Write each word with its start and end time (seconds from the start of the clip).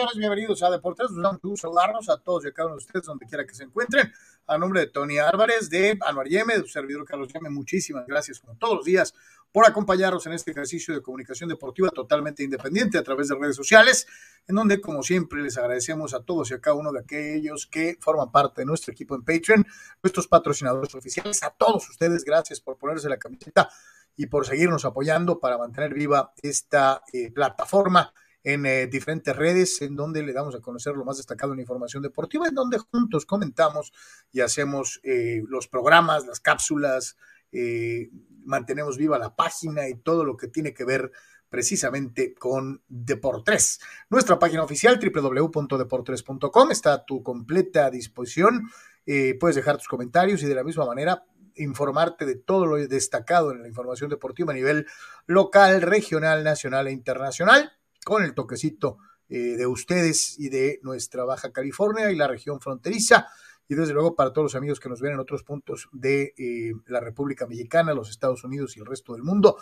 señores, 0.00 0.16
bienvenidos 0.16 0.62
a 0.62 0.70
Deportes. 0.70 1.10
Nos 1.10 1.22
damos 1.42 1.60
saludarnos 1.60 2.08
a 2.08 2.16
todos 2.16 2.46
y 2.46 2.48
a 2.48 2.52
cada 2.52 2.68
uno 2.68 2.76
de 2.76 2.84
ustedes, 2.84 3.04
donde 3.04 3.26
quiera 3.26 3.44
que 3.44 3.54
se 3.54 3.64
encuentren. 3.64 4.10
A 4.46 4.56
nombre 4.56 4.80
de 4.80 4.86
Tony 4.86 5.18
Álvarez, 5.18 5.68
de 5.68 5.98
Anuar 6.00 6.26
Yeme, 6.26 6.54
de 6.54 6.60
su 6.60 6.68
servidor 6.68 7.04
Carlos 7.04 7.30
Yeme, 7.30 7.50
muchísimas 7.50 8.06
gracias, 8.06 8.40
como 8.40 8.56
todos 8.56 8.76
los 8.76 8.84
días, 8.86 9.12
por 9.52 9.66
acompañarnos 9.66 10.24
en 10.24 10.32
este 10.32 10.52
ejercicio 10.52 10.94
de 10.94 11.02
comunicación 11.02 11.50
deportiva 11.50 11.90
totalmente 11.90 12.42
independiente 12.42 12.96
a 12.96 13.02
través 13.02 13.28
de 13.28 13.34
redes 13.34 13.56
sociales, 13.56 14.06
en 14.48 14.56
donde, 14.56 14.80
como 14.80 15.02
siempre, 15.02 15.42
les 15.42 15.58
agradecemos 15.58 16.14
a 16.14 16.22
todos 16.22 16.50
y 16.50 16.54
a 16.54 16.62
cada 16.62 16.76
uno 16.76 16.92
de 16.92 17.00
aquellos 17.00 17.66
que 17.66 17.98
forman 18.00 18.32
parte 18.32 18.62
de 18.62 18.66
nuestro 18.66 18.92
equipo 18.92 19.14
en 19.14 19.22
Patreon, 19.22 19.66
nuestros 20.02 20.26
patrocinadores 20.28 20.94
oficiales, 20.94 21.42
a 21.42 21.50
todos 21.50 21.90
ustedes, 21.90 22.24
gracias 22.24 22.58
por 22.60 22.78
ponerse 22.78 23.06
la 23.10 23.18
camiseta 23.18 23.68
y 24.16 24.28
por 24.28 24.46
seguirnos 24.46 24.86
apoyando 24.86 25.38
para 25.38 25.58
mantener 25.58 25.92
viva 25.92 26.32
esta 26.42 27.02
eh, 27.12 27.30
plataforma 27.30 28.14
en 28.42 28.66
eh, 28.66 28.86
diferentes 28.86 29.36
redes 29.36 29.82
en 29.82 29.96
donde 29.96 30.22
le 30.22 30.32
damos 30.32 30.54
a 30.54 30.60
conocer 30.60 30.94
lo 30.94 31.04
más 31.04 31.18
destacado 31.18 31.52
en 31.52 31.60
información 31.60 32.02
deportiva, 32.02 32.48
en 32.48 32.54
donde 32.54 32.78
juntos 32.78 33.26
comentamos 33.26 33.92
y 34.32 34.40
hacemos 34.40 35.00
eh, 35.02 35.42
los 35.48 35.68
programas, 35.68 36.26
las 36.26 36.40
cápsulas, 36.40 37.16
eh, 37.52 38.10
mantenemos 38.44 38.96
viva 38.96 39.18
la 39.18 39.34
página 39.34 39.88
y 39.88 39.94
todo 39.96 40.24
lo 40.24 40.36
que 40.36 40.48
tiene 40.48 40.72
que 40.72 40.84
ver 40.84 41.10
precisamente 41.48 42.34
con 42.34 42.82
Deportes. 42.88 43.80
Nuestra 44.08 44.38
página 44.38 44.62
oficial 44.62 45.00
www.deportres.com 45.00 46.70
está 46.70 46.92
a 46.92 47.04
tu 47.04 47.22
completa 47.22 47.90
disposición. 47.90 48.70
puedes 49.40 49.56
dejar 49.56 49.76
tus 49.76 49.88
comentarios 49.88 50.42
y 50.42 50.46
de 50.46 50.54
la 50.54 50.62
misma 50.62 50.86
manera 50.86 51.24
informarte 51.56 52.24
de 52.24 52.36
todo 52.36 52.66
lo 52.66 52.76
destacado 52.76 53.50
en 53.50 53.62
la 53.62 53.68
información 53.68 54.08
deportiva 54.08 54.52
a 54.52 54.54
nivel 54.54 54.86
local, 55.26 55.82
regional, 55.82 56.44
nacional 56.44 56.86
e 56.86 56.92
internacional 56.92 57.72
con 58.04 58.22
el 58.22 58.34
toquecito 58.34 58.98
eh, 59.28 59.56
de 59.56 59.66
ustedes 59.66 60.38
y 60.38 60.48
de 60.48 60.80
nuestra 60.82 61.24
Baja 61.24 61.52
California 61.52 62.10
y 62.10 62.16
la 62.16 62.26
región 62.26 62.60
fronteriza. 62.60 63.28
Y 63.68 63.76
desde 63.76 63.92
luego 63.92 64.16
para 64.16 64.32
todos 64.32 64.46
los 64.46 64.54
amigos 64.56 64.80
que 64.80 64.88
nos 64.88 65.00
ven 65.00 65.12
en 65.12 65.20
otros 65.20 65.44
puntos 65.44 65.88
de 65.92 66.34
eh, 66.36 66.72
la 66.86 66.98
República 66.98 67.46
Mexicana, 67.46 67.94
los 67.94 68.10
Estados 68.10 68.42
Unidos 68.42 68.76
y 68.76 68.80
el 68.80 68.86
resto 68.86 69.12
del 69.12 69.22
mundo, 69.22 69.56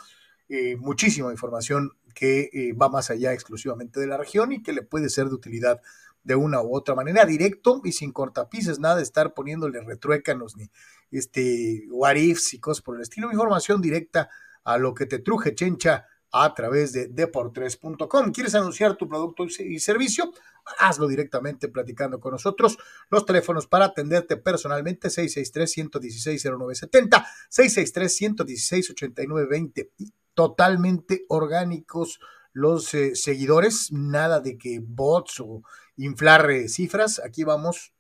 eh, 0.49 0.77
muchísima 0.77 1.31
información 1.31 1.93
que 2.15 2.73
va 2.81 2.89
más 2.89 3.11
allá 3.11 3.35
exclusivamente 3.35 4.01
de 4.01 4.07
la 4.07 4.17
región 4.17 4.53
y 4.53 4.63
que 4.63 4.73
le 4.73 4.83
puede 4.83 5.11
ser 5.11 5.29
de 5.29 5.35
utilidad 5.35 5.83
de 6.25 6.35
una 6.35 6.63
u 6.63 6.75
otra 6.75 6.95
manera, 6.95 7.27
directo 7.27 7.83
y 7.85 7.93
sin 7.93 8.13
cortapices, 8.13 8.81
nada 8.81 9.01
estar 9.01 9.35
poniéndole 9.35 9.81
retruécanos 9.83 10.57
ni 10.57 10.71
este 11.11 11.85
what 11.91 12.17
ifs 12.17 12.55
y 12.55 12.61
cosas 12.61 12.83
por 12.83 12.97
el 12.97 13.03
estilo, 13.03 13.31
información 13.31 13.81
directa 13.81 14.29
a 14.65 14.79
lo 14.79 14.95
que 14.95 15.07
te 15.07 15.19
truje, 15.19 15.55
chencha, 15.55 16.07
a 16.31 16.55
través 16.55 16.93
de 16.93 17.09
deportres.com. 17.09 18.31
¿Quieres 18.33 18.55
anunciar 18.55 18.97
tu 18.97 19.09
producto 19.09 19.47
y 19.47 19.81
servicio? 19.81 20.31
Hazlo 20.79 21.09
directamente 21.09 21.69
platicando 21.69 22.21
con 22.21 22.33
nosotros. 22.33 22.77
Los 23.11 23.25
teléfonos 23.25 23.67
para 23.67 23.87
atenderte 23.87 24.37
personalmente 24.37 25.09
663-116-0970, 25.09 27.25
663-116-8920. 27.51 29.89
Totalmente 30.35 31.25
orgánicos 31.29 32.21
los 32.53 32.93
eh, 32.95 33.15
seguidores, 33.15 33.93
nada 33.93 34.41
de 34.41 34.59
que 34.59 34.81
bots 34.83 35.41
o 35.41 35.63
inflar 35.97 36.51
eh, 36.51 36.69
cifras. 36.69 37.21
Aquí 37.25 37.45
vamos 37.45 37.93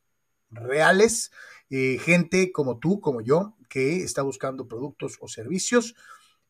reales, 0.50 1.30
eh, 1.70 1.98
gente 1.98 2.50
como 2.52 2.78
tú, 2.78 3.00
como 3.00 3.20
yo, 3.20 3.54
que 3.68 4.02
está 4.02 4.22
buscando 4.22 4.66
productos 4.66 5.18
o 5.20 5.28
servicios 5.28 5.94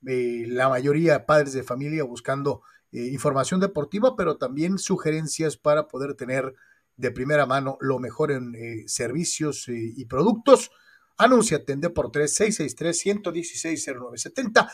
eh, 0.07 0.45
la 0.47 0.69
mayoría 0.69 1.27
padres 1.27 1.53
de 1.53 1.63
familia 1.63 2.03
buscando 2.05 2.63
eh, 2.93 3.07
información 3.07 3.61
deportiva, 3.61 4.17
pero 4.17 4.37
también 4.37 4.79
sugerencias 4.79 5.57
para 5.57 5.89
poder 5.89 6.15
tener 6.15 6.55
de 6.97 7.11
primera 7.11 7.47
mano 7.47 7.79
lo 7.81 7.99
mejor 7.99 8.31
en 8.33 8.55
eh, 8.55 8.85
servicios 8.87 9.65
y 9.69 10.05
productos. 10.07 10.71
Anúnciate 11.17 11.73
en 11.73 11.81
Deportes 11.81 12.39
663-116-0970, 12.41 14.71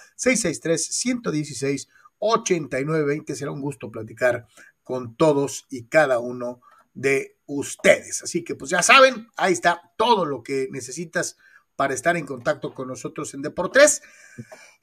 663-116-8920. 2.21 3.35
Será 3.35 3.51
un 3.51 3.63
gusto 3.63 3.91
platicar 3.91 4.47
con 4.83 5.17
todos 5.17 5.67
y 5.71 5.85
cada 5.85 6.19
uno 6.19 6.61
de 6.93 7.35
ustedes. 7.47 8.23
Así 8.23 8.45
que 8.45 8.55
pues 8.55 8.71
ya 8.71 8.83
saben, 8.83 9.29
ahí 9.37 9.53
está 9.53 9.93
todo 9.97 10.25
lo 10.25 10.43
que 10.43 10.69
necesitas 10.71 11.37
para 11.77 11.95
estar 11.95 12.17
en 12.17 12.27
contacto 12.27 12.75
con 12.75 12.89
nosotros 12.89 13.35
en 13.35 13.43
Deportes. 13.43 14.03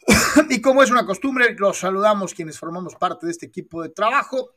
y 0.49 0.61
como 0.61 0.83
es 0.83 0.91
una 0.91 1.05
costumbre, 1.05 1.55
los 1.57 1.79
saludamos 1.79 2.33
quienes 2.33 2.57
formamos 2.57 2.95
parte 2.95 3.25
de 3.25 3.31
este 3.31 3.45
equipo 3.45 3.81
de 3.81 3.89
trabajo. 3.89 4.51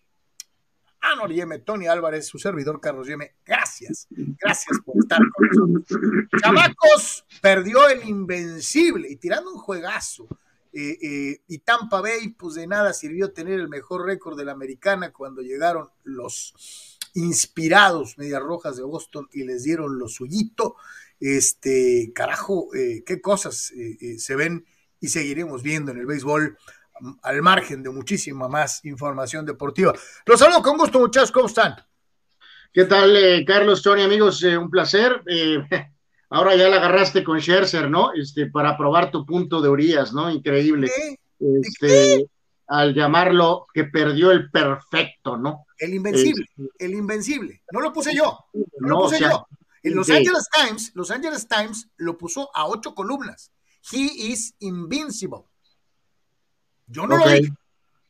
Anor 1.01 1.33
Yeme, 1.33 1.59
Tony 1.59 1.87
Álvarez, 1.87 2.27
su 2.27 2.39
servidor 2.39 2.81
Carlos 2.81 3.07
Yeme, 3.07 3.35
gracias, 3.45 4.07
gracias 4.11 4.79
por 4.85 4.97
estar 4.99 5.21
con 5.35 5.49
nosotros. 5.49 6.31
Chamacos, 6.41 7.27
perdió 7.43 7.89
el 7.89 8.09
invencible 8.09 9.09
y 9.11 9.17
tirando 9.17 9.53
un 9.53 9.59
juegazo. 9.59 10.27
Eh, 10.73 10.99
eh, 11.03 11.41
y 11.47 11.59
Tampa 11.59 12.01
Bay, 12.01 12.31
pues 12.31 12.55
de 12.55 12.67
nada 12.67 12.93
sirvió 12.95 13.33
tener 13.33 13.61
el 13.61 13.69
mejor 13.69 14.07
récord 14.07 14.37
de 14.37 14.45
la 14.45 14.53
americana 14.53 15.13
cuando 15.13 15.41
llegaron 15.41 15.89
los 16.03 16.99
inspirados 17.15 18.19
Medias 18.19 18.43
Rojas 18.43 18.77
de 18.77 18.83
Boston 18.83 19.29
y 19.33 19.45
les 19.45 19.63
dieron 19.63 19.99
lo 19.99 20.09
suyito. 20.09 20.77
Este, 21.21 22.13
carajo, 22.15 22.75
eh, 22.75 23.05
qué 23.07 23.21
cosas 23.21 23.73
se 24.19 24.37
ven 24.37 24.65
y 25.05 25.09
seguiremos 25.09 25.63
viendo 25.63 25.93
en 25.93 25.99
el 25.99 26.07
béisbol 26.07 26.57
mm, 27.01 27.13
al 27.23 27.43
margen 27.43 27.83
de 27.83 27.91
muchísima 27.91 28.49
más 28.49 28.83
información 28.87 29.45
deportiva. 29.45 29.93
Los 30.25 30.41
saludo 30.41 30.63
con 30.63 30.79
gusto, 30.79 30.99
muchachos, 30.99 31.31
¿cómo 31.31 31.47
están? 31.47 31.77
¿Qué 32.73 32.87
tal, 32.87 33.15
eh, 33.15 33.45
Carlos, 33.45 33.83
Tony, 33.83 34.03
amigos? 34.03 34.43
Eh, 34.43 34.57
un 34.57 34.71
placer. 34.71 35.23
Eh, 35.27 35.59
ahora 36.31 36.57
ya 36.57 36.71
la 36.71 36.77
agarraste 36.77 37.23
con 37.23 37.39
Scherzer, 37.39 37.91
¿no? 37.91 38.15
Este, 38.15 38.47
para 38.47 38.79
probar 38.79 39.11
tu 39.11 39.27
punto 39.27 39.61
de 39.61 39.69
Urias, 39.69 40.15
¿no? 40.15 40.31
Increíble. 40.31 40.91
Este, 41.39 42.27
al 42.67 42.95
llamarlo 42.95 43.67
que 43.75 43.85
perdió 43.85 44.31
el 44.31 44.51
perfecto, 44.51 45.37
¿no? 45.37 45.67
El 45.77 45.93
invencible, 45.93 46.47
el 46.79 46.95
invencible. 46.95 47.63
No 47.73 47.81
lo 47.81 47.93
puse 47.93 48.17
yo, 48.17 48.39
no, 48.81 48.89
lo 48.89 49.01
puse 49.01 49.21
yo. 49.21 49.47
En 49.83 49.95
Los 49.95 50.09
Angeles 50.09 50.49
Times, 50.51 50.93
Los 50.95 51.11
Angeles 51.11 51.47
Times 51.47 51.91
lo 51.99 52.17
puso 52.17 52.49
a 52.55 52.67
ocho 52.67 52.95
columnas. 52.95 53.53
He 53.93 54.33
is 54.33 54.55
invincible. 54.61 55.45
Yo 56.87 57.07
no 57.07 57.17
lo 57.19 57.29
dije. 57.29 57.53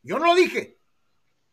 Yo 0.03 0.19
no 0.19 0.25
lo 0.25 0.35
dije. 0.35 0.79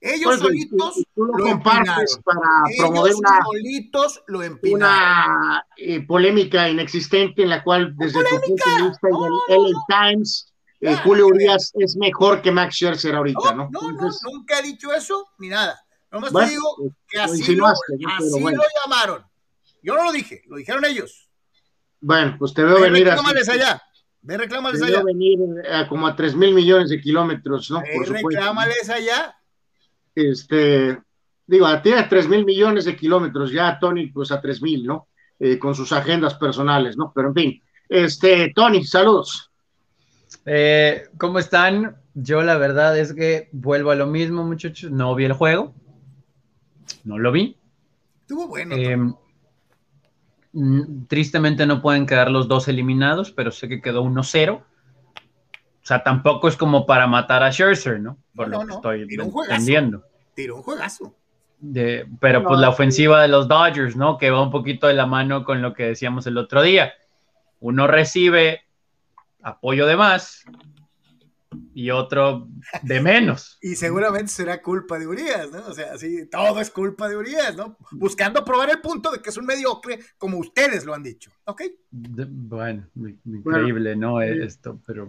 Ellos 0.01 0.41
solitos 0.41 1.01
lo, 1.15 1.33
compartes 1.45 2.19
para 2.25 2.41
promover 2.77 3.15
una, 3.15 3.39
solitos 3.45 4.23
lo 4.27 4.41
una 4.65 5.65
eh, 5.77 6.05
polémica 6.05 6.69
inexistente 6.69 7.43
en 7.43 7.51
la 7.51 7.63
cual 7.63 7.95
desde 7.97 8.19
tu 8.25 8.41
punto 8.41 8.65
de 8.69 8.89
vista 8.89 9.09
el 9.49 9.63
LA 9.63 9.81
Times 9.89 10.53
eh, 10.81 10.97
Julio 11.05 11.29
Urias 11.29 11.71
es 11.75 11.97
mejor 11.97 12.43
que 12.43 12.51
Max 12.51 12.75
Scherzer 12.75 13.15
ahorita, 13.15 13.55
¿no? 13.55 13.69
No, 13.71 13.93
no, 13.93 14.11
nunca 14.25 14.59
he 14.59 14.63
dicho 14.63 14.93
eso 14.93 15.29
ni 15.39 15.49
nada. 15.49 15.81
Nomás 16.11 16.33
te 16.33 16.51
digo 16.51 16.75
pues, 16.77 16.93
que 17.09 17.21
así, 17.21 17.55
lo, 17.55 17.69
así 17.69 18.41
lo 18.41 18.63
llamaron. 18.85 19.25
Yo 19.81 19.95
no 19.95 20.03
lo 20.03 20.11
dije, 20.11 20.43
lo 20.49 20.57
dijeron 20.57 20.85
ellos. 20.85 21.31
Bueno, 22.01 22.35
pues 22.37 22.53
te 22.53 22.65
veo 22.65 22.81
venir 22.81 23.09
así. 23.09 23.51
allá. 23.53 23.81
Ve, 24.23 24.39
reclámales 24.39 24.81
allá. 24.81 25.03
venir 25.03 25.39
a 25.71 25.89
como 25.89 26.07
a 26.07 26.15
3 26.15 26.37
mil 26.37 26.55
millones 26.55 26.91
de 26.91 27.01
kilómetros, 27.01 27.71
¿no? 27.71 27.83
Por 27.95 28.09
reclámales 28.09 28.89
allá. 28.89 29.37
Este, 30.15 30.99
digo, 31.47 31.67
tiene 31.83 32.05
3 32.05 32.29
mil 32.29 32.45
millones 32.45 32.85
de 32.85 32.97
kilómetros, 32.97 33.51
ya 33.51 33.79
Tony, 33.81 34.07
pues 34.07 34.31
a 34.31 34.41
3 34.41 34.63
mil, 34.63 34.87
¿no? 34.87 35.09
Eh, 35.41 35.59
con 35.59 35.75
sus 35.75 35.91
agendas 35.93 36.35
personales, 36.35 36.97
¿no? 36.97 37.13
Pero 37.13 37.29
en 37.29 37.35
fin, 37.35 37.63
este, 37.89 38.53
Tony, 38.55 38.85
saludos. 38.85 39.51
Eh, 40.47 41.05
¿Cómo 41.19 41.39
están? 41.41 41.97
Yo 42.15 42.43
la 42.43 42.57
verdad 42.59 42.97
es 42.99 43.13
que 43.13 43.49
vuelvo 43.53 43.91
a 43.91 43.97
lo 43.97 44.07
mismo, 44.07 44.45
muchachos. 44.45 44.91
No 44.91 45.15
vi 45.15 45.25
el 45.25 45.33
juego. 45.33 45.75
No 47.05 47.19
lo 47.19 47.33
vi. 47.33 47.57
Estuvo 48.21 48.47
bueno. 48.47 48.77
Eh, 48.77 48.97
tristemente 51.09 51.67
no 51.67 51.81
pueden 51.81 52.07
quedar 52.07 52.31
los 52.31 52.49
dos 52.49 52.69
eliminados, 52.69 53.33
pero 53.33 53.51
sé 53.51 53.69
que 53.69 53.81
quedó 53.81 54.05
1-0. 54.05 54.55
O 54.55 54.65
sea, 55.85 56.03
tampoco 56.03 56.49
es 56.49 56.57
como 56.57 56.87
para 56.87 57.07
matar 57.07 57.43
a 57.43 57.51
Scherzer, 57.51 58.01
¿no? 58.01 58.19
Por 58.35 58.49
lo 58.49 58.61
que 58.67 58.73
estoy 58.75 59.03
entendiendo. 59.03 60.05
Tiró 60.35 60.57
un 60.57 60.63
juegazo. 60.63 61.15
De, 61.59 62.09
pero 62.21 62.43
pues 62.45 62.59
la 62.59 62.69
ofensiva 62.69 63.23
de 63.23 63.29
los 63.29 63.49
Dodgers, 63.49 63.97
¿no? 63.97 64.19
Que 64.19 64.31
va 64.31 64.43
un 64.43 64.51
poquito 64.51 64.87
de 64.87 64.95
la 64.95 65.07
mano 65.07 65.45
con 65.45 65.63
lo 65.63 65.75
que 65.75 65.85
decíamos 65.85 66.27
el 66.27 66.39
otro 66.39 66.63
día. 66.63 66.93
Uno 67.61 67.87
recibe 67.87 68.63
apoyo 69.43 69.87
de 69.87 69.97
más 69.97 70.45
y 71.75 71.91
otro 71.91 72.49
de 72.83 73.01
menos. 73.01 73.59
y 73.63 73.77
seguramente 73.77 74.29
será 74.33 74.63
culpa 74.63 74.99
de 74.99 75.07
Urias, 75.07 75.51
¿no? 75.51 75.67
O 75.67 75.73
sea, 75.73 75.97
sí, 75.99 76.29
todo 76.31 76.61
es 76.61 76.71
culpa 76.71 77.09
de 77.09 77.17
Urias, 77.17 77.57
¿no? 77.57 77.77
Buscando 77.93 78.45
probar 78.45 78.71
el 78.71 78.81
punto 78.81 79.11
de 79.11 79.21
que 79.21 79.31
es 79.31 79.37
un 79.37 79.47
mediocre, 79.47 79.99
como 80.19 80.39
ustedes 80.39 80.85
lo 80.85 80.95
han 80.95 81.03
dicho, 81.03 81.31
¿ok? 81.45 81.63
bueno, 81.91 82.87
increíble, 83.25 83.97
¿no? 83.97 84.21
Esto, 84.21 84.81
pero... 84.87 85.09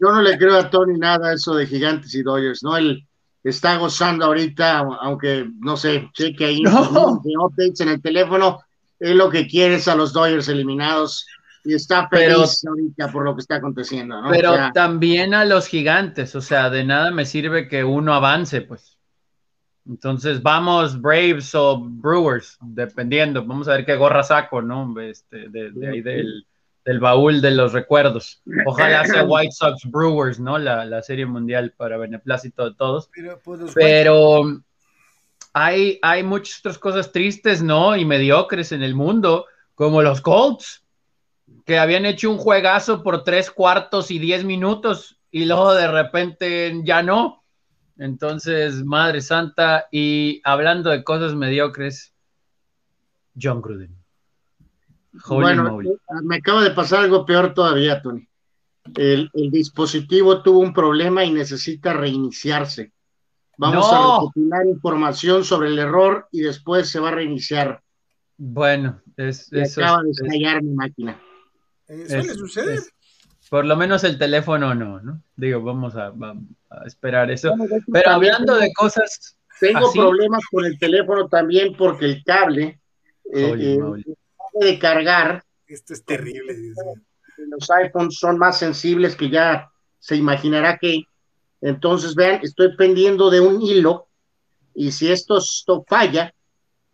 Yo 0.00 0.10
no 0.10 0.20
le 0.20 0.36
creo 0.36 0.56
a 0.56 0.68
Tony 0.68 0.98
nada 0.98 1.32
eso 1.32 1.54
de 1.54 1.66
gigantes 1.66 2.12
y 2.14 2.22
Dodgers, 2.22 2.64
¿no? 2.64 2.76
El, 2.76 3.06
está 3.44 3.76
gozando 3.76 4.26
ahorita, 4.26 4.78
aunque 4.78 5.48
no 5.60 5.76
sé, 5.76 6.10
cheque 6.12 6.44
ahí 6.44 6.60
no. 6.62 7.20
updates 7.40 7.80
en 7.80 7.88
el 7.88 8.02
teléfono, 8.02 8.60
es 8.98 9.14
lo 9.14 9.30
que 9.30 9.46
quieres 9.46 9.88
a 9.88 9.96
los 9.96 10.12
Dodgers 10.12 10.48
eliminados 10.48 11.26
y 11.64 11.74
está 11.74 12.08
feliz 12.08 12.64
ahorita 12.66 13.10
por 13.12 13.24
lo 13.24 13.34
que 13.34 13.40
está 13.40 13.56
aconteciendo. 13.56 14.20
¿no? 14.20 14.30
Pero 14.30 14.54
también 14.72 15.34
a 15.34 15.44
los 15.44 15.66
gigantes, 15.66 16.34
o 16.34 16.40
sea, 16.40 16.70
de 16.70 16.84
nada 16.84 17.10
me 17.10 17.24
sirve 17.24 17.68
que 17.68 17.84
uno 17.84 18.14
avance, 18.14 18.62
pues. 18.62 18.98
Entonces 19.86 20.42
vamos 20.42 21.00
Braves 21.00 21.54
o 21.54 21.80
Brewers, 21.80 22.56
dependiendo. 22.60 23.44
Vamos 23.44 23.68
a 23.68 23.72
ver 23.72 23.84
qué 23.84 23.96
gorra 23.96 24.22
saco, 24.22 24.62
¿no? 24.62 24.98
Este, 25.00 25.48
de, 25.48 25.72
ahí 25.88 26.00
del, 26.00 26.46
del, 26.84 27.00
baúl 27.00 27.40
de 27.40 27.50
los 27.50 27.72
recuerdos. 27.72 28.42
Ojalá 28.64 29.04
sea 29.04 29.24
White 29.28 29.52
Sox 29.52 29.82
Brewers, 29.90 30.38
¿no? 30.38 30.56
La, 30.58 30.84
la 30.84 31.02
serie 31.02 31.26
mundial 31.26 31.74
para 31.76 31.96
beneplácito 31.96 32.70
de 32.70 32.76
todos. 32.76 33.10
Pero, 33.74 34.42
pues, 34.42 34.60
hay, 35.52 35.98
hay 36.00 36.22
muchas 36.22 36.60
otras 36.60 36.78
cosas 36.78 37.10
tristes, 37.10 37.60
¿no? 37.60 37.96
Y 37.96 38.04
mediocres 38.04 38.70
en 38.70 38.84
el 38.84 38.94
mundo, 38.94 39.46
como 39.74 40.00
los 40.00 40.20
Colts 40.20 40.81
que 41.64 41.78
habían 41.78 42.06
hecho 42.06 42.30
un 42.30 42.38
juegazo 42.38 43.02
por 43.02 43.24
tres 43.24 43.50
cuartos 43.50 44.10
y 44.10 44.18
diez 44.18 44.44
minutos 44.44 45.18
y 45.30 45.46
luego 45.46 45.74
de 45.74 45.90
repente 45.90 46.80
ya 46.84 47.02
no. 47.02 47.42
Entonces, 47.98 48.84
Madre 48.84 49.20
Santa, 49.20 49.86
y 49.90 50.40
hablando 50.44 50.90
de 50.90 51.04
cosas 51.04 51.34
mediocres, 51.34 52.14
John 53.40 53.62
Gruden. 53.62 53.96
bueno, 55.28 55.78
me 56.22 56.36
acaba 56.36 56.62
de 56.62 56.70
pasar 56.70 57.00
algo 57.00 57.24
peor 57.24 57.54
todavía, 57.54 58.02
Tony. 58.02 58.26
El, 58.96 59.30
dispositivo 59.32 60.42
tuvo 60.42 60.58
un 60.58 60.72
problema 60.72 61.24
y 61.24 61.32
necesita 61.32 61.92
reiniciarse. 61.92 62.92
Vamos 63.56 63.86
a 63.92 63.98
recopilar 63.98 64.66
información 64.66 65.44
sobre 65.44 65.68
el 65.68 65.78
error 65.78 66.26
y 66.32 66.40
después 66.40 66.88
se 66.88 66.98
va 66.98 67.08
a 67.08 67.12
reiniciar. 67.12 67.82
Bueno, 68.36 69.00
es, 69.16 69.52
acaba 69.52 70.02
de 70.02 70.10
estallar 70.10 70.62
mi 70.62 70.74
máquina. 70.74 71.20
¿Eso 71.92 72.16
le 72.16 72.34
sucede? 72.34 72.78
por 73.52 73.66
lo 73.66 73.76
menos 73.76 74.02
el 74.02 74.16
teléfono 74.16 74.74
no, 74.74 74.98
¿no? 75.02 75.22
Digo, 75.36 75.62
vamos 75.62 75.94
a, 75.94 76.10
esperar 76.86 77.30
eso. 77.30 77.54
Pero 77.92 78.10
hablando 78.10 78.56
de 78.56 78.72
cosas. 78.72 79.36
Tengo 79.60 79.92
problemas 79.92 80.42
con 80.50 80.64
el 80.64 80.78
teléfono 80.78 81.28
también 81.28 81.76
porque 81.76 82.06
el 82.06 82.24
cable 82.24 82.80
eh, 83.30 83.54
eh 83.54 84.14
de 84.54 84.78
cargar. 84.78 85.44
Esto 85.66 85.92
es 85.92 86.02
terrible. 86.02 86.56
Los 87.36 87.70
iPhones 87.70 88.16
son 88.16 88.38
más 88.38 88.58
sensibles 88.58 89.16
que 89.16 89.28
ya 89.28 89.70
se 89.98 90.16
imaginará 90.16 90.78
que. 90.78 91.02
Entonces, 91.60 92.14
vean, 92.14 92.40
estoy 92.42 92.74
pendiendo 92.74 93.28
de 93.28 93.40
un 93.40 93.60
hilo 93.60 94.08
y 94.74 94.92
si 94.92 95.12
esto, 95.12 95.36
esto 95.36 95.84
falla, 95.86 96.34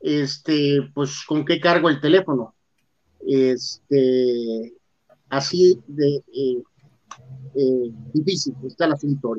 este, 0.00 0.90
pues, 0.92 1.22
¿con 1.24 1.44
qué 1.44 1.60
cargo 1.60 1.88
el 1.88 2.00
teléfono? 2.00 2.56
Este, 3.24 4.74
así 5.28 5.80
de 5.86 6.16
eh, 6.16 6.62
eh, 7.54 7.90
difícil 8.12 8.54
está 8.66 8.86
el 8.86 8.92
asunto 8.92 9.34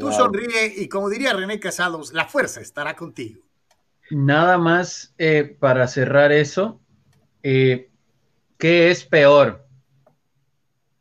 Tú 0.00 0.10
sonríe 0.10 0.72
y 0.78 0.88
como 0.88 1.10
diría 1.10 1.34
René 1.34 1.60
Casados, 1.60 2.12
la 2.14 2.24
fuerza 2.24 2.62
estará 2.62 2.96
contigo. 2.96 3.42
Nada 4.10 4.56
más 4.56 5.12
eh, 5.18 5.56
para 5.58 5.86
cerrar 5.86 6.32
eso, 6.32 6.80
¿qué 7.42 7.90
es 8.58 9.04
peor? 9.04 9.66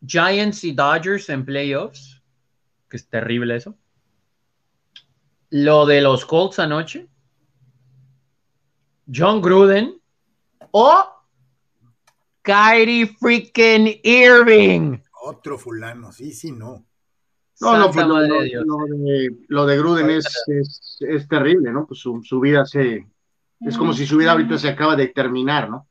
Giants 0.06 0.66
y 0.66 0.74
Dodgers 0.74 1.30
en 1.30 1.46
playoffs, 1.46 2.22
que 2.90 2.98
es 2.98 3.08
terrible 3.08 3.56
eso. 3.56 3.76
Lo 5.50 5.86
de 5.86 6.02
los 6.02 6.26
Colts 6.26 6.60
anoche. 6.60 7.08
John 9.14 9.42
Gruden 9.42 10.02
o 10.72 11.15
Kyrie 12.46 13.08
freaking 13.08 14.00
Irving. 14.04 15.00
Otro 15.24 15.58
fulano, 15.58 16.12
sí, 16.12 16.32
sí, 16.32 16.52
no. 16.52 16.86
No, 17.62 17.78
no, 17.78 17.92
pues 17.92 18.06
lo, 18.06 19.66
de, 19.66 19.78
Gruden 19.78 20.10
es, 20.10 20.26
es, 21.00 21.28
terrible, 21.28 21.72
¿no? 21.72 21.88
Pues 21.88 22.02
su, 22.02 22.40
vida 22.40 22.66
se. 22.66 23.08
Es 23.62 23.78
como 23.78 23.94
si 23.94 24.06
su 24.06 24.18
vida 24.18 24.34
ahorita 24.34 24.58
se 24.58 24.68
acaba 24.68 24.96
de 24.96 25.08
terminar, 25.08 25.70
¿no? 25.70 25.88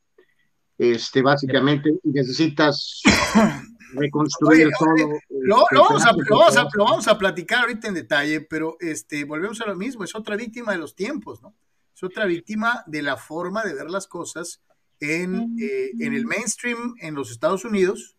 Este, 0.77 1.23
básicamente, 1.23 1.91
necesitas 2.05 3.01
reconstruir 3.95 4.69
todo. 4.79 5.15
Eh, 5.15 5.21
lo, 5.31 5.65
vamos 5.73 6.05
a, 6.05 6.13
lo, 6.13 6.85
vamos 6.85 7.09
a, 7.09 7.17
platicar 7.17 7.61
ahorita 7.61 7.89
en 7.89 7.95
detalle, 7.95 8.43
pero 8.43 8.77
este, 8.79 9.25
volvemos 9.25 9.61
a 9.63 9.67
lo 9.67 9.75
mismo, 9.75 10.05
es 10.05 10.15
otra 10.15 10.37
víctima 10.37 10.73
de 10.73 10.79
los 10.79 10.95
tiempos, 10.95 11.43
¿no? 11.43 11.57
Es 11.95 12.03
otra 12.03 12.27
víctima 12.27 12.85
de 12.87 13.03
la 13.03 13.17
forma 13.17 13.63
de 13.63 13.75
ver 13.75 13.89
las 13.89 14.07
cosas 14.07 14.61
en, 15.01 15.57
eh, 15.61 15.91
en 15.99 16.15
el 16.15 16.27
mainstream 16.27 16.95
en 17.01 17.15
los 17.15 17.31
Estados 17.31 17.65
Unidos. 17.65 18.17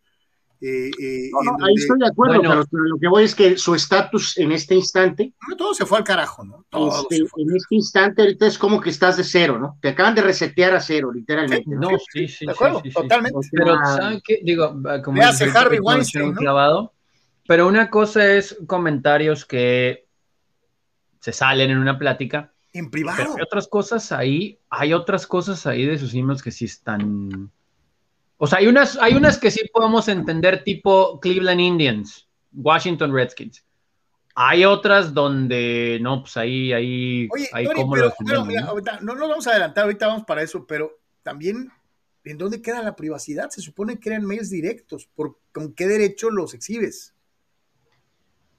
Eh, 0.62 0.90
eh, 1.00 1.30
ahí 1.62 1.74
estoy 1.76 2.00
de 2.00 2.08
acuerdo, 2.08 2.42
pero, 2.42 2.64
lo 2.72 2.98
que 2.98 3.08
voy 3.08 3.26
es 3.26 3.36
que 3.36 3.58
su 3.58 3.76
estatus 3.76 4.38
en 4.38 4.52
este 4.52 4.74
instante. 4.74 5.34
todo 5.58 5.74
se 5.74 5.86
fue 5.86 5.98
al 5.98 6.04
carajo, 6.04 6.44
¿no? 6.44 6.66
Este, 6.72 7.18
en 7.18 7.56
este 7.56 7.76
instante, 7.76 8.22
ahorita 8.22 8.48
es 8.48 8.58
como 8.58 8.80
que 8.80 8.90
estás 8.90 9.18
de 9.18 9.24
cero, 9.24 9.60
¿no? 9.60 9.78
Te 9.82 9.90
acaban 9.90 10.16
de 10.16 10.22
resetear 10.22 10.74
a 10.74 10.80
cero, 10.80 11.12
literalmente. 11.12 11.70
No, 11.70 11.90
sí, 12.12 12.28
sí. 12.28 12.46
De 12.46 12.54
acuerdo, 12.54 12.82
totalmente. 12.82 13.38
pero, 13.52 13.76
¿saben 13.84 14.22
qué? 14.24 14.40
Digo, 14.44 14.76
como. 15.04 15.22
hace 15.22 15.46
Harvey 15.46 15.80
Weinstein. 15.80 16.34
Clavado, 16.34 16.94
pero 17.48 17.68
una 17.68 17.90
cosa 17.90 18.34
es 18.34 18.58
comentarios 18.66 19.46
que 19.46 20.08
se 21.20 21.32
salen 21.32 21.70
en 21.70 21.78
una 21.78 22.00
plática 22.00 22.55
en 22.76 22.92
privado. 22.92 23.36
hay 23.36 23.42
otras 23.42 23.68
cosas 23.68 24.12
ahí, 24.12 24.60
hay 24.70 24.94
otras 24.94 25.26
cosas 25.26 25.66
ahí 25.66 25.86
de 25.86 25.98
sus 25.98 26.14
emails 26.14 26.44
que 26.44 26.52
sí 26.52 26.66
están. 26.66 27.50
O 28.38 28.48
sea, 28.48 28.60
hay 28.60 28.68
unas, 28.68 28.98
hay 28.98 29.16
unas 29.16 29.38
que 29.38 29.50
sí 29.50 29.62
podemos 29.74 30.08
entender, 30.10 30.64
tipo 30.64 31.20
Cleveland 31.22 31.62
Indians, 31.62 32.28
Washington 32.54 33.14
Redskins. 33.14 33.66
Hay 34.36 34.66
otras 34.66 35.14
donde 35.14 36.00
no, 36.02 36.22
pues 36.22 36.36
ahí, 36.36 36.74
ahí, 36.74 37.30
Oye, 37.32 37.50
ahí 37.54 37.66
como 37.68 37.96
lo 37.96 38.14
¿no? 38.20 38.46
nos 39.16 39.30
vamos 39.30 39.48
a 39.48 39.52
adelantar, 39.52 39.86
ahorita 39.86 40.08
vamos 40.08 40.26
para 40.26 40.44
eso, 40.44 40.68
pero 40.68 41.00
también, 41.24 41.72
¿en 42.26 42.38
dónde 42.38 42.62
queda 42.62 42.84
la 42.84 42.98
privacidad? 42.98 43.50
Se 43.50 43.62
supone 43.62 43.98
que 43.98 44.10
eran 44.10 44.26
mails 44.26 44.50
directos, 44.50 45.08
¿por 45.16 45.40
con 45.54 45.74
qué 45.74 45.88
derecho 45.88 46.30
los 46.30 46.54
exhibes? 46.54 47.15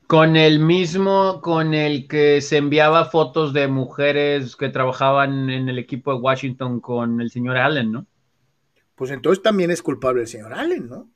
Con 0.06 0.36
el 0.36 0.60
mismo 0.60 1.40
con 1.40 1.74
el 1.74 2.06
que 2.06 2.40
se 2.40 2.58
enviaba 2.58 3.06
fotos 3.06 3.52
de 3.52 3.66
mujeres 3.66 4.54
que 4.54 4.68
trabajaban 4.68 5.50
en 5.50 5.68
el 5.68 5.78
equipo 5.78 6.12
de 6.12 6.20
Washington 6.20 6.80
con 6.80 7.20
el 7.20 7.30
señor 7.30 7.56
Allen, 7.56 7.90
¿no? 7.90 8.06
Pues 8.94 9.10
entonces 9.10 9.42
también 9.42 9.70
es 9.70 9.82
culpable 9.82 10.22
el 10.22 10.28
señor 10.28 10.54
Allen, 10.54 10.88
¿no? 10.88 11.08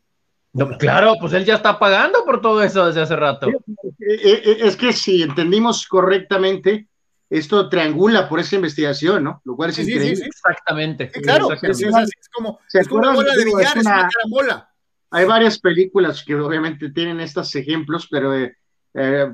No, 0.52 0.76
claro, 0.78 1.14
pues 1.20 1.32
él 1.32 1.44
ya 1.44 1.54
está 1.54 1.78
pagando 1.78 2.24
por 2.24 2.40
todo 2.40 2.62
eso 2.62 2.86
desde 2.86 3.02
hace 3.02 3.14
rato. 3.14 3.48
Eh, 3.48 3.54
eh, 4.00 4.42
eh, 4.44 4.56
es 4.62 4.76
que 4.76 4.92
si 4.92 5.22
entendimos 5.22 5.86
correctamente, 5.86 6.88
esto 7.30 7.68
triangula 7.68 8.28
por 8.28 8.40
esa 8.40 8.56
investigación, 8.56 9.22
¿no? 9.22 9.40
Lo 9.44 9.54
cual 9.54 9.70
es 9.70 9.78
increíble. 9.78 10.16
Sí, 10.16 10.22
Exactamente. 10.24 11.10
claro, 11.12 11.52
Es, 11.52 12.28
como, 12.32 12.58
es 12.72 12.88
como 12.88 13.00
una 13.00 13.14
bola 13.14 13.32
de 13.36 13.44
billar, 13.44 13.78
es 13.78 13.86
una, 13.86 14.08
carambola. 14.08 14.70
Hay 15.12 15.24
varias 15.24 15.60
películas 15.60 16.24
que 16.24 16.34
obviamente 16.34 16.90
tienen 16.90 17.20
estos 17.20 17.54
ejemplos, 17.54 18.08
pero 18.10 18.36
eh, 18.36 18.56
eh, 18.94 19.30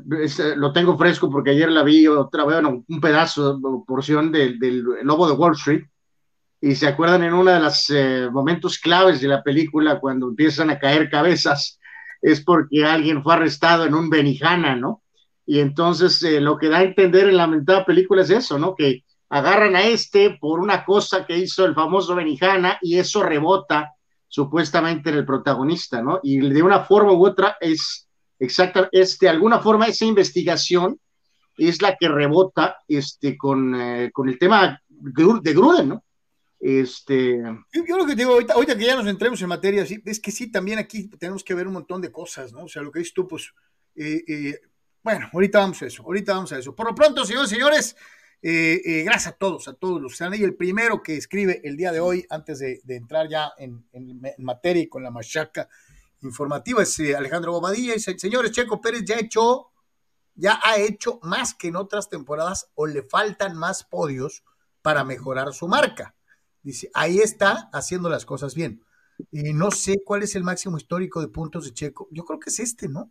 lo 0.57 0.73
tengo 0.73 0.99
fresco 0.99 1.31
porque 1.31 1.51
ayer 1.51 1.71
la 1.71 1.83
vi 1.83 2.07
otra 2.07 2.45
vez, 2.45 2.63
un 2.65 3.01
pedazo, 3.01 3.61
porción 3.87 4.31
del, 4.33 4.59
Lobo 5.03 5.29
de 5.29 5.35
Wall 5.35 5.55
Street. 5.55 5.85
Y 6.61 6.75
se 6.75 6.89
acuerdan 6.89 7.23
en 7.23 7.35
uno 7.35 7.51
de 7.51 7.61
los 7.61 7.91
eh, 7.91 8.29
momentos 8.33 8.79
claves 8.79 9.21
de 9.21 9.29
la 9.29 9.43
película, 9.43 10.01
cuando 10.01 10.29
empiezan 10.29 10.71
a 10.71 10.79
caer 10.79 11.11
cabezas, 11.11 11.79
es 12.23 12.43
porque 12.43 12.85
alguien 12.85 13.23
fue 13.23 13.35
arrestado 13.35 13.85
en 13.85 13.95
un 13.95 14.09
Benihana, 14.09 14.75
¿no? 14.75 15.03
Y 15.45 15.61
entonces 15.61 16.21
lo 16.41 16.59
que 16.59 16.69
da 16.69 16.79
a 16.79 16.83
entender 16.83 17.29
en 17.29 17.37
la 17.37 17.45
lamentada 17.45 17.85
película 17.85 18.23
es 18.23 18.31
eso, 18.31 18.59
¿no? 18.59 18.75
Que 18.75 19.05
agarran 19.29 19.77
a 19.77 19.85
este 19.85 20.39
por 20.41 20.61
una 20.61 20.85
cosa 20.85 21.27
que 21.27 21.37
hizo 21.37 21.65
el 21.65 21.75
famoso 21.75 22.15
Benihana 22.15 22.79
y 22.81 22.99
eso 22.99 23.23
rebota 23.23 23.93
supuestamente 24.29 25.11
en 25.11 25.17
el 25.17 25.27
protagonista, 25.27 26.03
¿no? 26.03 26.21
Y 26.23 26.39
de 26.39 26.63
una 26.63 26.81
forma 26.81 27.13
u 27.13 27.27
otra 27.27 27.57
es 27.61 28.06
Exacto, 28.39 28.89
este, 28.93 29.27
de 29.27 29.31
alguna 29.31 29.61
forma 29.61 29.87
esa 29.87 30.05
investigación 30.05 31.01
es 31.57 31.81
la 31.81 31.97
que 31.97 32.09
rebota 32.09 32.79
este, 32.87 33.37
con, 33.37 33.75
eh, 33.75 34.11
con 34.13 34.29
el 34.29 34.39
tema 34.39 34.81
de 34.89 35.53
Gruden, 35.55 35.89
¿no? 35.89 36.05
Este... 36.59 37.43
Yo, 37.73 37.97
lo 37.97 38.07
que 38.07 38.15
digo, 38.15 38.33
ahorita, 38.33 38.55
ahorita, 38.55 38.77
que 38.77 38.87
ya 38.87 38.97
nos 38.97 39.07
entremos 39.07 39.41
en 39.41 39.49
materia, 39.49 39.87
es 40.05 40.21
que 40.21 40.31
sí, 40.31 40.51
también 40.51 40.79
aquí 40.79 41.09
tenemos 41.09 41.45
que 41.45 41.55
ver 41.55 41.67
un 41.67 41.75
montón 41.75 42.01
de 42.01 42.13
cosas, 42.13 42.53
¿no? 42.53 42.65
O 42.65 42.69
sea, 42.69 42.83
lo 42.83 42.91
que 42.91 42.99
dices 42.99 43.15
tú, 43.15 43.27
pues, 43.27 43.53
eh, 43.95 44.23
eh, 44.27 44.61
bueno, 45.03 45.31
ahorita 45.33 45.61
vamos 45.61 45.81
a 45.83 45.87
eso, 45.87 46.03
ahorita 46.03 46.35
vamos 46.35 46.53
a 46.53 46.59
eso. 46.59 46.75
Por 46.75 46.87
lo 46.87 46.95
pronto, 46.95 47.25
señores 47.25 47.51
señores, 47.51 47.97
gracias 48.43 49.29
a 49.29 49.33
todos, 49.33 49.69
a 49.69 49.75
todos 49.75 50.01
los 50.01 50.13
que 50.13 50.15
están 50.15 50.33
ahí. 50.33 50.43
El 50.43 50.55
primero 50.55 51.03
que 51.03 51.17
escribe 51.17 51.61
el 51.65 51.77
día 51.77 51.93
de 51.93 52.01
hoy, 52.01 52.27
antes 52.29 52.59
de, 52.59 52.81
entrar 52.89 53.29
ya 53.29 53.53
en, 53.59 53.87
en, 53.93 54.21
materia 54.39 54.83
y 54.83 54.89
con 54.89 55.03
la 55.03 55.11
machaca 55.11 55.69
informativa 56.23 56.83
es 56.83 56.99
eh, 57.01 57.17
Alejandro 57.17 57.53
Bobadilla. 57.53 57.95
Dice, 57.95 58.19
señores, 58.19 58.53
Checo 58.53 58.81
Pérez 58.81 59.05
ya 59.05 59.17
echó 59.17 59.71
ya 60.37 60.61
ha 60.63 60.79
hecho 60.79 61.19
más 61.23 61.55
que 61.55 61.69
en 61.69 61.77
otras 61.77 62.09
temporadas 62.09 62.71
o 62.75 62.87
le 62.87 63.03
faltan 63.03 63.57
más 63.57 63.85
podios 63.85 64.45
para 64.83 65.03
mejorar 65.03 65.53
su 65.53 65.67
marca. 65.67 66.15
Dice, 66.63 66.91
ahí 66.95 67.19
está 67.19 67.69
haciendo 67.73 68.09
las 68.09 68.27
cosas 68.27 68.55
bien. 68.55 68.83
Y 69.33 69.55
no 69.55 69.71
sé 69.71 69.97
cuál 70.05 70.23
es 70.23 70.35
el 70.37 70.45
máximo 70.45 70.77
histórico 70.77 71.21
de 71.21 71.29
puntos 71.29 71.65
de 71.65 71.73
Checo. 71.73 72.09
Yo 72.11 72.25
creo 72.25 72.39
que 72.39 72.51
es 72.51 72.61
este, 72.61 72.89
¿no? 72.89 73.11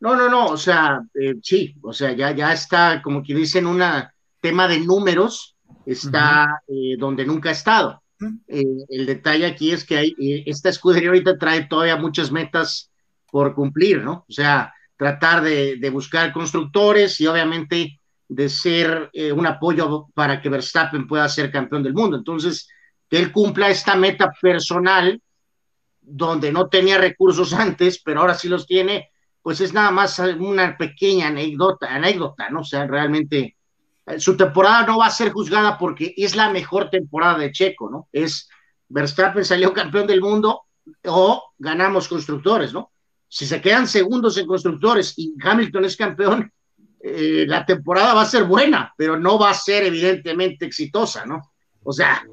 No, 0.00 0.14
no, 0.14 0.28
no, 0.28 0.46
o 0.46 0.56
sea, 0.56 1.00
eh, 1.14 1.34
sí, 1.42 1.74
o 1.82 1.92
sea, 1.92 2.12
ya, 2.12 2.32
ya 2.32 2.52
está, 2.52 3.00
como 3.02 3.22
que 3.22 3.34
dicen, 3.34 3.66
un 3.66 3.82
tema 4.40 4.66
de 4.66 4.80
números, 4.80 5.56
está 5.86 6.62
eh, 6.66 6.96
donde 6.98 7.24
nunca 7.24 7.50
ha 7.50 7.52
estado. 7.52 8.01
Eh, 8.48 8.64
el 8.88 9.06
detalle 9.06 9.46
aquí 9.46 9.72
es 9.72 9.84
que 9.84 9.96
hay, 9.96 10.14
esta 10.46 10.68
escudería 10.68 11.08
ahorita 11.08 11.38
trae 11.38 11.66
todavía 11.66 11.96
muchas 11.96 12.30
metas 12.30 12.90
por 13.30 13.54
cumplir, 13.54 14.02
¿no? 14.02 14.24
O 14.28 14.32
sea, 14.32 14.72
tratar 14.96 15.42
de, 15.42 15.90
buscar 15.90 16.32
constructores 16.32 17.20
y 17.20 17.26
obviamente 17.26 18.00
de 18.28 18.48
ser 18.48 19.10
un 19.34 19.46
apoyo 19.46 20.08
para 20.14 20.40
que 20.40 20.48
Verstappen 20.48 21.06
pueda 21.06 21.28
ser 21.28 21.50
campeón 21.50 21.82
del 21.82 21.94
mundo. 21.94 22.16
Entonces, 22.16 22.68
que 23.12 23.18
él 23.18 23.30
cumpla 23.30 23.68
esta 23.68 23.94
meta 23.94 24.32
personal, 24.40 25.20
donde 26.00 26.50
no 26.50 26.70
tenía 26.70 26.96
recursos 26.96 27.52
antes, 27.52 28.00
pero 28.02 28.20
ahora 28.20 28.32
sí 28.32 28.48
los 28.48 28.66
tiene, 28.66 29.10
pues 29.42 29.60
es 29.60 29.74
nada 29.74 29.90
más 29.90 30.18
una 30.18 30.78
pequeña 30.78 31.26
anécdota, 31.26 31.94
anécdota, 31.94 32.48
¿no? 32.48 32.60
O 32.60 32.64
sea, 32.64 32.86
realmente 32.86 33.38
eh, 33.38 33.56
su 34.18 34.36
temporada 34.36 34.86
no 34.86 34.98
va 34.98 35.06
a 35.06 35.10
ser 35.10 35.30
juzgada 35.30 35.78
porque 35.78 36.14
es 36.16 36.34
la 36.34 36.50
mejor 36.50 36.90
temporada 36.90 37.38
de 37.38 37.52
Checo, 37.52 37.90
¿no? 37.90 38.08
Es 38.12 38.48
Verstappen 38.88 39.44
salió 39.44 39.72
campeón 39.72 40.06
del 40.06 40.20
mundo 40.20 40.62
o 41.04 41.42
ganamos 41.58 42.08
constructores, 42.08 42.72
¿no? 42.72 42.92
Si 43.28 43.46
se 43.46 43.60
quedan 43.60 43.86
segundos 43.88 44.36
en 44.36 44.46
constructores 44.46 45.14
y 45.16 45.34
Hamilton 45.42 45.84
es 45.84 45.96
campeón, 45.96 46.52
eh, 47.00 47.46
la 47.48 47.64
temporada 47.64 48.14
va 48.14 48.22
a 48.22 48.26
ser 48.26 48.44
buena, 48.44 48.92
pero 48.96 49.18
no 49.18 49.38
va 49.38 49.50
a 49.50 49.54
ser 49.54 49.84
evidentemente 49.84 50.66
exitosa, 50.66 51.24
¿no? 51.24 51.52
O 51.82 51.92
sea. 51.92 52.24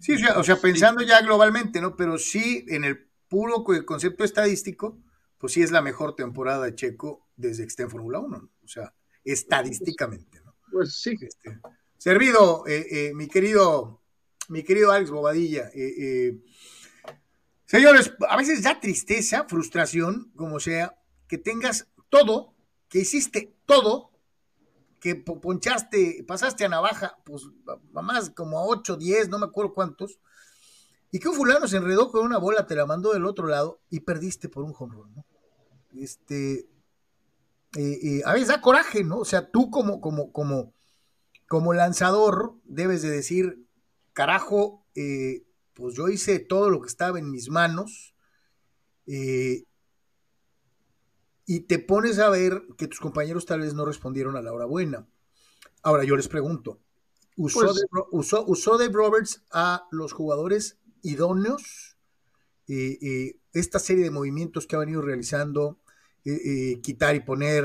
Sí, 0.00 0.16
o 0.34 0.42
sea, 0.42 0.56
pensando 0.56 1.02
ya 1.02 1.20
globalmente, 1.20 1.80
¿no? 1.80 1.94
Pero 1.94 2.16
sí 2.16 2.64
en 2.68 2.84
el 2.84 3.10
puro 3.28 3.64
concepto 3.84 4.24
estadístico, 4.24 4.98
pues 5.36 5.52
sí 5.52 5.62
es 5.62 5.70
la 5.70 5.82
mejor 5.82 6.16
temporada 6.16 6.64
de 6.64 6.74
Checo 6.74 7.28
desde 7.36 7.64
que 7.64 7.68
esté 7.68 7.82
en 7.82 7.90
Fórmula 7.90 8.18
1, 8.18 8.50
o 8.62 8.68
sea, 8.68 8.94
estadísticamente, 9.24 10.40
¿no? 10.42 10.54
Pues 10.72 10.94
sí. 10.94 11.16
Este, 11.20 11.60
servido, 12.00 12.66
eh, 12.66 12.86
eh, 12.90 13.14
mi 13.14 13.28
querido, 13.28 14.00
mi 14.48 14.62
querido 14.62 14.90
Alex 14.90 15.10
Bobadilla, 15.10 15.70
eh, 15.74 16.38
señores, 17.66 18.12
a 18.28 18.36
veces 18.36 18.62
da 18.62 18.80
tristeza, 18.80 19.44
frustración, 19.48 20.32
como 20.34 20.60
sea, 20.60 20.96
que 21.28 21.36
tengas 21.36 21.88
todo, 22.08 22.54
que 22.88 23.00
hiciste 23.00 23.54
todo, 23.66 24.10
que 24.98 25.14
ponchaste, 25.14 26.24
pasaste 26.26 26.64
a 26.64 26.68
navaja, 26.68 27.18
pues 27.24 27.42
más 27.92 28.30
como 28.30 28.58
a 28.58 28.64
8, 28.64 28.96
10, 28.96 29.28
no 29.28 29.38
me 29.38 29.46
acuerdo 29.46 29.74
cuántos, 29.74 30.18
y 31.12 31.18
que 31.18 31.28
un 31.28 31.34
fulano 31.34 31.68
se 31.68 31.76
enredó 31.76 32.10
con 32.10 32.24
una 32.24 32.38
bola, 32.38 32.66
te 32.66 32.76
la 32.76 32.86
mandó 32.86 33.12
del 33.12 33.26
otro 33.26 33.46
lado 33.46 33.80
y 33.90 34.00
perdiste 34.00 34.48
por 34.48 34.64
un 34.64 34.74
home 34.78 34.94
run, 34.94 35.14
¿no? 35.14 35.26
Este, 35.92 36.66
eh, 37.76 37.98
eh, 38.02 38.22
a 38.24 38.32
veces 38.32 38.48
da 38.48 38.60
coraje, 38.60 39.04
¿no? 39.04 39.18
O 39.18 39.24
sea, 39.24 39.50
tú 39.50 39.70
como, 39.70 40.00
como, 40.00 40.32
como, 40.32 40.74
como 41.46 41.72
lanzador 41.72 42.54
debes 42.64 43.02
de 43.02 43.10
decir, 43.10 43.64
carajo, 44.12 44.84
eh, 44.96 45.44
pues 45.74 45.94
yo 45.94 46.08
hice 46.08 46.40
todo 46.40 46.68
lo 46.68 46.80
que 46.80 46.88
estaba 46.88 47.18
en 47.18 47.30
mis 47.30 47.48
manos 47.48 48.14
y 49.06 49.64
te 51.66 51.80
pones 51.80 52.20
a 52.20 52.28
ver 52.28 52.62
que 52.78 52.86
tus 52.86 53.00
compañeros 53.00 53.44
tal 53.44 53.60
vez 53.60 53.74
no 53.74 53.84
respondieron 53.84 54.36
a 54.36 54.42
la 54.42 54.52
hora 54.52 54.66
buena. 54.66 55.08
Ahora 55.82 56.04
yo 56.04 56.14
les 56.14 56.28
pregunto, 56.28 56.80
¿usó, 57.36 57.60
pues 57.60 57.86
usó, 58.12 58.44
usó 58.46 58.78
Dave 58.78 58.92
Roberts 58.92 59.42
a 59.50 59.88
los 59.90 60.12
jugadores 60.12 60.78
idóneos? 61.02 61.96
esta 63.52 63.80
serie 63.80 64.04
de 64.04 64.12
movimientos 64.12 64.68
que 64.68 64.76
ha 64.76 64.78
venido 64.78 65.02
realizando, 65.02 65.79
eh, 66.24 66.30
eh, 66.32 66.80
quitar 66.82 67.14
y 67.14 67.20
poner, 67.20 67.64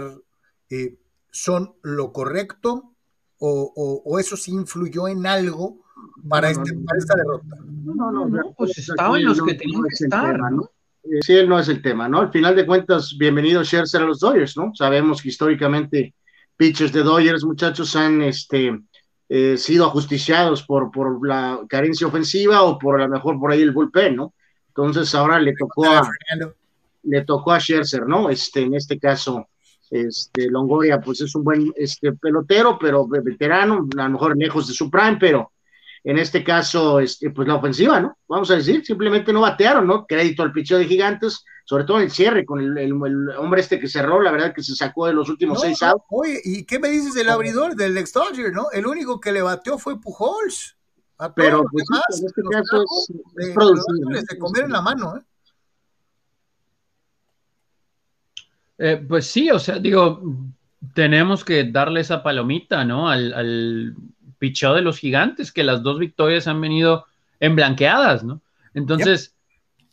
eh, 0.70 0.98
son 1.32 1.76
lo 1.84 2.12
correcto 2.14 2.94
o, 3.38 4.18
eso 4.20 4.38
sí 4.38 4.52
influyó 4.52 5.08
en 5.08 5.28
algo 5.28 5.84
para, 6.28 6.50
este, 6.50 6.76
esta 6.98 7.16
derrota? 7.16 7.58
No, 7.84 8.12
no, 8.12 8.26
no, 8.26 8.54
pues 8.58 8.78
estaban 8.78 9.24
los 9.24 9.42
que 9.42 9.54
tenían 9.54 9.84
que 9.84 10.06
estar, 10.06 10.40
¿no? 10.52 10.70
Sí, 11.22 11.34
él 11.34 11.48
no 11.48 11.60
es 11.60 11.68
el 11.68 11.82
tema, 11.82 12.10
¿no? 12.10 12.22
Al 12.22 12.32
final 12.32 12.56
de 12.56 12.66
cuentas, 12.66 13.16
bienvenido 13.20 13.64
Scherzer 13.64 14.02
a 14.02 14.06
los 14.06 14.20
Dodgers, 14.20 14.58
¿no? 14.58 14.72
Sabemos 14.74 15.22
que 15.22 15.30
históricamente 15.30 16.16
pitchers 16.58 16.92
de 16.92 17.04
Dodgers, 17.04 17.44
muchachos, 17.44 17.96
han 17.96 18.24
este, 18.24 18.82
sido 19.58 19.86
ajusticiados 19.86 20.64
por, 20.64 20.90
por 20.90 21.28
la 21.28 21.60
carencia 21.68 22.08
ofensiva 22.08 22.64
o 22.64 22.80
por 22.80 23.00
a 23.00 23.06
lo 23.06 23.14
mejor 23.14 23.40
por 23.40 23.52
ahí 23.52 23.62
el 23.62 23.72
bullpen, 23.72 24.16
¿no? 24.16 24.34
Entonces 24.70 25.14
ahora 25.14 25.40
le 25.40 25.54
tocó 25.54 25.86
a, 25.86 26.10
le 27.06 27.24
tocó 27.24 27.52
a 27.54 27.60
Scherzer, 27.60 28.08
¿no? 28.08 28.30
Este, 28.30 28.62
en 28.62 28.76
este 28.76 29.00
caso, 29.00 29.48
este, 29.90 30.50
Longoria, 30.50 31.00
pues 31.00 31.22
es 31.22 31.34
un 31.36 31.44
buen 31.44 31.72
este, 31.76 32.14
pelotero, 32.14 32.78
pero 32.80 33.08
veterano, 33.08 33.88
a 33.98 34.04
lo 34.04 34.10
mejor 34.10 34.38
lejos 34.38 34.68
de 34.68 34.74
su 34.74 34.90
prime, 34.90 35.18
pero 35.20 35.52
en 36.04 36.20
este 36.20 36.44
caso, 36.44 37.00
este, 37.00 37.32
pues 37.32 37.48
la 37.48 37.56
ofensiva, 37.56 38.00
¿no? 38.00 38.18
Vamos 38.28 38.52
a 38.52 38.56
decir, 38.56 38.86
simplemente 38.86 39.34
no 39.34 39.42
batearon, 39.42 39.88
¿no? 39.88 40.06
Crédito 40.06 40.44
al 40.44 40.52
picheo 40.52 40.78
de 40.78 40.86
gigantes, 40.86 41.44
sobre 41.66 41.84
todo 41.84 41.98
en 41.98 42.04
el 42.04 42.12
cierre, 42.12 42.46
con 42.46 42.60
el, 42.62 42.94
hombre 43.38 43.62
este 43.62 43.80
que 43.80 43.88
cerró, 43.88 44.22
la 44.22 44.32
verdad 44.32 44.54
que 44.54 44.62
se 44.62 44.76
sacó 44.76 45.08
de 45.08 45.14
los 45.14 45.30
últimos 45.30 45.62
seis 45.62 45.82
outs. 45.82 46.04
Oye, 46.10 46.40
¿y 46.44 46.66
qué 46.66 46.78
me 46.80 46.90
dices 46.90 47.16
del 47.16 47.30
abridor, 47.30 47.76
del 47.76 47.98
ex 47.98 48.14
Dodger, 48.14 48.54
no? 48.54 48.68
El 48.72 48.86
único 48.86 49.20
que 49.20 49.32
le 49.32 49.42
bateó 49.42 49.80
fue 49.80 50.00
Pujols 50.00 50.76
pero 51.36 51.64
pues, 51.72 51.86
en 52.20 52.26
este 52.26 52.42
caso 52.52 52.84
es, 53.38 53.54
producido. 53.54 54.40
comer 54.40 54.66
en 54.66 54.72
la 54.72 54.82
mano, 54.82 55.18
¿eh? 55.18 55.22
¿Eh? 58.78 59.04
pues 59.08 59.28
sí, 59.28 59.50
o 59.50 59.60
sea, 59.60 59.80
digo, 59.80 60.22
tenemos 60.94 61.44
que 61.44 61.64
darle 61.64 62.02
esa 62.02 62.24
palomita, 62.24 62.84
¿no? 62.84 63.10
Al, 63.10 63.34
al 63.34 63.96
picheo 64.38 64.74
de 64.74 64.82
los 64.82 65.00
gigantes, 65.00 65.52
que 65.52 65.64
las 65.64 65.84
dos 65.84 66.00
victorias 66.00 66.48
han 66.48 66.62
venido 66.62 67.06
emblanqueadas, 67.40 68.24
¿no? 68.24 68.42
Entonces, 68.74 69.36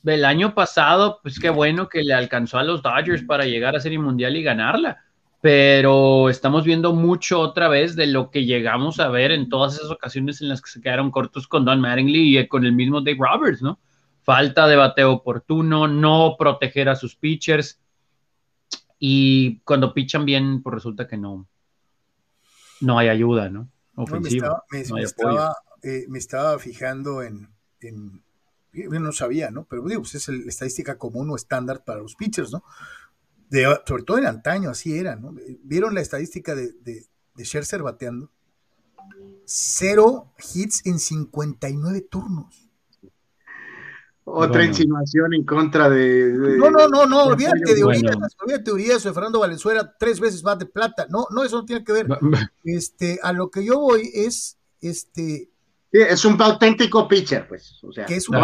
el 0.05 0.25
año 0.25 0.55
pasado, 0.55 1.21
pues 1.23 1.39
qué 1.39 1.51
bueno 1.51 1.89
que 1.89 2.03
le 2.03 2.15
alcanzó 2.15 2.59
a 2.59 2.65
los 2.65 2.83
Dodgers 2.83 3.23
para 3.23 3.45
llegar 3.45 3.77
a 3.77 3.81
Serie 3.81 3.99
Mundial 3.99 4.37
y 4.37 4.43
ganarla 4.43 5.05
pero 5.43 6.29
estamos 6.31 6.65
viendo 6.65 6.95
mucho 6.95 7.41
otra 7.41 7.69
vez 7.69 7.97
de 7.97 8.07
lo 8.07 8.31
que 8.31 8.45
llegamos 8.45 9.01
a 9.01 9.09
ver 9.09 9.33
en 9.33 9.49
todas 9.49 9.75
esas 9.75 9.91
ocasiones 9.91 10.41
en 10.41 10.49
las 10.49 10.63
que 10.63 10.71
se 10.71 10.81
quedaron 10.81 11.11
cortos 11.11 11.49
con 11.49 11.65
Don 11.65 11.81
Mattingly 11.81 12.39
y 12.39 12.47
con 12.47 12.65
el 12.65 12.71
mismo 12.71 13.01
Dave 13.01 13.19
Roberts, 13.19 13.61
¿no? 13.61 13.81
Falta 14.23 14.69
de 14.69 14.77
bateo 14.77 15.11
oportuno, 15.11 15.89
no 15.89 16.37
proteger 16.39 16.89
a 16.89 16.95
sus 16.95 17.17
pitchers 17.17 17.82
y 19.05 19.59
cuando 19.65 19.93
pichan 19.93 20.25
bien, 20.25 20.63
pues 20.63 20.75
resulta 20.75 21.09
que 21.09 21.17
no, 21.17 21.49
no 22.81 23.01
hay 23.01 23.09
ayuda, 23.09 23.49
¿no? 23.49 23.69
Ofensiva. 23.97 24.63
me, 24.71 26.19
estaba, 26.21 26.57
fijando 26.61 27.21
en, 27.21 27.49
no 28.73 29.11
sabía, 29.11 29.51
¿no? 29.51 29.65
Pero 29.65 29.83
digo, 29.89 30.03
pues 30.03 30.15
es 30.15 30.29
la 30.29 30.49
estadística 30.49 30.99
común 30.99 31.29
o 31.31 31.35
estándar 31.35 31.83
para 31.83 31.99
los 31.99 32.15
pitchers, 32.15 32.53
¿no? 32.53 32.63
sobre 33.85 34.05
todo 34.05 34.19
en 34.19 34.27
antaño, 34.27 34.71
así 34.71 34.97
era, 34.97 35.17
¿no? 35.17 35.35
¿Vieron 35.65 35.97
la 35.97 36.01
estadística 36.01 36.55
de, 36.55 36.71
de, 36.85 37.05
de 37.35 37.45
Scherzer 37.45 37.83
bateando? 37.83 38.31
Cero 39.45 40.33
hits 40.55 40.87
en 40.87 41.01
59 41.01 42.03
turnos. 42.03 42.62
Otra 44.25 44.65
insinuación 44.65 45.35
en 45.35 45.45
contra 45.45 45.91
de, 45.91 46.33
No, 46.57 46.71
no, 46.71 46.87
no, 46.89 47.07
no, 47.07 47.25
olvídate 47.25 47.75
de 47.75 47.85
Urias, 47.85 48.17
olvídate 48.41 48.65
de 48.65 48.73
Urias 48.73 49.05
o 49.05 49.13
Fernando 49.13 49.41
Valenzuela, 49.41 49.97
tres 49.99 50.21
veces 50.21 50.45
más 50.45 50.59
de 50.59 50.67
plata. 50.67 51.07
No, 51.09 51.27
no, 51.31 51.43
eso 51.43 51.57
no 51.57 51.65
tiene 51.65 51.85
que 51.85 51.93
ver. 51.93 52.07
Este, 52.63 53.19
a 53.23 53.33
lo 53.33 53.51
que 53.51 53.65
yo 53.65 53.81
voy 53.81 54.11
es, 54.15 54.59
este, 54.81 55.53
es 55.93 56.25
un 56.25 56.41
auténtico 56.41 57.07
pitcher, 57.07 57.47
pues. 57.47 57.79
O 57.83 57.93
sea, 57.93 58.07
que 58.07 58.17
es 58.17 58.29
un 58.29 58.39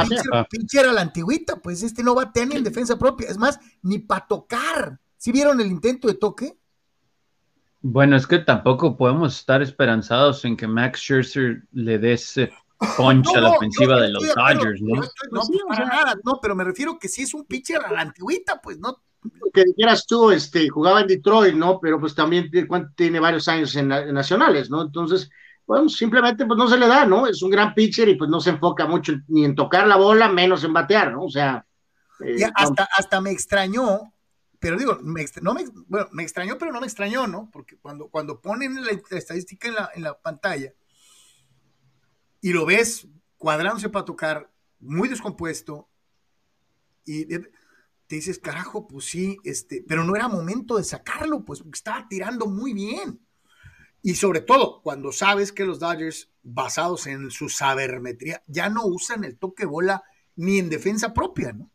pitcher, 0.51 0.87
a 0.87 0.93
la 0.93 1.01
antigüita, 1.01 1.57
pues 1.57 1.83
este 1.83 2.03
no 2.03 2.15
batea 2.15 2.45
ni 2.45 2.57
en 2.57 2.65
defensa 2.65 2.99
propia. 2.99 3.29
Es 3.29 3.39
más, 3.39 3.59
ni 3.83 3.99
para 3.99 4.27
tocar. 4.27 5.01
¿Sí 5.17 5.33
vieron 5.33 5.61
el 5.61 5.69
intento 5.69 6.09
de 6.09 6.15
toque? 6.15 6.59
Bueno, 7.81 8.17
es 8.17 8.27
que 8.27 8.39
tampoco 8.39 8.97
podemos 8.97 9.39
estar 9.39 9.63
esperanzados 9.63 10.45
en 10.45 10.57
que 10.57 10.67
Max 10.67 11.01
Scherzer 11.01 11.63
le 11.73 11.99
dé 11.99 12.13
ese 12.15 12.53
punch 12.97 13.35
a 13.35 13.41
la 13.41 13.51
ofensiva 13.51 14.01
de 14.01 14.11
los 14.11 14.23
Dodgers, 14.35 14.81
¿no? 14.81 14.95
no, 14.97 15.03
pues, 15.31 15.63
para 15.69 15.87
nada, 15.87 16.15
no, 16.25 16.39
pero 16.41 16.55
me 16.55 16.65
refiero 16.65 16.99
que 16.99 17.09
sí 17.09 17.23
es 17.23 17.35
un 17.35 17.45
pitcher 17.45 17.85
a 17.85 17.93
la 17.93 18.01
antigüita, 18.03 18.61
pues 18.61 18.79
no. 18.79 19.03
Que 19.53 19.65
dijeras 19.65 20.07
tú, 20.07 20.31
este, 20.31 20.69
jugaba 20.69 21.01
en 21.01 21.09
Detroit, 21.09 21.55
¿no? 21.55 21.81
Pero 21.81 21.99
pues 21.99 22.15
también 22.15 22.51
tiene 22.95 23.19
varios 23.19 23.49
años 23.49 23.75
en 23.75 23.89
nacionales, 23.89 24.71
¿no? 24.71 24.83
Entonces, 24.83 25.29
bueno, 25.67 25.89
simplemente 25.89 26.47
pues 26.47 26.57
no 26.57 26.69
se 26.69 26.79
le 26.79 26.87
da, 26.87 27.05
¿no? 27.05 27.27
Es 27.27 27.43
un 27.43 27.51
gran 27.51 27.75
pitcher 27.75 28.09
y 28.09 28.15
pues 28.15 28.31
no 28.31 28.41
se 28.41 28.51
enfoca 28.51 28.87
mucho 28.87 29.15
ni 29.27 29.45
en 29.45 29.55
tocar 29.55 29.87
la 29.89 29.97
bola, 29.97 30.29
menos 30.29 30.63
en 30.63 30.73
batear, 30.73 31.13
¿no? 31.13 31.25
O 31.25 31.31
sea. 31.31 31.65
Eh, 32.25 32.45
hasta, 32.55 32.89
hasta 32.97 33.21
me 33.21 33.31
extrañó 33.31 34.13
pero 34.61 34.77
digo, 34.77 34.99
me, 35.03 35.25
no 35.41 35.55
me, 35.55 35.65
bueno, 35.87 36.09
me 36.11 36.25
extrañó, 36.25 36.59
pero 36.59 36.73
no 36.73 36.81
me 36.81 36.87
extrañó, 36.87 37.29
¿no? 37.29 37.49
Porque 37.53 37.79
cuando, 37.79 38.09
cuando 38.09 38.41
ponen 38.41 38.85
la, 38.85 38.91
estadística 39.11 39.69
en 39.69 39.75
la, 39.75 39.91
en 39.95 40.03
la 40.03 40.19
pantalla 40.19 40.73
y 42.41 42.53
lo 42.53 42.67
ves 42.67 43.09
cuadrándose 43.37 43.89
para 43.89 44.05
tocar, 44.05 44.51
muy 44.81 45.09
descompuesto, 45.09 45.89
y 47.05 47.25
te 47.27 48.17
dices, 48.17 48.39
carajo, 48.39 48.87
pues 48.87 49.07
sí, 49.07 49.39
este, 49.45 49.85
pero 49.87 50.05
no 50.05 50.17
era 50.17 50.29
momento 50.29 50.77
de 50.77 50.85
sacarlo, 50.85 51.45
pues 51.45 51.63
estaba 51.73 52.07
tirando 52.09 52.47
muy 52.47 52.73
bien. 52.73 53.21
Y 54.03 54.15
sobre 54.15 54.41
todo, 54.41 54.81
cuando 54.83 55.13
sabes 55.13 55.53
que 55.53 55.67
los 55.67 55.81
Dodgers, 55.81 56.31
basados 56.43 57.07
en 57.07 57.31
su 57.31 57.49
sabermetría, 57.49 58.43
ya 58.47 58.69
no 58.71 58.87
usan 58.87 59.25
el 59.25 59.37
toque 59.39 59.67
bola 59.67 60.03
ni 60.37 60.59
en 60.59 60.71
defensa 60.71 61.13
propia, 61.13 61.53
¿no? 61.53 61.71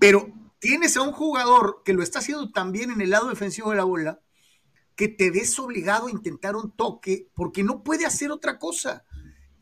Pero 0.00 0.32
tienes 0.58 0.96
a 0.96 1.02
un 1.02 1.12
jugador 1.12 1.82
que 1.84 1.92
lo 1.92 2.02
está 2.02 2.18
haciendo 2.18 2.50
también 2.50 2.90
en 2.90 3.00
el 3.00 3.10
lado 3.10 3.28
defensivo 3.28 3.70
de 3.70 3.76
la 3.76 3.84
bola, 3.84 4.20
que 4.96 5.08
te 5.08 5.30
ves 5.30 5.58
obligado 5.58 6.08
a 6.08 6.10
intentar 6.10 6.56
un 6.56 6.72
toque 6.72 7.28
porque 7.34 7.62
no 7.62 7.82
puede 7.82 8.04
hacer 8.04 8.30
otra 8.30 8.58
cosa. 8.58 9.04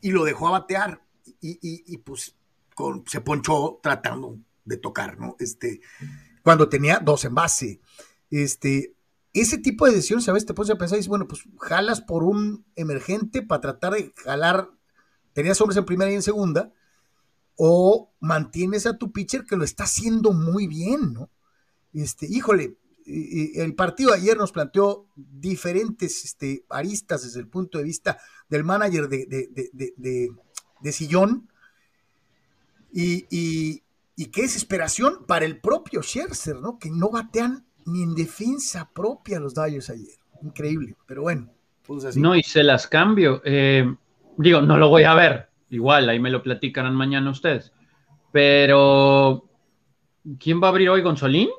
Y 0.03 0.11
lo 0.11 0.23
dejó 0.23 0.49
a 0.49 0.59
batear. 0.59 1.01
Y, 1.41 1.97
pues 1.99 2.35
se 3.07 3.21
ponchó 3.21 3.79
tratando 3.81 4.37
de 4.65 4.77
tocar, 4.77 5.19
¿no? 5.19 5.35
Este, 5.39 5.81
cuando 6.43 6.69
tenía 6.69 6.99
dos 6.99 7.25
en 7.25 7.33
base. 7.33 7.79
Este, 8.29 8.95
ese 9.33 9.57
tipo 9.57 9.85
de 9.85 9.93
decisiones 9.93 10.27
a 10.27 10.33
veces 10.33 10.47
te 10.47 10.53
pones 10.53 10.69
a 10.69 10.77
pensar 10.77 10.97
y 10.97 10.99
dices, 10.99 11.09
bueno, 11.09 11.27
pues 11.27 11.43
jalas 11.59 12.01
por 12.01 12.23
un 12.23 12.65
emergente 12.75 13.41
para 13.41 13.61
tratar 13.61 13.93
de 13.93 14.13
jalar, 14.23 14.69
tenías 15.33 15.59
hombres 15.61 15.77
en 15.77 15.85
primera 15.85 16.11
y 16.11 16.15
en 16.15 16.21
segunda, 16.21 16.73
o 17.55 18.13
mantienes 18.19 18.85
a 18.85 18.97
tu 18.97 19.11
pitcher 19.11 19.45
que 19.45 19.55
lo 19.55 19.63
está 19.63 19.85
haciendo 19.85 20.33
muy 20.33 20.67
bien, 20.67 21.13
¿no? 21.13 21.29
Este, 21.93 22.25
híjole, 22.25 22.77
el 23.05 23.75
partido 23.75 24.13
ayer 24.13 24.37
nos 24.37 24.51
planteó 24.51 25.07
diferentes 25.15 26.23
este, 26.25 26.65
aristas 26.69 27.23
desde 27.23 27.39
el 27.39 27.47
punto 27.47 27.77
de 27.77 27.83
vista 27.83 28.17
del 28.53 28.63
manager 28.63 29.09
de, 29.09 29.25
de, 30.79 30.91
Sillón 30.91 31.49
y, 32.91 33.25
y, 33.31 33.81
y, 34.15 34.25
qué 34.27 34.43
desesperación 34.43 35.25
para 35.25 35.45
el 35.45 35.59
propio 35.59 36.03
Scherzer, 36.03 36.57
¿no? 36.57 36.77
Que 36.77 36.91
no 36.91 37.09
batean 37.09 37.65
ni 37.85 38.03
en 38.03 38.13
defensa 38.13 38.91
propia 38.93 39.39
los 39.39 39.55
Dodgers 39.55 39.89
ayer. 39.89 40.19
Increíble, 40.43 40.95
pero 41.07 41.23
bueno. 41.23 41.49
Pues 41.85 42.05
así. 42.05 42.21
No, 42.21 42.35
y 42.35 42.43
se 42.43 42.63
las 42.63 42.85
cambio. 42.87 43.41
Eh, 43.43 43.91
digo, 44.37 44.61
no 44.61 44.77
lo 44.77 44.89
voy 44.89 45.03
a 45.03 45.15
ver, 45.15 45.49
Igual, 45.73 46.07
ahí 46.07 46.19
me 46.19 46.29
lo 46.29 46.43
platicarán 46.43 46.93
mañana 46.93 47.31
ustedes. 47.31 47.73
Pero, 48.31 49.49
¿quién 50.39 50.61
va 50.61 50.67
a 50.67 50.69
abrir 50.69 50.87
hoy, 50.91 51.01
Gonzolín? 51.01 51.49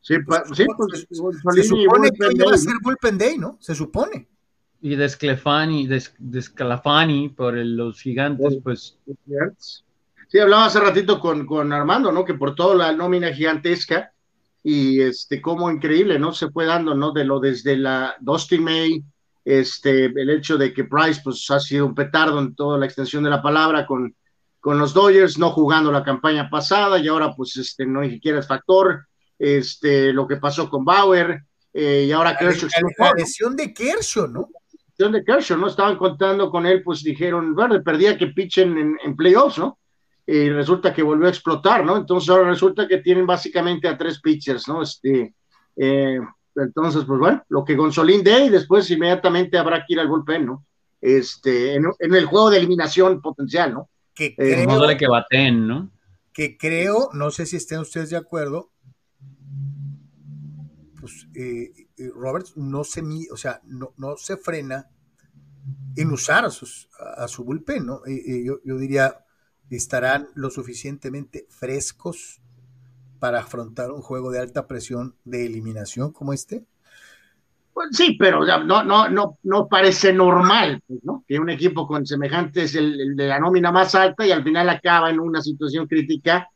Sí, 0.00 0.16
sí 0.16 0.20
pues, 0.26 0.42
se 1.54 1.62
supone 1.62 2.10
que 2.10 2.24
hoy 2.24 2.34
va 2.34 2.54
a 2.54 2.58
ser 2.58 2.74
Bullpen 2.82 3.18
Day, 3.18 3.38
¿no? 3.38 3.56
Se 3.60 3.76
supone. 3.76 4.26
Y 4.82 4.96
de 4.96 5.08
Sclefani, 5.08 5.86
de, 5.86 6.00
Sclafani 6.40 7.28
por 7.28 7.54
los 7.54 8.00
gigantes, 8.00 8.58
pues. 8.62 8.98
Sí, 10.28 10.38
hablaba 10.38 10.66
hace 10.66 10.80
ratito 10.80 11.20
con, 11.20 11.44
con 11.44 11.72
Armando, 11.72 12.12
¿no? 12.12 12.24
Que 12.24 12.34
por 12.34 12.54
toda 12.54 12.74
la 12.74 12.92
nómina 12.92 13.32
gigantesca 13.32 14.12
y 14.62 15.00
este, 15.00 15.40
cómo 15.40 15.70
increíble, 15.70 16.18
¿no? 16.18 16.32
Se 16.32 16.50
fue 16.50 16.66
dando, 16.66 16.94
¿no? 16.94 17.12
De 17.12 17.24
lo 17.24 17.40
desde 17.40 17.76
la 17.76 18.14
Dusty 18.20 18.58
May, 18.58 19.02
este, 19.44 20.06
el 20.06 20.30
hecho 20.30 20.56
de 20.56 20.72
que 20.72 20.84
Price 20.84 21.20
pues, 21.24 21.50
ha 21.50 21.60
sido 21.60 21.86
un 21.86 21.94
petardo 21.94 22.38
en 22.38 22.54
toda 22.54 22.78
la 22.78 22.86
extensión 22.86 23.24
de 23.24 23.30
la 23.30 23.42
palabra 23.42 23.86
con, 23.86 24.14
con 24.60 24.78
los 24.78 24.94
Dodgers, 24.94 25.38
no 25.38 25.50
jugando 25.50 25.90
la 25.90 26.04
campaña 26.04 26.48
pasada 26.48 26.98
y 26.98 27.08
ahora 27.08 27.34
pues 27.34 27.56
este, 27.56 27.86
no 27.86 28.00
ni 28.00 28.10
siquiera 28.10 28.38
es 28.38 28.46
factor, 28.46 29.06
este, 29.38 30.12
lo 30.12 30.28
que 30.28 30.36
pasó 30.36 30.68
con 30.68 30.84
Bauer 30.84 31.42
eh, 31.72 32.04
y 32.08 32.12
ahora 32.12 32.36
Kershaw. 32.36 32.68
La, 32.98 33.12
lesión 33.16 33.56
de 33.56 33.72
Kershaw, 33.72 34.28
¿no? 34.28 34.48
Lesión 35.00 35.12
de 35.12 35.24
Kershaw, 35.24 35.56
¿no? 35.56 35.66
Estaban 35.68 35.96
contando 35.96 36.50
con 36.50 36.66
él, 36.66 36.82
pues 36.82 37.02
dijeron, 37.02 37.54
bueno, 37.54 37.82
perdía 37.82 38.18
que 38.18 38.26
pitchen 38.28 38.76
en, 38.76 38.98
en 39.02 39.16
playoffs, 39.16 39.58
¿no? 39.58 39.78
Y 40.26 40.50
resulta 40.50 40.92
que 40.92 41.02
volvió 41.02 41.26
a 41.26 41.30
explotar, 41.30 41.84
¿no? 41.84 41.96
Entonces 41.96 42.28
ahora 42.28 42.50
resulta 42.50 42.86
que 42.86 42.98
tienen 42.98 43.26
básicamente 43.26 43.88
a 43.88 43.96
tres 43.96 44.20
pitchers, 44.20 44.68
¿no? 44.68 44.82
Este, 44.82 45.34
eh, 45.76 46.20
entonces, 46.54 47.04
pues 47.06 47.18
bueno, 47.18 47.42
lo 47.48 47.64
que 47.64 47.76
Gonzolín 47.76 48.22
dé 48.22 48.44
y 48.44 48.48
después 48.50 48.90
inmediatamente 48.90 49.56
habrá 49.56 49.78
que 49.78 49.94
ir 49.94 50.00
al 50.00 50.08
bullpen, 50.08 50.44
¿no? 50.44 50.66
Este, 51.00 51.76
en, 51.76 51.86
el 51.98 52.26
juego 52.26 52.50
de 52.50 52.58
eliminación 52.58 53.22
potencial, 53.22 53.72
¿no? 53.72 53.88
Que 54.14 54.26
eh, 54.26 54.34
creo, 54.36 54.86
de 54.86 54.96
que 54.98 55.08
baten, 55.08 55.66
¿no? 55.66 55.90
Que 56.34 56.58
creo, 56.58 57.08
no 57.14 57.30
sé 57.30 57.46
si 57.46 57.56
estén 57.56 57.78
ustedes 57.78 58.10
de 58.10 58.18
acuerdo, 58.18 58.70
pues 61.00 61.26
eh, 61.34 61.72
eh, 61.74 61.79
Roberts 62.08 62.56
no 62.56 62.84
se, 62.84 63.02
o 63.32 63.36
sea, 63.36 63.60
no, 63.64 63.92
no 63.96 64.16
se 64.16 64.36
frena 64.36 64.88
en 65.96 66.10
usar 66.10 66.44
a, 66.44 66.50
sus, 66.50 66.88
a 67.16 67.28
su 67.28 67.44
bullpen, 67.44 67.86
¿no? 67.86 68.00
yo, 68.06 68.60
yo 68.64 68.78
diría, 68.78 69.24
estarán 69.70 70.28
lo 70.34 70.50
suficientemente 70.50 71.46
frescos 71.48 72.40
para 73.20 73.40
afrontar 73.40 73.92
un 73.92 74.00
juego 74.00 74.32
de 74.32 74.40
alta 74.40 74.66
presión 74.66 75.14
de 75.24 75.46
eliminación 75.46 76.12
como 76.12 76.32
este? 76.32 76.64
Pues 77.72 77.90
sí, 77.92 78.16
pero 78.18 78.44
no, 78.64 78.82
no, 78.82 79.08
no, 79.08 79.38
no 79.44 79.68
parece 79.68 80.12
normal, 80.12 80.82
pues, 80.86 81.04
¿no? 81.04 81.24
Que 81.28 81.38
un 81.38 81.50
equipo 81.50 81.86
con 81.86 82.04
semejantes, 82.04 82.74
el, 82.74 83.14
de 83.14 83.28
la 83.28 83.38
nómina 83.38 83.70
más 83.70 83.94
alta, 83.94 84.26
y 84.26 84.32
al 84.32 84.42
final 84.42 84.68
acaba 84.68 85.10
en 85.10 85.20
una 85.20 85.40
situación 85.40 85.86
crítica 85.86 86.48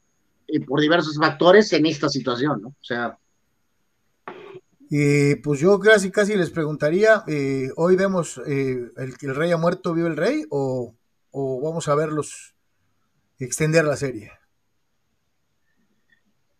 eh, 0.49 0.61
por 0.61 0.81
diversos 0.81 1.17
factores 1.17 1.73
en 1.73 1.87
esta 1.87 2.09
situación, 2.09 2.63
¿no? 2.63 2.69
O 2.69 2.85
sea. 2.85 3.17
Eh, 4.97 5.41
pues 5.43 5.59
yo 5.59 5.81
casi 5.81 6.13
casi 6.13 6.37
les 6.37 6.51
preguntaría, 6.51 7.25
eh, 7.27 7.69
hoy 7.75 7.97
vemos 7.97 8.41
el 8.47 9.19
que 9.19 9.27
el 9.27 9.35
rey 9.35 9.51
ha 9.51 9.57
muerto, 9.57 9.93
vive 9.93 10.07
el 10.07 10.17
rey, 10.17 10.45
o, 10.51 10.95
vamos 11.33 11.89
a 11.89 11.97
verlos 11.97 12.55
extender 13.41 13.85
la 13.87 13.97
serie. 13.97 14.31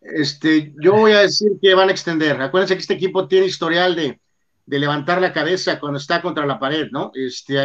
Este, 0.01 0.73
yo 0.83 0.95
voy 0.95 1.13
a 1.13 1.21
decir 1.21 1.51
que 1.61 1.73
van 1.75 1.87
a 1.87 1.93
extender. 1.93 2.41
Acuérdense 2.41 2.75
que 2.75 2.81
este 2.81 2.95
equipo 2.95 3.25
tiene 3.29 3.45
historial 3.45 3.95
de, 3.95 4.19
levantar 4.65 5.21
la 5.21 5.31
cabeza 5.31 5.79
cuando 5.79 5.97
está 5.97 6.21
contra 6.21 6.45
la 6.45 6.59
pared, 6.59 6.89
¿no? 6.91 7.11
Este, 7.13 7.57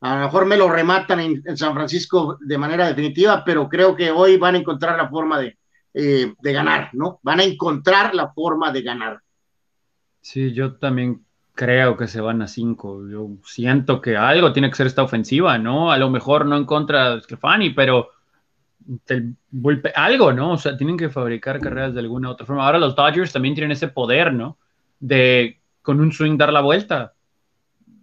a 0.00 0.14
lo 0.14 0.24
mejor 0.26 0.46
me 0.46 0.56
lo 0.56 0.70
rematan 0.70 1.18
en, 1.18 1.56
San 1.56 1.74
Francisco 1.74 2.38
de 2.40 2.56
manera 2.56 2.86
definitiva, 2.86 3.42
pero 3.44 3.68
creo 3.68 3.96
que 3.96 4.12
hoy 4.12 4.36
van 4.36 4.54
a 4.54 4.58
encontrar 4.58 4.96
la 4.96 5.08
forma 5.08 5.40
de, 5.40 5.58
eh, 5.92 6.32
de 6.40 6.52
ganar, 6.52 6.90
¿no? 6.92 7.18
Van 7.24 7.40
a 7.40 7.44
encontrar 7.44 8.14
la 8.14 8.32
forma 8.32 8.70
de 8.70 8.82
ganar. 8.82 9.23
Sí, 10.24 10.54
yo 10.54 10.76
también 10.76 11.22
creo 11.54 11.98
que 11.98 12.08
se 12.08 12.18
van 12.22 12.40
a 12.40 12.48
cinco. 12.48 13.06
Yo 13.06 13.28
siento 13.44 14.00
que 14.00 14.16
algo 14.16 14.54
tiene 14.54 14.70
que 14.70 14.76
ser 14.76 14.86
esta 14.86 15.02
ofensiva, 15.02 15.58
¿no? 15.58 15.92
A 15.92 15.98
lo 15.98 16.08
mejor 16.08 16.46
no 16.46 16.56
en 16.56 16.64
contra 16.64 17.16
de 17.16 17.20
Stefani, 17.20 17.70
pero 17.70 18.08
algo, 19.94 20.32
¿no? 20.32 20.52
O 20.52 20.56
sea, 20.56 20.78
tienen 20.78 20.96
que 20.96 21.10
fabricar 21.10 21.60
carreras 21.60 21.92
de 21.92 22.00
alguna 22.00 22.30
otra 22.30 22.46
forma. 22.46 22.64
Ahora 22.64 22.78
los 22.78 22.96
Dodgers 22.96 23.34
también 23.34 23.54
tienen 23.54 23.72
ese 23.72 23.88
poder, 23.88 24.32
¿no? 24.32 24.56
De 24.98 25.60
con 25.82 26.00
un 26.00 26.10
swing 26.10 26.38
dar 26.38 26.54
la 26.54 26.62
vuelta. 26.62 27.12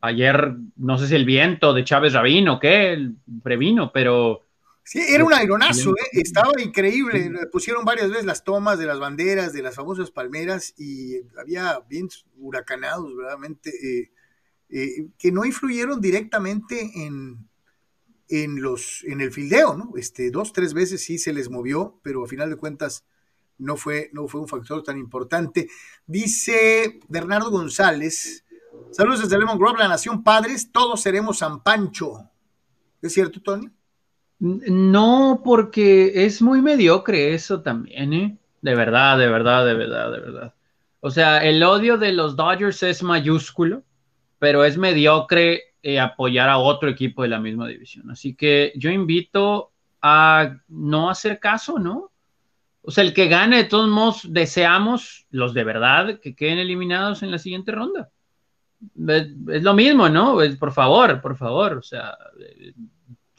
Ayer, 0.02 0.54
no 0.76 1.00
sé 1.00 1.08
si 1.08 1.16
el 1.16 1.26
viento 1.26 1.74
de 1.74 1.84
Chávez 1.84 2.14
Rabino 2.14 2.54
o 2.54 2.60
qué, 2.60 3.10
previno, 3.42 3.92
pero... 3.92 4.44
Sí, 4.92 5.00
era 5.08 5.24
un 5.24 5.34
aeronazo, 5.34 5.92
¿eh? 5.92 6.20
estaba 6.20 6.52
increíble. 6.62 7.32
Pusieron 7.50 7.86
varias 7.86 8.10
veces 8.10 8.26
las 8.26 8.44
tomas 8.44 8.78
de 8.78 8.86
las 8.86 9.00
banderas, 9.00 9.54
de 9.54 9.62
las 9.62 9.74
famosas 9.74 10.12
palmeras, 10.12 10.74
y 10.78 11.16
había 11.40 11.80
vientos 11.88 12.26
huracanados, 12.36 13.16
verdaderamente, 13.16 13.70
eh, 13.70 14.12
eh, 14.68 15.08
que 15.18 15.32
no 15.32 15.46
influyeron 15.46 16.02
directamente 16.02 16.92
en, 17.06 17.48
en, 18.28 18.62
los, 18.62 19.06
en 19.06 19.22
el 19.22 19.32
fildeo, 19.32 19.78
¿no? 19.78 19.94
Este, 19.96 20.30
dos, 20.30 20.52
tres 20.52 20.74
veces 20.74 21.02
sí 21.02 21.18
se 21.18 21.32
les 21.32 21.50
movió, 21.50 22.02
pero 22.04 22.26
a 22.26 22.28
final 22.28 22.50
de 22.50 22.58
cuentas 22.58 23.06
no 23.58 23.78
fue, 23.78 24.10
no 24.12 24.28
fue 24.28 24.42
un 24.42 24.50
factor 24.50 24.84
tan 24.84 24.98
importante. 24.98 25.70
Dice 26.06 27.00
Bernardo 27.08 27.50
González, 27.50 28.44
saludos 28.92 29.22
desde 29.22 29.40
Lemon 29.40 29.58
Grove, 29.58 29.80
la 29.80 29.88
Nación 29.88 30.22
Padres, 30.22 30.70
todos 30.70 31.02
seremos 31.02 31.38
San 31.38 31.64
Pancho. 31.64 32.30
¿Es 33.02 33.14
cierto, 33.14 33.42
Tony? 33.42 33.72
No, 34.42 35.42
porque 35.44 36.26
es 36.26 36.42
muy 36.42 36.64
mediocre 36.64 37.36
eso 37.36 37.62
también, 37.62 38.12
¿eh? 38.12 38.38
De 38.64 38.74
verdad, 38.74 39.20
de 39.20 39.28
verdad, 39.28 39.68
de 39.68 39.76
verdad, 39.76 40.12
de 40.12 40.20
verdad. 40.20 40.54
O 41.00 41.12
sea, 41.12 41.44
el 41.44 41.62
odio 41.62 42.00
de 42.00 42.12
los 42.12 42.36
Dodgers 42.36 42.82
es 42.82 43.04
mayúsculo, 43.04 43.84
pero 44.40 44.66
es 44.66 44.80
mediocre 44.80 45.76
eh, 45.84 46.00
apoyar 46.00 46.50
a 46.50 46.58
otro 46.58 46.90
equipo 46.90 47.22
de 47.22 47.28
la 47.28 47.40
misma 47.40 47.68
división. 47.68 48.10
Así 48.10 48.34
que 48.34 48.74
yo 48.76 48.90
invito 48.90 49.74
a 50.02 50.58
no 50.68 51.12
hacer 51.12 51.40
caso, 51.40 51.78
¿no? 51.78 52.12
O 52.82 52.90
sea, 52.90 53.04
el 53.04 53.14
que 53.14 53.28
gane, 53.28 53.58
de 53.58 53.64
todos 53.66 53.90
modos, 53.90 54.22
deseamos 54.28 55.28
los 55.30 55.54
de 55.54 55.64
verdad 55.64 56.20
que 56.20 56.36
queden 56.36 56.58
eliminados 56.58 57.22
en 57.22 57.30
la 57.30 57.38
siguiente 57.38 57.72
ronda. 57.72 58.10
Es, 59.08 59.62
lo 59.62 59.76
mismo, 59.76 60.10
¿no? 60.10 60.40
por 60.60 60.72
favor, 60.72 61.22
por 61.22 61.38
favor, 61.38 61.74
o 61.74 61.84
sea, 61.84 62.18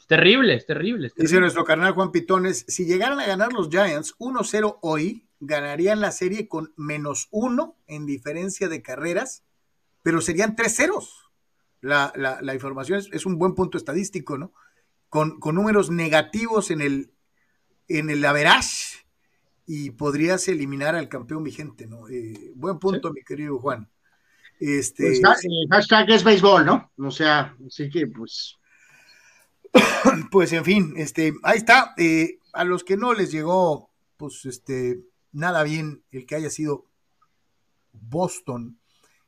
es 0.03 0.07
terrible, 0.07 0.55
es 0.55 0.65
terrible, 0.65 1.11
Dice 1.15 1.39
nuestro 1.39 1.63
carnal 1.63 1.93
Juan 1.93 2.11
Pitones, 2.11 2.65
si 2.67 2.83
llegaran 2.83 3.21
a 3.21 3.25
ganar 3.25 3.53
los 3.53 3.69
Giants 3.69 4.15
1-0 4.19 4.79
hoy, 4.81 5.29
ganarían 5.39 6.01
la 6.01 6.11
serie 6.11 6.49
con 6.49 6.73
menos 6.75 7.29
uno 7.31 7.77
en 7.87 8.05
diferencia 8.05 8.67
de 8.67 8.81
carreras, 8.81 9.43
pero 10.01 10.19
serían 10.19 10.57
tres 10.57 10.75
ceros. 10.75 11.29
La, 11.79 12.11
información 12.53 13.01
es, 13.13 13.25
un 13.25 13.37
buen 13.37 13.55
punto 13.55 13.77
estadístico, 13.77 14.37
¿no? 14.37 14.51
Con, 15.07 15.39
números 15.41 15.89
negativos 15.89 16.69
en 16.69 16.81
el, 16.81 17.13
en 17.87 18.09
el 18.09 18.25
average 18.25 19.05
y 19.65 19.91
podrías 19.91 20.45
eliminar 20.49 20.95
al 20.95 21.07
campeón 21.07 21.45
vigente, 21.45 21.87
¿no? 21.87 22.09
Eh, 22.09 22.51
buen 22.55 22.77
punto, 22.77 23.13
mi 23.13 23.23
querido 23.23 23.57
Juan. 23.57 23.89
Este, 24.59 25.17
pues, 25.21 25.41
hashtag 25.69 26.09
es 26.09 26.25
béisbol, 26.25 26.65
¿no? 26.65 26.91
O 26.97 27.09
sea, 27.09 27.55
así 27.65 27.89
que 27.89 28.07
pues. 28.07 28.57
Pues 30.31 30.53
en 30.53 30.63
fin, 30.65 30.93
este, 30.97 31.33
ahí 31.43 31.57
está. 31.57 31.93
Eh, 31.97 32.39
a 32.53 32.63
los 32.63 32.83
que 32.83 32.97
no 32.97 33.13
les 33.13 33.31
llegó, 33.31 33.91
pues 34.17 34.45
este, 34.45 35.01
nada 35.31 35.63
bien 35.63 36.03
el 36.11 36.25
que 36.25 36.35
haya 36.35 36.49
sido 36.49 36.85
Boston 37.91 38.79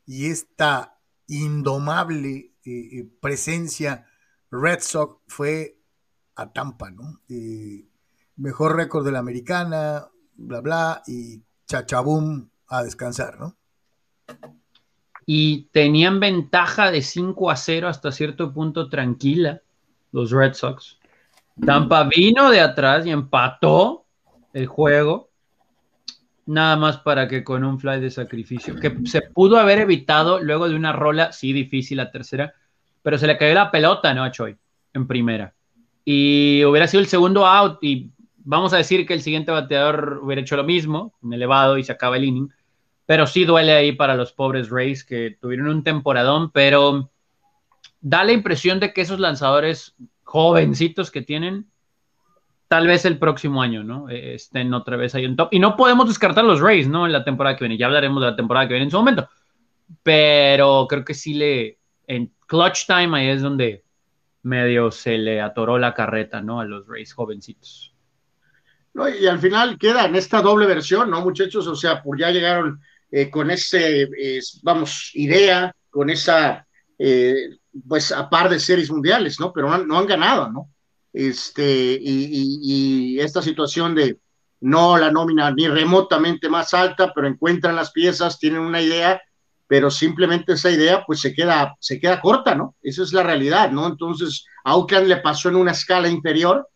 y 0.06 0.28
esta 0.28 1.00
indomable 1.28 2.54
eh, 2.64 3.00
eh, 3.00 3.10
presencia 3.20 4.06
Red 4.52 4.82
Sox 4.82 5.22
fue 5.28 5.80
a 6.36 6.52
Tampa, 6.52 6.92
¿no? 6.92 7.22
mejor 8.36 8.76
récord 8.76 9.06
de 9.06 9.12
la 9.12 9.20
americana, 9.20 10.10
bla, 10.34 10.60
bla, 10.60 11.04
y 11.08 11.42
chachabum 11.66 12.50
a 12.68 12.84
descansar, 12.84 13.40
¿no? 13.40 13.56
y 15.26 15.70
tenían 15.72 16.20
ventaja 16.20 16.92
de 16.92 17.02
5 17.02 17.50
a 17.50 17.56
0 17.56 17.88
hasta 17.88 18.12
cierto 18.12 18.54
punto 18.54 18.90
tranquila 18.90 19.62
los 20.16 20.32
Red 20.32 20.54
Sox. 20.54 20.98
Tampa 21.66 22.04
vino 22.06 22.50
de 22.50 22.60
atrás 22.60 23.06
y 23.06 23.12
empató 23.12 24.06
el 24.54 24.66
juego, 24.66 25.30
nada 26.46 26.76
más 26.78 26.98
para 26.98 27.28
que 27.28 27.44
con 27.44 27.64
un 27.64 27.80
fly 27.80 28.00
de 28.00 28.10
sacrificio, 28.10 28.76
que 28.80 28.98
se 29.06 29.22
pudo 29.22 29.58
haber 29.58 29.80
evitado 29.80 30.40
luego 30.40 30.70
de 30.70 30.76
una 30.76 30.94
rola, 30.94 31.32
sí, 31.32 31.54
difícil 31.54 31.98
la 31.98 32.12
tercera, 32.12 32.54
pero 33.04 33.18
se 33.18 33.28
le 33.28 33.38
cayó 33.38 33.54
la 33.54 33.72
pelota, 33.72 34.14
¿no? 34.14 34.24
A 34.24 34.32
Choi, 34.32 34.56
en 34.94 35.08
primera. 35.08 35.54
Y 36.04 36.64
hubiera 36.66 36.88
sido 36.88 37.02
el 37.02 37.08
segundo 37.08 37.46
out 37.46 37.80
y 37.82 38.12
vamos 38.38 38.74
a 38.74 38.78
decir 38.78 39.06
que 39.06 39.14
el 39.14 39.22
siguiente 39.22 39.52
bateador 39.52 40.20
hubiera 40.24 40.42
hecho 40.42 40.56
lo 40.56 40.64
mismo, 40.64 41.14
un 41.22 41.34
elevado 41.34 41.78
y 41.78 41.84
se 41.84 41.92
acaba 41.92 42.18
el 42.18 42.26
inning 42.26 42.50
pero 43.06 43.28
sí 43.28 43.46
duele 43.46 43.74
ahí 43.74 43.92
para 43.92 44.16
los 44.16 44.34
pobres 44.34 44.70
Rays 44.70 45.04
que 45.04 45.38
tuvieron 45.40 45.68
un 45.68 45.84
temporadón, 45.84 46.52
pero 46.52 47.12
da 48.08 48.24
la 48.24 48.34
impresión 48.34 48.80
de 48.80 48.94
que 48.94 49.02
esos 49.02 49.20
lanzadores 49.20 49.96
jovencitos 50.22 51.10
que 51.10 51.24
tienen, 51.24 51.72
tal 52.68 52.86
vez 52.86 53.04
el 53.04 53.18
próximo 53.18 53.64
año, 53.64 53.84
¿no? 53.84 54.08
Eh, 54.12 54.36
estén 54.36 54.76
otra 54.76 54.96
vez 54.96 55.16
ahí 55.16 55.26
en 55.26 55.36
top. 55.36 55.48
Y 55.50 55.58
no 55.58 55.76
podemos 55.76 56.08
descartar 56.08 56.46
los 56.46 56.60
Rays, 56.60 56.88
¿no? 56.88 57.08
En 57.08 57.12
la 57.12 57.24
temporada 57.24 57.56
que 57.56 57.64
viene. 57.64 57.80
Ya 57.80 57.88
hablaremos 57.88 58.22
de 58.22 58.30
la 58.30 58.36
temporada 58.36 58.68
que 58.68 58.76
viene 58.76 58.86
en 58.86 58.92
su 58.92 58.98
momento. 58.98 59.28
Pero 60.04 60.86
creo 60.88 61.04
que 61.04 61.16
sí 61.16 61.34
le, 61.34 61.80
en 62.06 62.32
clutch 62.46 62.86
time 62.86 63.18
ahí 63.18 63.30
es 63.30 63.42
donde 63.42 63.84
medio 64.44 64.92
se 64.92 65.18
le 65.18 65.42
atoró 65.42 65.80
la 65.80 65.96
carreta, 65.96 66.42
¿no? 66.42 66.60
A 66.60 66.66
los 66.66 66.88
Rays 66.88 67.12
jovencitos. 67.12 67.92
No, 68.94 69.10
y 69.10 69.26
al 69.26 69.40
final 69.40 69.80
queda 69.80 70.06
en 70.06 70.16
esta 70.16 70.44
doble 70.44 70.68
versión, 70.68 71.10
¿no, 71.10 71.22
muchachos? 71.22 71.66
O 71.66 71.76
sea, 71.76 72.04
por 72.04 72.20
ya 72.20 72.30
llegaron 72.30 72.80
eh, 73.10 73.32
con 73.32 73.50
ese, 73.50 74.08
vamos, 74.62 75.10
idea, 75.16 75.76
con 75.90 76.12
esa, 76.12 76.68
eh, 77.00 77.50
pues, 77.88 78.12
a 78.12 78.30
par 78.30 78.50
de 78.50 78.60
series 78.60 78.90
mundiales, 78.90 79.40
¿no? 79.40 79.52
Pero 79.54 79.78
no, 79.78 79.98
han 79.98 80.08
ganado, 80.08 80.52
¿no? 80.52 80.70
Este, 81.14 81.98
y, 82.02 83.20
esta 83.20 83.42
situación 83.42 83.96
de 83.96 84.20
no 84.62 84.98
la 84.98 85.12
nómina 85.12 85.52
ni 85.52 85.68
remotamente 85.68 86.50
más 86.50 86.74
alta, 86.74 87.12
pero 87.14 87.28
encuentran 87.28 87.76
las 87.76 87.92
piezas, 87.92 88.40
tienen 88.40 88.62
una 88.62 88.82
idea, 88.82 89.22
pero 89.68 89.90
simplemente 89.90 90.54
esa 90.54 90.72
idea 90.72 91.04
pues 91.06 91.22
se 91.22 91.34
queda, 91.34 91.76
se 91.80 92.00
queda 92.00 92.22
corta, 92.22 92.56
¿no? 92.56 92.76
Esa 92.82 93.04
es 93.04 93.14
la 93.14 93.24
realidad, 93.24 93.72
¿no? 93.72 93.88
Entonces, 93.88 94.46
a 94.64 94.76
Oakland 94.76 95.08
le 95.08 95.18
pasó 95.18 95.50
en 95.50 95.56
una 95.56 95.72
escala 95.72 96.10
inferior, 96.10 96.68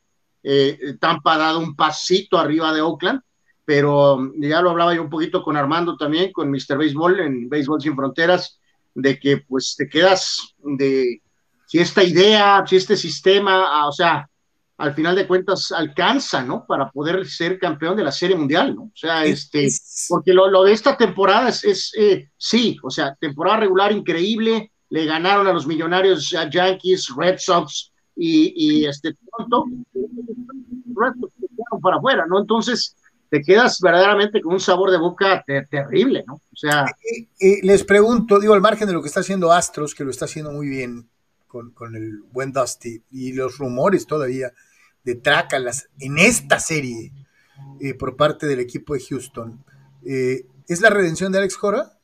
eh, 0.43 0.95
Tampa 0.99 1.33
ha 1.35 1.37
dado 1.37 1.59
un 1.59 1.75
pasito 1.75 2.37
arriba 2.37 2.73
de 2.73 2.81
Oakland, 2.81 3.21
pero 3.65 4.31
ya 4.37 4.61
lo 4.61 4.71
hablaba 4.71 4.95
yo 4.95 5.03
un 5.03 5.09
poquito 5.09 5.43
con 5.43 5.57
Armando 5.57 5.95
también, 5.95 6.31
con 6.31 6.49
Mr. 6.49 6.77
Baseball 6.77 7.19
en 7.19 7.49
Béisbol 7.49 7.81
Sin 7.81 7.95
Fronteras, 7.95 8.58
de 8.93 9.19
que 9.19 9.37
pues 9.37 9.75
te 9.77 9.87
quedas 9.87 10.55
de 10.57 11.21
si 11.67 11.79
esta 11.79 12.03
idea, 12.03 12.63
si 12.65 12.75
este 12.75 12.97
sistema, 12.97 13.67
ah, 13.69 13.87
o 13.87 13.91
sea, 13.91 14.27
al 14.77 14.95
final 14.95 15.15
de 15.15 15.27
cuentas 15.27 15.71
alcanza, 15.71 16.41
¿no? 16.41 16.65
Para 16.65 16.89
poder 16.89 17.27
ser 17.27 17.59
campeón 17.59 17.97
de 17.97 18.03
la 18.03 18.11
Serie 18.11 18.35
Mundial, 18.35 18.75
¿no? 18.75 18.83
O 18.83 18.91
sea, 18.95 19.25
este, 19.25 19.67
porque 20.07 20.33
lo, 20.33 20.63
de 20.63 20.71
esta 20.71 20.97
temporada 20.97 21.49
es, 21.49 21.93
eh, 21.97 22.29
sí, 22.37 22.77
o 22.81 22.89
sea, 22.89 23.15
temporada 23.19 23.59
regular 23.59 23.91
increíble, 23.91 24.71
le 24.89 25.05
ganaron 25.05 25.45
a 25.47 25.53
los 25.53 25.67
millonarios 25.67 26.33
a 26.33 26.49
Yankees, 26.49 27.09
Red 27.15 27.37
Sox 27.37 27.91
y, 28.15 28.53
y 28.55 28.85
este 28.85 29.15
pronto, 29.29 29.65
Red 29.93 31.13
Sox 31.19 31.33
para 31.81 31.97
afuera, 31.97 32.25
¿no? 32.27 32.39
Entonces, 32.39 32.95
te 33.29 33.41
quedas 33.41 33.79
verdaderamente 33.79 34.41
con 34.41 34.53
un 34.53 34.59
sabor 34.59 34.91
de 34.91 34.97
boca 34.97 35.43
terrible, 35.69 36.23
¿no? 36.27 36.35
O 36.35 36.55
sea. 36.55 36.85
Eh, 36.85 37.27
eh, 37.39 37.59
les 37.63 37.83
pregunto, 37.83 38.39
digo, 38.39 38.53
al 38.53 38.61
margen 38.61 38.87
de 38.87 38.93
lo 38.93 39.01
que 39.01 39.07
está 39.07 39.19
haciendo 39.19 39.51
Astros, 39.51 39.93
que 39.93 40.03
lo 40.03 40.09
está 40.09 40.25
haciendo 40.25 40.51
muy 40.51 40.67
bien 40.67 41.09
con, 41.47 41.73
el 41.95 42.21
buen 42.31 42.51
Dusty, 42.51 43.01
y 43.11 43.33
los 43.33 43.57
rumores 43.57 44.05
todavía 44.05 44.51
de 45.03 45.15
trácalas 45.15 45.89
en 45.99 46.17
esta 46.17 46.59
serie 46.59 47.11
eh, 47.79 47.93
por 47.93 48.15
parte 48.15 48.45
del 48.45 48.59
equipo 48.59 48.93
de 48.93 49.01
Houston, 49.01 49.63
¿es 50.03 50.81
la 50.81 50.89
redención 50.89 51.31
de 51.31 51.39
Alex 51.39 51.57
Cora? 51.57 51.99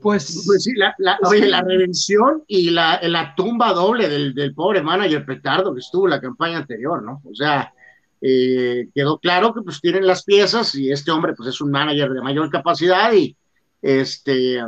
Pues, 0.00 0.44
pues 0.46 0.64
sí, 0.64 0.72
la, 0.74 0.94
la, 0.98 1.18
la 1.20 1.62
redención 1.62 2.42
y 2.46 2.70
la, 2.70 3.00
la 3.02 3.34
tumba 3.34 3.72
doble 3.72 4.08
del, 4.08 4.34
del, 4.34 4.54
pobre 4.54 4.82
manager 4.82 5.26
petardo 5.26 5.74
que 5.74 5.80
estuvo 5.80 6.06
en 6.06 6.10
la 6.10 6.20
campaña 6.20 6.58
anterior, 6.58 7.02
¿no? 7.02 7.20
O 7.30 7.34
sea, 7.34 7.74
eh, 8.20 8.88
quedó 8.94 9.18
claro 9.18 9.54
que 9.54 9.62
pues 9.62 9.80
tienen 9.80 10.06
las 10.06 10.24
piezas 10.24 10.74
y 10.74 10.90
este 10.90 11.10
hombre 11.10 11.34
pues 11.34 11.48
es 11.48 11.60
un 11.60 11.70
manager 11.70 12.10
de 12.10 12.22
mayor 12.22 12.50
capacidad 12.50 13.12
y 13.12 13.36
este 13.80 14.60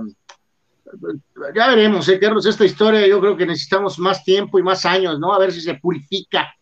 ya 1.54 1.68
veremos, 1.68 2.08
¿eh, 2.08 2.18
Carlos, 2.18 2.46
esta 2.46 2.64
historia 2.64 3.06
yo 3.06 3.20
creo 3.20 3.36
que 3.36 3.46
necesitamos 3.46 3.98
más 3.98 4.24
tiempo 4.24 4.58
y 4.58 4.62
más 4.62 4.84
años, 4.84 5.18
¿no? 5.18 5.32
A 5.32 5.38
ver 5.38 5.52
si 5.52 5.60
se 5.60 5.74
purifica 5.74 6.54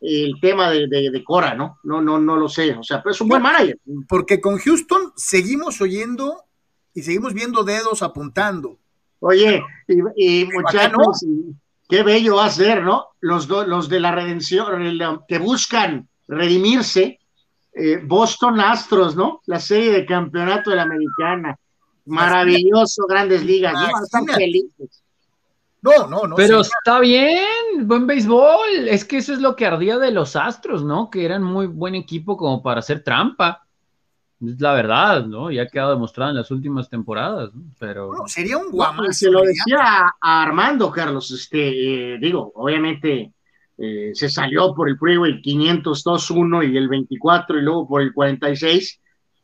el 0.00 0.34
tema 0.40 0.70
de, 0.70 0.86
de, 0.86 1.24
Cora, 1.24 1.54
¿no? 1.54 1.78
No, 1.82 2.00
no, 2.00 2.18
no 2.18 2.36
lo 2.36 2.48
sé, 2.48 2.74
o 2.74 2.82
sea, 2.82 3.02
pero 3.02 3.12
es 3.12 3.20
un 3.20 3.28
buen 3.28 3.42
manager. 3.42 3.78
Porque 4.08 4.40
con 4.40 4.58
Houston 4.58 5.12
seguimos 5.16 5.80
oyendo 5.80 6.44
y 6.94 7.02
seguimos 7.02 7.34
viendo 7.34 7.64
dedos 7.64 8.02
apuntando. 8.02 8.78
Oye, 9.20 9.62
y, 10.16 10.44
muchachos, 10.44 11.24
qué 11.88 12.02
bello 12.02 12.36
va 12.36 12.46
a 12.46 12.50
ser, 12.50 12.82
¿no? 12.82 13.08
Los, 13.20 13.48
los 13.48 13.88
de 13.88 14.00
la 14.00 14.12
redención, 14.12 14.98
que 15.26 15.38
buscan 15.38 16.08
redimirse. 16.28 17.18
Eh, 17.72 18.00
Boston 18.04 18.60
Astros, 18.60 19.16
¿no? 19.16 19.40
La 19.46 19.60
serie 19.60 19.92
de 19.92 20.06
campeonato 20.06 20.70
de 20.70 20.76
la 20.76 20.82
americana. 20.82 21.56
Maravilloso, 22.06 23.06
grandes 23.06 23.44
ligas. 23.44 23.74
¿no? 23.74 24.02
Están 24.02 24.26
felices. 24.26 25.02
No, 25.80 26.08
no, 26.08 26.26
no. 26.26 26.34
Pero 26.34 26.60
está 26.60 26.98
bien, 27.00 27.86
buen 27.86 28.06
béisbol. 28.06 28.88
Es 28.88 29.04
que 29.04 29.18
eso 29.18 29.32
es 29.32 29.40
lo 29.40 29.54
que 29.54 29.66
ardía 29.66 29.98
de 29.98 30.10
los 30.10 30.34
Astros, 30.34 30.82
¿no? 30.82 31.08
Que 31.08 31.24
eran 31.24 31.42
muy 31.42 31.66
buen 31.66 31.94
equipo 31.94 32.36
como 32.36 32.62
para 32.62 32.80
hacer 32.80 33.04
trampa. 33.04 33.64
Es 34.44 34.60
la 34.60 34.72
verdad, 34.72 35.26
¿no? 35.26 35.50
Ya 35.50 35.62
ha 35.62 35.68
quedado 35.68 35.90
demostrado 35.90 36.30
en 36.30 36.36
las 36.36 36.50
últimas 36.50 36.88
temporadas, 36.88 37.54
¿no? 37.54 37.64
Pero. 37.78 38.12
sería 38.26 38.58
un 38.58 38.70
guamazo. 38.70 39.12
se 39.12 39.30
lo 39.30 39.42
decía 39.42 40.14
a, 40.20 40.42
Armando, 40.42 40.90
Carlos. 40.90 41.30
Este, 41.30 42.14
eh, 42.14 42.18
digo, 42.18 42.50
obviamente 42.56 43.32
eh, 43.80 44.10
se 44.12 44.28
salió 44.28 44.74
por 44.74 44.88
el 44.88 44.98
freeway 44.98 45.40
502.1 45.40 46.72
y 46.72 46.76
el 46.76 46.88
24 46.88 47.58
y 47.58 47.62
luego 47.62 47.86
por 47.86 48.02
el 48.02 48.12
46, 48.12 49.00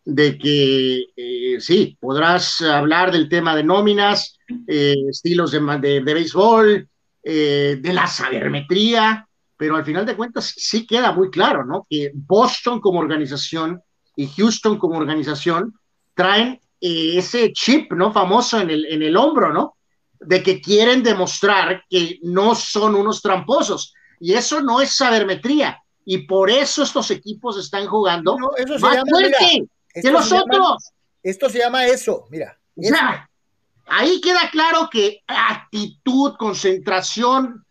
de 0.06 0.36
que 0.36 1.04
eh, 1.16 1.60
sí, 1.60 1.96
podrás 2.00 2.60
hablar 2.60 3.12
del 3.12 3.28
tema 3.28 3.54
de 3.54 3.62
nóminas, 3.62 4.36
eh, 4.66 4.96
estilos 5.08 5.52
de, 5.52 5.60
de, 5.60 6.00
de 6.00 6.14
béisbol, 6.14 6.88
de 7.22 7.92
la 7.94 8.06
sabermetría, 8.06 9.26
pero 9.56 9.76
al 9.76 9.84
final 9.84 10.04
de 10.04 10.14
cuentas 10.14 10.52
sí 10.58 10.86
queda 10.86 11.12
muy 11.12 11.30
claro, 11.30 11.64
¿no? 11.64 11.86
Que 11.88 12.10
Boston 12.12 12.80
como 12.80 12.98
organización 13.00 13.80
y 14.14 14.26
Houston 14.26 14.76
como 14.78 14.98
organización 14.98 15.72
traen 16.14 16.60
ese 16.78 17.50
chip, 17.54 17.90
¿no? 17.92 18.12
Famoso 18.12 18.60
en 18.60 18.68
el, 18.68 18.84
en 18.84 19.02
el 19.02 19.16
hombro, 19.16 19.54
¿no? 19.54 19.76
De 20.20 20.42
que 20.42 20.60
quieren 20.60 21.02
demostrar 21.02 21.84
que 21.88 22.18
no 22.22 22.54
son 22.54 22.94
unos 22.94 23.22
tramposos, 23.22 23.94
y 24.20 24.34
eso 24.34 24.60
no 24.60 24.80
es 24.80 24.96
sabermetría. 24.96 25.80
Y 26.04 26.18
por 26.26 26.50
eso 26.50 26.82
estos 26.82 27.10
equipos 27.10 27.58
están 27.58 27.86
jugando 27.86 28.36
eso 28.56 28.78
más 28.78 28.98
fuerte 29.08 29.66
que 29.94 30.10
los 30.10 30.30
otros. 30.32 30.90
esto 31.22 31.48
se 31.48 31.58
llama 31.58 31.86
eso, 31.86 32.26
mira. 32.30 32.58
ahí 33.86 34.20
queda 34.20 34.50
claro 34.50 34.88
que 34.90 35.22
actitud, 35.26 36.34
concentración. 36.38 37.64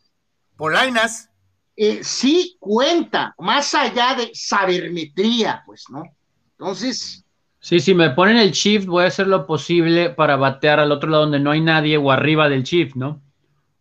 Polainas. 0.55 1.29
eh, 1.75 2.03
sí 2.03 2.55
cuenta, 2.59 3.33
más 3.39 3.73
allá 3.73 4.15
de 4.15 4.31
sabermetría, 4.33 5.63
pues, 5.65 5.85
¿no? 5.89 6.03
Entonces. 6.51 7.25
Sí, 7.59 7.79
si 7.79 7.93
me 7.93 8.11
ponen 8.11 8.37
el 8.37 8.51
shift, 8.51 8.85
voy 8.85 9.05
a 9.05 9.07
hacer 9.07 9.27
lo 9.27 9.47
posible 9.47 10.09
para 10.09 10.35
batear 10.35 10.79
al 10.79 10.91
otro 10.91 11.09
lado 11.09 11.23
donde 11.23 11.39
no 11.39 11.51
hay 11.51 11.61
nadie 11.61 11.97
o 11.97 12.11
arriba 12.11 12.49
del 12.49 12.63
shift, 12.63 12.95
¿no? 12.95 13.21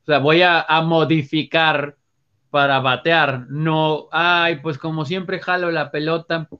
O 0.02 0.04
sea, 0.06 0.18
voy 0.18 0.42
a, 0.42 0.62
a 0.62 0.82
modificar 0.82 1.96
para 2.52 2.80
batear, 2.80 3.46
no, 3.48 4.08
ay, 4.12 4.60
pues 4.60 4.76
como 4.76 5.06
siempre 5.06 5.40
jalo 5.40 5.70
la 5.70 5.90
pelota, 5.90 6.50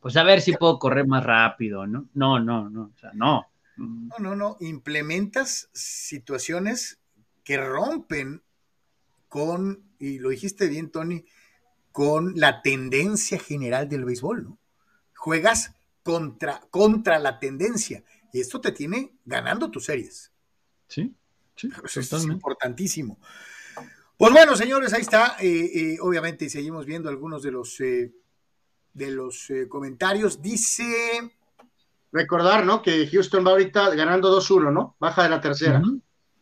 pues 0.00 0.16
a 0.16 0.22
ver 0.22 0.40
si 0.40 0.54
puedo 0.54 0.78
correr 0.78 1.06
más 1.06 1.22
rápido, 1.22 1.86
¿no? 1.86 2.08
No, 2.14 2.40
no, 2.40 2.70
no, 2.70 2.84
o 2.84 2.98
sea, 2.98 3.10
no. 3.12 3.46
No, 3.76 4.16
no, 4.20 4.34
no, 4.34 4.56
implementas 4.60 5.68
situaciones 5.74 6.98
que 7.44 7.58
rompen 7.58 8.42
con, 9.28 9.84
y 9.98 10.18
lo 10.18 10.30
dijiste 10.30 10.66
bien, 10.66 10.90
Tony, 10.90 11.26
con 11.92 12.32
la 12.36 12.62
tendencia 12.62 13.38
general 13.38 13.86
del 13.86 14.06
béisbol, 14.06 14.44
¿no? 14.44 14.58
Juegas 15.14 15.74
contra, 16.02 16.62
contra 16.70 17.18
la 17.18 17.38
tendencia 17.38 18.02
y 18.32 18.40
esto 18.40 18.62
te 18.62 18.72
tiene 18.72 19.12
ganando 19.26 19.70
tus 19.70 19.84
series. 19.84 20.32
Sí, 20.88 21.14
sí, 21.54 21.68
Eso 21.84 22.00
es 22.00 22.24
importantísimo. 22.24 23.18
Pues 24.16 24.32
bueno, 24.32 24.56
señores, 24.56 24.92
ahí 24.92 25.00
está. 25.00 25.36
Eh, 25.40 25.70
eh, 25.74 25.98
obviamente 26.00 26.48
seguimos 26.48 26.86
viendo 26.86 27.08
algunos 27.08 27.42
de 27.42 27.50
los, 27.50 27.80
eh, 27.80 28.12
de 28.92 29.10
los 29.10 29.48
comentarios. 29.68 30.40
Dice... 30.40 31.32
Recordar, 32.12 32.64
¿no? 32.64 32.80
Que 32.80 33.08
Houston 33.08 33.44
va 33.44 33.50
ahorita 33.50 33.92
ganando 33.96 34.40
2-1, 34.40 34.72
¿no? 34.72 34.96
Baja 35.00 35.24
de 35.24 35.30
la 35.30 35.40
tercera. 35.40 35.82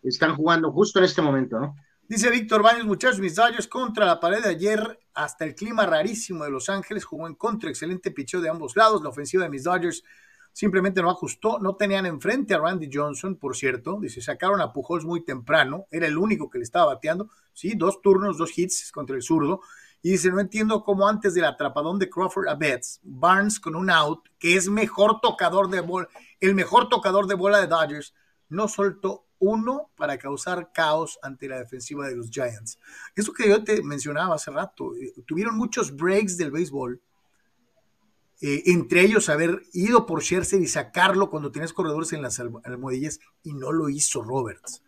Están 0.03 0.37
jugando 0.37 0.71
justo 0.71 0.99
en 0.99 1.07
este 1.07 1.23
momento, 1.23 1.59
¿no? 1.59 1.77
Dice 2.07 2.29
Víctor 2.29 2.63
Baños, 2.63 2.85
muchachos, 2.85 3.21
mis 3.21 3.37
Dodgers 3.37 3.67
contra 3.69 4.05
la 4.05 4.21
pared 4.21 4.43
de 4.43 4.51
ayer, 4.51 5.01
hasta 5.15 5.47
el 5.47 5.55
clima 5.55 5.87
rarísimo 5.87 6.45
de 6.45 6.51
Los 6.51 6.69
Ángeles, 6.69 7.07
jugó 7.07 7.27
en 7.27 7.37
contra, 7.37 7.71
excelente 7.71 8.11
picheo 8.11 8.43
de 8.43 8.51
ambos 8.51 8.77
lados, 8.77 9.03
la 9.03 9.09
ofensiva 9.09 9.45
de 9.45 9.49
mis 9.49 9.63
Dodgers 9.65 10.05
simplemente 10.53 11.03
no 11.03 11.11
ajustó, 11.11 11.59
no 11.59 11.77
tenían 11.77 12.07
enfrente 12.07 12.55
a 12.55 12.59
Randy 12.59 12.91
Johnson, 12.93 13.37
por 13.37 13.57
cierto, 13.57 13.99
dice, 14.01 14.21
sacaron 14.21 14.61
a 14.61 14.73
Pujols 14.73 15.05
muy 15.05 15.25
temprano, 15.25 15.87
era 15.91 16.07
el 16.07 16.19
único 16.19 16.51
que 16.51 16.59
le 16.59 16.65
estaba 16.65 16.95
bateando, 16.95 17.31
sí, 17.53 17.75
dos 17.75 18.01
turnos, 18.03 18.39
dos 18.39 18.57
hits 18.57 18.93
contra 18.93 19.17
el 19.17 19.23
zurdo, 19.23 19.61
y 20.03 20.11
dice, 20.11 20.31
no 20.31 20.41
entiendo 20.41 20.83
cómo 20.83 21.09
antes 21.09 21.33
del 21.35 21.45
atrapadón 21.45 21.99
de 21.99 22.11
Crawford 22.11 22.49
a 22.49 22.55
Betts, 22.55 23.01
Barnes 23.05 23.61
con 23.61 23.77
un 23.77 23.89
out, 23.89 24.29
que 24.39 24.57
es 24.57 24.69
mejor 24.69 25.21
tocador 25.21 25.71
de 25.71 25.81
bola, 25.81 26.09
el 26.41 26.55
mejor 26.55 26.89
tocador 26.89 27.27
de 27.27 27.35
bola 27.35 27.61
de 27.61 27.69
Dodgers, 27.69 28.13
no 28.49 28.69
soltó 28.69 29.27
uno 29.39 29.91
para 29.97 30.19
causar 30.19 30.71
caos 30.73 31.19
ante 31.23 31.49
la 31.49 31.59
defensiva 31.59 32.07
de 32.07 32.17
los 32.17 32.31
Giants. 32.31 32.79
Eso 33.17 33.33
que 33.33 33.49
yo 33.49 33.65
te 33.65 33.83
mencionaba 33.83 34.35
hace 34.35 34.51
rato, 34.51 34.95
eh, 34.95 35.15
tuvieron 35.27 35.57
muchos 35.57 35.95
breaks 35.95 36.37
del 36.37 36.51
béisbol, 36.51 37.01
eh, 38.45 38.65
entre 38.73 39.03
ellos 39.03 39.29
haber 39.29 39.63
ido 39.73 40.05
por 40.05 40.21
Scherzer 40.21 40.61
y 40.61 40.67
sacarlo 40.67 41.31
cuando 41.31 41.53
tienes 41.53 41.73
corredores 41.73 42.13
en 42.13 42.23
las 42.23 42.41
almohadillas 42.41 43.21
y 43.45 43.55
no 43.55 43.71
lo 43.71 43.89
hizo 43.89 44.21
Roberts. 44.21 44.83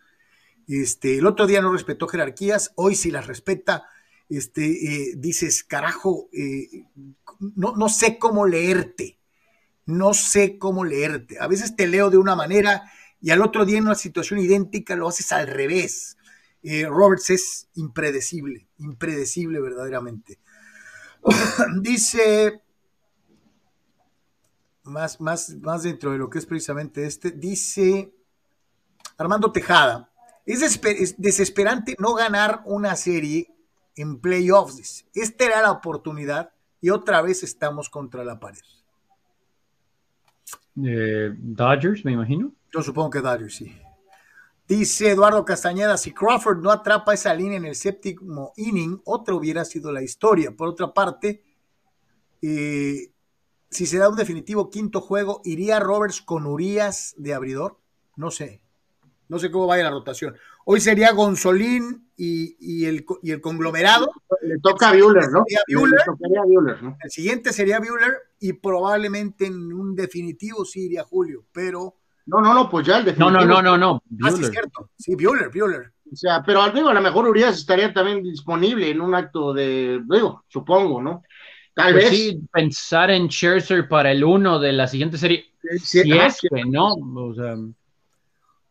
Este, 0.66 1.18
el 1.18 1.26
otro 1.26 1.46
día 1.46 1.62
no 1.62 1.72
respetó 1.72 2.08
jerarquías, 2.08 2.72
hoy 2.74 2.96
sí 2.96 3.12
las 3.12 3.28
respeta. 3.28 3.84
Este, 4.28 4.64
eh, 4.64 5.14
dices, 5.16 5.62
carajo, 5.62 6.28
eh, 6.32 6.86
no, 7.38 7.76
no 7.76 7.88
sé 7.88 8.18
cómo 8.18 8.44
leerte, 8.44 9.20
no 9.86 10.14
sé 10.14 10.58
cómo 10.58 10.84
leerte. 10.84 11.38
A 11.38 11.46
veces 11.46 11.76
te 11.76 11.86
leo 11.86 12.10
de 12.10 12.18
una 12.18 12.34
manera 12.34 12.90
y 13.20 13.30
al 13.30 13.40
otro 13.40 13.64
día 13.64 13.78
en 13.78 13.84
una 13.84 13.94
situación 13.94 14.40
idéntica 14.40 14.96
lo 14.96 15.06
haces 15.06 15.30
al 15.30 15.46
revés. 15.46 16.16
Roberts 16.88 17.30
es 17.30 17.68
impredecible, 17.74 18.66
impredecible 18.78 19.60
verdaderamente. 19.60 20.40
Dice 21.82 22.63
más, 24.84 25.20
más, 25.20 25.54
más 25.60 25.82
dentro 25.82 26.12
de 26.12 26.18
lo 26.18 26.30
que 26.30 26.38
es 26.38 26.46
precisamente 26.46 27.06
este, 27.06 27.30
dice 27.30 28.14
Armando 29.16 29.52
Tejada, 29.52 30.10
es, 30.46 31.16
desesperante 31.18 31.96
no 31.98 32.14
ganar 32.14 32.62
una 32.66 32.96
serie 32.96 33.50
en 33.96 34.20
playoffs. 34.20 35.06
Esta 35.14 35.44
era 35.44 35.62
la 35.62 35.72
oportunidad 35.72 36.52
y 36.80 36.90
otra 36.90 37.22
vez 37.22 37.42
estamos 37.42 37.88
contra 37.88 38.24
la 38.24 38.38
pared. 38.38 38.60
Eh, 40.84 41.32
Dodgers, 41.36 42.04
me 42.04 42.12
imagino. 42.12 42.52
Yo 42.72 42.82
supongo 42.82 43.10
que 43.10 43.20
Dodgers, 43.20 43.54
sí. 43.54 43.80
Dice 44.66 45.10
Eduardo 45.10 45.44
Castañeda, 45.44 45.96
si 45.96 46.12
Crawford 46.12 46.60
no 46.60 46.70
atrapa 46.70 47.12
esa 47.14 47.34
línea 47.34 47.58
en 47.58 47.66
el 47.66 47.74
séptimo 47.74 48.52
inning, 48.56 49.00
otra 49.04 49.34
hubiera 49.34 49.64
sido 49.64 49.92
la 49.92 50.02
historia. 50.02 50.50
Por 50.52 50.68
otra 50.68 50.92
parte, 50.92 51.44
eh, 52.40 53.13
si 53.74 53.86
se 53.86 53.98
da 53.98 54.08
un 54.08 54.14
definitivo 54.14 54.70
quinto 54.70 55.00
juego, 55.00 55.40
¿iría 55.44 55.80
Roberts 55.80 56.22
con 56.22 56.46
Urias 56.46 57.12
de 57.18 57.34
abridor? 57.34 57.78
No 58.16 58.30
sé. 58.30 58.60
No 59.28 59.40
sé 59.40 59.50
cómo 59.50 59.66
vaya 59.66 59.82
la 59.82 59.90
rotación. 59.90 60.36
Hoy 60.64 60.80
sería 60.80 61.12
Gonzolín 61.12 62.08
y, 62.16 62.84
el, 62.84 63.04
el, 63.24 63.40
conglomerado. 63.40 64.12
Le 64.42 64.58
toca 64.60 64.90
a 64.90 64.92
Bueller, 64.92 65.28
¿no? 65.30 65.44
El 67.02 67.10
siguiente 67.10 67.52
sería 67.52 67.80
Bueller 67.80 68.14
y 68.38 68.52
probablemente 68.52 69.46
en 69.46 69.72
un 69.72 69.96
definitivo 69.96 70.64
sí 70.64 70.84
iría 70.84 71.02
Julio, 71.02 71.44
pero. 71.50 71.96
No, 72.26 72.40
no, 72.40 72.54
no, 72.54 72.70
pues 72.70 72.86
ya 72.86 72.98
el 72.98 73.06
definitivo. 73.06 73.30
No, 73.30 73.44
no, 73.44 73.60
no, 73.60 73.76
no, 73.76 73.76
no. 73.76 74.02
Ah, 74.22 74.30
sí, 74.30 74.42
es 74.42 74.50
cierto. 74.50 74.90
Sí, 74.96 75.16
Bueller, 75.16 75.50
Bueller. 75.52 75.92
O 76.12 76.16
sea, 76.16 76.44
pero 76.44 76.62
al 76.62 76.72
menos 76.72 76.90
a 76.90 76.94
lo 76.94 77.00
mejor 77.00 77.26
Urias 77.26 77.56
estaría 77.56 77.92
también 77.92 78.22
disponible 78.22 78.88
en 78.88 79.00
un 79.00 79.16
acto 79.16 79.52
de, 79.52 80.00
digo, 80.08 80.44
supongo, 80.46 81.02
¿no? 81.02 81.24
Tal 81.74 81.92
pues 81.92 82.04
vez. 82.04 82.10
Sí, 82.12 82.40
pensar 82.52 83.10
en 83.10 83.28
Scherzer 83.28 83.88
para 83.88 84.12
el 84.12 84.22
uno 84.22 84.58
de 84.58 84.72
la 84.72 84.86
siguiente 84.86 85.18
serie. 85.18 85.52
Sí, 85.82 86.02
si 86.02 86.12
es 86.12 86.40
que 86.40 86.64
no. 86.64 86.94
O 86.94 87.34
sea. 87.34 87.56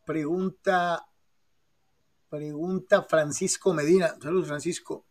Pregunta. 0.06 1.06
Pregunta 2.30 3.04
Francisco 3.04 3.74
Medina. 3.74 4.16
Saludos, 4.22 4.48
Francisco. 4.48 5.06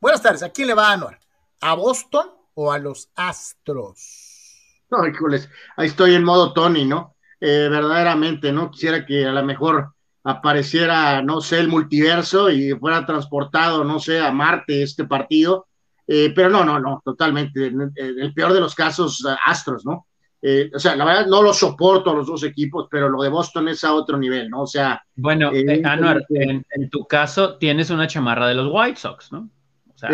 Buenas 0.00 0.20
tardes. 0.20 0.42
¿A 0.42 0.50
quién 0.50 0.68
le 0.68 0.74
va 0.74 0.90
a 0.90 0.92
Anuar? 0.94 1.18
¿A 1.60 1.74
Boston 1.74 2.26
o 2.54 2.72
a 2.72 2.78
los 2.78 3.08
Astros? 3.14 4.84
No, 4.90 5.06
híjoles. 5.06 5.48
Ahí 5.76 5.88
estoy 5.88 6.14
en 6.14 6.24
modo 6.24 6.52
Tony, 6.52 6.84
¿no? 6.84 7.16
Eh, 7.40 7.68
verdaderamente, 7.70 8.52
¿no? 8.52 8.70
Quisiera 8.70 9.06
que 9.06 9.24
a 9.24 9.32
lo 9.32 9.44
mejor 9.44 9.94
apareciera, 10.24 11.22
no 11.22 11.40
sé, 11.40 11.60
el 11.60 11.68
multiverso 11.68 12.50
y 12.50 12.72
fuera 12.72 13.06
transportado, 13.06 13.84
no 13.84 13.98
sé, 14.00 14.20
a 14.20 14.32
Marte 14.32 14.82
este 14.82 15.04
partido 15.04 15.68
eh, 16.10 16.32
pero 16.34 16.48
no, 16.48 16.64
no, 16.64 16.80
no, 16.80 17.02
totalmente. 17.04 17.66
En 17.66 17.92
el 17.94 18.32
peor 18.32 18.54
de 18.54 18.60
los 18.60 18.74
casos, 18.74 19.22
Astros, 19.44 19.84
¿no? 19.84 20.06
Eh, 20.40 20.70
o 20.74 20.78
sea, 20.78 20.96
la 20.96 21.04
verdad 21.04 21.26
no 21.26 21.42
lo 21.42 21.52
soporto 21.52 22.10
a 22.10 22.14
los 22.14 22.26
dos 22.26 22.44
equipos, 22.44 22.88
pero 22.90 23.10
lo 23.10 23.22
de 23.22 23.28
Boston 23.28 23.68
es 23.68 23.84
a 23.84 23.92
otro 23.92 24.16
nivel, 24.16 24.48
¿no? 24.48 24.62
O 24.62 24.66
sea. 24.66 25.02
Bueno, 25.16 25.50
eh, 25.52 25.82
Anuar, 25.84 26.24
en, 26.30 26.64
tu 26.90 27.04
caso 27.06 27.58
tienes 27.58 27.90
una 27.90 28.06
chamarra 28.06 28.48
de 28.48 28.54
los 28.54 28.70
White 28.72 28.98
Sox, 28.98 29.32
¿no? 29.32 29.50
O 29.94 29.98
sea, 29.98 30.08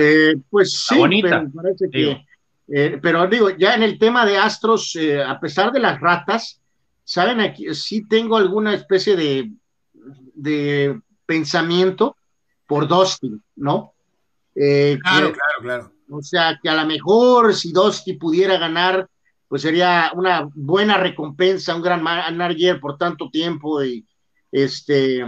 pues 0.51 0.73
sí, 0.73 0.97
bonita, 0.97 1.47
pero 1.93 2.19
pero 3.01 3.27
digo, 3.29 3.51
ya 3.51 3.75
en 3.75 3.83
el 3.83 3.99
tema 3.99 4.27
de 4.27 4.39
Astros, 4.39 4.99
a 5.25 5.39
pesar 5.39 5.71
de 5.71 5.81
las 5.81 6.01
ratas, 6.01 6.61
saben 7.05 7.41
aquí, 7.41 7.73
sí 7.75 8.09
tengo 8.09 8.39
alguna 8.39 8.73
especie 8.75 9.15
de, 9.15 9.53
de 10.35 10.99
pensamiento 11.27 12.17
por 12.67 12.89
Dustin, 12.89 13.43
¿no? 13.55 13.94
Eh, 14.55 14.99
claro, 15.03 15.33
claro, 15.33 15.61
claro. 15.61 15.93
O 16.11 16.23
sea, 16.23 16.59
que 16.63 16.69
a 16.69 16.75
lo 16.75 16.87
mejor 16.87 17.55
si 17.55 17.73
Dosti 17.73 18.15
pudiera 18.15 18.59
ganar, 18.59 19.09
pues 19.49 19.63
sería 19.63 20.11
una 20.15 20.49
buena 20.55 20.97
recompensa, 20.99 21.75
un 21.75 21.83
gran 21.83 22.03
manager 22.03 22.81
por 22.81 22.97
tanto 22.97 23.31
tiempo 23.31 23.83
y 23.83 24.07
este, 24.55 25.25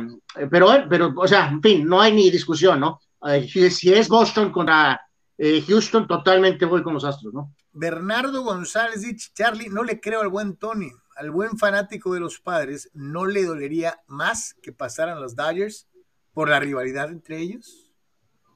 pero, 0.51 0.69
pero, 0.89 1.13
o 1.17 1.27
sea, 1.27 1.49
en 1.49 1.61
fin, 1.61 1.85
no 1.85 2.01
hay 2.01 2.13
ni 2.13 2.31
discusión, 2.31 2.79
¿no? 2.79 3.01
Eh, 3.27 3.49
si 3.71 3.93
es 3.93 4.09
Boston 4.09 4.53
contra 4.53 5.01
eh, 5.37 5.65
Houston, 5.67 6.07
totalmente 6.07 6.65
voy 6.65 6.85
con 6.85 6.95
los 6.95 7.05
Astros, 7.05 7.35
¿no? 7.35 7.53
Bernardo 7.73 8.43
González 8.43 9.03
dice, 9.03 9.31
Charlie, 9.35 9.69
no 9.69 9.83
le 9.83 10.01
creo 10.01 10.21
al 10.21 10.29
buen 10.29 10.57
Tony, 10.57 10.93
al 11.17 11.33
buen 11.33 11.59
fanático 11.59 12.15
de 12.15 12.21
los 12.21 12.39
padres, 12.39 12.89
¿no 12.95 13.27
le 13.27 13.45
dolería 13.45 13.99
más 14.07 14.55
que 14.63 14.73
pasaran 14.73 15.21
los 15.21 15.35
Dodgers 15.35 15.89
por 16.33 16.49
la 16.49 16.61
rivalidad 16.61 17.11
entre 17.11 17.39
ellos? 17.39 17.86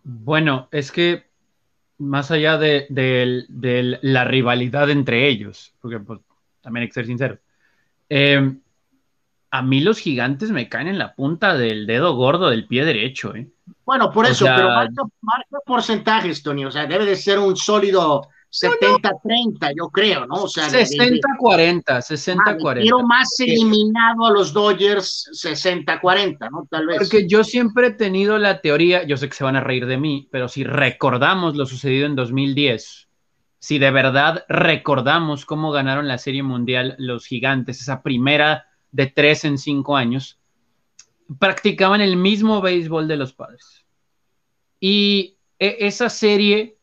Bueno, 0.03 0.69
es 0.71 0.93
que 0.93 1.31
más 1.99 2.31
allá 2.31 2.59
de, 2.59 2.87
la 4.03 4.25
rivalidad 4.25 4.91
entre 4.91 5.29
ellos, 5.29 5.75
porque 5.81 5.99
pues, 6.01 6.21
también 6.63 6.83
hay 6.83 6.89
que 6.89 6.95
ser 6.95 7.07
sincero, 7.07 7.39
em, 8.09 8.61
a 9.51 9.63
mí 9.63 9.81
los 9.81 9.99
gigantes 9.99 10.51
me 10.51 10.69
caen 10.69 10.89
en 10.89 10.99
la 10.99 11.15
punta 11.15 11.57
del 11.57 11.87
dedo 11.87 12.15
gordo 12.15 12.51
del 12.51 12.67
pie 12.67 12.85
derecho. 12.85 13.35
¿eh? 13.35 13.49
Bueno, 13.85 14.11
por 14.13 14.27
eso, 14.27 14.47
pero 14.47 14.69
marca, 14.69 15.59
porcentajes, 15.67 16.43
Tony, 16.43 16.65
o 16.65 16.71
sea, 16.71 16.87
debe 16.87 17.05
de 17.05 17.17
ser 17.17 17.39
un 17.39 17.57
sólido 17.57 18.29
70-30, 18.51 19.73
yo 19.77 19.89
creo, 19.91 20.27
¿no? 20.27 20.43
O 20.43 20.49
sea, 20.49 20.69
60-40, 20.69 21.85
60-40. 21.85 22.81
Quiero 22.81 23.03
más 23.05 23.29
eliminado 23.39 24.27
a 24.27 24.33
los 24.33 24.53
Dodgers 24.53 25.31
60-40, 25.33 26.51
¿no? 26.51 26.67
Tal 26.69 26.87
vez. 26.87 26.99
Porque 26.99 27.29
yo 27.29 27.45
siempre 27.45 27.89
he 27.89 27.93
tenido 27.93 28.39
la 28.39 28.61
teoría, 28.61 29.05
yo 29.05 29.17
sé 29.17 29.29
que 29.29 29.37
se 29.37 29.45
van 29.45 29.57
a 29.57 29.61
reír 29.61 29.87
de 29.87 29.99
mí, 29.99 30.29
pero 30.33 30.49
si 30.49 30.65
recordamos 30.65 31.55
lo 31.57 31.65
sucedido 31.65 32.07
en 32.07 32.17
2010, 32.17 33.09
si 33.61 33.79
de 33.79 33.91
verdad 33.93 34.45
recordamos 34.49 35.45
cómo 35.45 35.71
ganaron 35.71 36.09
la 36.09 36.19
Serie 36.19 36.43
Mundial 36.43 36.97
los 36.99 37.27
gigantes, 37.27 37.81
esa 37.81 38.03
primera 38.03 38.67
de 38.91 39.07
tres 39.07 39.45
en 39.45 39.59
cinco 39.59 39.97
años, 39.97 40.41
practicaban 41.39 42.01
el 42.01 42.17
mismo 42.17 42.61
béisbol 42.61 43.07
de 43.07 43.17
los 43.17 43.33
padres. 43.33 43.87
Y 44.81 45.37
e, 45.59 45.77
esa 45.81 46.09
serie 46.09 46.80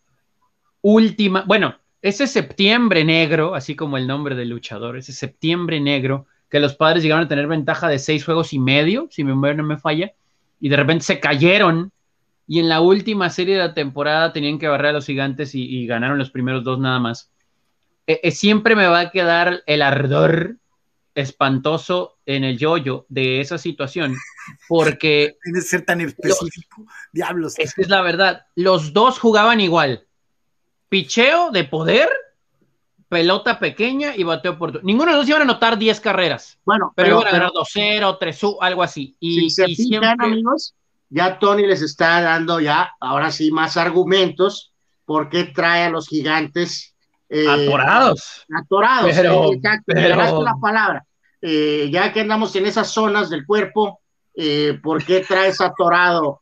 última, 0.88 1.44
bueno, 1.46 1.76
ese 2.02 2.28
septiembre 2.28 3.04
negro, 3.04 3.56
así 3.56 3.76
como 3.76 3.98
el 3.98 4.08
nombre 4.08 4.36
del 4.36 4.50
luchador, 4.50 4.96
ese 4.96 5.12
septiembre 5.12 5.82
negro, 5.82 6.28
que 6.50 6.62
los 6.62 6.76
padres 6.76 7.04
llegaron 7.04 7.26
a 7.26 7.28
tener 7.28 7.48
ventaja 7.48 7.90
de 7.90 8.00
seis 8.00 8.24
juegos 8.24 8.54
y 8.54 8.60
medio, 8.60 9.10
si 9.12 9.26
mi 9.26 9.32
memoria 9.32 9.56
no 9.56 9.64
me 9.64 9.78
falla, 9.78 10.14
y 10.62 10.70
de 10.70 10.78
repente 10.78 11.04
se 11.04 11.20
cayeron 11.20 11.92
y 12.48 12.60
en 12.60 12.70
la 12.70 12.80
última 12.80 13.30
serie 13.30 13.56
de 13.56 13.64
la 13.64 13.74
temporada 13.74 14.32
tenían 14.32 14.58
que 14.58 14.70
barrer 14.70 14.92
a 14.92 14.94
los 14.94 15.06
gigantes 15.06 15.54
y, 15.54 15.86
ganaron 15.86 16.18
los 16.18 16.32
primeros 16.32 16.64
dos 16.64 16.80
nada 16.80 17.00
más. 17.00 17.30
E, 18.08 18.22
e, 18.24 18.32
siempre 18.32 18.74
me 18.78 18.88
va 18.88 19.02
a 19.02 19.12
quedar 19.12 19.64
el 19.66 19.82
ardor 19.82 20.56
espantoso 21.14 22.18
en 22.26 22.46
el 22.46 22.58
yoyo 22.58 23.06
de 23.10 23.42
esa 23.42 23.58
situación, 23.58 24.16
porque... 24.70 25.36
Tiene 25.44 25.60
que 25.60 25.66
ser 25.66 25.82
tan 25.82 26.00
específico, 26.00 26.86
diablos. 27.12 27.60
Es 27.60 27.74
que 27.74 27.82
es 27.82 27.90
la 27.90 28.02
verdad, 28.02 28.46
los 28.56 28.94
dos 28.94 29.20
jugaban 29.20 29.60
igual. 29.60 30.07
Picheo 30.90 31.52
de 31.52 31.64
poder, 31.64 32.10
pelota 33.10 33.60
pequeña 33.60 34.16
y 34.16 34.24
bateo 34.24 34.58
por... 34.58 34.84
Ninguno 34.84 35.12
de 35.12 35.18
los 35.18 35.24
dos 35.24 35.30
iban 35.30 35.42
a 35.42 35.46
anotar 35.46 35.78
10 35.78 36.00
carreras. 36.00 36.60
Bueno, 36.66 36.94
pero, 36.96 37.20
iban 37.20 37.28
a 37.28 37.32
ganar 37.32 37.52
2-0, 37.52 38.18
3 38.20 38.42
algo 38.62 38.84
así. 38.84 39.16
Y, 39.20 39.50
si 39.50 39.76
siempre... 39.76 40.16
amigos, 40.20 40.76
ya 41.10 41.40
Tony 41.40 41.66
les 41.66 41.82
está 41.82 42.22
dando 42.22 42.60
ya, 42.60 42.92
ahora 43.00 43.32
sí, 43.32 43.52
más 43.52 43.78
argumentos 43.78 44.74
por 45.06 45.30
qué 45.30 45.46
trae 45.46 45.84
a 45.84 45.90
los 45.90 46.08
gigantes. 46.08 46.94
Eh, 47.30 47.48
atorados. 47.48 48.46
Atorados, 48.54 49.12
pero, 49.16 49.52
pero... 49.86 50.44
la 50.44 50.56
palabra. 50.62 51.06
Eh, 51.42 51.90
ya 51.92 52.12
que 52.12 52.22
andamos 52.22 52.56
en 52.56 52.66
esas 52.66 52.92
zonas 52.92 53.30
del 53.30 53.46
cuerpo, 53.46 54.02
eh, 54.36 54.80
¿por 54.84 55.04
qué 55.04 55.22
traes 55.22 55.62
atorado? 55.62 56.42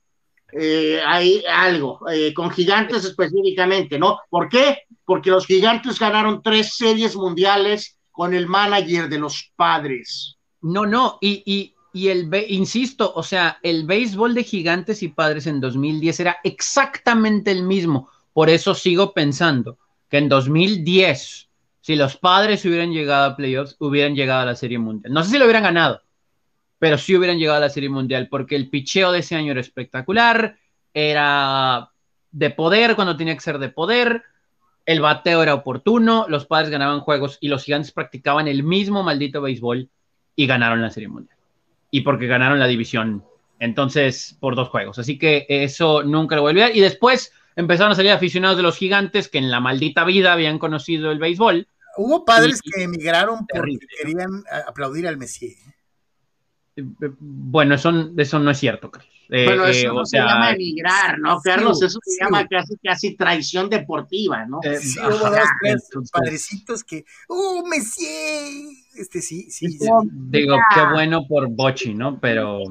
Hay 1.05 1.43
algo, 1.51 1.99
con 2.35 2.51
gigantes 2.51 3.05
específicamente, 3.05 3.99
¿no? 3.99 4.19
¿Por 4.29 4.49
qué? 4.49 4.79
Porque 5.03 5.31
los 5.31 5.45
gigantes 5.45 5.99
ganaron 5.99 6.41
tres 6.41 6.75
series 6.75 7.15
mundiales 7.15 7.97
con 8.11 8.33
el 8.33 8.47
manager 8.47 9.09
de 9.09 9.19
los 9.19 9.51
padres. 9.55 10.37
No, 10.61 10.85
no, 10.85 11.17
y, 11.21 11.75
y 11.95 12.09
el, 12.09 12.29
insisto, 12.49 13.13
o 13.15 13.23
sea, 13.23 13.57
el 13.63 13.85
béisbol 13.85 14.33
de 14.33 14.43
gigantes 14.43 15.01
y 15.01 15.07
padres 15.07 15.47
en 15.47 15.61
2010 15.61 16.19
era 16.19 16.37
exactamente 16.43 17.51
el 17.51 17.63
mismo. 17.63 18.09
Por 18.33 18.49
eso 18.49 18.75
sigo 18.75 19.13
pensando 19.13 19.77
que 20.09 20.17
en 20.17 20.27
2010, 20.27 21.47
si 21.79 21.95
los 21.95 22.17
padres 22.17 22.65
hubieran 22.65 22.91
llegado 22.91 23.31
a 23.31 23.35
playoffs, 23.37 23.77
hubieran 23.79 24.13
llegado 24.13 24.41
a 24.41 24.45
la 24.45 24.55
Serie 24.57 24.77
Mundial. 24.77 25.13
No 25.13 25.23
sé 25.23 25.31
si 25.31 25.37
lo 25.37 25.45
hubieran 25.45 25.63
ganado, 25.63 26.01
pero 26.79 26.97
sí 26.97 27.15
hubieran 27.15 27.37
llegado 27.37 27.57
a 27.57 27.61
la 27.61 27.69
Serie 27.69 27.89
Mundial, 27.89 28.27
porque 28.29 28.55
el 28.55 28.69
picheo 28.69 29.11
de 29.11 29.19
ese 29.19 29.35
año 29.35 29.51
era 29.51 29.61
espectacular, 29.61 30.57
era 30.93 31.89
de 32.31 32.49
poder 32.49 32.95
cuando 32.95 33.17
tenía 33.17 33.33
que 33.33 33.41
ser 33.41 33.59
de 33.59 33.69
poder, 33.69 34.23
el 34.85 35.01
bateo 35.01 35.41
era 35.41 35.53
oportuno, 35.53 36.25
los 36.29 36.45
padres 36.45 36.69
ganaban 36.69 36.99
juegos 36.99 37.37
y 37.41 37.47
los 37.47 37.63
gigantes 37.63 37.91
practicaban 37.91 38.47
el 38.47 38.63
mismo 38.63 39.03
maldito 39.03 39.41
béisbol 39.41 39.89
y 40.35 40.47
ganaron 40.47 40.81
la 40.81 40.91
Serie 40.91 41.09
Mundial 41.09 41.35
y 41.95 42.01
porque 42.01 42.27
ganaron 42.27 42.59
la 42.59 42.67
división. 42.67 43.23
Entonces, 43.57 44.35
por 44.41 44.57
dos 44.57 44.67
juegos. 44.67 44.99
Así 44.99 45.17
que 45.17 45.45
eso 45.47 46.03
nunca 46.03 46.35
lo 46.35 46.41
voy 46.41 46.49
a 46.49 46.51
olvidar. 46.51 46.75
Y 46.75 46.81
después 46.81 47.31
empezaron 47.55 47.93
a 47.93 47.95
salir 47.95 48.11
aficionados 48.11 48.57
de 48.57 48.63
los 48.63 48.77
gigantes 48.77 49.29
que 49.29 49.37
en 49.37 49.49
la 49.49 49.61
maldita 49.61 50.03
vida 50.03 50.33
habían 50.33 50.59
conocido 50.59 51.11
el 51.11 51.19
béisbol. 51.19 51.67
Hubo 51.97 52.25
padres 52.25 52.61
que 52.61 52.83
emigraron 52.83 53.47
porque 53.47 53.77
querían 53.97 54.43
aplaudir 54.67 55.07
al 55.07 55.17
Messi. 55.17 55.55
Eh, 56.75 56.83
Bueno, 57.19 57.75
eso, 57.75 58.11
eso 58.17 58.39
no 58.39 58.51
es 58.51 58.57
cierto, 58.57 58.91
Carlos. 58.91 59.11
Eh, 59.29 59.45
bueno, 59.45 59.65
eso 59.65 59.87
eh, 59.87 59.93
no 59.93 60.05
se 60.05 60.17
llama 60.17 60.51
emigrar, 60.51 61.17
¿no, 61.19 61.39
Carlos? 61.41 61.81
eso 61.81 61.99
se 62.03 62.23
llama 62.23 62.47
casi, 62.47 62.75
casi 62.77 63.15
traición 63.15 63.69
deportiva, 63.69 64.45
¿no? 64.45 64.59
sí, 64.79 64.99
hubo 64.99 65.29
dos, 65.29 65.49
tres 65.61 65.89
padrecitos 66.11 66.83
que, 66.83 67.05
¡uh, 67.29 67.65
Messi! 67.67 68.85
Este 68.95 69.21
sí, 69.21 69.49
sí. 69.49 69.79
Digo, 70.29 70.57
qué 70.73 70.81
bueno 70.93 71.27
por 71.27 71.49
Bochi, 71.49 71.93
¿no? 71.93 72.19
Pero. 72.19 72.61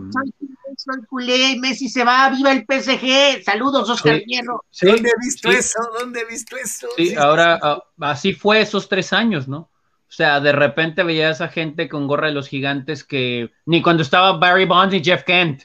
Soy, 0.76 1.02
culé, 1.06 1.58
Messi 1.58 1.88
se 1.88 2.02
va, 2.02 2.30
viva 2.30 2.52
el 2.52 2.64
PSG. 2.64 3.42
Saludos, 3.44 3.90
Oscar 3.90 4.20
Hierro. 4.24 4.64
¿Dónde 4.80 5.10
he 5.10 5.24
visto 5.24 5.50
eso? 5.50 5.78
¿Dónde 5.98 6.20
he 6.20 6.24
visto 6.24 6.56
eso? 6.56 6.88
Sí, 6.96 7.14
ahora 7.14 7.58
ah, 7.62 7.82
así 8.00 8.32
fue 8.32 8.60
esos 8.60 8.88
tres 8.88 9.12
años, 9.12 9.48
¿no? 9.48 9.70
O 10.08 10.12
sea, 10.16 10.40
de 10.40 10.52
repente 10.52 11.02
veía 11.02 11.28
a 11.28 11.32
esa 11.32 11.48
gente 11.48 11.88
con 11.88 12.06
gorra 12.06 12.28
de 12.28 12.34
los 12.34 12.48
gigantes 12.48 13.02
que 13.02 13.50
ni 13.66 13.82
cuando 13.82 14.02
estaba 14.02 14.36
Barry 14.38 14.64
Bonds 14.64 14.94
ni 14.94 15.02
Jeff 15.02 15.24
Kent, 15.24 15.64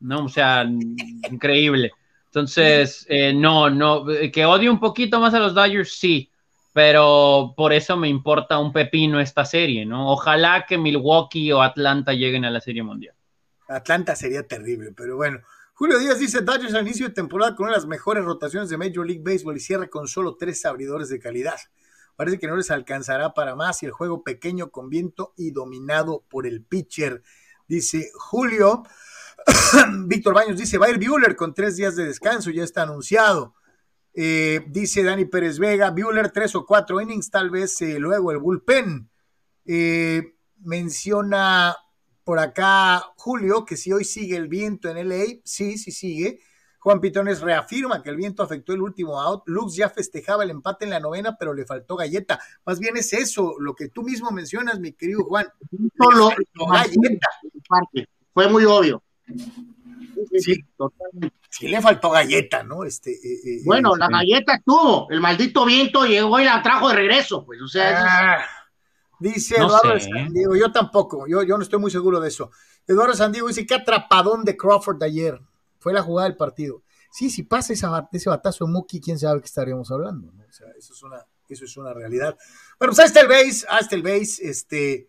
¿no? 0.00 0.24
O 0.24 0.28
sea, 0.28 0.64
increíble. 1.30 1.92
Entonces, 2.26 3.06
eh, 3.08 3.32
no, 3.32 3.70
no, 3.70 4.04
que 4.32 4.44
odie 4.44 4.68
un 4.68 4.80
poquito 4.80 5.20
más 5.20 5.32
a 5.34 5.38
los 5.38 5.54
Dodgers, 5.54 5.92
sí, 5.98 6.30
pero 6.76 7.54
por 7.56 7.72
eso 7.72 7.96
me 7.96 8.08
importa 8.08 8.58
un 8.58 8.70
pepino 8.70 9.18
esta 9.18 9.46
serie, 9.46 9.86
¿no? 9.86 10.10
Ojalá 10.10 10.66
que 10.68 10.76
Milwaukee 10.76 11.50
o 11.52 11.62
Atlanta 11.62 12.12
lleguen 12.12 12.44
a 12.44 12.50
la 12.50 12.60
Serie 12.60 12.82
Mundial. 12.82 13.14
Atlanta 13.66 14.14
sería 14.14 14.46
terrible, 14.46 14.92
pero 14.94 15.16
bueno. 15.16 15.40
Julio 15.72 15.98
Díaz 15.98 16.18
dice, 16.18 16.42
Dodgers 16.42 16.74
al 16.74 16.86
inicio 16.86 17.08
de 17.08 17.14
temporada 17.14 17.54
con 17.54 17.64
una 17.64 17.74
de 17.74 17.78
las 17.78 17.86
mejores 17.86 18.24
rotaciones 18.24 18.68
de 18.68 18.76
Major 18.76 19.06
League 19.06 19.22
Baseball 19.24 19.56
y 19.56 19.60
cierra 19.60 19.88
con 19.88 20.06
solo 20.06 20.36
tres 20.36 20.66
abridores 20.66 21.08
de 21.08 21.18
calidad. 21.18 21.56
Parece 22.16 22.38
que 22.38 22.46
no 22.46 22.56
les 22.56 22.70
alcanzará 22.70 23.34
para 23.34 23.54
más 23.54 23.82
y 23.82 23.86
el 23.86 23.92
juego 23.92 24.22
pequeño 24.24 24.70
con 24.70 24.88
viento 24.88 25.34
y 25.36 25.50
dominado 25.50 26.24
por 26.28 26.46
el 26.46 26.64
pitcher. 26.64 27.22
Dice 27.68 28.10
Julio. 28.14 28.82
Víctor 30.06 30.34
Baños 30.34 30.58
dice, 30.58 30.78
va 30.78 30.86
a 30.86 30.90
ir 30.90 30.98
Bueller 30.98 31.36
con 31.36 31.54
tres 31.54 31.76
días 31.76 31.94
de 31.94 32.06
descanso, 32.06 32.50
ya 32.50 32.64
está 32.64 32.82
anunciado. 32.82 33.54
Eh, 34.14 34.64
dice 34.68 35.02
Dani 35.02 35.26
Pérez 35.26 35.58
Vega, 35.58 35.90
Bueller 35.90 36.30
tres 36.30 36.54
o 36.54 36.64
cuatro 36.64 37.00
innings, 37.00 37.30
tal 37.30 37.50
vez 37.50 37.80
eh, 37.82 37.98
luego 37.98 38.32
el 38.32 38.38
bullpen. 38.38 39.10
Eh, 39.66 40.36
menciona 40.60 41.76
por 42.24 42.38
acá 42.38 43.04
Julio 43.16 43.64
que 43.64 43.76
si 43.76 43.92
hoy 43.92 44.04
sigue 44.04 44.36
el 44.36 44.48
viento 44.48 44.88
en 44.88 45.08
LA, 45.08 45.40
sí, 45.44 45.76
sí 45.76 45.92
sigue. 45.92 46.40
Juan 46.86 47.00
Pitones 47.00 47.40
reafirma 47.40 48.00
que 48.00 48.10
el 48.10 48.16
viento 48.16 48.44
afectó 48.44 48.72
el 48.72 48.80
último 48.80 49.20
out. 49.20 49.42
Lux 49.46 49.74
ya 49.74 49.90
festejaba 49.90 50.44
el 50.44 50.50
empate 50.50 50.84
en 50.84 50.92
la 50.92 51.00
novena, 51.00 51.36
pero 51.36 51.52
le 51.52 51.66
faltó 51.66 51.96
galleta. 51.96 52.38
Más 52.64 52.78
bien 52.78 52.96
es 52.96 53.12
eso, 53.12 53.56
lo 53.58 53.74
que 53.74 53.88
tú 53.88 54.04
mismo 54.04 54.30
mencionas, 54.30 54.78
mi 54.78 54.92
querido 54.92 55.24
Juan. 55.24 55.48
Solo 55.98 56.28
galleta. 56.70 57.26
Fue 58.32 58.48
muy 58.48 58.64
obvio. 58.66 59.02
Sí, 60.38 60.62
totalmente. 60.76 61.34
Sí 61.50 61.66
le 61.66 61.82
faltó 61.82 62.08
galleta, 62.08 62.62
¿no? 62.62 62.84
Este, 62.84 63.10
eh, 63.10 63.40
eh, 63.44 63.62
bueno, 63.64 63.96
la 63.96 64.06
galleta 64.06 64.62
tuvo, 64.64 65.10
el 65.10 65.20
maldito 65.20 65.64
viento 65.64 66.04
llegó 66.04 66.38
y 66.38 66.44
la 66.44 66.62
trajo 66.62 66.90
de 66.90 66.94
regreso, 66.94 67.44
pues, 67.44 67.60
o 67.62 67.66
sea. 67.66 68.36
Ah, 68.36 68.44
dice 69.18 69.56
Eduardo 69.56 69.98
Sandiego, 69.98 70.54
yo 70.54 70.70
tampoco, 70.70 71.26
yo, 71.26 71.42
yo 71.42 71.56
no 71.56 71.64
estoy 71.64 71.80
muy 71.80 71.90
seguro 71.90 72.20
de 72.20 72.28
eso. 72.28 72.52
Eduardo 72.86 73.14
Sandiego 73.14 73.48
dice, 73.48 73.66
qué 73.66 73.74
atrapadón 73.74 74.44
de 74.44 74.56
Crawford 74.56 74.98
de 74.98 75.06
ayer, 75.06 75.40
fue 75.86 75.92
la 75.92 76.02
jugada 76.02 76.28
del 76.28 76.36
partido. 76.36 76.82
Sí, 77.12 77.30
si 77.30 77.44
pasa 77.44 77.72
esa, 77.72 78.08
ese 78.10 78.28
batazo 78.28 78.64
de 78.64 78.72
Muki, 78.72 79.00
quién 79.00 79.20
sabe 79.20 79.38
qué 79.38 79.46
estaríamos 79.46 79.88
hablando, 79.92 80.32
¿no? 80.32 80.42
O 80.42 80.52
sea, 80.52 80.66
eso 80.76 80.94
es 80.94 81.02
una, 81.04 81.24
eso 81.48 81.64
es 81.64 81.76
una 81.76 81.94
realidad. 81.94 82.36
Bueno, 82.76 82.92
pues 82.92 82.98
ahí 82.98 83.06
está 83.06 83.20
el 83.20 83.28
base, 83.28 83.64
está 83.80 83.94
el 83.94 84.02
base, 84.02 84.48
este, 84.48 85.08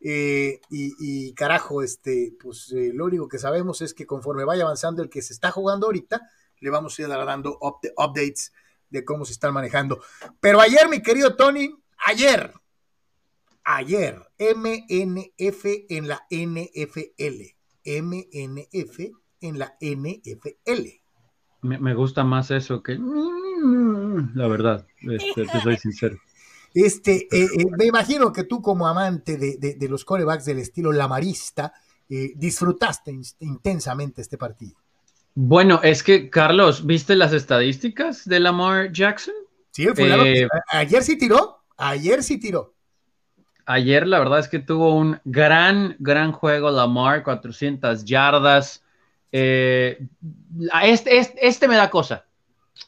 eh, 0.00 0.60
y, 0.70 1.34
carajo, 1.34 1.82
este, 1.82 2.36
pues 2.40 2.70
eh, 2.70 2.92
lo 2.94 3.06
único 3.06 3.26
que 3.26 3.40
sabemos 3.40 3.82
es 3.82 3.94
que 3.94 4.06
conforme 4.06 4.44
vaya 4.44 4.62
avanzando 4.62 5.02
el 5.02 5.10
que 5.10 5.22
se 5.22 5.32
está 5.32 5.50
jugando 5.50 5.86
ahorita, 5.86 6.22
le 6.60 6.70
vamos 6.70 6.96
a 6.96 7.02
ir 7.02 7.08
dando 7.08 7.58
updates 7.60 8.52
de 8.88 9.04
cómo 9.04 9.24
se 9.24 9.32
están 9.32 9.52
manejando. 9.52 10.04
Pero 10.38 10.60
ayer, 10.60 10.88
mi 10.88 11.02
querido 11.02 11.34
Tony, 11.34 11.68
ayer, 12.06 12.52
ayer, 13.64 14.22
MNF 14.38 15.64
en 15.88 16.06
la 16.06 16.24
NFL. 16.30 17.56
MNF 17.84 19.21
en 19.42 19.58
la 19.58 19.76
NFL. 19.80 20.88
Me, 21.62 21.94
gusta 21.94 22.24
más 22.24 22.50
eso 22.50 22.82
que 22.82 22.98
la 24.34 24.48
verdad, 24.48 24.86
este, 25.02 25.46
te 25.46 25.60
soy 25.60 25.76
sincero. 25.76 26.18
Este, 26.74 27.28
eh, 27.30 27.48
eh, 27.58 27.66
me 27.76 27.84
imagino 27.84 28.32
que 28.32 28.44
tú 28.44 28.62
como 28.62 28.86
amante 28.86 29.36
de, 29.36 29.88
los 29.88 30.04
corebacks 30.04 30.44
del 30.44 30.58
estilo 30.58 30.92
lamarista, 30.92 31.72
eh, 32.08 32.32
disfrutaste 32.34 33.14
intensamente 33.40 34.22
este 34.22 34.38
partido. 34.38 34.76
Bueno, 35.34 35.80
es 35.82 36.02
que, 36.02 36.28
Carlos, 36.30 36.84
¿viste 36.84 37.16
las 37.16 37.32
estadísticas 37.32 38.24
de 38.26 38.40
Lamar 38.40 38.92
Jackson? 38.92 39.34
Sí, 39.70 39.86
fue 39.94 40.48
ayer 40.68 41.02
sí 41.02 41.16
tiró, 41.16 41.62
ayer 41.76 42.22
sí 42.22 42.38
tiró. 42.38 42.74
Ayer 43.64 44.06
la 44.06 44.18
verdad 44.18 44.40
es 44.40 44.48
que 44.48 44.58
tuvo 44.58 44.94
un 44.94 45.20
gran, 45.24 45.96
gran 45.98 46.32
juego 46.32 46.70
Lamar, 46.70 47.22
400 47.22 48.04
yardas. 48.04 48.84
Eh, 49.32 50.06
este, 50.82 51.18
este, 51.40 51.68
me 51.68 51.76
da 51.76 51.90
cosa. 51.90 52.26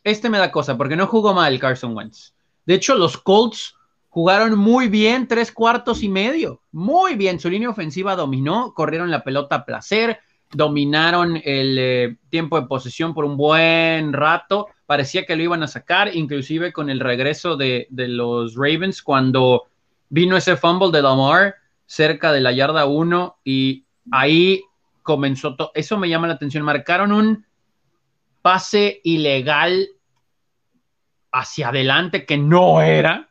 Este 0.05 0.29
me 0.29 0.39
da 0.39 0.53
cosa 0.53 0.77
porque 0.77 0.97
no 0.97 1.07
jugó 1.07 1.33
mal 1.33 1.59
Carson 1.59 1.97
Wentz. 1.97 2.35
De 2.67 2.75
hecho, 2.75 2.95
los 2.95 3.17
Colts 3.17 3.75
jugaron 4.11 4.59
muy 4.59 4.89
bien, 4.89 5.27
tres 5.27 5.51
cuartos 5.51 6.03
y 6.03 6.09
medio. 6.09 6.61
Muy 6.71 7.15
bien. 7.15 7.41
Su 7.41 7.49
línea 7.49 7.71
ofensiva 7.71 8.15
dominó, 8.15 8.73
corrieron 8.75 9.11
la 9.11 9.25
pelota 9.25 9.57
a 9.57 9.65
placer, 9.65 10.21
dominaron 10.53 11.37
el 11.43 11.77
eh, 11.79 12.17
tiempo 12.31 12.61
de 12.61 12.67
posesión 12.67 13.15
por 13.15 13.25
un 13.25 13.37
buen 13.37 14.13
rato. 14.13 14.69
Parecía 14.87 15.25
que 15.25 15.37
lo 15.37 15.43
iban 15.43 15.63
a 15.63 15.69
sacar, 15.69 16.15
inclusive 16.15 16.73
con 16.73 16.91
el 16.91 17.01
regreso 17.01 17.57
de, 17.57 17.87
de 17.91 18.09
los 18.09 18.55
Ravens 18.55 19.03
cuando 19.03 19.65
vino 20.11 20.37
ese 20.37 20.57
fumble 20.57 20.91
de 20.93 21.03
Lamar 21.03 21.57
cerca 21.87 22.33
de 22.33 22.41
la 22.41 22.53
yarda 22.53 22.87
1 22.87 23.39
y 23.45 23.85
ahí 24.11 24.63
comenzó 25.05 25.55
todo. 25.55 25.71
Eso 25.75 25.97
me 25.97 26.09
llama 26.09 26.27
la 26.27 26.35
atención. 26.35 26.65
Marcaron 26.65 27.13
un 27.13 27.47
pase 28.43 29.01
ilegal 29.05 29.89
hacia 31.31 31.69
adelante 31.69 32.27
que 32.27 32.37
no 32.37 32.81
era. 32.81 33.29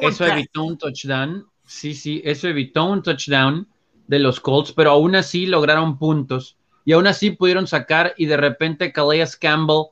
eso 0.00 0.26
evitó 0.26 0.64
un 0.64 0.76
touchdown. 0.76 1.46
Sí, 1.64 1.94
sí, 1.94 2.20
eso 2.24 2.48
evitó 2.48 2.86
un 2.86 3.02
touchdown 3.02 3.68
de 4.08 4.18
los 4.18 4.40
Colts, 4.40 4.72
pero 4.72 4.90
aún 4.90 5.14
así 5.14 5.46
lograron 5.46 5.98
puntos 5.98 6.56
y 6.84 6.92
aún 6.92 7.06
así 7.06 7.30
pudieron 7.30 7.66
sacar 7.66 8.14
y 8.16 8.26
de 8.26 8.38
repente 8.38 8.92
Calais 8.92 9.36
Campbell 9.36 9.90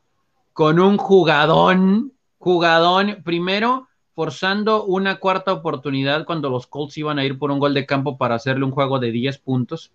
con 0.55 0.81
un 0.81 0.97
jugadón, 0.97 2.15
jugadón, 2.39 3.23
primero 3.23 3.89
forzando 4.15 4.85
una 4.85 5.17
cuarta 5.17 5.53
oportunidad 5.53 6.25
cuando 6.25 6.49
los 6.49 6.67
Colts 6.67 6.97
iban 6.97 7.19
a 7.19 7.25
ir 7.27 7.39
por 7.39 7.51
un 7.51 7.59
gol 7.59 7.75
de 7.75 7.85
campo 7.85 8.17
para 8.17 8.37
hacerle 8.37 8.65
un 8.65 8.71
juego 8.71 8.99
de 8.99 9.11
10 9.11 9.37
puntos. 9.39 9.93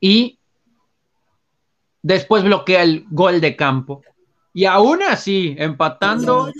Y 0.00 0.38
después 2.02 2.44
bloquea 2.44 2.82
el 2.82 3.06
gol 3.10 3.40
de 3.40 3.56
campo. 3.56 4.02
Y 4.52 4.66
aún 4.66 5.02
así, 5.02 5.56
empatando 5.58 6.50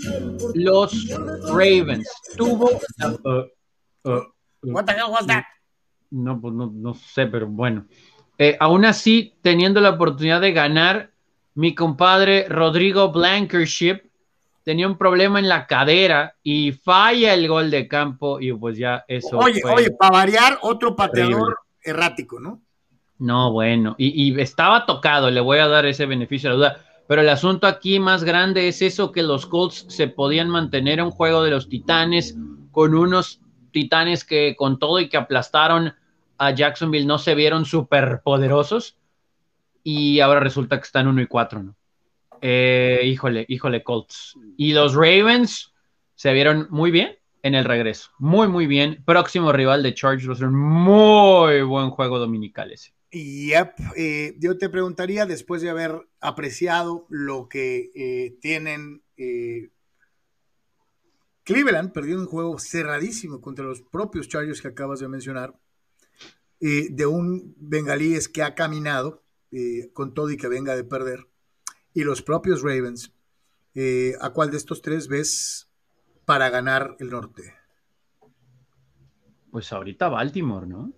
los 0.53 1.07
Ravens. 1.47 2.09
Tuvo. 2.35 2.69
Uh, 3.23 4.09
uh, 4.09 4.23
What 4.63 4.85
the 4.85 4.93
hell 4.93 5.11
was 5.11 5.25
that? 5.27 5.45
No, 6.11 6.39
pues 6.39 6.53
no, 6.53 6.93
sé, 6.93 7.27
pero 7.27 7.47
bueno. 7.47 7.85
Eh, 8.37 8.57
aún 8.59 8.85
así, 8.85 9.35
teniendo 9.41 9.79
la 9.79 9.91
oportunidad 9.91 10.41
de 10.41 10.51
ganar, 10.51 11.11
mi 11.53 11.73
compadre 11.73 12.47
Rodrigo 12.49 13.11
Blankership 13.11 14.01
tenía 14.63 14.87
un 14.87 14.97
problema 14.97 15.39
en 15.39 15.47
la 15.47 15.67
cadera 15.67 16.35
y 16.43 16.73
falla 16.73 17.33
el 17.33 17.47
gol 17.47 17.71
de 17.71 17.87
campo 17.87 18.41
y 18.41 18.51
pues 18.51 18.77
ya 18.77 19.05
eso. 19.07 19.37
Oye, 19.37 19.61
oye, 19.63 19.91
para 19.91 20.11
variar, 20.11 20.59
otro 20.63 20.95
pateador 20.95 21.59
errático, 21.81 22.39
¿no? 22.39 22.61
No, 23.17 23.51
bueno, 23.51 23.95
y, 23.97 24.37
estaba 24.39 24.85
tocado, 24.85 25.31
le 25.31 25.39
voy 25.39 25.59
a 25.59 25.67
dar 25.67 25.85
ese 25.85 26.05
beneficio 26.05 26.49
a 26.49 26.53
la 26.53 26.57
duda. 26.57 26.85
Pero 27.07 27.21
el 27.21 27.29
asunto 27.29 27.67
aquí 27.67 27.99
más 27.99 28.23
grande 28.23 28.67
es 28.67 28.81
eso 28.81 29.11
que 29.11 29.23
los 29.23 29.45
Colts 29.45 29.85
se 29.89 30.07
podían 30.07 30.49
mantener 30.49 30.99
en 30.99 31.05
un 31.05 31.11
juego 31.11 31.43
de 31.43 31.51
los 31.51 31.69
Titanes 31.69 32.35
con 32.71 32.95
unos 32.95 33.41
Titanes 33.71 34.25
que 34.25 34.55
con 34.57 34.79
todo 34.79 34.99
y 34.99 35.07
que 35.07 35.17
aplastaron 35.17 35.93
a 36.37 36.51
Jacksonville 36.51 37.05
no 37.05 37.19
se 37.19 37.35
vieron 37.35 37.65
súper 37.65 38.21
poderosos 38.23 38.97
y 39.83 40.19
ahora 40.19 40.39
resulta 40.39 40.77
que 40.77 40.83
están 40.83 41.07
1 41.07 41.21
y 41.21 41.27
4, 41.27 41.61
¿no? 41.61 41.75
Eh, 42.41 43.01
híjole, 43.05 43.45
híjole, 43.47 43.83
Colts. 43.83 44.37
Y 44.57 44.73
los 44.73 44.95
Ravens 44.95 45.73
se 46.15 46.33
vieron 46.33 46.67
muy 46.71 46.89
bien 46.89 47.17
en 47.43 47.53
el 47.53 47.65
regreso. 47.65 48.09
Muy, 48.17 48.47
muy 48.47 48.65
bien. 48.65 49.03
Próximo 49.05 49.51
rival 49.51 49.83
de 49.83 49.93
Chargers. 49.93 50.41
Muy 50.41 51.61
buen 51.61 51.91
juego 51.91 52.17
dominical 52.17 52.71
ese. 52.71 52.94
Yep. 53.17 53.75
Eh, 53.95 54.35
yo 54.39 54.57
te 54.57 54.69
preguntaría, 54.69 55.25
después 55.25 55.61
de 55.61 55.69
haber 55.69 56.07
apreciado 56.19 57.05
lo 57.09 57.47
que 57.47 57.91
eh, 57.95 58.37
tienen 58.41 59.03
Cleveland, 61.43 61.93
perdió 61.93 62.19
un 62.19 62.25
juego 62.25 62.59
cerradísimo 62.59 63.39
contra 63.39 63.65
los 63.65 63.81
propios 63.81 64.27
Chargers 64.27 64.61
que 64.61 64.67
acabas 64.67 64.99
de 64.99 65.07
mencionar, 65.07 65.55
de 66.59 67.05
un 67.05 67.55
bengalíes 67.57 68.27
que 68.27 68.43
ha 68.43 68.55
caminado 68.55 69.23
con 69.93 70.13
todo 70.13 70.31
y 70.31 70.37
que 70.37 70.47
venga 70.47 70.75
de 70.75 70.83
perder 70.83 71.27
y 71.95 72.03
los 72.03 72.21
propios 72.21 72.61
Ravens, 72.61 73.13
eh, 73.73 74.13
¿a 74.19 74.31
cuál 74.31 74.51
de 74.51 74.57
estos 74.57 74.81
tres 74.83 75.07
ves 75.07 75.71
para 76.25 76.49
ganar 76.49 76.97
el 76.99 77.09
norte? 77.09 77.55
Pues 79.49 79.71
ahorita 79.71 80.09
Baltimore, 80.09 80.67
¿no? 80.67 80.91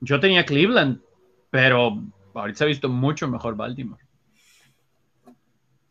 Yo 0.00 0.18
tenía 0.18 0.44
Cleveland, 0.44 1.02
pero 1.50 2.02
ahorita 2.34 2.58
se 2.58 2.64
ha 2.64 2.68
visto 2.68 2.88
mucho 2.88 3.28
mejor 3.28 3.56
Baltimore. 3.56 4.02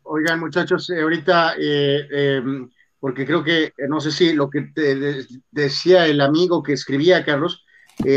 Oigan, 0.02 0.40
muchachos, 0.40 0.90
eh, 0.90 1.02
ahorita, 1.02 1.54
eh, 1.58 2.08
em, 2.10 2.68
porque 2.98 3.24
creo 3.24 3.44
que, 3.44 3.72
no 3.88 4.00
sé 4.00 4.10
si 4.10 4.32
lo 4.32 4.50
que 4.50 4.62
te 4.74 5.24
decía 5.50 6.06
el 6.06 6.20
amigo 6.20 6.62
que 6.62 6.72
escribía, 6.72 7.24
Carlos, 7.24 7.64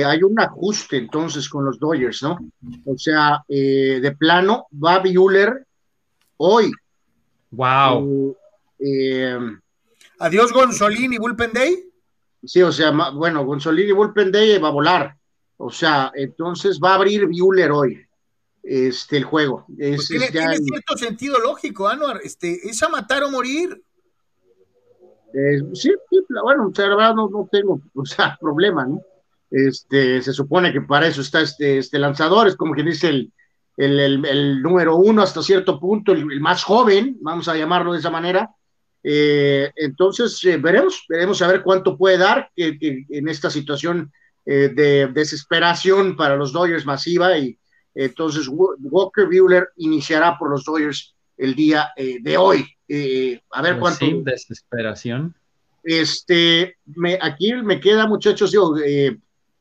hay 0.06 0.24
un 0.24 0.40
ajuste 0.40 0.96
entonces 0.98 1.50
con 1.50 1.66
los 1.66 1.78
Dodgers, 1.78 2.24
¿no? 2.24 2.38
O 2.86 2.98
sea, 2.98 3.44
de 3.48 4.16
plano, 4.18 4.68
va 4.74 5.00
Bueller 5.00 5.66
hoy. 6.38 6.72
Wow. 7.52 8.36
Eh, 8.80 9.38
Adiós 10.20 10.52
Gonzolín 10.52 11.14
y 11.14 11.18
Bullpen 11.18 11.54
Day. 11.54 11.84
Sí, 12.44 12.62
o 12.62 12.72
sea, 12.72 12.92
bueno, 13.14 13.46
Gonzolín 13.46 13.90
y 13.90 13.92
Bullpen 13.92 14.32
Day 14.32 14.58
va 14.58 14.70
a 14.70 14.72
volar. 14.72 15.16
O 15.66 15.72
sea, 15.72 16.12
entonces 16.14 16.78
va 16.84 16.92
a 16.92 16.96
abrir 16.96 17.26
Bueller 17.26 17.72
hoy 17.72 18.06
este, 18.62 19.16
el 19.16 19.24
juego. 19.24 19.66
Pues 19.78 20.08
tiene, 20.08 20.28
cierto 20.28 20.98
sentido 20.98 21.40
lógico, 21.40 21.88
Anuar. 21.88 22.20
Este, 22.22 22.68
¿Es 22.68 22.84
a 22.84 22.90
matar 22.90 23.24
o 23.24 23.32
morir? 23.32 23.82
Eh, 25.34 25.62
sí, 25.74 25.94
bueno, 26.44 26.68
o 26.68 26.76
sea, 26.76 26.88
la 26.88 26.96
verdad 26.98 27.16
no, 27.16 27.30
no 27.30 27.48
tengo 27.50 27.82
o 27.96 28.06
sea, 28.06 28.38
problema, 28.42 28.86
¿no? 28.86 29.02
Este, 29.50 30.22
se 30.22 30.34
supone 30.34 30.74
que 30.74 30.82
para 30.82 31.08
eso 31.08 31.22
está 31.22 31.40
este, 31.40 31.78
este 31.78 31.98
lanzador, 31.98 32.48
es 32.48 32.56
como 32.58 32.74
quien 32.74 32.88
dice 32.88 33.08
el, 33.08 33.32
el, 33.78 34.62
número 34.62 34.98
uno 34.98 35.22
hasta 35.22 35.42
cierto 35.42 35.80
punto, 35.80 36.12
el, 36.12 36.42
más 36.42 36.64
joven, 36.64 37.18
vamos 37.22 37.48
a 37.48 37.56
llamarlo 37.56 37.94
de 37.94 38.00
esa 38.00 38.10
manera. 38.10 38.50
Eh, 39.02 39.72
entonces, 39.78 40.44
eh, 40.44 40.58
veremos, 40.58 41.06
veremos 41.08 41.42
a 41.42 41.48
ver 41.48 41.64
cuánto 41.64 41.98
puede 41.98 42.18
dar 42.18 42.52
en 42.56 43.30
esta 43.30 43.50
situación 43.50 44.12
eh, 44.46 44.72
de 44.74 45.08
desesperación 45.08 46.16
para 46.16 46.36
los 46.36 46.52
Dodgers 46.52 46.86
masiva. 46.86 47.38
Y 47.38 47.58
entonces, 47.94 48.48
Walker 48.50 49.26
Buehler 49.26 49.70
iniciará 49.78 50.38
por 50.38 50.50
los 50.50 50.64
Dodgers 50.64 51.16
el 51.38 51.56
día 51.56 51.92
de 51.96 52.38
hoy. 52.38 52.62
a 53.52 53.62
ver 53.62 53.80
pues 53.80 53.98
cuánto. 53.98 54.22
desesperación. 54.24 55.36
Este, 55.84 56.78
me, 56.86 57.18
aquí 57.22 57.54
me 57.54 57.80
queda, 57.80 58.08
muchachos, 58.08 58.52
yo, 58.52 58.74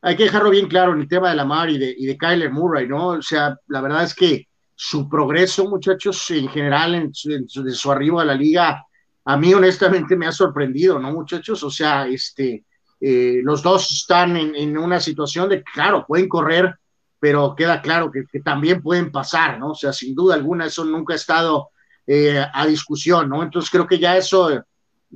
hay 0.05 0.17
que 0.17 0.23
dejarlo 0.23 0.49
bien 0.49 0.67
claro 0.67 0.93
en 0.93 0.99
el 0.99 1.07
tema 1.07 1.29
de 1.29 1.35
Lamar 1.35 1.69
y 1.69 1.77
de, 1.77 1.95
y 1.97 2.05
de 2.05 2.17
Kyler 2.17 2.51
Murray, 2.51 2.87
¿no? 2.87 3.07
O 3.07 3.21
sea, 3.21 3.57
la 3.67 3.79
verdad 3.79 4.03
es 4.03 4.13
que 4.13 4.47
su 4.75 5.07
progreso, 5.07 5.69
muchachos, 5.69 6.29
en 6.31 6.49
general, 6.49 6.95
en 6.95 7.13
su, 7.13 7.63
de 7.63 7.71
su 7.71 7.89
arribo 7.89 8.19
a 8.19 8.25
la 8.25 8.35
liga, 8.35 8.85
a 9.23 9.37
mí 9.37 9.53
honestamente 9.53 10.17
me 10.17 10.27
ha 10.27 10.33
sorprendido, 10.33 10.99
¿no, 10.99 11.13
muchachos? 11.13 11.63
O 11.63 11.69
sea, 11.69 12.05
este, 12.05 12.65
eh, 13.05 13.41
los 13.43 13.61
dos 13.61 13.91
están 13.91 14.37
en, 14.37 14.77
una 14.77 15.01
situación 15.01 15.49
de, 15.49 15.61
claro, 15.61 16.05
pueden 16.07 16.29
correr, 16.29 16.73
pero 17.19 17.53
queda 17.53 17.81
claro 17.81 18.09
que, 18.09 18.39
también 18.39 18.81
pueden 18.81 19.11
pasar, 19.11 19.59
¿no? 19.59 19.71
O 19.71 19.75
sea, 19.75 19.91
sin 19.91 20.15
duda 20.15 20.35
alguna, 20.35 20.67
eso 20.67 20.85
nunca 20.85 21.11
ha 21.11 21.17
estado 21.17 21.71
eh, 22.07 22.41
a 22.53 22.65
discusión, 22.65 23.27
¿no? 23.27 23.43
Entonces 23.43 23.69
creo 23.69 23.85
que 23.85 23.99
ya 23.99 24.15
eso 24.15 24.49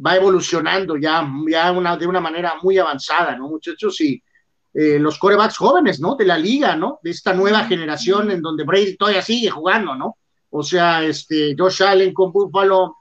va 0.05 0.17
evolucionando 0.17 0.97
ya, 0.97 1.25
ya 1.49 1.71
una, 1.71 1.95
de 1.95 2.07
una 2.07 2.19
manera 2.19 2.55
muy 2.61 2.77
avanzada, 2.77 3.37
¿no, 3.37 3.47
muchachos? 3.47 4.01
Y 4.01 4.21
eh, 4.73 4.99
los 4.99 5.17
corebacks 5.17 5.55
jóvenes, 5.55 6.01
¿no? 6.01 6.15
De 6.15 6.25
la 6.25 6.37
liga, 6.37 6.75
¿no? 6.75 6.99
De 7.01 7.11
esta 7.11 7.33
nueva 7.33 7.63
generación 7.63 8.31
en 8.31 8.41
donde 8.41 8.65
Brady 8.65 8.97
todavía 8.97 9.21
sigue 9.21 9.49
jugando, 9.49 9.95
¿no? 9.95 10.17
O 10.49 10.61
sea, 10.61 11.05
este, 11.05 11.55
Josh 11.57 11.83
Allen 11.83 12.13
con 12.13 12.33
Buffalo, 12.33 12.97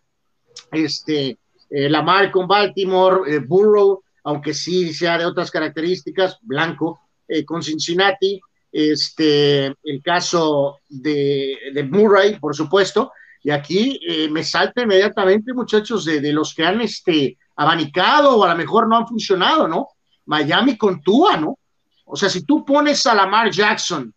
este, 0.70 1.40
eh, 1.70 1.90
Lamar 1.90 2.30
con 2.30 2.46
Baltimore, 2.46 3.34
eh, 3.34 3.40
Burrow, 3.40 4.04
aunque 4.26 4.54
sí 4.54 4.92
sea 4.92 5.18
de 5.18 5.24
otras 5.24 5.52
características, 5.52 6.38
blanco, 6.42 7.00
con 7.46 7.62
Cincinnati, 7.62 8.40
este, 8.72 9.66
el 9.66 10.02
caso 10.02 10.80
de, 10.88 11.88
Murray, 11.88 12.36
por 12.40 12.54
supuesto, 12.54 13.12
y 13.44 13.50
aquí 13.50 14.00
me 14.32 14.42
salta 14.42 14.82
inmediatamente, 14.82 15.54
muchachos, 15.54 16.04
de, 16.04 16.20
de, 16.20 16.32
los 16.32 16.54
que 16.54 16.64
han 16.64 16.80
este, 16.80 17.38
abanicado 17.54 18.36
o 18.36 18.42
a 18.42 18.50
lo 18.50 18.56
mejor 18.56 18.88
no 18.88 18.96
han 18.96 19.06
funcionado, 19.06 19.68
¿no? 19.68 19.90
Miami 20.24 20.76
con 20.76 21.00
Tua, 21.02 21.36
¿no? 21.36 21.56
O 22.04 22.16
sea, 22.16 22.28
si 22.28 22.44
tú 22.44 22.64
pones 22.64 23.06
a 23.06 23.14
Lamar 23.14 23.52
Jackson 23.52 24.12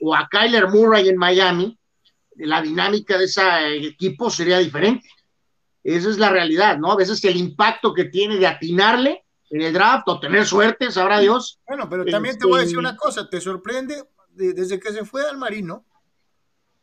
o 0.00 0.14
a 0.14 0.26
Kyler 0.30 0.68
Murray 0.68 1.10
en 1.10 1.18
Miami, 1.18 1.78
la 2.36 2.62
dinámica 2.62 3.18
de 3.18 3.26
ese 3.26 3.42
equipo 3.76 4.30
sería 4.30 4.56
diferente. 4.56 5.06
esa 5.84 6.08
es 6.08 6.16
la 6.16 6.30
realidad, 6.30 6.78
¿no? 6.78 6.92
A 6.92 6.96
veces 6.96 7.22
el 7.24 7.36
impacto 7.36 7.92
que 7.92 8.06
tiene 8.06 8.38
de 8.38 8.46
atinarle 8.46 9.22
en 9.50 9.62
el 9.62 9.72
draft 9.72 10.08
o 10.08 10.20
tener 10.20 10.46
suerte, 10.46 10.90
sabrá 10.90 11.18
Dios. 11.18 11.58
Bueno, 11.66 11.88
pero 11.88 12.04
también 12.04 12.38
te 12.38 12.46
voy 12.46 12.58
a 12.58 12.60
decir 12.62 12.76
este, 12.76 12.78
una 12.78 12.96
cosa, 12.96 13.28
te 13.28 13.40
sorprende, 13.40 14.08
desde 14.30 14.78
que 14.78 14.92
se 14.92 15.04
fue 15.04 15.28
al 15.28 15.36
Marino, 15.36 15.84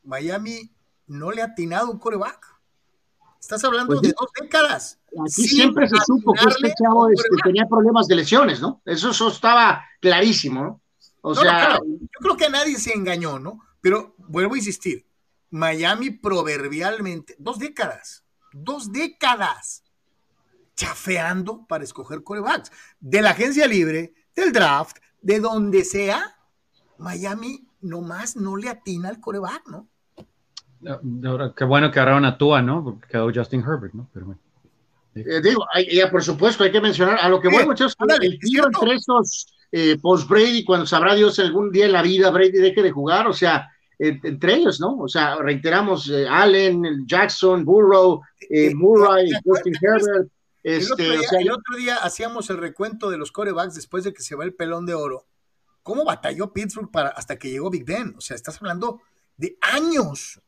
Miami 0.04 0.70
no 1.08 1.32
le 1.32 1.42
ha 1.42 1.46
atinado 1.46 1.90
un 1.90 1.98
coreback. 1.98 2.46
Estás 3.40 3.64
hablando 3.64 3.96
pues 3.96 4.02
de 4.02 4.16
dos 4.20 4.30
décadas. 4.42 5.00
Aquí 5.26 5.48
siempre 5.48 5.88
se 5.88 5.96
supo 6.06 6.34
que 6.34 6.50
este 6.50 6.74
chavo 6.84 7.10
este, 7.10 7.30
tenía 7.44 7.66
problemas 7.66 8.08
de 8.08 8.16
lesiones, 8.16 8.60
¿no? 8.60 8.82
Eso, 8.84 9.12
eso 9.12 9.30
estaba 9.30 9.86
clarísimo, 10.02 10.64
¿no? 10.64 10.82
O 11.22 11.34
sea, 11.34 11.78
yo 11.78 12.20
creo 12.20 12.36
que 12.36 12.50
nadie 12.50 12.78
se 12.78 12.94
engañó, 12.94 13.40
¿no? 13.40 13.62
Pero 13.80 14.16
vuelvo 14.18 14.56
a 14.56 14.58
insistir, 14.58 15.06
Miami 15.50 16.10
proverbialmente, 16.10 17.36
dos 17.40 17.60
décadas, 17.60 18.26
dos 18.52 18.92
décadas 18.92 19.84
chafeando 20.78 21.66
para 21.68 21.84
escoger 21.84 22.24
corebacks. 22.24 22.72
De 23.00 23.22
la 23.22 23.32
agencia 23.32 23.68
libre, 23.68 24.14
del 24.34 24.54
draft, 24.54 24.98
de 25.22 25.42
donde 25.42 25.84
sea, 25.84 26.38
Miami 26.98 27.68
nomás 27.82 28.38
no 28.38 28.56
le 28.56 28.70
atina 28.70 29.10
al 29.10 29.20
coreback, 29.20 29.68
¿no? 29.68 29.90
Ahora, 31.28 31.54
qué 31.58 31.66
bueno 31.66 31.92
que 31.92 32.00
agarraron 32.00 32.24
a 32.26 32.38
Tua, 32.38 32.62
¿no? 32.62 32.84
Porque 32.84 33.08
quedó 33.10 33.32
Justin 33.34 33.62
Herbert, 33.62 33.94
¿no? 33.94 34.10
Pero 34.14 34.28
bueno. 34.28 34.40
Eh, 35.16 35.42
digo, 35.42 35.66
ya 35.92 36.12
por 36.12 36.24
supuesto, 36.24 36.64
hay 36.64 36.72
que 36.72 36.80
mencionar 36.80 37.18
a 37.20 37.28
lo 37.28 37.42
que 37.42 37.50
voy, 37.50 37.66
muchachos, 37.66 37.96
el 38.22 38.40
tío 38.40 38.68
entre 38.68 38.94
estos 38.94 39.52
eh, 39.72 39.98
post 40.00 40.30
Brady, 40.30 40.64
cuando 40.64 40.86
sabrá 40.86 41.16
Dios 41.16 41.40
algún 41.40 41.72
día 41.72 41.88
en 41.88 41.94
la 41.94 42.04
vida 42.04 42.30
Brady 42.30 42.52
deje 42.52 42.84
de 42.84 42.92
jugar, 42.92 43.26
o 43.28 43.34
sea, 43.34 43.68
entre 43.98 44.54
ellos, 44.54 44.80
¿no? 44.80 44.96
O 45.00 45.08
sea, 45.08 45.38
reiteramos, 45.38 46.08
eh, 46.10 46.28
Allen, 46.30 47.08
Jackson, 47.08 47.66
Burrow, 47.66 48.22
eh, 48.50 48.74
Murray, 48.76 49.32
Justin 49.44 49.74
Herbert. 49.82 50.30
Este, 50.68 51.16
el, 51.40 51.50
otro 51.50 51.78
día, 51.78 51.96
hacíamos 51.96 52.50
el 52.50 52.58
recuento 52.58 53.10
de 53.10 53.18
los 53.18 53.32
corebacks 53.32 53.74
después 53.74 54.04
de 54.04 54.12
que 54.14 54.22
se 54.22 54.36
va 54.36 54.44
el 54.44 54.54
pelón 54.54 54.86
de 54.86 54.96
oro. 54.96 55.26
¿Cómo 55.82 56.04
batalló 56.04 56.52
Pittsburgh 56.52 56.92
para, 56.92 57.08
hasta 57.08 57.40
que 57.40 57.50
llegó 57.50 57.70
Big 57.70 57.86
Ben? 57.86 58.14
O 58.18 58.20
sea, 58.20 58.36
estás 58.36 58.58
hablando 58.58 59.02
de 59.38 59.58
años 59.62 60.42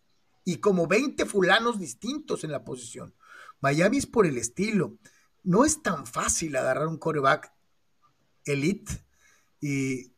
y 0.43 0.57
como 0.57 0.87
20 0.87 1.25
fulanos 1.25 1.79
distintos 1.79 2.43
en 2.43 2.51
la 2.51 2.65
posición. 2.65 3.15
Miami 3.61 3.99
es 3.99 4.07
por 4.07 4.25
el 4.25 4.37
estilo. 4.37 4.97
No 5.43 5.63
es 5.63 5.81
tan 5.81 6.05
fácil 6.05 6.53
agarrar 6.57 6.87
un 6.87 6.97
coreback 6.97 7.53
elite 8.43 9.05
y 9.61 10.11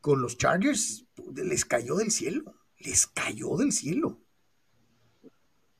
con 0.00 0.22
los 0.22 0.38
Chargers 0.38 1.06
les 1.36 1.64
cayó 1.64 1.94
del 1.94 2.10
cielo, 2.10 2.56
les 2.80 3.06
cayó 3.06 3.56
del 3.58 3.70
cielo. 3.70 4.23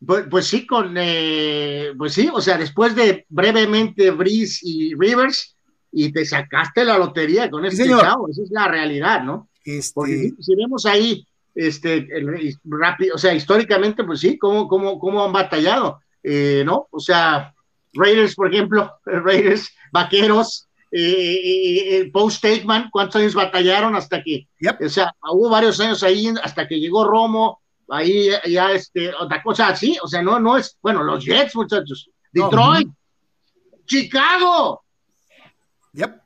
Pues, 0.06 0.26
pues 0.30 0.46
sí, 0.46 0.66
con, 0.66 0.94
eh, 0.96 1.92
pues 1.96 2.14
sí, 2.14 2.28
o 2.32 2.40
sea, 2.40 2.58
después 2.58 2.94
de 2.94 3.26
brevemente 3.28 4.10
Breeze 4.10 4.60
y 4.62 4.94
Rivers, 4.94 5.56
y 5.92 6.12
te 6.12 6.24
sacaste 6.24 6.84
la 6.84 6.98
lotería 6.98 7.48
con 7.50 7.64
este 7.64 7.88
chavo, 7.88 8.28
esa 8.28 8.42
es 8.42 8.50
la 8.50 8.66
realidad, 8.66 9.22
¿no? 9.22 9.48
Este... 9.64 9.92
Porque 9.94 10.32
si, 10.40 10.56
vemos 10.56 10.84
ahí, 10.86 11.26
este, 11.54 12.08
rápido, 12.64 13.14
o 13.14 13.18
sea, 13.18 13.32
históricamente, 13.32 14.02
pues 14.02 14.20
sí, 14.20 14.36
cómo, 14.36 14.66
cómo, 14.66 14.98
cómo 14.98 15.24
han 15.24 15.32
batallado, 15.32 16.00
eh, 16.22 16.64
¿no? 16.66 16.88
O 16.90 16.98
sea, 16.98 17.54
Raiders, 17.92 18.34
por 18.34 18.52
ejemplo, 18.52 18.92
Raiders, 19.04 19.70
Vaqueros, 19.92 20.68
eh, 20.90 22.10
Post 22.12 22.38
Statement, 22.38 22.90
cuántos 22.90 23.16
años 23.16 23.34
batallaron 23.34 23.94
hasta 23.94 24.22
que, 24.22 24.48
o 24.80 24.88
sea, 24.88 25.14
hubo 25.32 25.48
varios 25.48 25.78
años 25.80 26.02
ahí 26.02 26.32
hasta 26.42 26.66
que 26.66 26.80
llegó 26.80 27.04
Romo, 27.04 27.62
ahí 27.88 28.30
ya 28.46 28.72
este, 28.72 29.14
otra 29.14 29.42
cosa 29.42 29.68
así, 29.68 29.96
o 30.02 30.08
sea, 30.08 30.22
no, 30.22 30.38
no 30.40 30.56
es, 30.56 30.78
bueno, 30.82 31.02
los 31.02 31.24
Jets, 31.24 31.54
muchachos, 31.54 32.10
Detroit, 32.32 32.88
Chicago, 33.86 34.82
yep. 35.92 36.20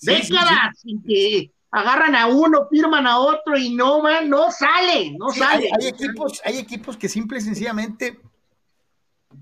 décadas 0.00 0.78
sin 0.80 1.02
que 1.02 1.52
agarran 1.70 2.14
a 2.14 2.26
uno, 2.26 2.66
firman 2.68 3.06
a 3.06 3.18
otro 3.18 3.56
y 3.56 3.74
no 3.74 4.02
man, 4.02 4.28
no 4.28 4.50
sale, 4.50 5.16
no 5.16 5.30
sale. 5.30 5.66
Hay, 5.66 5.86
hay, 5.86 5.88
equipos, 5.88 6.40
hay 6.44 6.58
equipos 6.58 6.96
que 6.96 7.08
simple 7.08 7.38
y 7.38 7.42
sencillamente, 7.42 8.20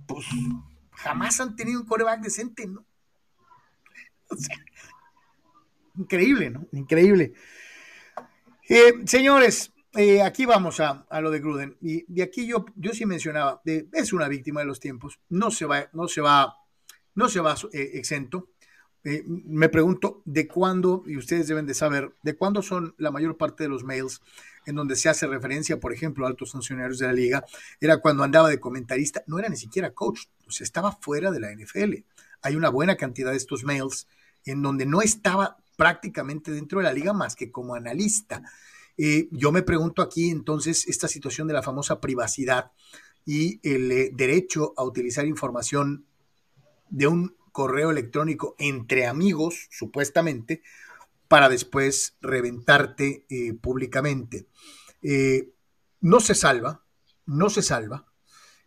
pues, 0.07 0.27
jamás 0.93 1.41
han 1.41 1.57
tenido 1.57 1.81
un 1.81 1.87
coreback 1.87 2.21
decente, 2.21 2.67
¿no? 2.67 2.85
increíble, 5.97 6.51
¿no? 6.51 6.67
Increíble. 6.73 7.33
Eh, 8.69 8.93
señores, 9.07 9.73
eh, 9.95 10.23
aquí 10.23 10.47
vamos 10.47 10.81
a, 10.81 11.07
lo 11.21 11.31
de 11.31 11.41
Gruden. 11.41 11.77
Y 11.81 12.05
de 12.13 12.23
aquí 12.23 12.47
yo, 12.47 12.67
yo 12.77 12.93
sí 12.93 13.07
mencionaba, 13.07 13.63
es 13.65 14.13
una 14.13 14.29
víctima 14.29 14.61
de 14.61 14.67
los 14.67 14.81
tiempos, 14.81 15.21
no 15.29 15.51
se 15.51 15.67
va, 15.67 15.89
no 15.93 16.09
se 16.09 16.21
va, 16.21 16.57
no 17.15 17.29
se 17.29 17.41
va 17.41 17.55
eh, 17.73 17.91
exento. 17.95 18.51
me 19.03 19.69
pregunto 19.69 20.23
de 20.25 20.47
cuándo, 20.47 21.05
y 21.07 21.17
ustedes 21.17 21.49
deben 21.49 21.67
de 21.67 21.75
saber, 21.75 22.15
de 22.23 22.37
cuándo 22.37 22.63
son 22.63 22.95
la 22.99 23.11
mayor 23.11 23.37
parte 23.37 23.65
de 23.65 23.71
los 23.71 23.85
mails 23.85 24.21
en 24.69 24.75
donde 24.75 24.97
se 24.97 25.09
hace 25.09 25.27
referencia, 25.27 25.81
por 25.81 25.95
ejemplo, 25.95 26.27
a 26.27 26.29
altos 26.29 26.53
funcionarios 26.53 26.99
de 26.99 27.07
la 27.07 27.15
liga, 27.15 27.45
era 27.81 27.99
cuando 28.03 28.23
andaba 28.23 28.51
de 28.51 28.61
comentarista, 28.61 29.25
no 29.27 29.39
era 29.39 29.49
ni 29.49 29.57
siquiera 29.57 29.95
coach, 29.95 30.27
o 30.47 30.51
sea, 30.51 30.65
estaba 30.65 30.93
fuera 30.93 31.31
de 31.31 31.41
la 31.41 31.51
NFL. 31.51 32.05
Hay 32.43 32.55
una 32.55 32.69
buena 32.69 32.97
cantidad 32.97 33.31
de 33.31 33.39
estos 33.39 33.65
mails 33.65 34.07
en 34.45 34.61
donde 34.61 34.85
no 34.85 35.01
estaba 35.01 35.57
prácticamente 35.77 36.51
dentro 36.51 36.81
de 36.81 36.85
la 36.85 36.93
liga 36.93 37.15
más 37.15 37.35
que 37.35 37.51
como 37.51 37.75
analista. 37.75 38.43
Eh, 38.99 39.29
yo 39.31 39.53
me 39.53 39.63
pregunto 39.63 40.03
aquí 40.03 40.29
entonces 40.29 40.89
esta 40.89 41.07
situación 41.07 41.47
de 41.47 41.55
la 41.55 41.63
famosa 41.63 42.01
privacidad 42.01 42.73
y 43.25 43.61
el 43.63 43.93
eh, 43.93 44.11
derecho 44.13 44.75
a 44.77 44.83
utilizar 44.83 45.25
información 45.25 46.05
de 46.91 47.07
un 47.07 47.37
correo 47.53 47.91
electrónico 47.91 48.57
entre 48.59 49.07
amigos, 49.07 49.69
supuestamente, 49.71 50.63
para 51.29 51.49
después 51.49 52.17
reventarte 52.21 53.25
eh, 53.29 53.55
públicamente. 53.55 54.49
no 56.01 56.21
se 56.21 56.35
salva, 56.35 56.85
no 57.27 57.51
se 57.51 57.63
salva. 57.63 58.07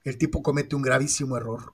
El 0.04 0.18
tipo 0.18 0.42
comete 0.42 0.76
un 0.76 0.82
gravísimo 0.82 1.38
error. 1.38 1.74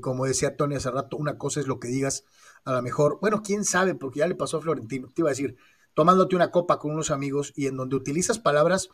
como 0.00 0.26
decía 0.26 0.56
Tony 0.56 0.74
hace 0.76 0.90
rato, 0.90 1.16
una 1.16 1.38
cosa 1.38 1.60
es 1.60 1.66
lo 1.66 1.80
que 1.80 1.88
digas 1.88 2.24
a 2.64 2.72
lo 2.72 2.82
mejor, 2.82 3.18
bueno, 3.20 3.42
quién 3.42 3.64
sabe, 3.64 3.94
porque 3.94 4.20
ya 4.20 4.26
le 4.26 4.34
pasó 4.34 4.56
a 4.56 4.62
Florentino, 4.62 5.10
te 5.14 5.20
iba 5.20 5.28
a 5.28 5.32
decir, 5.32 5.56
tomándote 5.94 6.36
una 6.36 6.50
copa 6.50 6.78
con 6.78 6.92
unos 6.92 7.10
amigos 7.10 7.52
y 7.56 7.66
en 7.66 7.76
donde 7.76 7.96
utilizas 7.96 8.38
palabras, 8.38 8.90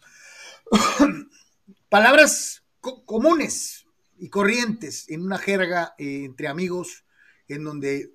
palabras 1.89 2.63
comunes 2.81 3.87
y 4.19 4.29
corrientes 4.29 5.09
en 5.09 5.23
una 5.23 5.39
jerga 5.39 5.95
eh, 5.99 6.25
entre 6.25 6.49
amigos, 6.49 7.05
en 7.49 7.65
donde 7.65 8.13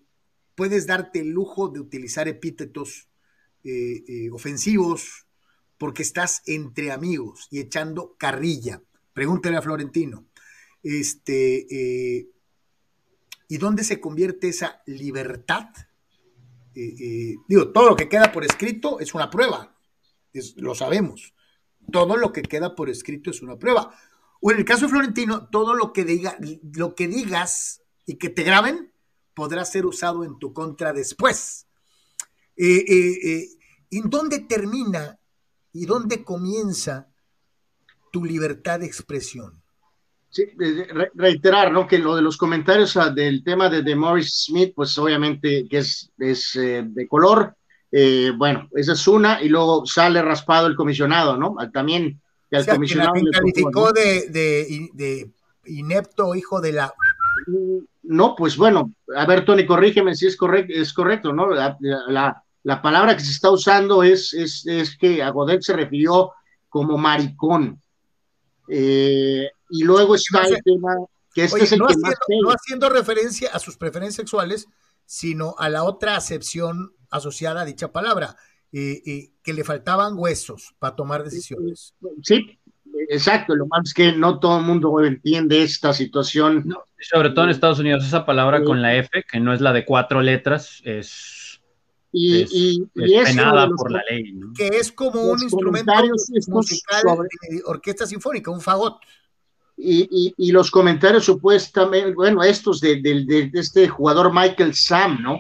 puedes 0.54 0.88
darte 0.88 1.20
el 1.20 1.30
lujo 1.30 1.68
de 1.68 1.80
utilizar 1.80 2.28
epítetos 2.28 3.10
eh, 3.64 4.04
eh, 4.08 4.30
ofensivos 4.32 5.26
porque 5.78 6.04
estás 6.04 6.44
entre 6.46 6.92
amigos 6.92 7.48
y 7.52 7.60
echando 7.60 8.16
carrilla. 8.18 8.82
Pregúntale 9.14 9.58
a 9.58 9.62
Florentino. 9.62 10.26
Este, 10.84 12.30
¿Y 13.48 13.58
dónde 13.58 13.84
se 13.84 14.00
convierte 14.00 14.50
esa 14.50 14.82
libertad? 14.86 15.68
Eh, 16.76 16.96
eh, 17.00 17.36
digo, 17.48 17.72
todo 17.72 17.90
lo 17.90 17.96
que 17.96 18.10
queda 18.10 18.32
por 18.34 18.44
escrito 18.44 19.00
es 19.00 19.14
una 19.14 19.30
prueba, 19.30 19.78
lo 20.58 20.76
sabemos. 20.76 21.34
Todo 21.92 22.18
lo 22.18 22.32
que 22.34 22.42
queda 22.42 22.76
por 22.76 22.90
escrito 22.90 23.30
es 23.30 23.42
una 23.42 23.58
prueba. 23.58 23.96
O 24.42 24.52
en 24.52 24.58
el 24.58 24.66
caso 24.66 24.86
de 24.86 24.92
Florentino, 24.92 25.48
todo 25.50 25.74
lo 25.74 25.94
que, 25.94 26.04
diga, 26.04 26.38
lo 26.74 26.96
que 26.96 27.08
digas 27.08 27.82
y 28.06 28.18
que 28.18 28.30
te 28.30 28.44
graben 28.44 28.92
podrá 29.34 29.64
ser 29.66 29.86
usado 29.86 30.24
en 30.24 30.38
tu 30.38 30.54
contra 30.54 30.94
después. 30.94 31.68
Eh, 32.58 33.48
¿En 33.92 34.10
dónde 34.10 34.40
termina 34.40 35.20
y 35.72 35.86
dónde 35.86 36.24
comienza 36.24 37.10
tu 38.12 38.26
libertad 38.26 38.80
de 38.80 38.88
expresión? 38.88 39.64
Sí, 40.36 40.44
reiterar, 41.14 41.72
¿no? 41.72 41.88
Que 41.88 41.98
lo 41.98 42.14
de 42.14 42.22
los 42.22 42.36
comentarios 42.36 42.98
ah, 42.98 43.10
del 43.10 43.42
tema 43.42 43.70
de, 43.70 43.84
de, 43.84 43.96
Morris 43.96 44.44
Smith, 44.48 44.74
pues 44.76 44.98
obviamente 44.98 45.66
que 45.70 45.78
es, 45.78 46.12
es 46.18 46.58
eh, 46.58 46.84
de 46.86 47.08
color, 47.08 47.56
eh, 47.90 48.34
bueno, 48.36 48.68
esa 48.76 48.92
es 48.92 49.08
una, 49.08 49.42
y 49.42 49.48
luego 49.48 49.86
sale 49.86 50.22
raspado 50.22 50.68
el 50.68 50.76
comisionado, 50.76 51.38
¿no? 51.38 51.56
También 51.72 52.20
que 52.50 52.58
al 52.58 52.66
comisionado. 52.66 53.14
le 53.16 53.32
calificó 53.32 53.94
de, 53.94 54.28
de, 54.94 55.32
inepto 55.68 56.36
hijo 56.36 56.60
de 56.60 56.74
la. 56.74 56.94
No, 58.04 58.36
pues 58.36 58.58
bueno, 58.58 58.92
a 59.16 59.26
ver, 59.26 59.46
Tony, 59.46 59.66
corrígeme 59.66 60.16
si 60.16 60.28
es 60.28 60.36
correcto, 60.36 60.74
es 60.76 60.92
correcto, 60.92 61.32
¿no? 61.32 61.50
La, 61.50 61.78
la, 62.62 62.82
palabra 62.82 63.16
que 63.16 63.24
se 63.24 63.32
está 63.32 63.50
usando 63.52 64.04
es, 64.04 64.34
es, 64.34 64.68
es 64.68 64.98
que 64.98 65.24
a 65.24 65.30
Godet 65.30 65.62
se 65.62 65.78
refirió 65.78 66.34
como 66.68 66.98
maricón. 66.98 67.80
Eh, 68.68 69.50
y 69.70 69.84
luego 69.84 70.16
está 70.16 70.43
el 70.43 70.61
tema 70.63 70.95
que 71.34 71.43
este 71.43 71.63
es 71.63 71.72
el 71.74 71.80
no 71.80 71.88
que 71.88 71.93
haciendo, 71.93 72.07
más 72.07 72.20
No 72.43 72.49
haciendo 72.49 72.89
referencia 72.89 73.49
a 73.51 73.59
sus 73.59 73.78
preferencias 73.78 74.16
sexuales, 74.16 74.68
sino 75.05 75.55
a 75.59 75.70
la 75.70 75.84
otra 75.84 76.16
acepción 76.16 76.93
asociada 77.09 77.61
a 77.61 77.66
dicha 77.66 77.91
palabra, 77.91 78.38
eh, 78.72 79.01
eh, 79.05 79.32
que 79.43 79.53
le 79.53 79.63
faltaban 79.63 80.13
huesos 80.18 80.76
para 80.80 80.95
tomar 80.95 81.24
decisiones. 81.24 81.93
Sí, 82.24 82.57
exacto, 83.09 83.55
lo 83.55 83.68
más 83.68 83.82
es 83.86 83.93
que 83.93 84.11
no 84.13 84.39
todo 84.39 84.59
el 84.59 84.66
mundo 84.66 85.03
entiende 85.03 85.61
esta 85.61 85.93
situación. 85.93 86.74
sobre 86.99 87.30
todo 87.30 87.45
en 87.45 87.51
Estados 87.51 87.80
Unidos, 87.80 88.05
esa 88.05 88.26
palabra 88.26 88.63
con 88.63 88.82
la 88.82 88.95
F, 88.95 89.24
que 89.30 89.39
no 89.39 89.53
es 89.53 89.61
la 89.61 89.74
de 89.74 89.86
cuatro 89.86 90.22
letras, 90.22 90.82
es, 90.84 91.61
y, 92.11 92.86
penada 92.93 93.70
por 93.70 93.91
la 93.91 94.01
ley. 94.09 94.34
Que 94.55 94.68
es 94.68 94.91
como 94.91 95.22
un 95.22 95.43
instrumento 95.43 95.91
musical 96.47 97.03
de 97.49 97.61
orquesta 97.66 98.07
sinfónica, 98.07 98.51
un 98.51 98.61
fagot. 98.61 98.99
Y, 99.78 100.34
y, 100.38 100.52
los 100.52 100.72
comentarios 100.72 101.26
supuestamente, 101.26 102.14
bueno, 102.14 102.42
estos 102.42 102.80
de, 102.80 103.02
de, 103.02 103.52
este 103.54 103.90
jugador 103.90 104.34
Michael 104.34 104.74
Sam, 104.74 105.22
¿no? 105.22 105.40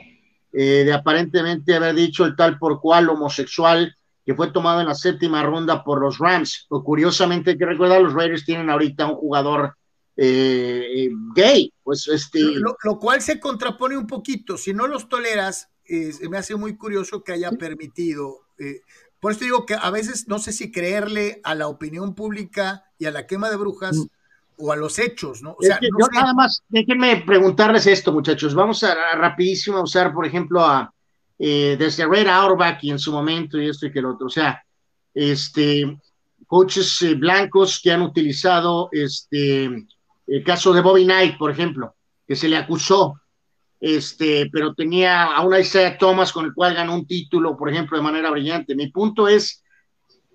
Eh, 0.51 0.83
de 0.83 0.93
aparentemente 0.93 1.75
haber 1.75 1.95
dicho 1.95 2.25
el 2.25 2.35
tal 2.35 2.57
por 2.57 2.81
cual 2.81 3.09
homosexual 3.09 3.95
que 4.25 4.33
fue 4.33 4.51
tomado 4.51 4.81
en 4.81 4.87
la 4.87 4.95
séptima 4.95 5.43
ronda 5.43 5.83
por 5.83 6.01
los 6.01 6.17
Rams. 6.17 6.65
O, 6.69 6.83
curiosamente, 6.83 7.51
hay 7.51 7.57
que 7.57 7.65
recordar, 7.65 8.01
los 8.01 8.13
Raiders 8.13 8.43
tienen 8.43 8.69
ahorita 8.69 9.05
un 9.05 9.15
jugador 9.15 9.75
eh, 10.17 11.09
gay, 11.35 11.71
pues 11.83 12.07
este... 12.07 12.39
Lo, 12.39 12.99
cual 12.99 13.21
se 13.21 13.39
contrapone 13.39 13.97
un 13.97 14.07
poquito, 14.07 14.57
si 14.57 14.73
no 14.73 14.87
los 14.87 15.07
toleras, 15.07 15.69
me 15.87 16.37
hace 16.37 16.55
muy 16.55 16.75
curioso 16.75 17.23
que 17.23 17.33
haya 17.33 17.51
permitido... 17.51 18.47
Eh, 18.57 18.81
por 19.19 19.31
eso 19.31 19.43
digo 19.43 19.65
que 19.65 19.73
a 19.73 19.89
veces 19.89 20.27
no 20.27 20.39
sé 20.39 20.51
si 20.51 20.71
creerle 20.71 21.41
a 21.43 21.55
la 21.55 21.67
opinión 21.67 22.13
pública 22.15 22.85
y 22.97 23.05
a 23.05 23.11
la 23.11 23.25
quema 23.25 23.49
de 23.49 23.55
brujas 23.55 23.97
mm. 23.97 24.05
O 24.57 24.71
a 24.71 24.75
los 24.75 24.99
hechos, 24.99 25.41
¿no? 25.41 25.51
O 25.51 25.61
sea, 25.61 25.79
yo 25.81 26.07
nada 26.13 26.33
más, 26.33 26.63
déjenme 26.69 27.23
preguntarles 27.25 27.87
esto, 27.87 28.11
muchachos. 28.11 28.53
Vamos 28.53 28.83
a, 28.83 28.93
a 28.93 29.15
rapidísimo 29.15 29.77
a 29.77 29.83
usar, 29.83 30.13
por 30.13 30.25
ejemplo, 30.25 30.61
a, 30.61 30.93
eh, 31.37 31.75
desde 31.77 32.07
Red 32.07 32.27
Auerbach 32.27 32.79
y 32.81 32.91
en 32.91 32.99
su 32.99 33.11
momento 33.11 33.59
y 33.59 33.67
esto 33.67 33.85
y 33.85 33.91
que 33.91 33.99
el 33.99 34.05
otro. 34.05 34.27
O 34.27 34.29
sea, 34.29 34.63
este, 35.13 35.97
coaches 36.47 37.01
eh, 37.01 37.15
blancos 37.15 37.79
que 37.83 37.91
han 37.91 38.01
utilizado 38.01 38.89
este, 38.91 39.65
el 40.27 40.43
caso 40.43 40.73
de 40.73 40.81
Bobby 40.81 41.03
Knight, 41.03 41.37
por 41.37 41.51
ejemplo, 41.51 41.95
que 42.27 42.35
se 42.35 42.47
le 42.47 42.57
acusó, 42.57 43.19
este, 43.79 44.49
pero 44.51 44.73
tenía 44.73 45.23
a 45.23 45.41
una 45.41 45.59
Isaiah 45.59 45.97
Thomas 45.97 46.31
con 46.31 46.45
el 46.45 46.53
cual 46.53 46.73
ganó 46.73 46.95
un 46.95 47.05
título, 47.05 47.57
por 47.57 47.69
ejemplo, 47.69 47.97
de 47.97 48.03
manera 48.03 48.31
brillante. 48.31 48.75
Mi 48.75 48.87
punto 48.87 49.27
es, 49.27 49.63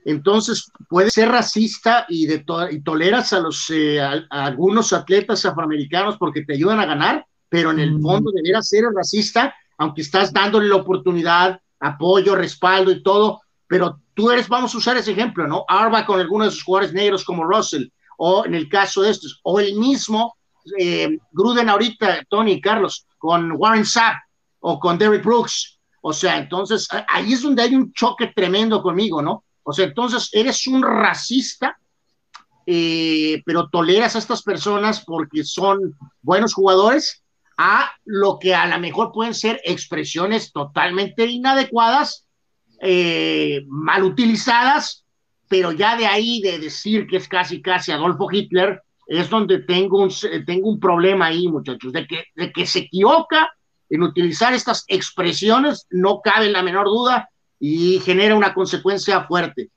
entonces, 0.05 0.71
puedes 0.89 1.13
ser 1.13 1.29
racista 1.29 2.07
y, 2.09 2.27
de 2.27 2.45
y 2.71 2.81
toleras 2.81 3.33
a, 3.33 3.41
los, 3.41 3.69
eh, 3.71 4.01
a, 4.01 4.23
algunos 4.31 4.93
atletas 4.93 5.45
afroamericanos 5.45 6.17
porque 6.17 6.45
te 6.45 6.55
ayudan 6.55 6.81
a 6.81 6.87
ganar, 6.87 7.27
pero 7.49 7.71
en 7.71 7.81
el 7.81 7.99
mm. 7.99 8.03
fondo 8.03 8.31
debería 8.31 8.63
ser 8.63 8.85
racista 8.95 9.55
aunque 9.81 10.03
estás 10.03 10.31
dándole 10.31 10.69
la 10.69 10.77
oportunidad, 10.77 11.59
apoyo, 11.81 12.37
respaldo 12.37 12.93
y 12.93 13.03
todo, 13.03 13.41
pero 13.67 13.99
tú 14.13 14.31
eres, 14.31 14.47
vamos 14.47 14.75
a 14.75 14.79
usar 14.79 14.99
ese 14.99 15.13
ejemplo, 15.13 15.47
¿no? 15.47 15.65
Arba 15.67 16.05
con 16.05 16.21
algunos 16.21 16.49
de 16.49 16.51
sus 16.51 16.65
jugadores 16.65 16.93
negros 16.93 17.25
como 17.25 17.45
Russell, 17.45 17.87
o 18.19 18.45
en 18.45 18.55
el 18.55 18.69
caso 18.69 19.01
de 19.01 19.11
estos, 19.11 19.41
o 19.43 19.59
el 19.59 19.75
mismo 19.77 20.37
eh, 20.79 21.17
Gruden 21.33 21.71
ahorita, 21.71 22.25
Tony 22.29 22.61
Carlos, 22.61 23.07
con 23.17 23.53
Warren 23.53 23.87
Sapp 23.87 24.17
o 24.59 24.79
con 24.79 24.99
Derrick 24.99 25.25
Brooks. 25.25 25.79
O 26.03 26.13
sea, 26.13 26.37
entonces 26.37 26.87
ahí 27.09 27.33
es 27.33 27.43
donde 27.43 27.63
hay 27.63 27.75
un 27.75 27.91
choque 27.95 28.33
tremendo 28.37 28.83
conmigo, 28.83 29.23
¿no? 29.23 29.45
O 29.63 29.73
sea, 29.73 29.87
entonces 29.87 30.31
eres 30.33 30.67
un 30.67 30.83
racista, 30.83 31.79
eh, 32.67 33.43
pero 33.45 33.69
toleras 33.69 34.15
a 34.15 34.19
estas 34.19 34.43
personas 34.43 35.05
porque 35.05 35.45
son 35.45 35.97
buenos 36.23 36.55
jugadores 36.55 37.23
a 37.57 37.91
lo 38.05 38.39
que 38.39 38.55
a 38.55 38.67
lo 38.67 38.79
mejor 38.79 39.13
pueden 39.13 39.35
ser 39.35 39.61
expresiones 39.65 40.53
totalmente 40.53 41.27
inadecuadas, 41.27 42.27
eh, 42.81 43.65
mal 43.69 44.05
utilizadas, 44.05 45.05
pero 45.49 45.73
ya 45.73 45.97
de 45.97 46.07
ahí 46.07 46.41
de 46.41 46.59
decir 46.59 47.07
que 47.07 47.17
es 47.17 47.29
casi 47.29 47.61
casi 47.61 47.93
Adolfo 47.93 48.29
Hitler, 48.31 48.83
es 49.07 49.29
donde 49.29 49.59
tengo 49.59 50.03
un, 50.03 50.11
tengo 50.47 50.69
un 50.69 50.79
problema 50.79 51.27
ahí, 51.27 51.49
muchachos, 51.49 51.93
de 51.93 52.07
que, 52.07 52.25
de 52.37 52.53
que 52.53 52.65
se 52.65 52.79
equivoca 52.81 53.51
en 53.91 54.05
utilizar 54.05 54.55
estas 54.55 54.85
expresiones, 54.87 55.87
no 55.91 56.21
cabe 56.23 56.49
la 56.49 56.63
menor 56.63 56.87
duda 56.87 57.29
y 57.61 58.01
genera 58.01 58.35
una 58.35 58.55
consecuencia 58.55 59.23
fuerte 59.25 59.71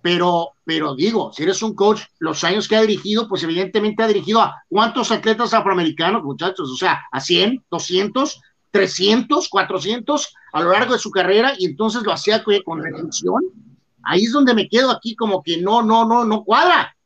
pero, 0.00 0.52
pero 0.64 0.94
digo, 0.94 1.32
si 1.32 1.42
eres 1.42 1.62
un 1.62 1.74
coach, 1.74 2.02
los 2.18 2.44
años 2.44 2.68
que 2.68 2.76
ha 2.76 2.82
dirigido, 2.82 3.28
pues 3.28 3.42
evidentemente 3.42 4.02
ha 4.02 4.06
dirigido 4.06 4.40
a 4.40 4.62
cuántos 4.68 5.10
atletas 5.10 5.52
afroamericanos, 5.54 6.22
muchachos, 6.22 6.70
o 6.70 6.76
sea, 6.76 7.02
a 7.10 7.20
100, 7.20 7.64
200, 7.70 8.40
300, 8.70 9.48
400 9.48 10.34
a 10.52 10.62
lo 10.62 10.72
largo 10.72 10.92
de 10.92 10.98
su 10.98 11.10
carrera 11.10 11.54
y 11.58 11.66
entonces 11.66 12.02
lo 12.04 12.12
hacía 12.12 12.42
con 12.64 12.82
retención. 12.82 13.42
Ahí 14.02 14.24
es 14.24 14.32
donde 14.32 14.54
me 14.54 14.68
quedo 14.68 14.90
aquí 14.90 15.16
como 15.16 15.42
que 15.42 15.60
no, 15.60 15.82
no, 15.82 16.06
no, 16.06 16.24
no 16.24 16.44
cuadra. 16.44 16.96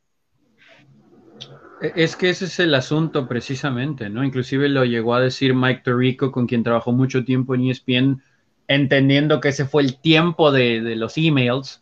E, 1.81 1.91
es 1.95 2.15
que 2.15 2.29
ese 2.29 2.45
es 2.45 2.59
el 2.59 2.75
asunto 2.75 3.27
precisamente, 3.27 4.09
¿no? 4.09 4.23
Inclusive 4.23 4.69
lo 4.69 4.85
llegó 4.85 5.15
a 5.15 5.19
decir 5.19 5.55
Mike 5.55 5.81
Tirico, 5.83 6.31
con 6.31 6.45
quien 6.45 6.63
trabajó 6.63 6.91
mucho 6.91 7.25
tiempo 7.25 7.55
en 7.55 7.69
ESPN, 7.69 8.23
entendiendo 8.67 9.39
que 9.39 9.49
ese 9.49 9.65
fue 9.65 9.83
el 9.83 9.99
tiempo 9.99 10.51
de, 10.51 10.81
de 10.81 10.95
los 10.95 11.17
emails 11.17 11.81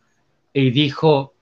y 0.54 0.72
dijo 0.72 1.34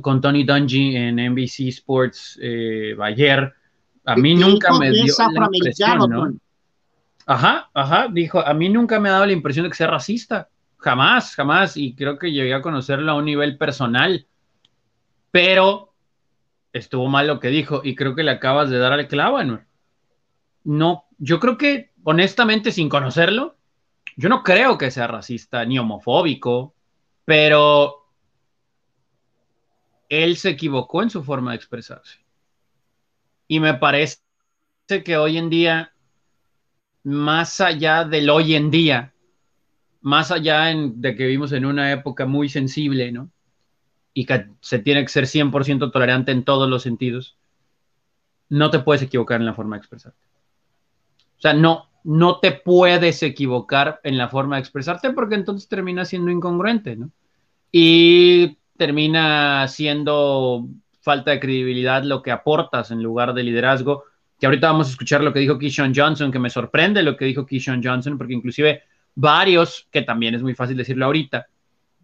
con 0.00 0.20
Tony 0.20 0.44
Dungy 0.44 0.96
en 0.96 1.16
NBC 1.16 1.68
Sports 1.68 2.38
eh, 2.42 2.96
ayer, 3.00 3.52
a 4.04 4.16
mí 4.16 4.34
nunca 4.34 4.76
me 4.78 4.90
dio 4.90 5.14
la 5.18 5.48
impresión, 5.52 6.10
¿no? 6.10 6.34
Ajá, 7.26 7.70
ajá, 7.72 8.08
dijo, 8.10 8.44
a 8.44 8.52
mí 8.52 8.68
nunca 8.68 9.00
me 9.00 9.08
ha 9.08 9.12
dado 9.12 9.26
la 9.26 9.32
impresión 9.32 9.64
de 9.64 9.70
que 9.70 9.76
sea 9.76 9.86
racista, 9.86 10.48
jamás, 10.76 11.34
jamás, 11.34 11.76
y 11.76 11.94
creo 11.94 12.18
que 12.18 12.32
llegué 12.32 12.52
a 12.52 12.60
conocerlo 12.60 13.12
a 13.12 13.14
un 13.14 13.24
nivel 13.24 13.56
personal, 13.56 14.26
pero 15.30 15.94
estuvo 16.72 17.08
mal 17.08 17.26
lo 17.26 17.40
que 17.40 17.48
dijo 17.48 17.80
y 17.82 17.94
creo 17.94 18.14
que 18.14 18.24
le 18.24 18.32
acabas 18.32 18.68
de 18.68 18.78
dar 18.78 18.92
al 18.92 19.08
clavo, 19.08 19.42
¿no? 19.42 19.62
No, 20.64 21.04
yo 21.18 21.40
creo 21.40 21.56
que, 21.56 21.92
honestamente, 22.02 22.72
sin 22.72 22.88
conocerlo, 22.88 23.56
yo 24.16 24.28
no 24.28 24.42
creo 24.42 24.78
que 24.78 24.90
sea 24.90 25.06
racista 25.06 25.64
ni 25.64 25.78
homofóbico, 25.78 26.74
pero 27.24 28.06
él 30.08 30.36
se 30.36 30.50
equivocó 30.50 31.02
en 31.02 31.10
su 31.10 31.24
forma 31.24 31.52
de 31.52 31.56
expresarse. 31.56 32.18
Y 33.48 33.60
me 33.60 33.74
parece 33.74 34.18
que 35.04 35.16
hoy 35.16 35.38
en 35.38 35.50
día, 35.50 35.92
más 37.02 37.60
allá 37.60 38.04
del 38.04 38.30
hoy 38.30 38.54
en 38.54 38.70
día, 38.70 39.14
más 40.00 40.30
allá 40.30 40.66
de 40.66 41.16
que 41.16 41.24
vivimos 41.24 41.52
en 41.52 41.64
una 41.64 41.90
época 41.92 42.26
muy 42.26 42.48
sensible, 42.48 43.10
¿no? 43.10 43.30
Y 44.12 44.26
que 44.26 44.48
se 44.60 44.78
tiene 44.78 45.02
que 45.02 45.08
ser 45.08 45.26
100% 45.26 45.90
tolerante 45.90 46.30
en 46.30 46.44
todos 46.44 46.68
los 46.68 46.82
sentidos, 46.82 47.36
no 48.48 48.70
te 48.70 48.78
puedes 48.78 49.02
equivocar 49.02 49.40
en 49.40 49.46
la 49.46 49.54
forma 49.54 49.76
de 49.76 49.80
expresarte. 49.80 50.22
O 51.38 51.40
sea, 51.40 51.54
no, 51.54 51.88
no 52.04 52.38
te 52.38 52.52
puedes 52.52 53.22
equivocar 53.22 54.00
en 54.04 54.18
la 54.18 54.28
forma 54.28 54.56
de 54.56 54.60
expresarte 54.60 55.10
porque 55.10 55.34
entonces 55.34 55.68
termina 55.68 56.04
siendo 56.04 56.30
incongruente, 56.30 56.96
¿no? 56.96 57.10
Y 57.72 58.58
termina 58.76 59.66
siendo 59.68 60.68
falta 61.00 61.30
de 61.32 61.40
credibilidad 61.40 62.02
lo 62.02 62.22
que 62.22 62.30
aportas 62.30 62.90
en 62.90 63.02
lugar 63.02 63.34
de 63.34 63.42
liderazgo. 63.42 64.04
Que 64.38 64.46
ahorita 64.46 64.68
vamos 64.68 64.88
a 64.88 64.90
escuchar 64.90 65.22
lo 65.22 65.32
que 65.32 65.40
dijo 65.40 65.58
Keyshawn 65.58 65.94
Johnson, 65.94 66.30
que 66.30 66.38
me 66.38 66.50
sorprende 66.50 67.02
lo 67.02 67.16
que 67.16 67.24
dijo 67.24 67.46
Keyshawn 67.46 67.82
Johnson, 67.82 68.18
porque 68.18 68.34
inclusive 68.34 68.82
varios, 69.14 69.88
que 69.90 70.02
también 70.02 70.34
es 70.34 70.42
muy 70.42 70.54
fácil 70.54 70.76
decirlo 70.76 71.06
ahorita, 71.06 71.46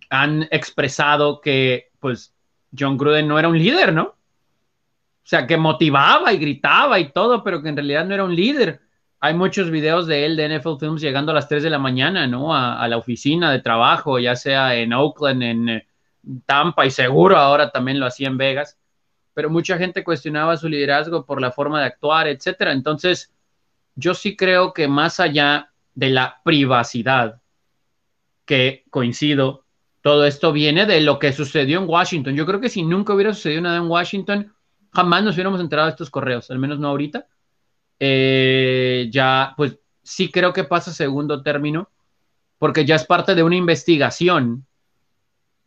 han 0.09 0.49
expresado 0.51 1.41
que 1.41 1.91
pues 1.99 2.35
John 2.77 2.97
Gruden 2.97 3.29
no 3.29 3.39
era 3.39 3.49
un 3.49 3.59
líder, 3.59 3.93
¿no? 3.93 4.03
O 4.03 5.27
sea, 5.31 5.47
que 5.47 5.57
motivaba 5.57 6.33
y 6.33 6.39
gritaba 6.39 6.99
y 6.99 7.13
todo, 7.13 7.45
pero 7.45 7.63
que 7.63 7.69
en 7.69 7.77
realidad 7.77 8.07
no 8.07 8.15
era 8.15 8.25
un 8.25 8.35
líder. 8.35 8.81
Hay 9.21 9.35
muchos 9.35 9.71
videos 9.71 10.07
de 10.07 10.25
él 10.25 10.37
de 10.37 10.59
NFL 10.59 10.79
Films 10.79 11.01
llegando 11.01 11.33
a 11.33 11.35
las 11.35 11.49
3 11.49 11.63
de 11.63 11.71
la 11.71 11.79
mañana, 11.79 12.27
¿no? 12.27 12.55
A, 12.55 12.83
a 12.83 12.89
la 12.89 12.97
oficina 12.97 13.53
de 13.53 13.61
trabajo, 13.61 14.19
ya 14.19 14.35
sea 14.35 14.75
en 14.75 14.93
Oakland, 14.93 15.43
en, 15.43 15.83
Tampa 16.47 16.87
y 16.87 16.91
seguro 16.91 17.37
ahora 17.37 17.71
también 17.71 17.99
lo 17.99 18.07
hacía 18.07 18.29
en 18.29 18.37
Vegas, 18.37 18.79
pero 19.35 19.51
mucha 19.51 19.79
gente 19.79 20.05
cuestionaba 20.05 20.57
su 20.57 20.69
liderazgo 20.69 21.25
por 21.25 21.41
la 21.41 21.51
forma 21.51 21.81
de 21.81 21.87
actuar, 21.87 22.29
etcétera. 22.29 22.73
Entonces, 22.73 23.33
yo 23.95 24.15
sí 24.15 24.37
creo 24.37 24.73
que 24.73 24.89
más 24.89 25.21
allá 25.21 25.73
de 25.95 26.11
la 26.11 26.41
privacidad, 26.45 27.41
que 28.45 28.85
coincido, 28.91 29.65
todo 30.03 30.25
esto 30.25 30.53
viene 30.53 30.87
de 30.87 31.01
lo 31.01 31.19
que 31.19 31.33
sucedió 31.33 31.79
en 31.79 31.89
Washington. 31.89 32.35
Yo 32.35 32.47
creo 32.47 32.61
que 32.61 32.69
si 32.69 32.83
nunca 32.83 33.15
hubiera 33.15 33.33
sucedido 33.33 33.63
nada 33.63 33.77
en 33.77 33.89
Washington, 33.89 34.53
jamás 34.93 35.23
nos 35.23 35.35
hubiéramos 35.35 35.61
enterado 35.61 35.87
de 35.87 35.93
estos 35.93 36.11
correos, 36.11 36.51
al 36.51 36.59
menos 36.59 36.79
no 36.79 36.89
ahorita. 36.89 37.27
Eh, 38.03 39.09
ya, 39.13 39.53
pues 39.59 39.79
sí 40.03 40.31
creo 40.31 40.55
que 40.55 40.65
pasa 40.65 40.91
segundo 40.91 41.43
término, 41.43 41.91
porque 42.59 42.87
ya 42.87 42.97
es 42.97 43.05
parte 43.05 43.35
de 43.35 43.43
una 43.43 43.57
investigación 43.57 44.67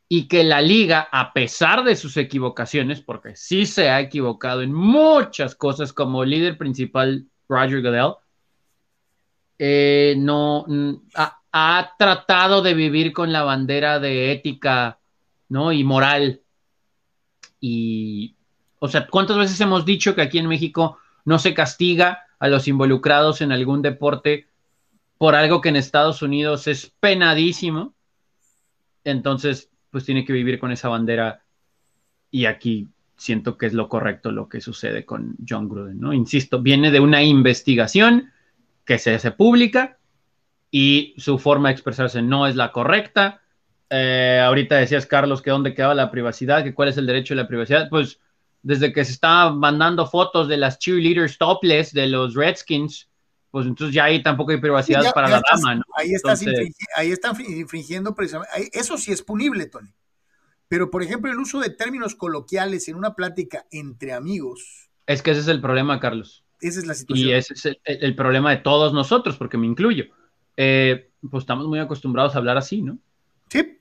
y 0.10 0.28
que 0.28 0.44
la 0.44 0.62
liga, 0.62 1.08
a 1.12 1.32
pesar 1.32 1.84
de 1.84 1.96
sus 1.96 2.18
equivocaciones, 2.18 3.02
porque 3.02 3.36
sí 3.36 3.66
se 3.66 3.90
ha 3.90 4.00
equivocado 4.00 4.62
en 4.62 4.74
muchas 4.74 5.56
cosas 5.56 5.94
como 5.94 6.26
líder 6.26 6.58
principal 6.58 7.28
Roger 7.48 7.82
Goodell, 7.82 8.16
eh, 9.60 10.16
no 10.18 10.66
ha, 11.16 11.96
tratado 11.98 12.64
de 12.64 12.74
vivir 12.74 13.14
con 13.14 13.32
la 13.32 13.44
bandera 13.44 14.00
de 14.00 14.32
ética 14.32 15.00
¿no? 15.50 15.72
y 15.72 15.84
moral. 15.84 16.42
y, 17.60 18.36
o 18.80 18.88
sea, 18.88 19.08
¿cuántas 19.08 19.38
veces 19.38 19.62
hemos 19.62 19.86
dicho 19.86 20.16
que 20.16 20.24
aquí 20.24 20.40
en 20.40 20.48
México 20.48 20.98
no 21.26 21.40
se 21.40 21.54
castiga 21.54 22.23
a 22.40 22.48
los 22.48 22.68
involucrados 22.68 23.42
en 23.42 23.52
algún 23.52 23.82
deporte 23.82 24.48
por 25.18 25.36
algo 25.36 25.62
que 25.62 25.70
en 25.70 25.76
Estados 25.76 26.22
Unidos 26.22 26.68
es 26.68 26.92
penadísimo? 27.00 27.94
Entonces, 29.04 29.70
pues 29.90 30.06
tiene 30.06 30.26
que 30.26 30.34
vivir 30.34 30.60
con 30.60 30.72
esa 30.72 30.90
bandera 30.90 31.44
y 32.32 32.46
aquí 32.46 32.88
siento 33.16 33.58
que 33.58 33.68
es 33.68 33.74
lo 33.74 33.88
correcto 33.90 34.32
lo 34.32 34.50
que 34.50 34.60
sucede 34.60 35.06
con 35.06 35.36
John 35.48 35.70
Gruden, 35.70 36.00
¿no? 36.00 36.14
Insisto, 36.14 36.62
viene 36.62 36.92
de 36.92 37.00
una 37.00 37.24
investigación 37.24 38.32
que 38.86 38.98
se 38.98 39.14
hace 39.14 39.32
pública 39.32 39.98
y 40.72 41.14
su 41.18 41.38
forma 41.38 41.70
de 41.70 41.74
expresarse 41.74 42.22
no 42.22 42.48
es 42.48 42.56
la 42.56 42.72
correcta. 42.72 43.42
Eh, 43.90 44.42
ahorita 44.44 44.76
decías, 44.76 45.06
Carlos, 45.06 45.42
que 45.42 45.52
dónde 45.52 45.76
quedaba 45.76 45.94
la 45.94 46.10
privacidad, 46.10 46.64
que 46.64 46.74
cuál 46.74 46.90
es 46.90 46.98
el 46.98 47.06
derecho 47.06 47.36
de 47.36 47.42
la 47.44 47.48
privacidad. 47.48 47.90
Pues 47.90 48.20
desde 48.64 48.94
que 48.94 49.06
se 49.06 49.12
está 49.12 49.52
mandando 49.52 50.08
fotos 50.08 50.48
de 50.48 50.58
las 50.58 50.80
cheerleaders 50.80 51.38
topless 51.38 51.94
de 51.94 52.08
los 52.08 52.34
Redskins, 52.34 53.10
pues 53.52 53.68
entonces 53.68 53.94
ya 53.94 54.06
ahí 54.06 54.24
tampoco 54.24 54.52
hay 54.52 54.58
privacidad 54.60 55.14
para 55.14 55.30
la 55.30 55.42
dama, 55.52 55.76
¿no? 55.76 55.84
Ahí, 55.96 56.14
ahí 56.96 57.12
están 57.12 57.36
infringiendo 57.40 58.16
precisamente. 58.16 58.72
Eso 58.74 58.98
sí 58.98 59.12
es 59.12 59.22
punible, 59.22 59.68
Tony. 59.68 59.94
Pero, 60.68 60.90
por 60.90 61.04
ejemplo, 61.04 61.32
el 61.32 61.38
uso 61.38 61.60
de 61.60 61.70
términos 61.70 62.16
coloquiales 62.16 62.88
en 62.88 62.96
una 62.96 63.14
plática 63.14 63.68
entre 63.70 64.14
amigos. 64.14 64.90
Es 65.06 65.22
que 65.22 65.30
ese 65.30 65.42
es 65.42 65.48
el 65.50 65.62
problema, 65.62 66.00
Carlos. 66.00 66.44
Esa 66.62 66.80
es 66.80 66.88
la 66.88 66.96
situación. 66.96 67.30
Y 67.30 67.34
ese 67.34 67.54
es 67.54 67.78
el, 67.84 68.16
problema 68.16 68.50
de 68.50 68.58
todos 68.58 68.92
nosotros, 68.92 69.38
porque 69.38 69.58
me 69.58 69.68
incluyo. 69.68 70.06
Eh, 70.58 71.12
pues 71.30 71.44
estamos 71.44 71.68
muy 71.68 71.78
acostumbrados 71.78 72.34
a 72.34 72.40
hablar 72.40 72.58
así, 72.58 72.82
¿no? 72.82 72.98
Sí, 73.50 73.80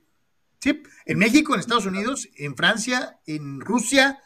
sí. 0.58 0.82
En 1.06 1.18
México, 1.18 1.54
en 1.54 1.60
Estados 1.60 1.86
Unidos, 1.86 2.28
en 2.36 2.56
Francia, 2.56 3.20
en 3.26 3.60
Rusia, 3.60 4.18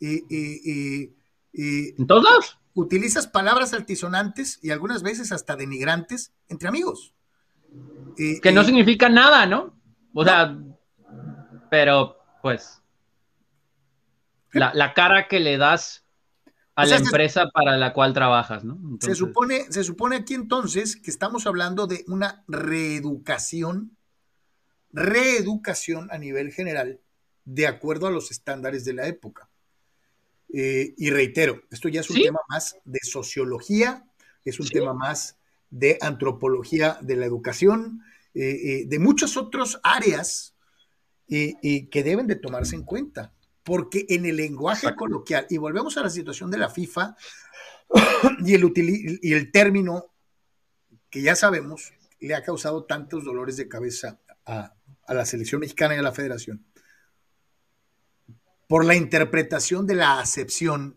eh, 0.00 0.24
eh, 0.30 1.94
en 1.98 2.06
todos 2.06 2.24
lados. 2.24 2.58
Utilizas 2.74 3.26
palabras 3.26 3.72
altisonantes 3.72 4.58
y 4.62 4.70
algunas 4.70 5.02
veces 5.02 5.30
hasta 5.32 5.56
denigrantes 5.56 6.32
entre 6.48 6.68
amigos. 6.68 7.14
que 8.16 8.52
no 8.52 8.64
significa 8.64 9.08
nada, 9.08 9.46
¿no? 9.46 9.78
O 10.12 10.24
sea, 10.24 10.58
pero 11.70 12.16
pues 12.42 12.82
la, 14.54 14.94
cara 14.94 15.28
que 15.28 15.40
le 15.40 15.56
das 15.56 16.04
a 16.74 16.86
la 16.86 16.96
empresa 16.96 17.48
para 17.52 17.76
la 17.76 17.92
cual 17.92 18.12
trabajas, 18.12 18.64
¿no? 18.64 18.78
Se, 19.00 19.14
supone, 19.14 19.70
se 19.70 19.84
supone 19.84 20.16
aquí 20.16 20.34
entonces 20.34 20.96
que 20.96 21.10
estamos 21.10 21.46
hablando 21.46 21.86
de 21.86 22.04
una 22.08 22.44
reeducación, 22.48 23.96
reeducación 24.90 26.08
a 26.10 26.18
nivel 26.18 26.52
general, 26.52 27.00
de 27.44 27.66
acuerdo 27.66 28.06
a 28.06 28.10
los 28.10 28.30
estándares 28.30 28.84
de 28.84 28.94
la 28.94 29.06
época. 29.06 29.48
Eh, 30.52 30.94
y 30.96 31.10
reitero, 31.10 31.62
esto 31.70 31.88
ya 31.88 32.00
es 32.00 32.10
un 32.10 32.22
tema 32.22 32.40
más 32.48 32.76
de 32.84 33.00
sociología, 33.02 34.04
es 34.44 34.60
un 34.60 34.68
tema 34.68 34.94
más 34.94 35.38
de 35.70 35.98
antropología 36.00 36.98
de 37.00 37.16
la 37.16 37.26
educación, 37.26 38.02
eh, 38.34 38.42
eh, 38.42 38.84
de 38.86 38.98
muchas 38.98 39.36
otras 39.36 39.80
áreas 39.82 40.54
que 41.26 42.02
deben 42.04 42.26
de 42.26 42.36
tomarse 42.36 42.76
en 42.76 42.84
cuenta, 42.84 43.32
porque 43.64 44.04
en 44.08 44.26
el 44.26 44.36
lenguaje 44.36 44.94
coloquial, 44.94 45.46
y 45.48 45.56
volvemos 45.56 45.96
a 45.96 46.02
la 46.02 46.10
situación 46.10 46.50
de 46.50 46.58
la 46.58 46.68
FIFA 46.68 47.16
y 48.44 48.54
el, 48.54 48.72
y 49.22 49.32
el 49.32 49.50
término 49.50 50.12
que 51.10 51.22
ya 51.22 51.34
sabemos 51.34 51.92
le 52.20 52.34
ha 52.34 52.42
causado 52.42 52.84
tantos 52.84 53.24
dolores 53.24 53.56
de 53.56 53.68
cabeza 53.68 54.20
a, 54.44 54.74
a 55.06 55.14
la 55.14 55.24
selección 55.24 55.60
mexicana 55.60 55.94
y 55.94 55.98
a 55.98 56.02
la 56.02 56.12
federación, 56.12 56.64
por 58.68 58.84
la 58.84 58.94
interpretación 58.94 59.86
de 59.86 59.94
la 59.94 60.20
acepción 60.20 60.96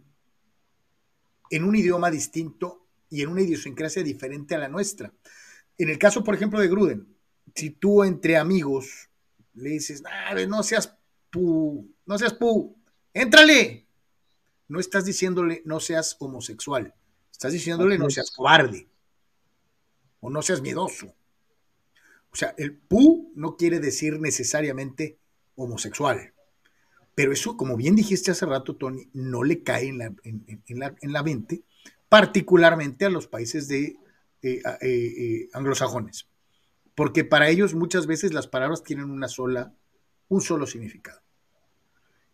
en 1.49 1.63
un 1.63 1.76
idioma 1.76 2.11
distinto 2.11 2.86
y 3.09 3.22
en 3.22 3.30
una 3.30 3.41
idiosincrasia 3.41 4.03
diferente 4.03 4.55
a 4.55 4.59
la 4.59 4.68
nuestra. 4.68 5.13
En 5.78 5.89
el 5.89 5.97
caso, 5.97 6.24
por 6.24 6.36
ejemplo, 6.36 6.59
de 6.59 6.68
Gruden, 6.68 7.07
si 7.55 7.70
tú 7.72 8.03
entre 8.03 8.38
amigos 8.38 9.09
le 9.53 9.72
dices, 9.72 10.03
no 10.47 10.63
seas 10.63 10.97
pu, 11.32 11.88
no 12.05 12.18
seas 12.18 12.34
pu, 12.34 12.76
éntrale. 13.13 13.86
No 14.70 14.82
estás 14.82 15.05
diciéndole 15.05 15.61
no 15.63 15.80
seas 15.80 16.18
homosexual, 16.20 16.93
estás 17.32 17.53
diciéndole 17.53 17.97
no 17.97 18.09
seas 18.09 18.32
cobarde 18.32 18.89
o 20.20 20.30
no 20.30 20.41
seas 20.41 20.61
miedoso. 20.61 21.15
O 22.32 22.36
sea, 22.36 22.53
el 22.57 22.78
pu 22.78 23.32
no 23.36 23.55
quiere 23.55 23.80
decir 23.80 24.20
necesariamente 24.20 25.18
homosexual. 25.55 26.34
Pero 27.18 27.34
eso, 27.34 27.57
como 27.57 27.76
bien 27.76 27.95
dijiste 27.95 28.30
hace 28.30 28.45
rato, 28.45 28.76
Tony, 28.76 29.09
no 29.13 29.43
le 29.43 29.63
cae 29.63 29.89
en 29.89 29.97
la, 29.97 30.13
en, 30.24 31.11
la, 31.11 31.24
mente, 31.24 31.63
particularmente 32.07 33.05
a 33.05 33.09
los 33.09 33.28
países 33.28 33.68
de 33.68 33.97
eh, 34.43 34.61
eh, 34.63 34.78
eh, 34.82 35.49
anglosajones 35.53 36.28
porque 36.97 37.24
para 37.24 37.47
ellos 37.47 37.76
muchas 37.76 38.07
veces 38.07 38.34
las 38.34 38.47
palabras 38.47 38.82
tienen 38.82 39.11
una 39.11 39.28
sola, 39.28 39.72
un 40.30 40.41
solo 40.41 40.65
significado. 40.65 41.22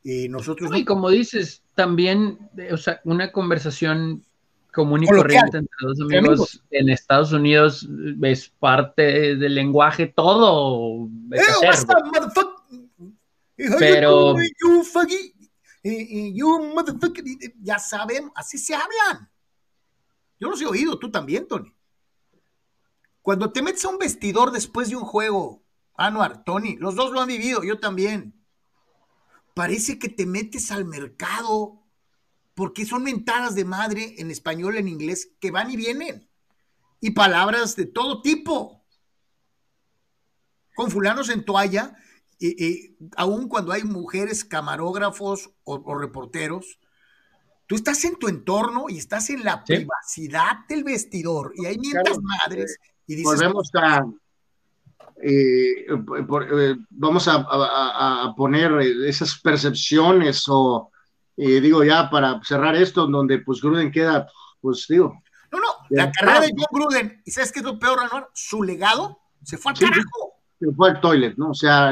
Y 0.05 0.29
nosotros... 0.29 0.71
y 0.73 0.85
como 0.85 1.09
dices, 1.09 1.63
también, 1.75 2.49
o 2.71 2.77
sea, 2.77 3.01
una 3.03 3.33
conversación 3.33 4.23
común 4.73 5.03
y 5.03 5.07
corriente 5.07 5.57
entre 5.57 5.75
dos 5.81 5.99
amigos, 5.99 6.63
en 6.71 6.87
Estados 6.87 7.33
Unidos 7.33 7.89
es 8.21 8.53
parte 8.57 9.35
del 9.35 9.53
lenguaje 9.53 10.07
todo. 10.07 11.09
Pero... 13.55 14.35
ya 17.61 17.79
saben, 17.79 18.31
así 18.35 18.57
se 18.57 18.73
hablan. 18.73 19.29
Yo 20.39 20.49
los 20.49 20.61
he 20.61 20.65
oído, 20.65 20.97
tú 20.97 21.11
también, 21.11 21.47
Tony. 21.47 21.75
Cuando 23.21 23.51
te 23.51 23.61
metes 23.61 23.85
a 23.85 23.89
un 23.89 23.97
vestidor 23.97 24.51
después 24.51 24.89
de 24.89 24.97
un 24.97 25.03
juego, 25.03 25.63
Anuar, 25.95 26.43
Tony, 26.43 26.75
los 26.77 26.95
dos 26.95 27.11
lo 27.11 27.21
han 27.21 27.27
vivido, 27.27 27.63
yo 27.63 27.79
también. 27.79 28.33
Parece 29.53 29.99
que 29.99 30.09
te 30.09 30.25
metes 30.25 30.71
al 30.71 30.85
mercado 30.85 31.83
porque 32.55 32.85
son 32.85 33.03
mentadas 33.03 33.55
de 33.55 33.65
madre 33.65 34.15
en 34.17 34.31
español, 34.31 34.77
en 34.77 34.87
inglés, 34.87 35.31
que 35.39 35.51
van 35.51 35.71
y 35.71 35.77
vienen. 35.77 36.29
Y 36.99 37.11
palabras 37.11 37.75
de 37.75 37.85
todo 37.85 38.21
tipo. 38.21 38.83
Con 40.75 40.89
fulanos 40.89 41.29
en 41.29 41.45
toalla, 41.45 41.95
y, 42.39 42.95
aún 43.15 43.47
cuando 43.47 43.71
hay 43.71 43.83
mujeres 43.83 44.43
camarógrafos 44.43 45.51
o, 45.63 45.97
reporteros, 45.97 46.79
tú 47.67 47.75
estás 47.75 48.03
en 48.05 48.17
tu 48.17 48.27
entorno 48.27 48.85
y 48.89 48.97
estás 48.97 49.29
en 49.29 49.43
la 49.43 49.63
privacidad 49.63 50.65
del 50.67 50.83
vestidor 50.83 51.53
y 51.55 51.65
hay 51.65 51.77
mientras 51.77 52.17
madres 52.19 52.77
volvemos 53.23 53.69
a, 53.75 54.05
eh, 55.21 55.85
eh, 55.87 56.75
vamos 56.89 57.27
a, 57.27 58.33
poner 58.35 58.71
esas 59.05 59.39
percepciones 59.39 60.43
o, 60.47 60.91
eh, 61.37 61.61
digo 61.61 61.83
ya 61.83 62.09
para 62.09 62.41
cerrar 62.43 62.75
esto, 62.75 63.07
donde 63.07 63.39
pues 63.39 63.61
Gruden 63.61 63.91
queda, 63.91 64.27
pues 64.59 64.85
digo. 64.89 65.21
No, 65.51 65.59
no, 65.59 65.65
la 65.91 66.11
carrera 66.11 66.41
de 66.41 66.53
John 66.57 66.67
Gruden, 66.71 67.21
¿y 67.25 67.31
sabes 67.31 67.51
qué 67.51 67.59
es 67.59 67.65
lo 67.65 67.79
peor, 67.79 67.99
Anuar? 67.99 68.29
Su 68.33 68.63
legado 68.63 69.19
se 69.43 69.57
fue 69.57 69.71
al 69.71 69.79
carajo. 69.79 70.33
Se 70.59 70.71
fue 70.71 70.89
al 70.89 71.01
toilet, 71.01 71.37
¿no? 71.37 71.51
O 71.51 71.53
sea, 71.53 71.91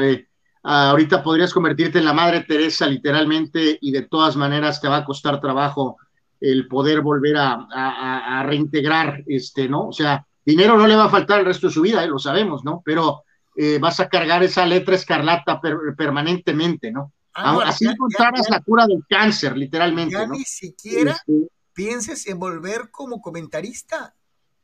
ahorita 0.62 1.22
podrías 1.22 1.52
convertirte 1.52 1.98
en 1.98 2.04
la 2.04 2.12
madre 2.12 2.40
Teresa 2.40 2.86
literalmente 2.86 3.78
y 3.80 3.90
de 3.90 4.02
todas 4.02 4.36
maneras 4.36 4.80
te 4.80 4.88
va 4.88 4.98
a 4.98 5.04
costar 5.04 5.40
trabajo 5.40 5.96
el 6.40 6.66
poder 6.68 7.00
volver 7.00 7.36
a, 7.36 8.40
a 8.40 8.42
reintegrar, 8.42 9.22
este, 9.26 9.68
¿no? 9.68 9.88
O 9.88 9.92
sea, 9.92 10.26
Dinero 10.44 10.76
no 10.76 10.86
le 10.86 10.96
va 10.96 11.04
a 11.04 11.10
faltar 11.10 11.40
el 11.40 11.46
resto 11.46 11.68
de 11.68 11.72
su 11.72 11.82
vida, 11.82 12.02
eh, 12.02 12.08
lo 12.08 12.18
sabemos, 12.18 12.64
¿no? 12.64 12.82
Pero 12.84 13.22
eh, 13.56 13.78
vas 13.78 14.00
a 14.00 14.08
cargar 14.08 14.42
esa 14.42 14.66
letra 14.66 14.96
escarlata 14.96 15.60
permanentemente, 15.96 16.90
¿no? 16.90 17.12
Ah, 17.34 17.60
Así 17.64 17.86
encontrarás 17.86 18.50
la 18.50 18.60
cura 18.60 18.86
del 18.86 19.04
cáncer, 19.08 19.56
literalmente. 19.56 20.14
Ya 20.14 20.26
ni 20.26 20.44
siquiera 20.44 21.12
este 21.12 21.48
pienses 21.72 22.26
en 22.26 22.38
volver 22.38 22.90
como 22.90 23.22
comentarista. 23.22 24.14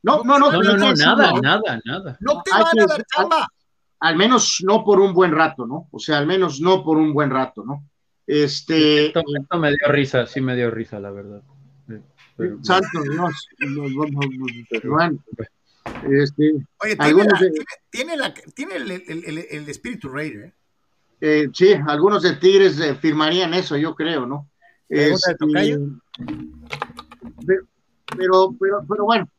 No, 0.03 0.23
no, 0.23 0.37
no, 0.37 0.51
no, 0.51 0.61
no, 0.61 0.93
nada, 0.93 1.31
nada, 1.41 1.81
nada. 1.83 2.17
No 2.19 2.41
te 2.43 2.51
van 2.51 2.79
a 2.79 2.85
dar 2.85 3.03
chamba. 3.05 3.47
Al, 3.99 4.15
menos 4.15 4.63
no 4.65 4.83
por 4.83 4.99
un 4.99 5.13
buen 5.13 5.31
rato, 5.31 5.65
¿no? 5.65 5.87
O 5.91 5.99
sea, 5.99 6.17
al 6.17 6.27
menos 6.27 6.61
no 6.61 6.83
por 6.83 6.97
un 6.97 7.13
buen 7.13 7.29
rato, 7.29 7.63
¿no? 7.65 7.83
Este. 8.25 9.07
Esto, 9.07 9.23
me 9.59 9.69
dio 9.69 9.87
risa, 9.87 10.25
sí 10.25 10.41
me 10.41 10.55
dio 10.55 10.69
risa, 10.71 10.99
la 10.99 11.11
verdad. 11.11 11.41
Santo 12.61 13.01
Dios. 13.03 13.47
Este, 16.09 16.53
Oye, 16.81 16.95
tiene, 17.91 18.13
tiene, 18.55 18.75
el, 18.75 19.69
espíritu 19.69 20.09
Raider. 20.09 20.45
¿eh? 20.45 20.53
¿eh? 21.21 21.49
sí, 21.53 21.73
algunos 21.87 22.23
de 22.23 22.35
Tigres 22.35 22.79
eh, 22.79 22.95
firmarían 22.95 23.53
eso, 23.53 23.75
yo 23.75 23.95
creo, 23.95 24.25
¿no? 24.25 24.49
Este, 24.87 25.35
pero, 28.17 28.55
pero, 28.59 28.85
pero, 28.87 29.05
bueno, 29.05 29.29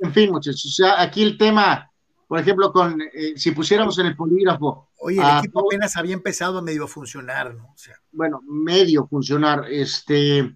en 0.00 0.12
fin, 0.12 0.30
muchachos, 0.30 0.66
o 0.66 0.70
sea, 0.70 1.00
aquí 1.02 1.22
el 1.22 1.36
tema, 1.36 1.89
por 2.30 2.38
ejemplo, 2.38 2.72
con 2.72 3.02
eh, 3.12 3.32
si 3.34 3.50
pusiéramos 3.50 3.98
en 3.98 4.06
el 4.06 4.14
polígrafo 4.14 4.90
Oye, 5.00 5.20
el 5.20 5.38
equipo 5.38 5.66
apenas 5.66 5.96
había 5.96 6.14
empezado 6.14 6.58
a 6.58 6.62
medio 6.62 6.86
funcionar, 6.86 7.52
¿no? 7.52 7.74
bueno, 8.12 8.40
medio 8.48 9.04
funcionar. 9.08 9.64
Este, 9.68 10.54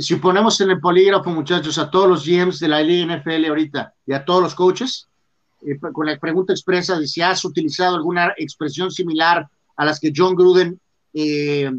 si 0.00 0.16
ponemos 0.16 0.60
en 0.60 0.72
el 0.72 0.80
polígrafo, 0.80 1.30
muchachos, 1.30 1.78
a 1.78 1.88
todos 1.88 2.08
los 2.08 2.26
GMs 2.26 2.58
de 2.58 2.66
la 2.66 2.82
Liga 2.82 3.18
NFL 3.18 3.44
ahorita 3.44 3.94
y 4.04 4.14
a 4.14 4.24
todos 4.24 4.42
los 4.42 4.56
coaches, 4.56 5.06
eh, 5.64 5.78
con 5.78 6.06
la 6.06 6.18
pregunta 6.18 6.54
expresa 6.54 6.98
de 6.98 7.06
si 7.06 7.22
has 7.22 7.44
utilizado 7.44 7.94
alguna 7.94 8.34
expresión 8.36 8.90
similar 8.90 9.46
a 9.76 9.84
las 9.84 10.00
que 10.00 10.12
John 10.12 10.34
Gruden 10.34 10.80
eh, 11.14 11.70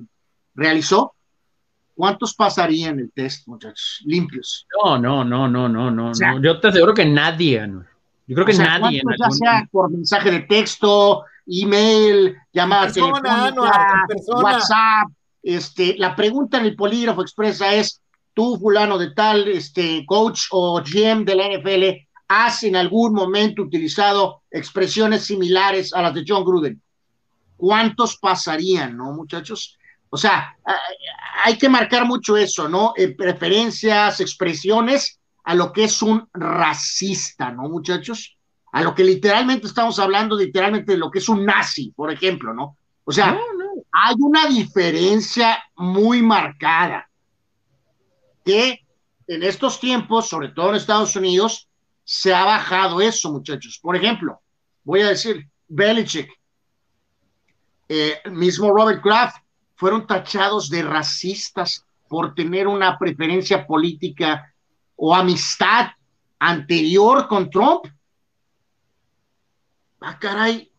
realizó, 0.56 1.16
¿cuántos 1.94 2.34
pasarían 2.34 2.98
el 2.98 3.12
test, 3.12 3.46
muchachos? 3.50 4.04
Limpios. 4.06 4.66
No, 4.82 4.98
no, 4.98 5.26
no, 5.26 5.50
no, 5.50 5.68
no, 5.68 5.92
no. 5.92 6.42
Yo 6.42 6.62
te 6.62 6.70
aseguro 6.70 6.94
que 6.94 7.06
nadie, 7.06 7.68
Yo 8.28 8.36
creo 8.36 8.46
que 8.46 8.54
nadie. 8.54 9.02
ya 9.20 9.32
sea 9.32 9.68
por 9.72 9.92
mensaje 9.92 10.32
de 10.32 10.42
texto, 10.42 11.24
email, 11.46 12.36
llamada 12.52 12.92
telefónica, 12.92 13.54
WhatsApp. 14.28 15.10
Este, 15.42 15.96
la 15.98 16.16
pregunta 16.16 16.58
en 16.58 16.66
el 16.66 16.76
polígrafo 16.76 17.22
expresa 17.22 17.74
es, 17.74 18.02
tú, 18.34 18.58
fulano 18.58 18.98
de 18.98 19.12
tal, 19.12 19.48
este, 19.50 20.06
coach 20.06 20.44
o 20.52 20.82
GM 20.82 21.26
de 21.26 21.36
la 21.36 21.48
NFL, 21.50 22.08
¿has 22.30 22.64
en 22.64 22.78
algún 22.78 23.14
momento 23.14 23.62
utilizado 23.62 24.44
expresiones 24.50 25.26
similares 25.26 25.94
a 25.94 26.02
las 26.02 26.14
de 26.14 26.24
John 26.26 26.46
Gruden? 26.46 26.82
¿Cuántos 27.58 28.18
pasarían, 28.18 28.96
no, 28.96 29.12
muchachos? 29.12 29.78
O 30.10 30.18
sea, 30.18 30.56
hay 31.44 31.58
que 31.58 31.68
marcar 31.68 32.06
mucho 32.06 32.38
eso, 32.38 32.70
¿no? 32.70 32.94
Eh, 32.96 33.14
preferencias, 33.16 34.22
expresiones 34.22 35.20
a 35.44 35.56
lo 35.56 35.72
que 35.72 35.86
es 35.86 36.02
un 36.02 36.28
racista, 36.34 37.52
¿no, 37.52 37.64
muchachos? 37.64 38.38
a 38.74 38.82
lo 38.82 38.96
que 38.96 39.04
literalmente 39.04 39.68
estamos 39.68 40.00
hablando, 40.00 40.36
literalmente 40.36 40.94
de 40.94 40.98
lo 40.98 41.12
que 41.12 41.20
es 41.20 41.30
un 41.30 41.46
nazi, 41.46 41.92
por 41.96 42.12
ejemplo, 42.12 42.56
¿no? 42.56 42.76
O 43.06 43.12
sea, 43.12 43.38
hay 43.92 44.16
una 44.18 44.48
diferencia 44.48 45.64
muy 45.76 46.24
marcada 46.24 47.08
que 48.44 48.80
en 49.28 49.44
estos 49.44 49.80
tiempos, 49.80 50.28
sobre 50.28 50.50
todo 50.50 50.70
en 50.70 50.76
Estados 50.76 51.16
Unidos, 51.16 51.70
se 52.04 52.34
ha 52.34 52.46
bajado 52.46 53.00
eso, 53.00 53.32
muchachos. 53.32 53.80
Por 53.80 53.96
ejemplo, 53.96 54.42
voy 54.84 55.02
a 55.02 55.10
decir, 55.10 55.48
Belichick, 55.68 56.32
eh, 57.90 58.22
mismo 58.32 58.74
Robert 58.74 59.04
Kraft, 59.04 59.38
fueron 59.76 60.08
tachados 60.08 60.68
de 60.70 60.82
racistas 60.82 61.86
por 62.10 62.34
tener 62.34 62.68
una 62.68 62.98
preferencia 62.98 63.68
política 63.68 64.52
o 65.06 65.14
amistad 65.14 65.88
anterior 66.40 67.28
con 67.28 67.50
Trump 67.50 67.88
ah, 70.00 70.18
caray, 70.18 70.72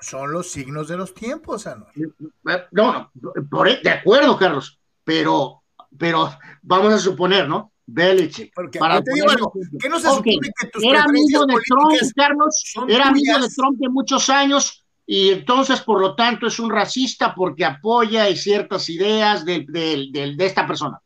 son, 0.00 0.32
los 0.32 0.50
signos 0.50 0.88
de 0.88 0.96
los 0.96 1.12
tiempos, 1.12 1.68
No, 2.70 3.10
no, 3.12 3.66
e, 3.66 3.80
de 3.82 3.90
acuerdo, 3.90 4.38
Carlos, 4.38 4.80
pero, 5.04 5.64
pero 5.98 6.30
vamos 6.62 6.94
a 6.94 6.98
suponer, 6.98 7.46
¿no? 7.46 7.72
Belichick. 7.84 8.54
para 8.78 9.02
te 9.02 9.12
digo 9.12 9.28
algo, 9.28 9.52
que 9.78 9.88
no 9.90 10.00
se 10.00 10.08
supone 10.08 10.50
que 10.58 10.68
tus 10.68 10.82
Era 10.82 11.02
amigo 11.02 11.44
de 11.44 11.54
Trump, 11.66 12.12
Carlos, 12.16 12.74
era 12.88 13.08
amigo 13.08 13.38
de 13.38 13.48
Trump 13.54 13.78
de 13.78 13.88
muchos 13.90 14.30
años 14.30 14.86
y 15.04 15.28
entonces, 15.28 15.82
por 15.82 16.00
lo 16.00 16.14
tanto, 16.14 16.46
es 16.46 16.58
un 16.58 16.70
racista 16.70 17.34
porque 17.34 17.66
apoya 17.66 18.34
ciertas 18.34 18.88
ideas 18.88 19.44
de, 19.44 19.66
de, 19.68 20.34
esta 20.38 20.66
persona. 20.66 21.00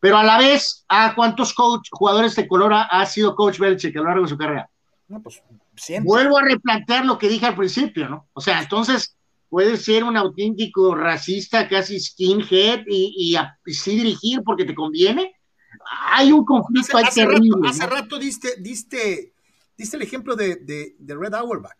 Pero 0.00 0.16
a 0.16 0.24
la 0.24 0.38
vez, 0.38 0.84
¿a 0.88 1.14
cuántos 1.14 1.52
coach, 1.52 1.88
jugadores 1.90 2.34
de 2.34 2.48
color 2.48 2.72
ha, 2.74 3.06
sido 3.06 3.36
coach 3.36 3.58
Belichick 3.58 3.94
a 3.96 4.00
lo 4.00 4.06
largo 4.06 4.22
de 4.22 4.28
su 4.28 4.38
carrera? 4.38 4.68
No, 5.08 5.22
pues 5.22 5.42
Vuelvo 6.02 6.38
a 6.38 6.42
replantear 6.42 7.04
lo 7.04 7.18
que 7.18 7.28
dije 7.28 7.46
al 7.46 7.56
principio, 7.56 8.08
¿no? 8.08 8.28
O 8.32 8.40
sea, 8.40 8.60
entonces 8.60 9.16
puede 9.48 9.76
ser 9.76 10.04
un 10.04 10.16
auténtico 10.16 10.94
racista, 10.94 11.68
casi 11.68 11.98
skinhead, 12.00 12.84
y, 12.86 13.36
y, 13.66 13.74
sí 13.74 13.96
dirigir 13.96 14.42
porque 14.44 14.64
te 14.64 14.74
conviene. 14.74 15.34
Hay 16.12 16.32
un 16.32 16.44
conflicto 16.44 16.98
hace, 16.98 17.24
terrible. 17.24 17.68
hace 17.68 17.86
rato 17.86 18.18
diste, 18.18 18.56
diste, 18.58 19.34
diste 19.76 19.96
el 19.96 20.02
ejemplo 20.02 20.36
de, 20.36 20.56
de, 20.56 21.14
Red 21.14 21.34
Auerbach. 21.34 21.78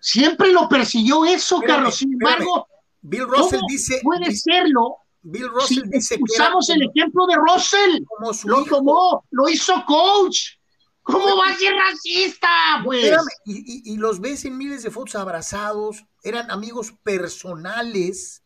Siempre 0.00 0.52
lo 0.52 0.68
persiguió 0.68 1.24
eso, 1.24 1.60
Carlos. 1.60 1.96
Sin 1.96 2.12
embargo, 2.12 2.66
Bill 3.02 3.26
Russell 3.26 3.60
dice. 3.68 4.00
Puede 4.02 4.34
serlo. 4.34 4.96
Bill 5.22 5.48
Russell 5.48 5.88
dice 5.90 6.16
que. 6.16 6.22
Usamos 6.22 6.68
el 6.70 6.82
ejemplo 6.82 7.26
de 7.26 7.36
Russell. 7.36 8.04
lo 8.44 8.64
tomó, 8.64 9.24
lo 9.30 9.48
hizo 9.48 9.84
coach. 9.86 10.56
¿Cómo 11.02 11.36
va 11.36 11.48
a 11.48 11.56
ser 11.56 11.72
racista, 11.74 12.48
pues? 12.84 13.12
y, 13.44 13.96
los 13.96 14.20
ves 14.20 14.44
en 14.44 14.56
miles 14.56 14.82
de 14.82 14.90
fotos 14.90 15.16
abrazados, 15.16 16.04
eran 16.22 16.50
amigos 16.50 16.92
personales. 17.02 18.42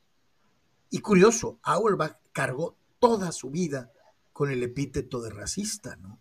Y 0.89 1.01
curioso, 1.01 1.59
Auerbach 1.63 2.17
cargó 2.33 2.77
toda 3.01 3.33
su 3.33 3.51
vida 3.51 3.93
con 4.33 4.51
el 4.51 4.63
epíteto 4.63 5.21
de 5.21 5.31
racista, 5.31 5.97
¿no? 5.97 6.21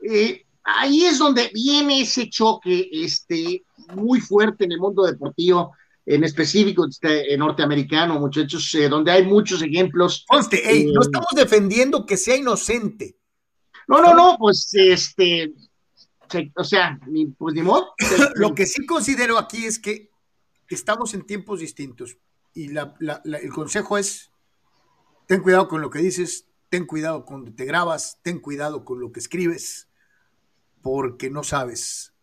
Eh, 0.00 0.44
ahí 0.62 1.04
es 1.04 1.18
donde 1.18 1.50
viene 1.52 2.02
ese 2.02 2.28
choque 2.28 2.88
este, 2.92 3.64
muy 3.94 4.20
fuerte 4.20 4.64
en 4.64 4.72
el 4.72 4.78
mundo 4.78 5.04
deportivo, 5.04 5.72
en 6.06 6.22
específico 6.22 6.86
este, 6.88 7.36
norteamericano, 7.36 8.20
muchachos, 8.20 8.72
eh, 8.76 8.88
donde 8.88 9.10
hay 9.10 9.24
muchos 9.24 9.60
ejemplos. 9.60 10.24
Conste, 10.26 10.62
no 10.64 11.00
eh, 11.00 11.04
estamos 11.04 11.28
defendiendo 11.34 12.06
que 12.06 12.16
sea 12.16 12.36
inocente. 12.36 13.18
No, 13.88 14.00
no, 14.00 14.14
no, 14.14 14.36
pues 14.38 14.70
este, 14.72 15.52
o 16.54 16.64
sea, 16.64 16.98
pues 17.36 17.54
ni 17.54 17.62
modo. 17.62 17.92
Lo 18.36 18.54
que 18.54 18.66
sí 18.66 18.86
considero 18.86 19.38
aquí 19.38 19.64
es 19.64 19.78
que 19.78 20.10
estamos 20.68 21.12
en 21.14 21.26
tiempos 21.26 21.60
distintos 21.60 22.16
y 22.54 22.70
el 22.70 23.52
consejo 23.54 23.98
es, 23.98 24.30
ten 25.26 25.42
cuidado 25.42 25.68
con 25.68 25.82
lo 25.82 25.90
que 25.90 25.98
dices, 25.98 26.48
ten 26.70 26.86
cuidado 26.86 27.26
cuando 27.26 27.52
te 27.52 27.66
grabas, 27.66 28.18
ten 28.22 28.40
cuidado 28.40 28.82
con 28.84 28.98
lo 28.98 29.12
que 29.12 29.20
escribes, 29.20 29.88
porque 30.80 31.28
no 31.28 31.44
sabes. 31.44 32.14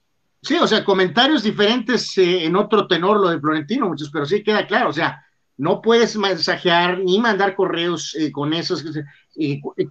Sí, 0.44 0.56
o 0.56 0.68
sea, 0.68 0.84
comentarios 0.84 1.42
diferentes 1.42 2.18
eh, 2.18 2.44
en 2.46 2.56
otro 2.58 2.86
tenor 2.86 3.20
lo 3.20 3.30
de 3.30 3.40
Florentino, 3.40 3.88
muchos, 3.88 4.10
pero 4.12 4.26
sí 4.26 4.44
queda 4.44 4.68
claro, 4.68 4.90
o 4.90 4.94
sea, 4.94 5.26
no 5.58 5.82
puedes 5.82 6.18
mensajear 6.18 7.00
ni 7.00 7.20
mandar 7.20 7.56
correos 7.56 8.14
eh, 8.16 8.32
con 8.32 8.54
esos 8.54 8.84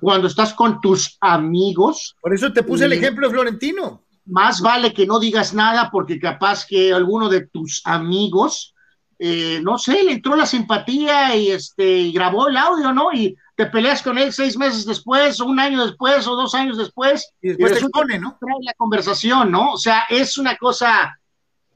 cuando 0.00 0.26
estás 0.26 0.52
con 0.54 0.80
tus 0.80 1.16
amigos. 1.20 2.16
Por 2.20 2.34
eso 2.34 2.52
te 2.52 2.62
puse 2.62 2.84
el 2.84 2.92
ejemplo 2.92 3.26
de 3.26 3.32
Florentino. 3.32 4.02
Más 4.26 4.60
vale 4.60 4.92
que 4.92 5.06
no 5.06 5.18
digas 5.18 5.54
nada 5.54 5.90
porque 5.90 6.18
capaz 6.18 6.66
que 6.66 6.92
alguno 6.92 7.28
de 7.28 7.46
tus 7.46 7.80
amigos, 7.84 8.74
eh, 9.18 9.60
no 9.62 9.78
sé, 9.78 10.04
le 10.04 10.12
entró 10.12 10.36
la 10.36 10.46
simpatía 10.46 11.34
y, 11.34 11.50
este, 11.50 12.10
grabó 12.10 12.48
el 12.48 12.56
audio, 12.56 12.92
¿no? 12.92 13.12
Y 13.12 13.36
te 13.54 13.66
peleas 13.66 14.02
con 14.02 14.18
él 14.18 14.32
seis 14.32 14.56
meses 14.56 14.86
después, 14.86 15.40
o 15.40 15.46
un 15.46 15.60
año 15.60 15.84
después, 15.84 16.26
o 16.26 16.36
dos 16.36 16.54
años 16.54 16.78
después. 16.78 17.32
Y 17.40 17.48
después 17.48 17.78
te 17.78 17.88
pone, 17.88 18.18
¿no? 18.18 18.36
Trae 18.40 18.56
la 18.62 18.74
conversación, 18.74 19.50
¿no? 19.50 19.72
O 19.72 19.76
sea, 19.76 20.04
es 20.08 20.38
una 20.38 20.56
cosa 20.56 21.18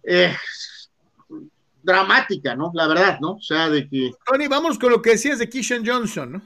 eh, 0.03 0.35
dramática, 1.83 2.55
¿no? 2.55 2.70
La 2.74 2.87
verdad, 2.87 3.18
¿no? 3.20 3.33
O 3.33 3.41
sea, 3.41 3.68
de 3.68 3.89
que... 3.89 4.12
Tony, 4.24 4.49
vamos 4.49 4.79
con 4.79 4.91
lo 4.91 5.03
que 5.03 5.11
decías 5.11 5.39
de 5.39 5.49
Kishan 5.49 5.87
Johnson, 5.87 6.33
¿no? 6.33 6.43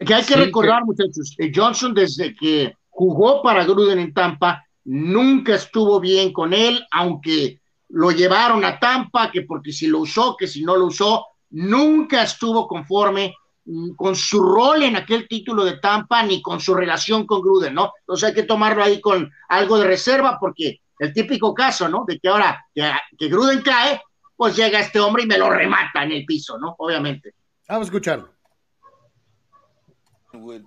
Que 0.00 0.14
hay 0.14 0.24
que 0.24 0.34
recordar, 0.34 0.84
muchachos, 0.84 1.36
Johnson 1.54 1.94
desde 1.94 2.34
que 2.34 2.74
jugó 2.88 3.40
para 3.42 3.64
Gruden 3.64 4.00
en 4.00 4.12
Tampa, 4.12 4.66
nunca 4.84 5.54
estuvo 5.54 6.00
bien 6.00 6.32
con 6.32 6.52
él, 6.52 6.84
aunque 6.90 7.60
lo 7.90 8.10
llevaron 8.10 8.64
a 8.64 8.80
Tampa, 8.80 9.30
que 9.30 9.42
porque 9.42 9.72
si 9.72 9.86
lo 9.86 10.00
usó, 10.00 10.36
que 10.36 10.48
si 10.48 10.64
no 10.64 10.76
lo 10.76 10.86
usó, 10.86 11.24
nunca 11.50 12.24
estuvo 12.24 12.66
conforme 12.66 13.34
con 13.96 14.14
su 14.14 14.42
rol 14.42 14.82
en 14.82 14.96
aquel 14.96 15.26
título 15.26 15.64
de 15.64 15.78
Tampa 15.78 16.22
ni 16.22 16.40
con 16.40 16.60
su 16.60 16.74
relación 16.74 17.26
con 17.26 17.40
Gruden, 17.40 17.74
¿no? 17.74 17.92
Entonces 18.00 18.28
hay 18.28 18.34
que 18.34 18.44
tomarlo 18.44 18.82
ahí 18.82 19.00
con 19.00 19.30
algo 19.48 19.78
de 19.78 19.86
reserva 19.86 20.38
porque 20.40 20.80
el 20.98 21.12
típico 21.12 21.52
caso, 21.52 21.88
¿no? 21.88 22.04
De 22.06 22.18
que 22.18 22.28
ahora 22.28 22.64
que, 22.74 22.90
que 23.18 23.28
Gruden 23.28 23.62
cae, 23.62 24.00
pues 24.36 24.56
llega 24.56 24.80
este 24.80 25.00
hombre 25.00 25.24
y 25.24 25.26
me 25.26 25.38
lo 25.38 25.50
remata 25.50 26.04
en 26.04 26.12
el 26.12 26.24
piso, 26.24 26.58
¿no? 26.58 26.76
Obviamente. 26.78 27.34
Vamos 27.68 27.86
a 27.86 27.88
escucharlo. 27.88 28.36
would 30.36 30.64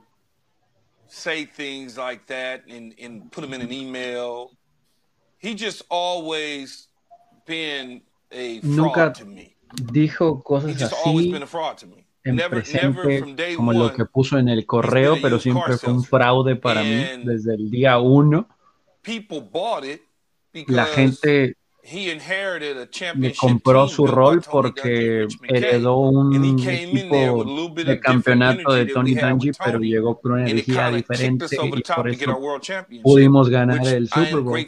say 1.07 1.45
things 1.45 1.97
like 1.97 2.25
that 2.27 2.63
and, 2.67 2.93
and 2.99 3.31
put 3.31 3.41
them 3.41 3.53
in 3.53 3.61
an 3.61 3.71
email. 3.71 4.51
He 5.37 5.55
just 5.55 5.83
always 5.89 6.87
been 7.45 8.01
a 8.31 8.59
fraud 8.61 8.75
Nunca 8.75 9.13
to 9.15 9.25
me. 9.25 9.55
dijo 9.91 10.43
cosas 10.43 10.81
así 10.81 11.31
en 12.29 12.35
never, 12.37 12.49
presente 12.49 13.21
never 13.21 13.55
como 13.55 13.73
lo 13.73 13.93
que 13.93 14.05
puso 14.05 14.37
en 14.37 14.49
el 14.49 14.65
correo, 14.65 15.17
pero 15.21 15.39
siempre 15.39 15.77
fue 15.77 15.93
un 15.93 16.03
fraude 16.03 16.55
para 16.55 16.83
mí 16.83 17.03
desde 17.23 17.55
el 17.55 17.69
día 17.69 17.99
uno. 17.99 18.47
La 20.67 20.85
gente 20.85 21.55
le 23.15 23.33
compró 23.35 23.87
su 23.87 24.05
rol 24.05 24.41
porque 24.49 25.27
heredó 25.43 25.97
un 25.97 26.59
equipo 26.65 27.73
de 27.73 27.99
campeonato 27.99 28.73
de 28.73 28.85
Tony 28.87 29.15
Dungy, 29.15 29.51
pero 29.63 29.79
llegó 29.79 30.19
con 30.19 30.33
una 30.33 30.49
energía 30.49 30.91
diferente 30.91 31.47
y 31.49 31.81
por 31.81 32.09
eso 32.09 32.35
pudimos 33.01 33.49
ganar 33.49 33.85
el 33.87 34.07
Super 34.07 34.41
Bowl. 34.41 34.65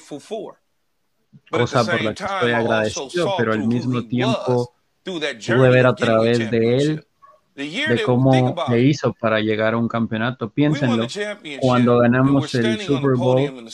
cosa 1.49 1.86
por 1.86 2.01
la 2.01 2.14
que 2.14 2.24
estoy 2.24 2.51
agradecido, 2.51 3.34
pero 3.38 3.53
al 3.53 3.68
mismo 3.68 4.03
tiempo 4.07 4.74
pude 5.03 5.70
ver 5.70 5.86
a 5.86 5.95
través 5.95 6.49
de 6.49 6.78
él 6.78 7.07
de 7.56 8.02
cómo 8.06 8.56
le 8.70 8.82
hizo 8.82 9.14
para 9.14 9.39
llegar 9.39 9.74
a 9.74 9.78
un 9.78 9.88
campeonato. 9.88 10.49
Piénsenlo, 10.49 11.08
cuando 11.60 11.99
ganamos 11.99 12.54
el 12.56 12.80
Super 12.80 13.16
Bowl, 13.16 13.68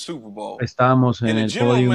estábamos 0.59 1.21
en 1.21 1.37
el 1.37 1.53
podio 1.53 1.91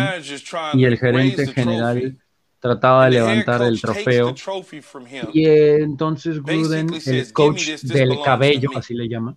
y 0.75 0.85
el 0.85 0.99
gerente 0.99 1.47
general 1.49 2.17
trataba 2.61 3.07
de 3.07 3.11
levantar 3.13 3.63
el 3.63 3.81
trofeo. 3.81 4.35
Y 5.33 5.47
entonces 5.47 6.43
Gruden, 6.43 6.89
el 7.07 7.33
coach 7.33 7.71
del 7.83 8.21
cabello, 8.25 8.71
así 8.77 8.95
le 8.95 9.09
llama, 9.09 9.37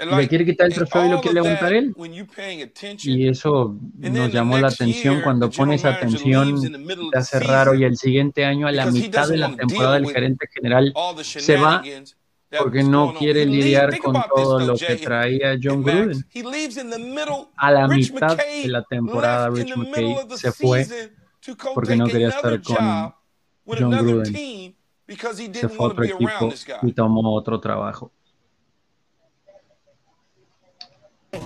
le 0.00 0.28
quiere 0.28 0.44
quitar 0.44 0.66
el 0.66 0.74
trofeo 0.74 1.06
y 1.06 1.10
lo 1.10 1.20
quiere 1.20 1.42
levantar 1.42 1.72
él. 1.72 1.94
Y 3.02 3.28
eso 3.28 3.76
nos 3.98 4.32
llamó 4.32 4.58
la 4.58 4.68
atención. 4.68 5.20
Cuando 5.22 5.50
pones 5.50 5.84
atención, 5.84 6.60
te 7.10 7.18
hace 7.18 7.40
raro. 7.40 7.74
Y 7.74 7.84
el 7.84 7.96
siguiente 7.96 8.44
año, 8.44 8.66
a 8.66 8.72
la 8.72 8.86
mitad 8.86 9.28
de 9.28 9.36
la 9.36 9.54
temporada, 9.54 9.96
el 9.96 10.10
gerente 10.10 10.46
general 10.52 10.94
se 11.22 11.56
va 11.56 11.82
porque 12.58 12.82
no 12.82 13.14
quiere 13.14 13.46
lidiar 13.46 13.96
con 13.98 14.16
todo 14.34 14.58
lo 14.60 14.74
que 14.76 14.96
traía 14.96 15.56
John 15.62 15.82
Gruden. 15.82 16.26
A 17.56 17.70
la 17.70 17.86
mitad 17.88 18.36
de 18.36 18.68
la 18.68 18.82
temporada, 18.82 19.50
Rich 19.50 19.76
McKay 19.76 20.16
se 20.36 20.52
fue 20.52 20.86
porque 21.74 21.96
no 21.96 22.06
quería 22.06 22.28
estar 22.28 22.60
con 22.62 23.14
John 23.66 23.90
Gruden. 23.90 24.74
Se 25.52 25.68
fue 25.68 25.86
a 25.86 25.88
otro 25.88 26.04
equipo 26.04 26.52
y 26.82 26.92
tomó 26.92 27.34
otro 27.34 27.60
trabajo. 27.60 28.12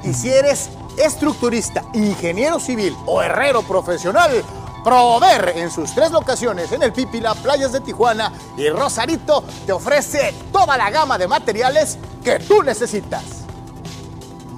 Y 0.02 0.12
si 0.14 0.30
eres 0.30 0.70
estructurista, 0.96 1.84
ingeniero 1.94 2.60
civil 2.60 2.96
o 3.06 3.22
herrero 3.22 3.62
profesional, 3.62 4.44
Prover 4.84 5.54
en 5.56 5.70
sus 5.70 5.94
tres 5.94 6.10
locaciones 6.10 6.70
en 6.72 6.82
el 6.82 6.92
Pípila, 6.92 7.34
Playas 7.34 7.72
de 7.72 7.80
Tijuana 7.80 8.30
y 8.58 8.68
Rosarito 8.68 9.42
te 9.64 9.72
ofrece 9.72 10.34
toda 10.52 10.76
la 10.76 10.90
gama 10.90 11.16
de 11.16 11.26
materiales 11.26 11.96
que 12.22 12.38
tú 12.38 12.62
necesitas. 12.62 13.22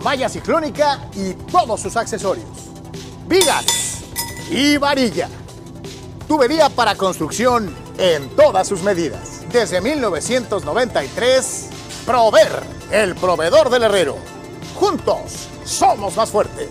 Malla 0.03 0.29
ciclónica 0.29 1.09
y 1.15 1.35
todos 1.35 1.81
sus 1.81 1.97
accesorios. 1.97 2.49
Vigas 3.29 3.67
y 4.51 4.77
varilla. 4.79 5.29
Tubería 6.27 6.71
para 6.71 6.97
construcción 6.97 7.73
en 7.97 8.29
todas 8.35 8.67
sus 8.67 8.83
medidas. 8.83 9.43
Desde 9.53 9.81
1993, 9.81 11.69
Prover, 12.05 12.65
el 12.91 13.15
proveedor 13.15 13.71
del 13.71 13.85
herrero. 13.85 14.36
Juntos 14.77 15.49
somos 15.65 16.15
más 16.19 16.31
fuertes. 16.31 16.69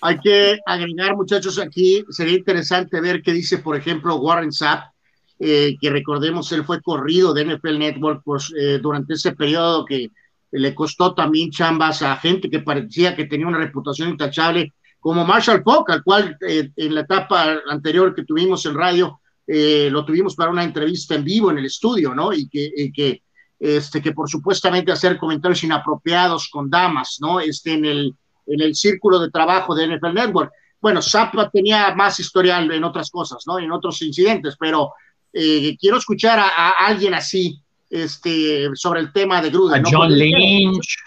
Hay 0.00 0.18
que 0.18 0.58
agregar, 0.66 1.14
muchachos, 1.14 1.60
aquí 1.60 2.04
sería 2.10 2.38
interesante 2.38 3.00
ver 3.00 3.22
qué 3.22 3.32
dice, 3.32 3.58
por 3.58 3.76
ejemplo, 3.76 4.16
Warren 4.16 4.50
Sapp, 4.52 4.92
eh, 5.38 5.76
que 5.80 5.90
recordemos, 5.90 6.50
él 6.50 6.64
fue 6.64 6.82
corrido 6.82 7.32
de 7.32 7.44
NFL 7.44 7.78
Network 7.78 8.22
pues, 8.24 8.52
durante 8.82 9.14
ese 9.14 9.32
periodo 9.36 9.84
que 9.84 10.10
le 10.50 10.74
costó 10.74 11.14
también 11.14 11.50
chambas 11.50 12.02
a 12.02 12.16
gente 12.16 12.50
que 12.50 12.60
parecía 12.60 13.14
que 13.14 13.26
tenía 13.26 13.46
una 13.46 13.58
reputación 13.58 14.08
intachable 14.08 14.72
como 15.08 15.24
Marshall 15.24 15.62
Falk, 15.64 15.88
al 15.88 16.02
cual 16.02 16.36
eh, 16.46 16.70
en 16.76 16.94
la 16.94 17.00
etapa 17.00 17.62
anterior 17.70 18.14
que 18.14 18.24
tuvimos 18.24 18.66
en 18.66 18.74
radio, 18.74 19.22
eh, 19.46 19.88
lo 19.90 20.04
tuvimos 20.04 20.36
para 20.36 20.50
una 20.50 20.62
entrevista 20.62 21.14
en 21.14 21.24
vivo 21.24 21.50
en 21.50 21.56
el 21.56 21.64
estudio, 21.64 22.14
¿no? 22.14 22.30
Y 22.30 22.46
que, 22.46 22.92
que, 22.94 23.22
este, 23.58 24.02
que 24.02 24.12
por 24.12 24.28
supuestamente 24.28 24.92
hacer 24.92 25.16
comentarios 25.16 25.64
inapropiados 25.64 26.50
con 26.50 26.68
damas, 26.68 27.16
¿no? 27.22 27.40
Este, 27.40 27.72
en 27.72 27.86
el, 27.86 28.14
en 28.48 28.60
el 28.60 28.74
círculo 28.74 29.18
de 29.18 29.30
trabajo 29.30 29.74
de 29.74 29.96
NFL 29.96 30.12
Network. 30.12 30.52
Bueno, 30.78 31.00
Zappa 31.00 31.48
tenía 31.48 31.94
más 31.94 32.20
historial 32.20 32.70
en 32.70 32.84
otras 32.84 33.10
cosas, 33.10 33.44
¿no? 33.46 33.58
En 33.58 33.72
otros 33.72 34.02
incidentes, 34.02 34.56
pero 34.60 34.92
eh, 35.32 35.74
quiero 35.80 35.96
escuchar 35.96 36.38
a, 36.38 36.72
alguien 36.86 37.14
así, 37.14 37.58
este, 37.88 38.68
sobre 38.74 39.00
el 39.00 39.10
tema 39.10 39.40
de 39.40 39.48
Gruden. 39.48 39.86
A 39.86 39.90
John 39.90 40.12
Lynch, 40.12 40.98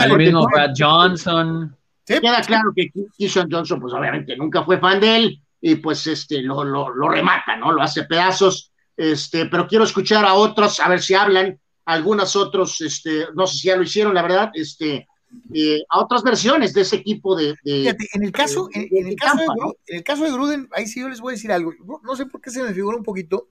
al 0.00 0.18
mismo 0.18 0.48
Brad 0.52 0.72
Johnson. 0.76 1.76
Queda 2.18 2.42
claro 2.42 2.72
que 2.74 2.90
Keyshawn 3.16 3.50
Johnson, 3.50 3.80
pues 3.80 3.94
obviamente 3.94 4.36
nunca 4.36 4.64
fue 4.64 4.78
fan 4.78 5.00
de 5.00 5.16
él 5.16 5.42
y 5.60 5.76
pues 5.76 6.06
este 6.06 6.42
lo, 6.42 6.64
lo, 6.64 6.88
lo, 6.90 7.08
remata, 7.08 7.56
¿no? 7.56 7.72
Lo 7.72 7.82
hace 7.82 8.04
pedazos. 8.04 8.72
Este, 8.96 9.46
pero 9.46 9.66
quiero 9.66 9.84
escuchar 9.84 10.24
a 10.24 10.34
otros, 10.34 10.80
a 10.80 10.88
ver 10.88 11.00
si 11.00 11.14
hablan, 11.14 11.58
algunas 11.84 12.36
otros, 12.36 12.80
este, 12.80 13.26
no 13.34 13.46
sé 13.46 13.58
si 13.58 13.68
ya 13.68 13.76
lo 13.76 13.82
hicieron, 13.82 14.14
la 14.14 14.22
verdad, 14.22 14.50
este, 14.54 15.08
eh, 15.54 15.82
a 15.88 16.00
otras 16.00 16.22
versiones 16.22 16.72
de 16.74 16.82
ese 16.82 16.96
equipo 16.96 17.36
de. 17.36 17.56
Fíjate, 17.62 18.08
en 18.14 18.24
el 18.24 18.32
caso, 18.32 18.68
en, 18.72 19.06
el 19.06 19.16
caso 19.16 19.38
de, 19.38 19.44
en 19.86 19.96
el 19.98 20.04
caso 20.04 20.24
de 20.24 20.32
Gruden, 20.32 20.68
ahí 20.72 20.86
sí 20.86 21.00
yo 21.00 21.08
les 21.08 21.20
voy 21.20 21.32
a 21.32 21.36
decir 21.36 21.52
algo. 21.52 21.72
No, 22.02 22.16
sé 22.16 22.26
por 22.26 22.40
qué 22.40 22.50
se 22.50 22.62
me 22.62 22.72
figura 22.72 22.96
un 22.96 23.04
poquito, 23.04 23.48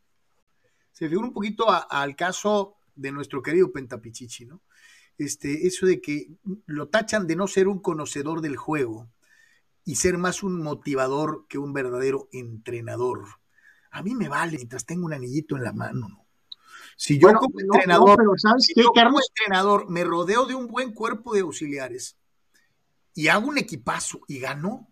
se 0.91 1.05
me 1.05 1.10
figura 1.10 1.28
un 1.28 1.34
poquito 1.34 1.68
al 1.70 2.16
caso 2.16 2.76
de 2.95 3.12
nuestro 3.12 3.41
querido 3.41 3.72
Pentapichichi, 3.72 4.45
¿no? 4.45 4.62
Este, 5.20 5.67
eso 5.67 5.86
de 5.86 6.01
que 6.01 6.32
lo 6.65 6.88
tachan 6.88 7.28
de 7.28 7.36
no 7.36 7.47
ser 7.47 7.67
un 7.67 7.80
conocedor 7.80 8.41
del 8.41 8.57
juego 8.57 9.09
y 9.86 9.95
ser 9.95 10.17
más 10.17 10.43
un 10.43 10.61
motivador 10.61 11.45
que 11.47 11.57
un 11.57 11.74
verdadero 11.74 12.30
entrenador. 12.32 13.26
A 13.91 14.01
mí 14.01 14.15
me 14.15 14.30
vale 14.30 14.57
mientras 14.57 14.86
tengo 14.86 15.05
un 15.05 15.13
anillito 15.13 15.57
en 15.57 15.63
la 15.63 15.74
mano, 15.74 16.07
¿no? 16.07 16.26
Si 16.95 17.17
yo 17.17 17.32
como 17.34 17.59
entrenador, 17.59 18.20
entrenador 18.20 19.89
me 19.89 20.03
rodeo 20.03 20.45
de 20.45 20.55
un 20.55 20.67
buen 20.67 20.91
cuerpo 20.93 21.34
de 21.34 21.41
auxiliares 21.41 22.17
y 23.13 23.30
hago 23.30 23.47
un 23.47 23.57
equipazo 23.57 24.20
y 24.28 24.39
gano, 24.39 24.91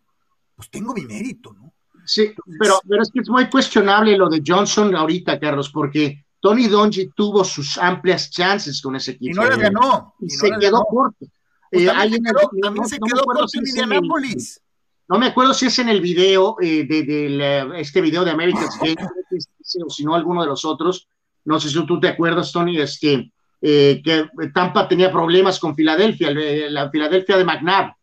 pues 0.55 0.69
tengo 0.69 0.93
mi 0.93 1.05
mérito, 1.05 1.53
¿no? 1.53 1.73
Sí, 2.05 2.33
pero, 2.59 2.79
pero 2.87 3.01
es 3.03 3.11
que 3.11 3.19
es 3.19 3.29
muy 3.29 3.49
cuestionable 3.49 4.17
lo 4.17 4.29
de 4.29 4.41
Johnson 4.45 4.95
ahorita, 4.95 5.37
Carlos, 5.37 5.69
porque 5.69 6.25
Tony 6.47 6.69
Donji 6.69 7.09
tuvo 7.09 7.43
sus 7.43 7.77
amplias 7.77 8.29
chances 8.29 8.81
con 8.81 8.95
ese 8.95 9.11
equipo. 9.11 9.31
Y 9.31 9.35
no 9.35 9.49
las 9.49 9.59
ganó. 9.59 10.13
Y, 10.21 10.29
se 10.29 10.49
quedó 10.57 10.85
corto. 10.85 11.25
Pues 11.69 11.83
eh, 11.83 11.87
también, 11.87 12.87
se 12.87 12.97
quedó, 12.99 13.23
corto 13.25 13.45
en 13.53 13.67
Indianapolis. 13.67 14.61
No 15.09 15.19
me 15.19 15.25
acuerdo 15.25 15.53
si 15.53 15.65
es 15.65 15.77
en 15.79 15.89
el 15.89 15.99
video 15.99 16.55
eh, 16.61 16.85
de, 16.85 17.73
este 17.81 17.99
video 17.99 18.23
de 18.23 18.31
America's 18.31 18.79
Game 18.79 18.95
o 19.85 19.89
si 19.89 20.05
no 20.05 20.15
alguno 20.15 20.41
de 20.41 20.47
los 20.47 20.63
otros. 20.63 21.09
No 21.43 21.59
sé 21.59 21.67
si 21.67 21.85
tú 21.85 21.99
te 21.99 22.07
acuerdas, 22.07 22.53
Tony, 22.53 22.79
este, 22.79 23.29
eh, 23.61 24.01
que 24.01 24.29
Tampa 24.53 24.87
tenía 24.87 25.11
problemas 25.11 25.59
con 25.59 25.75
Filadelfia, 25.75 26.31
la 26.31 26.89
Filadelfia 26.89 27.35
de 27.35 27.43
McNabb. 27.43 27.93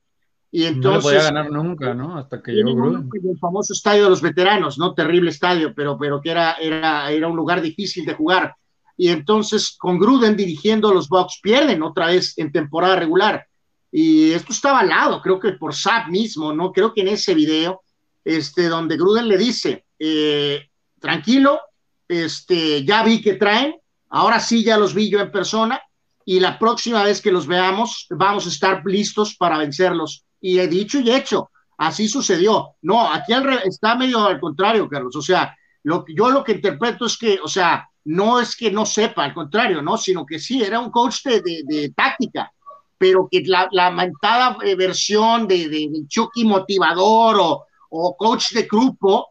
Y 0.56 0.66
entonces, 0.66 1.02
no 1.02 1.10
podía 1.10 1.22
ganar 1.24 1.50
nunca, 1.50 1.94
¿no? 1.94 2.16
Hasta 2.16 2.40
que 2.40 2.52
llegó 2.52 2.76
Gruden. 2.76 3.10
El 3.12 3.38
famoso 3.40 3.72
estadio 3.72 4.04
de 4.04 4.10
los 4.10 4.22
veteranos, 4.22 4.78
¿no? 4.78 4.94
Terrible 4.94 5.30
estadio, 5.30 5.74
pero, 5.74 5.98
pero 5.98 6.20
que 6.20 6.30
era, 6.30 6.52
era, 6.52 7.10
era 7.10 7.26
un 7.26 7.34
lugar 7.34 7.60
difícil 7.60 8.06
de 8.06 8.14
jugar. 8.14 8.54
Y 8.96 9.08
entonces, 9.08 9.74
con 9.76 9.98
Gruden 9.98 10.36
dirigiendo 10.36 10.88
a 10.90 10.94
los 10.94 11.08
Bucks, 11.08 11.40
pierden 11.42 11.82
otra 11.82 12.06
vez 12.06 12.38
en 12.38 12.52
temporada 12.52 12.94
regular. 12.94 13.44
Y 13.90 14.30
esto 14.30 14.52
estaba 14.52 14.78
al 14.78 14.90
lado, 14.90 15.20
creo 15.20 15.40
que 15.40 15.54
por 15.54 15.74
SAP 15.74 16.06
mismo, 16.10 16.52
¿no? 16.52 16.70
Creo 16.70 16.94
que 16.94 17.00
en 17.00 17.08
ese 17.08 17.34
video, 17.34 17.82
este, 18.24 18.68
donde 18.68 18.96
Gruden 18.96 19.26
le 19.26 19.36
dice, 19.36 19.86
eh, 19.98 20.68
tranquilo, 21.00 21.58
este, 22.06 22.84
ya 22.84 23.02
vi 23.02 23.20
que 23.20 23.34
traen, 23.34 23.74
ahora 24.08 24.38
sí 24.38 24.62
ya 24.62 24.78
los 24.78 24.94
vi 24.94 25.10
yo 25.10 25.18
en 25.18 25.32
persona, 25.32 25.82
y 26.24 26.38
la 26.38 26.60
próxima 26.60 27.02
vez 27.02 27.20
que 27.20 27.32
los 27.32 27.48
veamos, 27.48 28.06
vamos 28.10 28.46
a 28.46 28.50
estar 28.50 28.82
listos 28.86 29.34
para 29.34 29.58
vencerlos 29.58 30.24
y 30.44 30.58
he 30.58 30.68
dicho 30.68 31.00
y 31.00 31.10
hecho, 31.10 31.50
así 31.78 32.06
sucedió. 32.06 32.74
No, 32.82 33.10
aquí 33.10 33.32
está 33.64 33.94
medio 33.94 34.26
al 34.26 34.38
contrario, 34.38 34.86
Carlos. 34.90 35.16
O 35.16 35.22
sea, 35.22 35.56
lo, 35.84 36.04
yo 36.06 36.30
lo 36.30 36.44
que 36.44 36.52
interpreto 36.52 37.06
es 37.06 37.16
que, 37.16 37.38
o 37.42 37.48
sea, 37.48 37.88
no 38.04 38.38
es 38.38 38.54
que 38.54 38.70
no 38.70 38.84
sepa, 38.84 39.24
al 39.24 39.32
contrario, 39.32 39.80
¿no? 39.80 39.96
Sino 39.96 40.26
que 40.26 40.38
sí, 40.38 40.62
era 40.62 40.80
un 40.80 40.90
coach 40.90 41.22
de, 41.24 41.92
táctica, 41.96 42.52
pero 42.98 43.26
que 43.30 43.42
la, 43.46 43.66
la 43.72 44.12
eh, 44.64 44.74
versión 44.74 45.48
de, 45.48 45.66
de, 45.70 45.90
Chucky 46.08 46.44
motivador 46.44 47.38
o, 47.40 47.64
o 47.88 48.14
coach 48.14 48.52
de 48.52 48.64
grupo, 48.64 49.28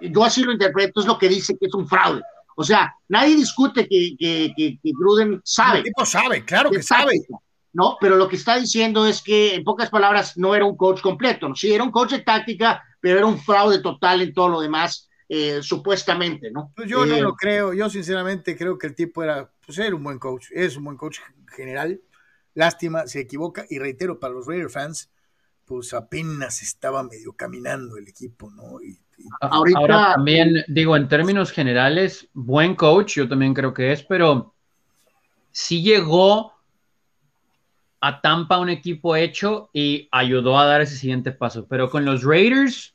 yo 0.00 0.22
así 0.22 0.44
lo 0.44 0.52
interpreto, 0.52 1.00
es 1.00 1.06
lo 1.06 1.18
que 1.18 1.28
dice 1.28 1.58
que 1.58 1.66
es 1.66 1.74
un 1.74 1.88
fraude. 1.88 2.22
O 2.54 2.62
sea, 2.62 2.94
nadie 3.08 3.34
discute 3.34 3.88
que, 3.88 4.14
que, 4.16 4.54
que, 4.56 4.78
Gruden 4.84 5.40
sabe. 5.42 5.78
El 5.78 5.84
tipo 5.86 6.06
sabe, 6.06 6.44
claro 6.44 6.70
que 6.70 6.84
sabe. 6.84 7.20
¿No? 7.72 7.96
Pero 8.00 8.16
lo 8.16 8.28
que 8.28 8.36
está 8.36 8.58
diciendo 8.58 9.06
es 9.06 9.22
que, 9.22 9.54
en 9.54 9.64
pocas 9.64 9.90
palabras, 9.90 10.36
no 10.36 10.54
era 10.54 10.64
un 10.64 10.76
coach 10.76 11.00
completo, 11.00 11.48
¿no? 11.48 11.54
Sí, 11.54 11.72
era 11.72 11.84
un 11.84 11.90
coach 11.90 12.12
de 12.12 12.20
táctica, 12.20 12.82
pero 13.00 13.18
era 13.18 13.26
un 13.26 13.38
fraude 13.38 13.80
total 13.80 14.22
en 14.22 14.34
todo 14.34 14.48
lo 14.48 14.60
demás, 14.60 15.08
eh, 15.28 15.60
supuestamente, 15.62 16.50
¿no? 16.50 16.72
Pues 16.76 16.88
yo 16.88 17.06
no 17.06 17.16
eh, 17.16 17.22
lo 17.22 17.34
creo, 17.34 17.72
yo 17.72 17.88
sinceramente 17.88 18.56
creo 18.56 18.78
que 18.78 18.88
el 18.88 18.94
tipo 18.94 19.22
era, 19.22 19.50
pues 19.64 19.78
era 19.78 19.94
un 19.96 20.04
buen 20.04 20.18
coach, 20.18 20.48
es 20.52 20.76
un 20.76 20.84
buen 20.84 20.96
coach 20.96 21.18
general, 21.54 22.00
lástima, 22.54 23.06
se 23.06 23.20
equivoca, 23.20 23.64
y 23.68 23.78
reitero, 23.78 24.20
para 24.20 24.34
los 24.34 24.46
Raider 24.46 24.70
fans, 24.70 25.10
pues 25.64 25.94
apenas 25.94 26.60
estaba 26.62 27.02
medio 27.02 27.32
caminando 27.32 27.96
el 27.96 28.08
equipo, 28.08 28.50
¿no? 28.50 28.82
Y, 28.82 28.98
Ahorita, 29.40 29.78
Ahora 29.78 30.12
también, 30.14 30.64
digo, 30.66 30.96
en 30.96 31.08
términos 31.08 31.52
generales, 31.52 32.28
buen 32.32 32.74
coach, 32.74 33.14
yo 33.14 33.28
también 33.28 33.54
creo 33.54 33.72
que 33.72 33.92
es, 33.92 34.02
pero 34.02 34.52
sí 35.52 35.82
llegó 35.82 36.52
a 38.02 38.20
Tampa 38.20 38.58
un 38.58 38.68
equipo 38.68 39.14
hecho 39.14 39.70
y 39.72 40.08
ayudó 40.10 40.58
a 40.58 40.66
dar 40.66 40.80
ese 40.80 40.96
siguiente 40.96 41.30
paso. 41.30 41.66
Pero 41.68 41.88
con 41.88 42.04
los 42.04 42.24
Raiders, 42.24 42.94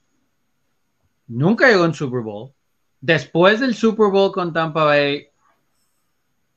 nunca 1.27 1.69
llegó 1.69 1.85
en 1.85 1.93
Super 1.93 2.19
Bowl. 2.19 2.51
Después 2.99 3.61
del 3.61 3.73
Super 3.73 4.07
Bowl 4.11 4.33
con 4.33 4.51
Tampa 4.51 4.83
Bay, 4.83 5.29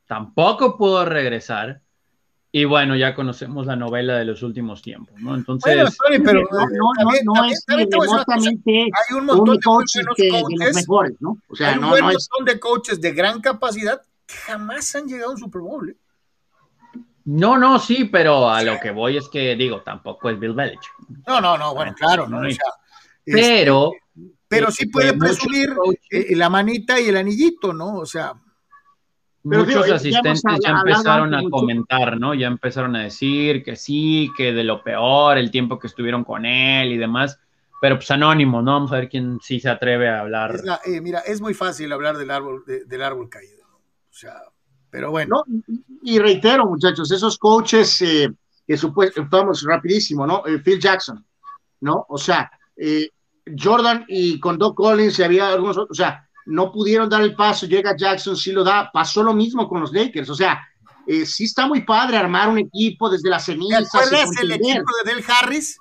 tampoco 0.09 0.77
pudo 0.77 1.05
regresar. 1.05 1.81
Y 2.51 2.65
bueno, 2.65 2.97
ya 2.97 3.15
conocemos 3.15 3.67
la 3.67 3.77
novela 3.77 4.19
de 4.19 4.25
los 4.25 4.43
últimos 4.43 4.83
tiempos, 4.83 5.15
¿no? 5.21 5.37
Entonces, 5.37 5.97
pero 6.25 6.43
no, 6.51 6.67
no, 6.67 7.35
no, 7.35 7.45
es 7.45 7.65
remotamente 7.69 8.81
hay 8.81 9.17
un 9.17 9.27
montón 9.27 9.55
de 9.55 9.63
coaches 9.63 10.05
de 10.17 10.31
los 10.59 10.75
mejores, 10.75 11.13
¿no? 11.21 11.39
O 11.49 11.55
sea, 11.55 11.69
hay 11.69 11.75
un 11.77 11.83
no, 11.83 11.91
montón 11.91 12.45
de 12.45 12.59
coaches 12.59 13.01
de 13.01 13.13
gran 13.13 13.41
capacidad 13.41 14.03
que 14.27 14.35
jamás 14.35 14.93
han 14.97 15.07
llegado 15.07 15.31
a 15.31 15.35
un 15.35 15.39
Super 15.39 15.63
Bowl. 15.63 15.91
¿eh? 15.91 15.97
No, 17.33 17.57
no, 17.57 17.79
sí, 17.79 18.07
pero 18.07 18.51
a 18.51 18.61
lo 18.65 18.81
que 18.81 18.91
voy 18.91 19.17
es 19.17 19.29
que 19.29 19.55
digo, 19.55 19.83
tampoco 19.83 20.31
es 20.31 20.41
Bill 20.41 20.53
Belichick. 20.53 20.93
No, 21.29 21.41
no, 21.41 21.57
no, 21.57 21.75
bueno, 21.75 21.95
claro, 21.95 22.29
¿no? 22.29 22.45
Este, 22.45 22.61
pero. 23.25 23.93
pero 24.49 24.73
sí 24.73 24.87
puede 24.87 25.13
presumir 25.17 25.71
eh, 26.11 26.35
la 26.35 26.51
manita 26.51 26.99
y 26.99 27.09
el 27.09 27.17
anillito, 27.17 27.73
¿no? 27.73 27.99
O 27.99 28.07
sea. 28.07 28.35
muchos 29.45 29.89
asistentes 29.93 30.43
ya, 30.61 30.71
empezaron 30.71 31.33
a 31.33 31.49
comentar, 31.49 32.19
¿no? 32.19 32.35
Ya 32.35 32.49
empezaron 32.49 32.97
a 32.97 33.05
decir 33.05 33.63
que 33.63 33.77
sí, 33.77 34.29
que 34.37 34.53
de 34.53 34.65
lo 34.65 34.83
peor, 34.83 35.39
el 35.39 35.53
tiempo 35.53 35.79
que 35.79 35.87
estuvieron 35.87 36.25
con 36.25 36.45
él 36.45 36.91
y 36.91 36.99
demás. 36.99 37.39
Pero 37.81 37.95
pues 37.95 38.11
anónimo, 38.11 38.61
¿no? 38.61 38.73
Vamos 38.73 38.91
a 38.91 38.97
ver 38.97 39.09
quién 39.09 39.39
sí 39.41 39.61
se 39.61 39.69
atreve 39.69 40.09
a 40.09 40.21
hablar. 40.21 40.61
Eh, 40.85 41.01
mira, 41.01 41.21
es 41.21 41.41
muy 41.41 41.55
fácil 41.55 41.93
hablar 41.93 42.19
del 42.19 42.33
árbol, 42.33 42.65
del 42.67 43.03
árbol 43.03 43.29
caído. 43.31 43.65
O 43.69 44.13
sea, 44.13 44.35
pero 44.91 45.11
bueno. 45.11 45.45
y 46.03 46.19
reitero, 46.19 46.67
muchachos, 46.67 47.11
esos 47.11 47.39
coaches 47.39 48.03
eh, 48.03 48.33
que 48.67 48.77
supuestamente, 48.77 49.37
vamos 49.37 49.63
rapidísimo, 49.63 50.27
¿no? 50.27 50.47
Eh, 50.47 50.59
Phil 50.59 50.81
Jackson, 50.81 51.25
¿no? 51.81 52.07
O 52.09 52.19
sea, 52.19 52.51
eh, 52.77 53.11
Jordan 53.59 54.05
y 54.09 54.39
con 54.41 54.59
Doc 54.59 54.77
Collins 54.77 55.19
y 55.19 55.23
había 55.23 55.49
algunos 55.49 55.77
otros, 55.79 55.99
o 55.99 56.03
sea, 56.03 56.27
no 56.47 56.73
pudieron 56.73 57.09
dar 57.09 57.23
el 57.23 57.35
paso, 57.35 57.67
llega 57.67 57.97
Jackson, 57.97 58.37
sí 58.37 58.53
lo 58.53 58.65
da, 58.65 58.91
pasó 58.93 59.23
lo 59.23 59.35
mismo 59.35 59.69
con 59.69 59.81
los 59.81 59.93
Lakers, 59.93 60.31
o 60.31 60.35
sea, 60.35 60.61
sí 61.25 61.45
está 61.45 61.67
muy 61.67 61.83
padre 61.83 62.17
armar 62.17 62.49
un 62.49 62.59
equipo 62.59 63.11
desde 63.11 63.31
las 63.31 63.45
cenizas. 63.45 63.91
¿Te 63.91 63.99
acuerdas 63.99 64.31
el 64.41 64.53
equipo 64.53 64.91
de 65.05 65.15
Del 65.15 65.25
Harris? 65.27 65.77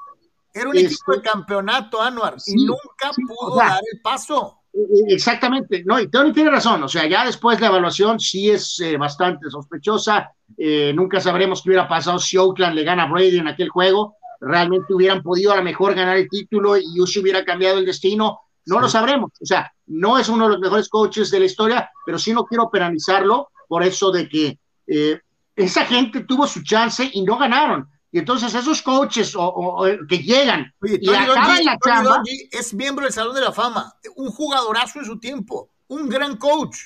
Era 0.53 0.69
un 0.69 0.77
equipo 0.77 1.11
de 1.11 1.17
este, 1.17 1.29
campeonato, 1.29 2.01
Anuar, 2.01 2.37
y 2.47 2.65
nunca 2.65 3.11
pudo 3.27 3.55
dar 3.55 3.79
el 3.91 4.01
paso. 4.01 4.58
Exactamente, 5.07 5.83
no, 5.83 5.99
y 5.99 6.07
Tony 6.09 6.31
tiene 6.31 6.51
razón, 6.51 6.83
o 6.83 6.87
sea, 6.87 7.07
ya 7.07 7.25
después 7.25 7.59
la 7.59 7.67
evaluación 7.67 8.19
sí 8.19 8.49
es 8.49 8.79
eh, 8.79 8.97
bastante 8.97 9.49
sospechosa, 9.49 10.31
eh, 10.57 10.93
nunca 10.95 11.19
sabremos 11.19 11.61
qué 11.61 11.69
hubiera 11.69 11.87
pasado 11.87 12.19
si 12.19 12.37
Oakland 12.37 12.75
le 12.75 12.83
gana 12.83 13.03
a 13.03 13.07
Brady 13.07 13.39
en 13.39 13.47
aquel 13.47 13.69
juego, 13.69 14.17
realmente 14.39 14.93
hubieran 14.93 15.23
podido 15.23 15.51
a 15.51 15.57
lo 15.57 15.63
mejor 15.63 15.95
ganar 15.95 16.17
el 16.17 16.29
título 16.29 16.77
y 16.77 16.83
se 17.07 17.19
hubiera 17.19 17.43
cambiado 17.43 17.79
el 17.79 17.85
destino, 17.85 18.39
no 18.67 18.79
lo 18.79 18.87
sabremos, 18.87 19.31
o 19.41 19.45
sea, 19.45 19.71
no 19.87 20.19
es 20.19 20.29
uno 20.29 20.45
de 20.45 20.51
los 20.51 20.59
mejores 20.59 20.87
coaches 20.87 21.31
de 21.31 21.39
la 21.39 21.45
historia, 21.45 21.89
pero 22.05 22.19
sí 22.19 22.31
no 22.31 22.45
quiero 22.45 22.69
penalizarlo 22.69 23.49
por 23.67 23.83
eso 23.83 24.11
de 24.11 24.29
que 24.29 24.59
eh, 24.85 25.19
esa 25.55 25.85
gente 25.85 26.21
tuvo 26.21 26.45
su 26.47 26.63
chance 26.63 27.09
y 27.11 27.23
no 27.23 27.37
ganaron, 27.37 27.89
y 28.11 28.19
entonces 28.19 28.53
esos 28.55 28.81
coaches 28.81 29.33
o, 29.35 29.85
que 30.07 30.17
llegan 30.17 30.73
y 30.81 31.09
acaban 31.09 31.63
la 31.63 31.77
chamba. 31.77 32.23
es 32.51 32.73
miembro 32.73 33.05
del 33.05 33.13
Salón 33.13 33.35
de 33.35 33.41
la 33.41 33.51
Fama, 33.51 33.93
un 34.15 34.31
jugadorazo 34.31 34.99
en 34.99 35.05
su 35.05 35.19
tiempo, 35.19 35.69
un 35.87 36.09
gran 36.09 36.37
coach. 36.37 36.77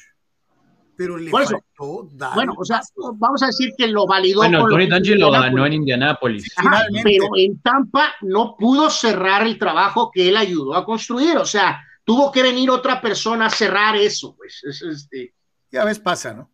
Pero 0.96 1.18
le 1.18 1.32
faltó 1.32 2.08
dar 2.12 2.36
Bueno, 2.36 2.54
o 2.56 2.64
sea, 2.64 2.82
vamos 3.16 3.42
a 3.42 3.48
decir 3.48 3.74
que 3.76 3.88
lo 3.88 4.06
validó. 4.06 4.40
Bueno, 4.40 4.68
Tony 4.68 4.86
Dungy 4.86 5.16
lo 5.16 5.32
ganó 5.32 5.66
en 5.66 5.74
Indianápolis. 5.74 6.54
pero 7.04 7.26
en 7.36 7.60
Tampa 7.62 8.14
no 8.22 8.56
pudo 8.58 8.90
cerrar 8.92 9.48
el 9.48 9.58
trabajo 9.58 10.12
que 10.14 10.30
él 10.30 10.38
ayudó 10.38 10.76
a 10.76 10.86
construir. 10.86 11.38
O 11.38 11.46
sea, 11.46 11.82
tuvo 12.04 12.32
que 12.32 12.44
venir 12.44 12.70
otra 12.70 13.02
persona 13.02 13.48
a 13.48 13.50
cerrar 13.50 13.96
eso. 13.96 14.36
Pues. 14.36 14.62
este... 14.64 15.34
Ya 15.72 15.84
ves, 15.84 16.00
pasa, 16.00 16.34
¿no? 16.34 16.52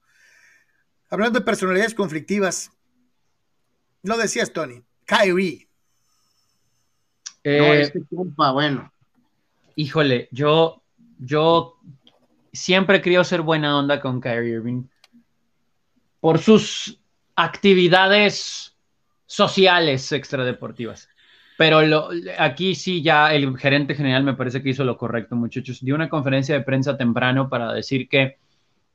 Hablando 1.09 1.39
de 1.39 1.45
personalidades 1.45 1.93
conflictivas, 1.93 2.72
lo 4.04 4.18
decías, 4.18 4.52
Tony. 4.54 4.82
Kyrie. 5.06 5.68
Eh, 7.43 7.58
no, 7.58 7.74
este 7.74 8.02
compa, 8.14 8.52
bueno. 8.52 8.91
Híjole, 9.76 10.28
yo, 10.32 10.82
yo 11.18 11.80
siempre 12.52 13.02
querido 13.02 13.24
ser 13.24 13.41
buena 13.41 13.78
onda 13.78 14.02
con 14.02 14.20
Kyrie 14.20 14.54
Irving 14.56 14.84
por 16.20 16.39
sus 16.39 17.00
actividades 17.36 18.76
sociales 19.26 20.12
extradeportivas. 20.12 21.08
Pero 21.58 21.82
lo, 21.82 22.10
aquí 22.38 22.76
sí 22.76 23.02
ya 23.02 23.34
el 23.34 23.58
gerente 23.58 23.95
general 23.95 24.24
me 24.24 24.34
parece 24.34 24.62
que 24.64 24.70
hizo 24.70 24.84
lo 24.84 24.97
correcto, 24.97 25.36
muchachos. 25.36 25.80
Dio 25.82 25.95
una 25.95 26.10
conferencia 26.10 26.56
de 26.56 26.64
prensa 26.64 26.97
temprano 26.97 27.50
para 27.50 27.74
decir 27.74 28.08
que 28.08 28.38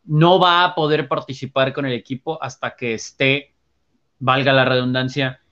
no 0.05 0.39
va 0.39 0.65
a 0.65 0.75
poder 0.75 1.09
participar 1.09 1.73
con 1.73 1.87
el 1.87 1.93
equipo 1.93 2.43
hasta 2.43 2.75
que 2.77 2.95
esté 2.95 3.54
valga 4.25 4.55
la 4.55 4.64
redundancia, 4.64 5.43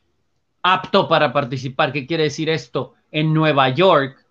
apto 0.63 1.07
para 1.07 1.31
participar. 1.31 1.93
¿Qué 1.93 2.07
quiere 2.07 2.25
decir 2.25 2.49
esto? 2.49 2.95
En 3.11 3.35
Nueva 3.35 3.69
York, 3.69 4.27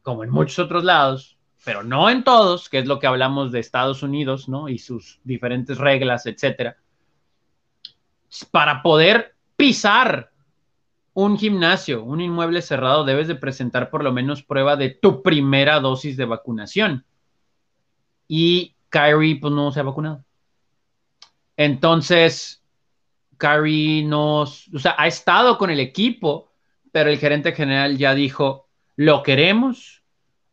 como 0.00 0.24
en 0.24 0.30
muchos 0.30 0.58
otros 0.58 0.84
lados, 0.84 1.36
pero 1.62 1.82
no 1.82 2.08
en 2.08 2.24
todos, 2.24 2.70
que 2.70 2.78
es 2.78 2.86
lo 2.86 2.98
que 2.98 3.06
hablamos 3.06 3.52
de 3.52 3.60
Estados 3.60 4.02
Unidos, 4.02 4.48
¿no? 4.48 4.70
Y 4.70 4.78
sus 4.78 5.20
diferentes 5.22 5.76
reglas, 5.76 6.24
etcétera. 6.24 6.78
Para 8.50 8.82
poder 8.82 9.34
pisar 9.54 10.30
un 11.12 11.36
gimnasio, 11.36 12.02
un 12.04 12.22
inmueble 12.22 12.62
cerrado, 12.62 13.04
debes 13.04 13.28
de 13.28 13.34
presentar 13.34 13.90
por 13.90 14.02
lo 14.02 14.12
menos 14.12 14.42
prueba 14.42 14.76
de 14.76 14.88
tu 14.88 15.22
primera 15.22 15.78
dosis 15.78 16.16
de 16.16 16.24
vacunación. 16.24 17.04
Y 18.26 18.74
Kyrie, 18.88 19.38
pues 19.38 19.52
no 19.52 19.70
se 19.72 19.80
ha 19.80 19.82
vacunado. 19.82 20.24
Entonces, 21.54 22.61
Curry 23.42 24.04
nos, 24.04 24.68
o 24.72 24.78
sea, 24.78 24.94
ha 24.96 25.08
estado 25.08 25.58
con 25.58 25.70
el 25.70 25.80
equipo, 25.80 26.52
pero 26.92 27.10
el 27.10 27.18
gerente 27.18 27.52
general 27.52 27.98
ya 27.98 28.14
dijo, 28.14 28.68
lo 28.94 29.24
queremos, 29.24 30.04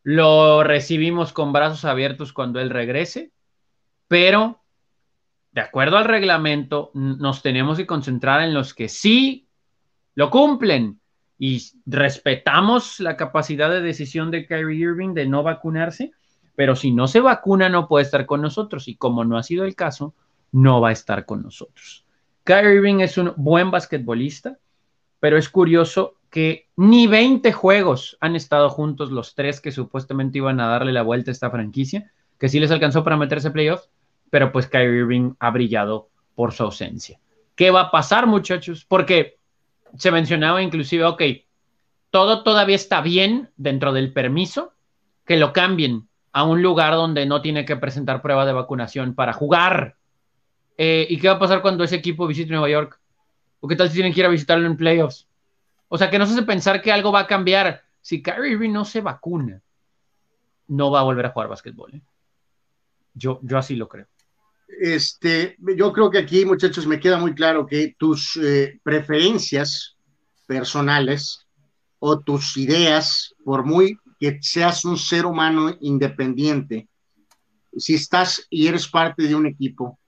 lo 0.01 0.63
recibimos 0.63 1.31
con 1.31 1.53
brazos 1.53 1.85
abiertos 1.85 2.33
cuando 2.33 2.59
él 2.59 2.71
regrese, 2.71 3.31
pero 4.07 4.63
de 5.51 5.61
acuerdo 5.61 5.97
al 5.97 6.05
reglamento, 6.05 6.89
nos 6.95 7.43
tenemos 7.43 7.77
que 7.77 7.85
concentrar 7.85 8.41
en 8.41 8.55
los 8.55 8.73
que 8.73 8.89
sí 8.89 9.47
lo 10.15 10.31
cumplen 10.31 10.99
y 11.37 11.61
respetamos 11.85 12.99
la 12.99 13.17
capacidad 13.17 13.69
de 13.69 13.81
decisión 13.81 14.31
de 14.31 14.47
Kyrie 14.47 14.79
Irving 14.79 15.13
de 15.13 15.27
no 15.27 15.43
vacunarse, 15.43 16.11
pero 16.55 16.75
si 16.75 16.91
no 16.91 17.07
se 17.07 17.19
vacuna 17.19 17.69
no 17.69 17.87
puede 17.87 18.05
estar 18.05 18.25
con 18.25 18.41
nosotros 18.41 18.87
y 18.87 18.95
como 18.95 19.25
no 19.25 19.37
ha 19.37 19.43
sido 19.43 19.63
el 19.63 19.75
caso, 19.75 20.15
no 20.51 20.81
va 20.81 20.89
a 20.89 20.93
estar 20.93 21.25
con 21.25 21.43
nosotros. 21.43 22.05
Kyrie 22.49 22.77
Irving 22.77 22.99
es 23.01 23.15
un 23.19 23.31
buen 23.37 23.69
basquetbolista, 23.69 24.57
pero 25.19 25.37
es 25.37 25.49
curioso 25.49 26.15
que 26.31 26.67
ni 26.77 27.05
20 27.05 27.53
juegos 27.53 28.17
han 28.21 28.35
estado 28.35 28.71
juntos 28.71 29.11
los 29.11 29.35
tres 29.35 29.61
que 29.61 29.71
supuestamente 29.71 30.39
iban 30.39 30.59
a 30.59 30.65
darle 30.65 30.91
la 30.91 31.03
vuelta 31.03 31.29
a 31.29 31.33
esta 31.33 31.51
franquicia, 31.51 32.11
que 32.39 32.49
sí 32.49 32.59
les 32.59 32.71
alcanzó 32.71 33.03
para 33.03 33.17
meterse 33.17 33.51
playoffs, 33.51 33.91
pero 34.31 34.51
pues 34.51 34.65
Kyrie 34.65 35.01
Irving 35.01 35.33
ha 35.37 35.51
brillado 35.51 36.09
por 36.33 36.51
su 36.51 36.63
ausencia. 36.63 37.19
¿Qué 37.53 37.69
va 37.69 37.81
a 37.81 37.91
pasar, 37.91 38.25
muchachos? 38.25 38.83
Porque 38.83 39.37
se 39.95 40.09
mencionaba 40.09 40.63
inclusive, 40.63 41.05
ok, 41.05 41.21
todo 42.09 42.41
todavía 42.41 42.77
está 42.77 43.01
bien 43.01 43.51
dentro 43.57 43.93
del 43.93 44.11
permiso, 44.11 44.73
que 45.23 45.37
lo 45.37 45.53
cambien 45.53 46.07
a 46.31 46.45
un 46.45 46.63
lugar 46.63 46.95
donde 46.95 47.27
no 47.27 47.43
tiene 47.43 47.63
que 47.65 47.75
presentar 47.75 48.23
prueba 48.23 48.47
de 48.47 48.53
vacunación 48.53 49.13
para 49.13 49.33
jugar. 49.33 49.98
Eh, 50.81 51.05
¿Y 51.09 51.19
qué 51.19 51.27
va 51.27 51.33
a 51.33 51.39
pasar 51.39 51.61
cuando 51.61 51.83
ese 51.83 51.97
equipo 51.97 52.25
visite 52.25 52.51
Nueva 52.51 52.69
York? 52.69 52.97
¿O 53.59 53.67
qué 53.67 53.75
tal 53.75 53.89
si 53.89 53.95
tienen 53.95 54.13
que 54.13 54.21
ir 54.21 54.25
a 54.25 54.29
visitarlo 54.29 54.65
en 54.65 54.77
playoffs? 54.77 55.27
O 55.89 55.97
sea, 55.97 56.09
que 56.09 56.17
nos 56.17 56.31
hace 56.31 56.43
pensar 56.43 56.81
que 56.81 56.89
algo 56.89 57.11
va 57.11 57.19
a 57.19 57.27
cambiar. 57.27 57.83
Si 57.99 58.23
Kyrie 58.23 58.53
Irving 58.53 58.71
no 58.71 58.85
se 58.85 59.01
vacuna, 59.01 59.61
no 60.69 60.89
va 60.89 61.01
a 61.01 61.03
volver 61.03 61.25
a 61.25 61.31
jugar 61.31 61.49
básquetbol. 61.49 61.95
¿eh? 61.95 62.01
Yo, 63.13 63.41
yo 63.43 63.57
así 63.57 63.75
lo 63.75 63.89
creo. 63.89 64.07
Este, 64.69 65.57
yo 65.75 65.91
creo 65.91 66.09
que 66.09 66.19
aquí, 66.19 66.45
muchachos, 66.45 66.87
me 66.87 67.01
queda 67.01 67.17
muy 67.17 67.35
claro 67.35 67.65
que 67.65 67.93
tus 67.97 68.37
eh, 68.37 68.79
preferencias 68.81 69.97
personales 70.47 71.45
o 71.99 72.21
tus 72.21 72.55
ideas, 72.55 73.35
por 73.43 73.65
muy 73.65 73.99
que 74.17 74.39
seas 74.41 74.85
un 74.85 74.97
ser 74.97 75.25
humano 75.25 75.75
independiente, 75.81 76.87
si 77.75 77.95
estás 77.95 78.47
y 78.49 78.67
eres 78.67 78.87
parte 78.87 79.23
de 79.23 79.35
un 79.35 79.45
equipo, 79.45 79.98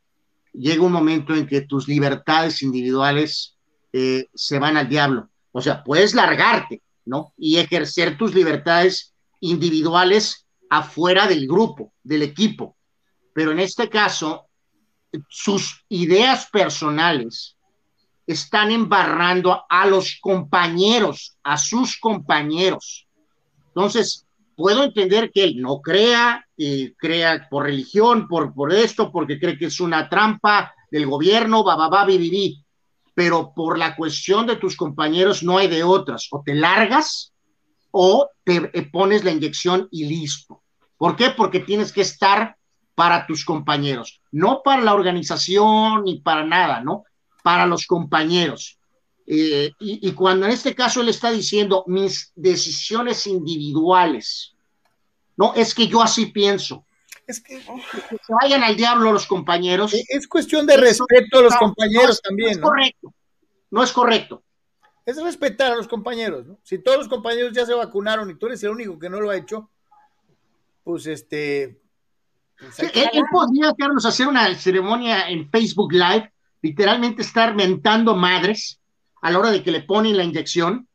llega 0.53 0.83
un 0.83 0.91
momento 0.91 1.35
en 1.35 1.47
que 1.47 1.61
tus 1.61 1.87
libertades 1.87 2.61
individuales 2.61 3.57
eh, 3.93 4.27
se 4.33 4.59
van 4.59 4.77
al 4.77 4.89
diablo. 4.89 5.29
O 5.51 5.61
sea, 5.61 5.83
puedes 5.83 6.13
largarte, 6.13 6.81
¿no? 7.05 7.33
Y 7.37 7.57
ejercer 7.57 8.17
tus 8.17 8.33
libertades 8.33 9.13
individuales 9.39 10.45
afuera 10.69 11.27
del 11.27 11.47
grupo, 11.47 11.93
del 12.03 12.23
equipo. 12.23 12.77
Pero 13.33 13.51
en 13.51 13.59
este 13.59 13.89
caso, 13.89 14.47
sus 15.29 15.83
ideas 15.89 16.47
personales 16.49 17.57
están 18.25 18.71
embarrando 18.71 19.63
a 19.69 19.85
los 19.85 20.17
compañeros, 20.21 21.37
a 21.43 21.57
sus 21.57 21.99
compañeros. 21.99 23.07
Entonces, 23.67 24.25
puedo 24.61 24.83
entender 24.83 25.31
que 25.31 25.43
él 25.43 25.59
no 25.59 25.81
crea, 25.81 26.45
y 26.55 26.93
crea 26.93 27.47
por 27.49 27.63
religión, 27.63 28.27
por, 28.27 28.53
por 28.53 28.71
esto, 28.71 29.11
porque 29.11 29.39
cree 29.39 29.57
que 29.57 29.65
es 29.65 29.79
una 29.79 30.07
trampa 30.07 30.71
del 30.91 31.07
gobierno, 31.07 31.63
va, 31.63 31.75
va, 31.75 31.89
va, 31.89 32.05
vi, 32.05 32.63
pero 33.15 33.53
por 33.55 33.79
la 33.79 33.95
cuestión 33.95 34.45
de 34.45 34.57
tus 34.57 34.75
compañeros 34.75 35.41
no 35.41 35.57
hay 35.57 35.67
de 35.67 35.83
otras, 35.83 36.27
o 36.29 36.43
te 36.45 36.53
largas 36.53 37.33
o 37.89 38.29
te 38.43 38.69
eh, 38.71 38.89
pones 38.91 39.23
la 39.23 39.31
inyección 39.31 39.87
y 39.89 40.05
listo. 40.05 40.61
¿Por 40.95 41.15
qué? 41.15 41.31
Porque 41.31 41.61
tienes 41.61 41.91
que 41.91 42.01
estar 42.01 42.55
para 42.93 43.25
tus 43.25 43.43
compañeros, 43.43 44.21
no 44.31 44.61
para 44.63 44.83
la 44.83 44.93
organización 44.93 46.03
ni 46.03 46.19
para 46.19 46.45
nada, 46.45 46.81
¿no? 46.81 47.05
Para 47.41 47.65
los 47.65 47.87
compañeros. 47.87 48.77
Eh, 49.27 49.71
y, 49.79 50.11
cuando 50.13 50.45
en 50.45 50.51
este 50.51 50.75
caso 50.75 51.01
él 51.01 51.09
está 51.09 51.31
diciendo 51.31 51.83
mis 51.87 52.31
decisiones 52.35 53.27
individuales, 53.27 54.55
no, 55.37 55.53
es 55.53 55.73
que 55.73 55.87
yo 55.87 56.01
así 56.01 56.27
pienso. 56.27 56.85
Es 57.27 57.41
que, 57.41 57.61
se 57.61 58.33
vayan 58.41 58.63
al 58.63 58.75
diablo 58.75 59.13
los 59.13 59.25
compañeros. 59.25 59.93
Es 59.93 60.27
cuestión 60.27 60.65
de 60.65 60.75
respeto 60.75 61.39
a 61.39 61.41
los 61.43 61.55
compañeros 61.55 62.21
también. 62.21 62.59
No 62.59 62.67
es 62.67 62.69
correcto, 62.69 63.13
no 63.69 63.83
es 63.83 63.91
correcto. 63.91 64.43
Es 65.05 65.21
respetar 65.21 65.71
a 65.71 65.75
los 65.75 65.87
compañeros, 65.87 66.45
¿no? 66.45 66.59
Si 66.63 66.77
todos 66.79 66.97
los 66.97 67.07
compañeros 67.07 67.53
ya 67.53 67.65
se 67.65 67.73
vacunaron 67.73 68.29
y 68.29 68.35
tú 68.35 68.47
eres 68.47 68.61
el 68.63 68.71
único 68.71 68.99
que 68.99 69.09
no 69.09 69.19
lo 69.19 69.29
ha 69.29 69.37
hecho, 69.37 69.69
pues 70.83 71.07
este. 71.07 71.79
Pues 72.59 72.79
él, 72.79 73.23
podría, 73.31 73.73
Carlos, 73.75 74.05
hacer 74.05 74.27
una 74.27 74.53
ceremonia 74.55 75.29
en 75.29 75.49
Facebook 75.49 75.93
Live, 75.93 76.31
literalmente 76.61 77.23
estar 77.23 77.55
mentando 77.55 78.15
madres 78.15 78.80
a 79.21 79.31
la 79.31 79.39
hora 79.39 79.51
de 79.51 79.63
que 79.63 79.71
le 79.71 79.83
ponen 79.83 80.17
la 80.17 80.23
inyección, 80.23 80.87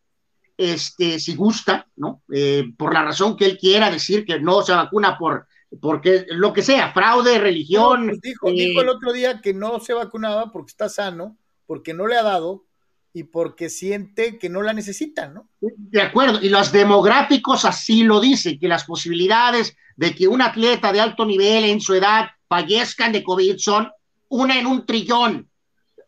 este, 0.56 1.18
si 1.18 1.34
gusta, 1.34 1.86
¿no? 1.96 2.22
Eh, 2.32 2.64
por 2.76 2.92
la 2.92 3.02
razón 3.02 3.36
que 3.36 3.44
él 3.44 3.58
quiera 3.58 3.90
decir 3.90 4.24
que 4.24 4.40
no 4.40 4.62
se 4.62 4.72
vacuna 4.72 5.18
por, 5.18 5.46
porque 5.80 6.26
lo 6.28 6.52
que 6.52 6.62
sea, 6.62 6.92
fraude, 6.92 7.38
religión. 7.38 8.06
Pues 8.06 8.20
dijo, 8.20 8.50
dijo 8.50 8.80
el 8.80 8.88
eh, 8.88 8.90
otro 8.90 9.12
día 9.12 9.40
que 9.40 9.54
no 9.54 9.80
se 9.80 9.92
vacunaba 9.92 10.50
porque 10.52 10.70
está 10.70 10.88
sano, 10.88 11.36
porque 11.66 11.94
no 11.94 12.06
le 12.06 12.16
ha 12.16 12.22
dado 12.22 12.64
y 13.12 13.24
porque 13.24 13.70
siente 13.70 14.38
que 14.38 14.48
no 14.48 14.62
la 14.62 14.74
necesita, 14.74 15.28
¿no? 15.28 15.48
De 15.60 16.02
acuerdo, 16.02 16.38
y 16.42 16.50
los 16.50 16.70
demográficos 16.70 17.64
así 17.64 18.02
lo 18.02 18.20
dicen, 18.20 18.58
que 18.58 18.68
las 18.68 18.84
posibilidades 18.84 19.74
de 19.96 20.14
que 20.14 20.28
un 20.28 20.42
atleta 20.42 20.92
de 20.92 21.00
alto 21.00 21.24
nivel 21.24 21.64
en 21.64 21.80
su 21.80 21.94
edad 21.94 22.26
fallezcan 22.46 23.12
de 23.12 23.24
COVID 23.24 23.56
son 23.56 23.90
una 24.28 24.58
en 24.58 24.66
un 24.66 24.84
trillón. 24.84 25.48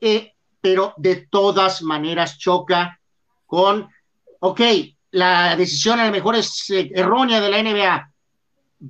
Eh, 0.01 0.35
pero 0.61 0.95
de 0.97 1.29
todas 1.31 1.83
maneras 1.83 2.39
choca 2.39 3.01
con, 3.47 3.89
ok, 4.41 4.61
la 5.13 5.57
decisión 5.57 6.01
a 6.01 6.07
lo 6.07 6.13
mejor 6.13 6.37
es 6.37 6.69
eh, 6.71 6.91
errónea 6.95 7.41
de 7.41 7.49
la 7.49 7.63
NBA, 7.63 8.13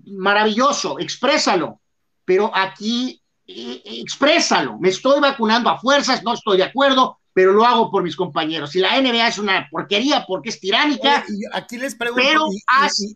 maravilloso, 0.06 0.98
exprésalo, 0.98 1.80
pero 2.24 2.50
aquí 2.54 3.22
eh, 3.46 3.82
exprésalo, 3.84 4.78
me 4.78 4.88
estoy 4.88 5.20
vacunando 5.20 5.70
a 5.70 5.78
fuerzas, 5.78 6.22
no 6.22 6.34
estoy 6.34 6.58
de 6.58 6.64
acuerdo, 6.64 7.18
pero 7.32 7.52
lo 7.52 7.64
hago 7.64 7.88
por 7.88 8.02
mis 8.02 8.16
compañeros. 8.16 8.70
Si 8.70 8.80
la 8.80 9.00
NBA 9.00 9.28
es 9.28 9.38
una 9.38 9.68
porquería 9.70 10.24
porque 10.26 10.48
es 10.48 10.58
tiránica, 10.58 11.24
aquí 11.52 11.78
les 11.78 11.94
pregunto, 11.94 12.20
pero 12.26 12.46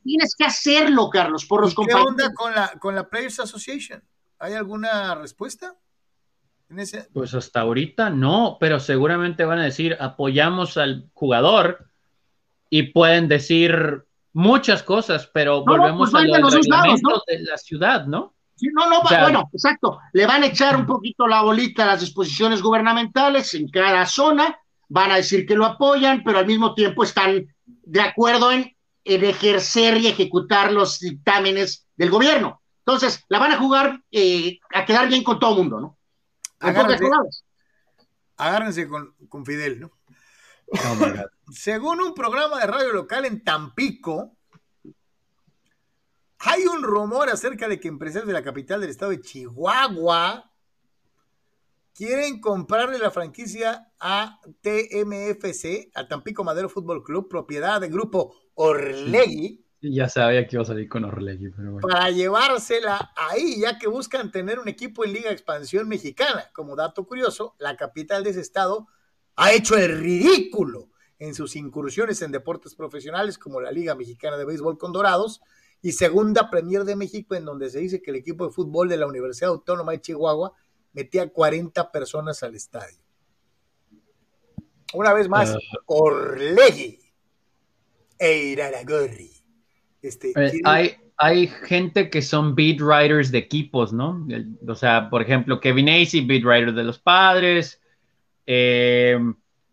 tienes 0.05 0.37
que 0.39 0.45
hacerlo, 0.45 1.11
Carlos, 1.11 1.45
por 1.45 1.61
los 1.63 1.75
compañeros. 1.75 2.15
¿Qué 2.17 2.23
onda 2.23 2.35
con 2.35 2.55
la, 2.55 2.69
con 2.79 2.95
la 2.95 3.09
Players 3.09 3.41
Association? 3.41 4.01
¿Hay 4.39 4.55
alguna 4.55 5.17
respuesta? 5.17 5.75
Pues 7.13 7.35
hasta 7.35 7.61
ahorita 7.61 8.11
no, 8.11 8.57
pero 8.59 8.81
seguramente 8.81 9.45
van 9.45 9.59
a 9.59 9.65
decir 9.65 9.97
apoyamos 10.01 10.77
al 10.77 11.11
jugador 11.13 11.87
y 12.71 12.85
pueden 12.85 13.29
decir 13.29 14.05
muchas 14.33 14.83
cosas, 14.83 15.29
pero 15.33 15.65
volvemos 15.65 16.11
pues 16.11 16.25
a 16.25 16.39
los 16.39 16.55
reglamentos 16.55 17.23
de 17.27 17.41
la 17.41 17.57
ciudad, 17.59 18.07
¿no? 18.07 18.35
Sí, 18.57 18.69
no, 18.73 18.89
no, 18.89 19.03
bueno, 19.03 19.51
exacto. 19.53 19.99
Le 20.13 20.27
van 20.27 20.43
a 20.43 20.47
echar 20.47 20.77
un 20.77 20.87
poquito 20.87 21.27
la 21.27 21.43
bolita 21.43 21.83
a 21.83 21.87
las 21.87 22.01
disposiciones 22.01 22.63
gubernamentales 22.63 23.55
en 23.55 23.69
cada 23.69 24.07
zona, 24.07 24.59
van 24.89 25.11
a 25.11 25.17
decir 25.17 25.47
que 25.47 25.57
lo 25.57 25.67
apoyan, 25.67 26.23
pero 26.25 26.39
al 26.39 26.47
mismo 26.47 26.75
tiempo 26.75 27.03
están 27.03 27.47
de 27.67 28.01
acuerdo 28.01 28.53
en, 28.53 28.75
ejercer 29.05 29.99
y 29.99 30.07
ejecutar 30.07 30.73
los 30.73 31.01
dictámenes 31.01 31.89
del 31.97 32.09
gobierno. 32.09 32.63
Entonces, 32.87 33.25
la 33.29 33.41
van 33.41 33.51
a 33.51 33.59
jugar 33.59 34.01
eh, 34.13 34.61
a 34.73 34.85
quedar 34.85 35.09
bien 35.09 35.25
con 35.25 35.41
todo 35.41 35.53
el 35.53 35.59
mundo, 35.59 35.81
¿no? 35.81 35.99
Agárrense, 38.37 38.89
con, 38.89 39.45
Fidel, 39.45 39.81
¿no? 39.81 39.93
Oh 40.73 40.97
Según 41.53 42.01
un 42.01 42.15
programa 42.15 42.61
de 42.61 42.67
radio 42.67 42.93
local 42.93 43.25
en 43.27 43.45
Tampico, 43.45 44.37
hay 46.39 46.65
un 46.67 46.83
rumor 46.83 47.29
acerca 47.29 47.69
de 47.69 47.79
que 47.79 47.89
empresarios 47.89 48.27
de 48.27 48.33
la 48.33 48.43
capital 48.43 48.81
del 48.81 48.91
estado 48.91 49.11
de 49.11 49.21
Chihuahua 49.21 50.51
quieren 51.95 52.41
comprarle 52.41 52.99
la 52.99 53.11
franquicia 53.11 53.93
a 54.01 54.41
TMFC, 54.63 55.91
a 55.95 56.09
Tampico 56.09 56.43
Madero 56.43 56.69
Fútbol 56.69 57.05
Club, 57.05 57.29
propiedad 57.29 57.81
del 57.81 57.91
grupo 57.91 58.35
Orlegui, 58.55 59.62
ya 59.83 60.09
sabía 60.09 60.47
que 60.47 60.57
iba 60.57 60.63
a 60.63 60.67
salir 60.67 60.89
con 60.89 61.05
Orlegui, 61.05 61.51
Para 61.81 62.11
llevársela 62.11 63.13
ahí, 63.17 63.61
ya 63.61 63.79
que 63.79 63.89
buscan 63.89 64.31
tener 64.31 64.61
un 64.61 64.69
equipo 64.69 65.05
en 65.05 65.13
Liga 65.13 65.31
Expansión 65.31 65.89
Mexicana. 65.89 66.51
Como 66.53 66.77
dato 66.77 67.05
curioso, 67.05 67.57
la 67.59 67.77
capital 67.77 68.23
de 68.23 68.31
ese 68.31 68.41
estado 68.41 68.87
ha 69.35 69.53
hecho 69.53 69.77
el 69.77 69.99
ridículo 69.99 70.91
en 71.19 71.35
sus 71.35 71.57
incursiones 71.57 72.23
en 72.23 72.31
deportes 72.31 72.75
profesionales 72.77 73.39
como 73.39 73.61
la 73.61 73.73
Liga 73.73 73.95
Mexicana 73.97 74.37
de 74.37 74.45
Béisbol 74.45 74.79
con 74.79 74.93
Dorados 74.93 75.41
y 75.81 75.93
Segunda 75.93 76.49
Premier 76.49 76.85
de 76.85 76.95
México, 76.95 77.35
en 77.35 77.45
donde 77.45 77.69
se 77.69 77.81
dice 77.81 78.03
que 78.03 78.13
el 78.13 78.17
equipo 78.19 78.47
de 78.47 78.53
fútbol 78.53 78.89
de 78.89 78.97
la 78.97 79.07
Universidad 79.07 79.51
Autónoma 79.51 79.93
de 79.93 80.01
Chihuahua 80.01 80.53
metía 80.93 81.29
40 81.29 81.91
personas 81.91 82.43
al 82.45 82.55
estadio. 82.55 82.99
Una 84.95 85.13
vez 85.13 85.29
más, 85.29 85.55
uh, 85.55 85.59
Orlegui 85.87 87.01
e 88.19 88.39
Iraragorri 88.45 89.32
este, 90.03 90.33
eh, 90.37 90.61
hay, 90.65 90.97
hay 91.17 91.47
gente 91.47 92.11
que 92.11 92.21
son 92.21 92.55
beat 92.55 92.81
writers 92.81 93.31
de 93.31 93.39
equipos, 93.39 93.93
¿no? 93.93 94.27
O 94.67 94.75
sea, 94.75 95.09
por 95.09 95.23
ejemplo, 95.23 95.61
Kevin 95.61 95.89
Acey, 95.89 96.23
beat 96.23 96.45
writer 96.45 96.73
de 96.73 96.85
los 96.85 96.99
padres. 96.99 97.81
Eh, 98.47 99.19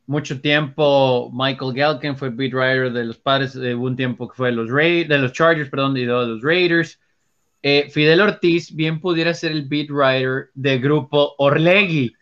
mucho 0.05 0.41
tiempo 0.41 1.29
Michael 1.33 1.73
Galkin 1.73 2.15
fue 2.15 2.29
beat 2.29 2.53
writer 2.53 2.91
de 2.91 3.03
los 3.03 3.17
padres, 3.17 3.53
de 3.53 3.75
un 3.75 3.95
tiempo 3.95 4.27
que 4.27 4.35
fue 4.35 4.49
de 4.49 4.55
los, 4.55 4.69
de 4.69 5.17
los 5.17 5.33
Chargers, 5.33 5.69
perdón, 5.69 5.97
y 5.97 6.01
de 6.01 6.07
los 6.07 6.41
Raiders. 6.41 6.99
Eh, 7.61 7.89
Fidel 7.91 8.21
Ortiz 8.21 8.73
bien 8.73 9.01
pudiera 9.01 9.33
ser 9.33 9.51
el 9.51 9.67
beat 9.67 9.89
writer 9.89 10.49
del 10.53 10.79
grupo 10.79 11.35
Orlegui 11.37 12.13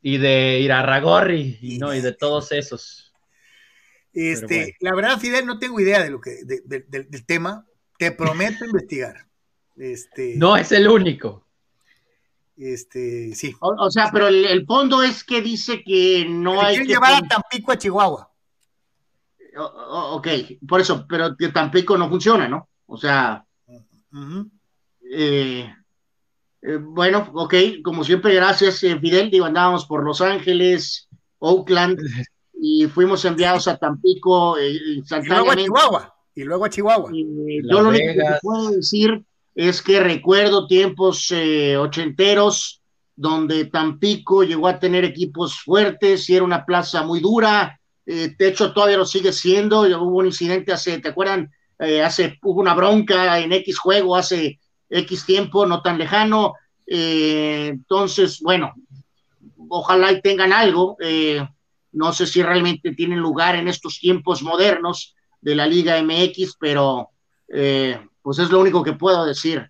y 0.00 0.16
de 0.16 0.60
Irarragorri 0.60 1.58
y, 1.60 1.78
¿no? 1.78 1.94
y 1.94 2.00
de 2.00 2.12
todos 2.12 2.52
esos. 2.52 3.07
Este, 4.20 4.74
La 4.80 4.94
verdad, 4.96 5.18
Fidel, 5.20 5.46
no 5.46 5.60
tengo 5.60 5.78
idea 5.78 6.02
de 6.02 6.10
lo 6.10 6.20
que, 6.20 6.40
del 6.44 7.26
tema. 7.26 7.64
Te 7.98 8.10
prometo 8.10 8.64
investigar. 8.64 9.28
Este, 9.76 10.34
no 10.36 10.56
es 10.56 10.72
el 10.72 10.88
único. 10.88 11.46
Este, 12.56 13.32
sí. 13.36 13.54
O, 13.60 13.90
sea, 13.90 14.10
pero 14.12 14.26
el, 14.26 14.66
fondo 14.66 15.04
es 15.04 15.22
que 15.22 15.40
dice 15.40 15.84
que 15.84 16.26
no 16.28 16.60
hay 16.60 16.78
que 16.78 16.86
llevar 16.86 17.22
a 17.22 17.28
Tampico 17.28 17.70
a 17.70 17.78
Chihuahua. 17.78 18.32
ok, 19.56 20.28
por 20.66 20.80
eso, 20.80 21.06
pero 21.08 21.36
que 21.36 21.50
Tampico 21.50 21.96
no 21.96 22.08
funciona, 22.08 22.48
¿no? 22.48 22.68
O 22.86 22.96
sea, 22.96 23.44
eh, 25.12 25.72
eh, 26.62 26.76
bueno, 26.80 27.30
ok, 27.34 27.54
como 27.84 28.02
siempre, 28.02 28.34
gracias, 28.34 28.82
eh, 28.82 28.98
Fidel. 28.98 29.30
Digo, 29.30 29.44
andábamos 29.44 29.86
por 29.86 30.02
Los 30.02 30.20
Ángeles, 30.20 31.08
Oakland, 31.38 32.00
y 32.60 32.86
fuimos 32.86 33.24
enviados 33.24 33.68
a 33.68 33.76
Tampico 33.76 34.58
eh, 34.58 34.72
y 34.72 35.02
luego 35.26 35.50
a 35.52 35.56
Chihuahua. 35.56 36.14
Y 36.34 36.44
luego 36.44 36.64
a 36.64 36.70
Chihuahua. 36.70 37.10
yo 37.12 37.82
lo 37.82 37.88
único 37.88 38.12
que 38.14 38.38
puedo 38.42 38.70
decir 38.70 39.22
es 39.54 39.82
que 39.82 40.00
recuerdo 40.00 40.66
tiempos 40.66 41.30
eh, 41.30 41.76
ochenteros 41.76 42.82
donde 43.14 43.64
Tampico 43.66 44.44
llegó 44.44 44.68
a 44.68 44.78
tener 44.78 45.04
equipos 45.04 45.60
fuertes 45.60 46.28
y 46.30 46.36
era 46.36 46.44
una 46.44 46.64
plaza 46.64 47.02
muy 47.02 47.20
dura. 47.20 47.80
Eh, 48.06 48.34
de 48.38 48.48
hecho, 48.48 48.72
todavía 48.72 48.96
lo 48.96 49.06
sigue 49.06 49.32
siendo. 49.32 49.80
Hubo 49.82 50.18
un 50.18 50.26
incidente 50.26 50.72
hace, 50.72 50.98
¿te 50.98 51.08
acuerdan? 51.08 51.50
hace, 52.04 52.40
hubo 52.42 52.60
una 52.60 52.74
bronca 52.74 53.38
en 53.38 53.52
X 53.52 53.78
juego 53.78 54.16
hace 54.16 54.58
X 54.90 55.24
tiempo, 55.24 55.64
no 55.64 55.80
tan 55.80 55.96
lejano. 55.96 56.54
entonces, 56.86 58.40
bueno, 58.40 58.72
ojalá 59.68 60.10
y 60.10 60.20
tengan 60.20 60.52
algo. 60.52 60.96
No 61.98 62.12
sé 62.12 62.26
si 62.26 62.44
realmente 62.44 62.94
tienen 62.94 63.18
lugar 63.18 63.56
en 63.56 63.66
estos 63.66 63.98
tiempos 63.98 64.40
modernos 64.40 65.16
de 65.40 65.56
la 65.56 65.66
Liga 65.66 66.00
MX, 66.00 66.56
pero 66.60 67.10
eh, 67.48 68.00
pues 68.22 68.38
es 68.38 68.50
lo 68.50 68.60
único 68.60 68.84
que 68.84 68.92
puedo 68.92 69.26
decir. 69.26 69.68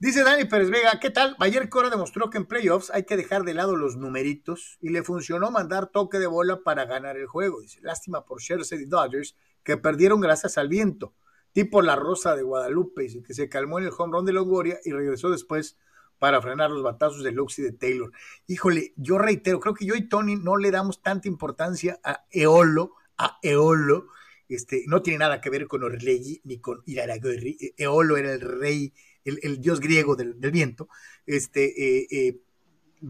Dice 0.00 0.24
Dani 0.24 0.46
Pérez 0.46 0.70
Vega, 0.70 0.98
¿qué 0.98 1.10
tal? 1.10 1.36
Ayer 1.38 1.68
Cora 1.68 1.88
demostró 1.88 2.30
que 2.30 2.38
en 2.38 2.46
playoffs 2.46 2.90
hay 2.90 3.04
que 3.04 3.16
dejar 3.16 3.44
de 3.44 3.54
lado 3.54 3.76
los 3.76 3.96
numeritos 3.96 4.76
y 4.80 4.88
le 4.88 5.04
funcionó 5.04 5.52
mandar 5.52 5.86
toque 5.86 6.18
de 6.18 6.26
bola 6.26 6.64
para 6.64 6.84
ganar 6.84 7.16
el 7.16 7.28
juego. 7.28 7.60
Dice, 7.60 7.78
lástima 7.80 8.24
por 8.24 8.40
Scherzer 8.40 8.80
y 8.80 8.86
Dodgers 8.86 9.36
que 9.62 9.76
perdieron 9.76 10.20
gracias 10.20 10.58
al 10.58 10.66
viento, 10.66 11.14
tipo 11.52 11.80
la 11.80 11.94
Rosa 11.94 12.34
de 12.34 12.42
Guadalupe, 12.42 13.02
dice, 13.02 13.22
que 13.22 13.34
se 13.34 13.48
calmó 13.48 13.78
en 13.78 13.84
el 13.84 13.92
home 13.96 14.26
de 14.26 14.32
Longoria 14.32 14.80
y 14.84 14.90
regresó 14.90 15.30
después 15.30 15.78
para 16.20 16.40
frenar 16.42 16.70
los 16.70 16.82
batazos 16.82 17.24
de 17.24 17.32
Lux 17.32 17.58
y 17.58 17.62
de 17.62 17.72
Taylor. 17.72 18.12
Híjole, 18.46 18.92
yo 18.96 19.18
reitero, 19.18 19.58
creo 19.58 19.74
que 19.74 19.86
yo 19.86 19.94
y 19.96 20.06
Tony 20.06 20.36
no 20.36 20.58
le 20.58 20.70
damos 20.70 21.02
tanta 21.02 21.26
importancia 21.26 21.98
a 22.04 22.24
Eolo, 22.30 22.92
a 23.16 23.38
Eolo, 23.42 24.08
este, 24.46 24.84
no 24.86 25.00
tiene 25.00 25.20
nada 25.20 25.40
que 25.40 25.48
ver 25.48 25.66
con 25.66 25.82
Orlegi 25.82 26.42
ni 26.44 26.58
con 26.58 26.82
Iraragorri. 26.84 27.74
Eolo 27.78 28.18
era 28.18 28.34
el 28.34 28.40
rey 28.42 28.92
el, 29.24 29.60
dios 29.60 29.80
griego 29.80 30.14
del, 30.14 30.34
viento, 30.34 30.88
este, 31.26 31.64
eh, 31.64 32.06
eh, 32.10 32.40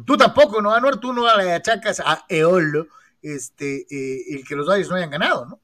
tú 0.07 0.17
tampoco, 0.17 0.63
¿no, 0.63 0.73
Anuar? 0.73 0.99
Tú 0.99 1.13
no 1.13 1.25
le 1.37 1.53
achacas 1.53 2.01
a 2.01 2.25
Eolo 2.29 2.87
este, 3.23 3.87
eh, 3.91 4.35
el 4.35 4.47
que 4.47 4.55
los 4.55 4.67
Dodgers 4.67 4.89
no 4.89 4.97
hayan 4.97 5.11
ganado, 5.11 5.47
¿no? 5.47 5.61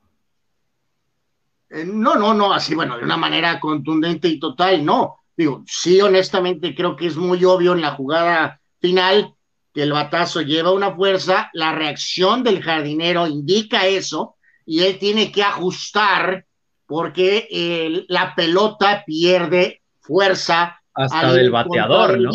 no, 1.85 2.17
no, 2.17 2.35
no, 2.35 2.53
así, 2.53 2.75
bueno, 2.75 2.97
de 2.97 3.05
una 3.05 3.17
manera 3.17 3.61
contundente 3.61 4.29
y 4.29 4.41
total, 4.41 4.85
no. 4.85 5.26
Digo, 5.37 5.65
sí, 5.67 6.01
honestamente 6.01 6.75
creo 6.75 6.97
que 6.97 7.07
es 7.07 7.17
muy 7.17 7.45
obvio 7.45 7.75
en 7.75 7.83
la 7.83 7.93
jugada 7.93 8.61
final 8.81 9.35
que 9.75 9.83
el 9.83 9.93
batazo 9.93 10.41
lleva 10.41 10.73
una 10.73 10.95
fuerza, 10.95 11.51
la 11.53 11.73
reacción 11.73 12.43
del 12.43 12.63
jardinero 12.63 13.27
indica 13.27 13.87
eso 13.87 14.37
y 14.65 14.81
él 14.81 14.99
tiene 14.99 15.31
que 15.31 15.43
ajustar 15.43 16.47
porque 16.87 18.07
la 18.09 18.35
pelota 18.35 19.05
pierde 19.05 19.83
fuerza. 20.01 20.81
Hasta 20.95 21.33
del 21.33 21.51
bateador, 21.51 22.19
¿no? 22.19 22.31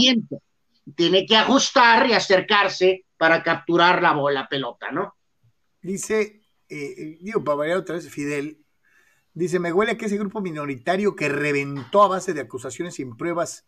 Tiene 0.95 1.25
que 1.25 1.35
ajustar 1.35 2.07
y 2.07 2.13
acercarse 2.13 3.05
para 3.17 3.41
capturar 3.41 4.01
la 4.01 4.13
bola, 4.13 4.47
pelota, 4.47 4.91
¿no? 4.91 5.15
Dice, 5.81 6.41
eh, 6.69 7.17
digo, 7.21 7.43
para 7.43 7.57
variar 7.57 7.77
otra 7.77 7.95
vez, 7.95 8.07
Fidel, 8.09 8.60
dice, 9.33 9.59
me 9.59 9.71
huele 9.71 9.97
que 9.97 10.05
ese 10.05 10.17
grupo 10.17 10.41
minoritario 10.41 11.15
que 11.15 11.29
reventó 11.29 12.03
a 12.03 12.07
base 12.07 12.33
de 12.33 12.41
acusaciones 12.41 12.95
sin 12.95 13.15
pruebas 13.15 13.65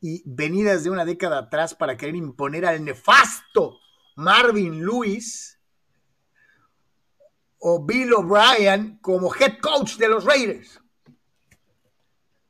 y 0.00 0.22
venidas 0.24 0.84
de 0.84 0.90
una 0.90 1.04
década 1.04 1.38
atrás 1.38 1.74
para 1.74 1.96
querer 1.96 2.16
imponer 2.16 2.64
al 2.64 2.84
nefasto 2.84 3.78
Marvin 4.16 4.84
Lewis 4.84 5.58
o 7.58 7.84
Bill 7.84 8.12
O'Brien 8.14 8.98
como 9.00 9.34
head 9.34 9.58
coach 9.60 9.96
de 9.96 10.08
los 10.08 10.24
Raiders. 10.24 10.80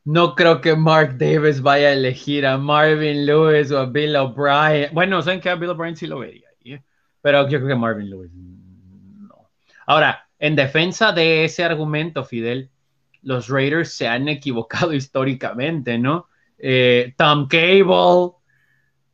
No 0.05 0.35
creo 0.35 0.60
que 0.60 0.74
Mark 0.74 1.18
Davis 1.18 1.60
vaya 1.60 1.89
a 1.89 1.93
elegir 1.93 2.47
a 2.47 2.56
Marvin 2.56 3.27
Lewis 3.27 3.70
o 3.70 3.78
a 3.78 3.86
Bill 3.86 4.16
O'Brien. 4.16 4.90
Bueno, 4.94 5.20
saben 5.20 5.40
que 5.40 5.51
a 5.51 5.56
Bill 5.56 5.70
O'Brien 5.70 5.97
sí 5.97 6.06
lo 6.06 6.20
vería, 6.20 6.48
¿eh? 6.64 6.82
pero 7.20 7.48
yo 7.48 7.59
creo 7.59 7.68
que 7.68 7.74
Marvin 7.77 8.09
Lewis 8.09 8.32
no. 8.32 9.51
Ahora, 9.86 10.30
en 10.40 10.56
defensa 10.56 11.12
de 11.12 11.44
ese 11.44 11.62
argumento, 11.62 12.24
Fidel, 12.24 12.70
los 13.22 13.48
Raiders 13.48 13.92
se 13.92 14.08
han 14.08 14.28
equivocado 14.28 14.92
históricamente, 14.94 15.98
¿no? 15.98 16.26
Eh, 16.58 17.14
Tom 17.16 17.46
Cable, 17.46 18.32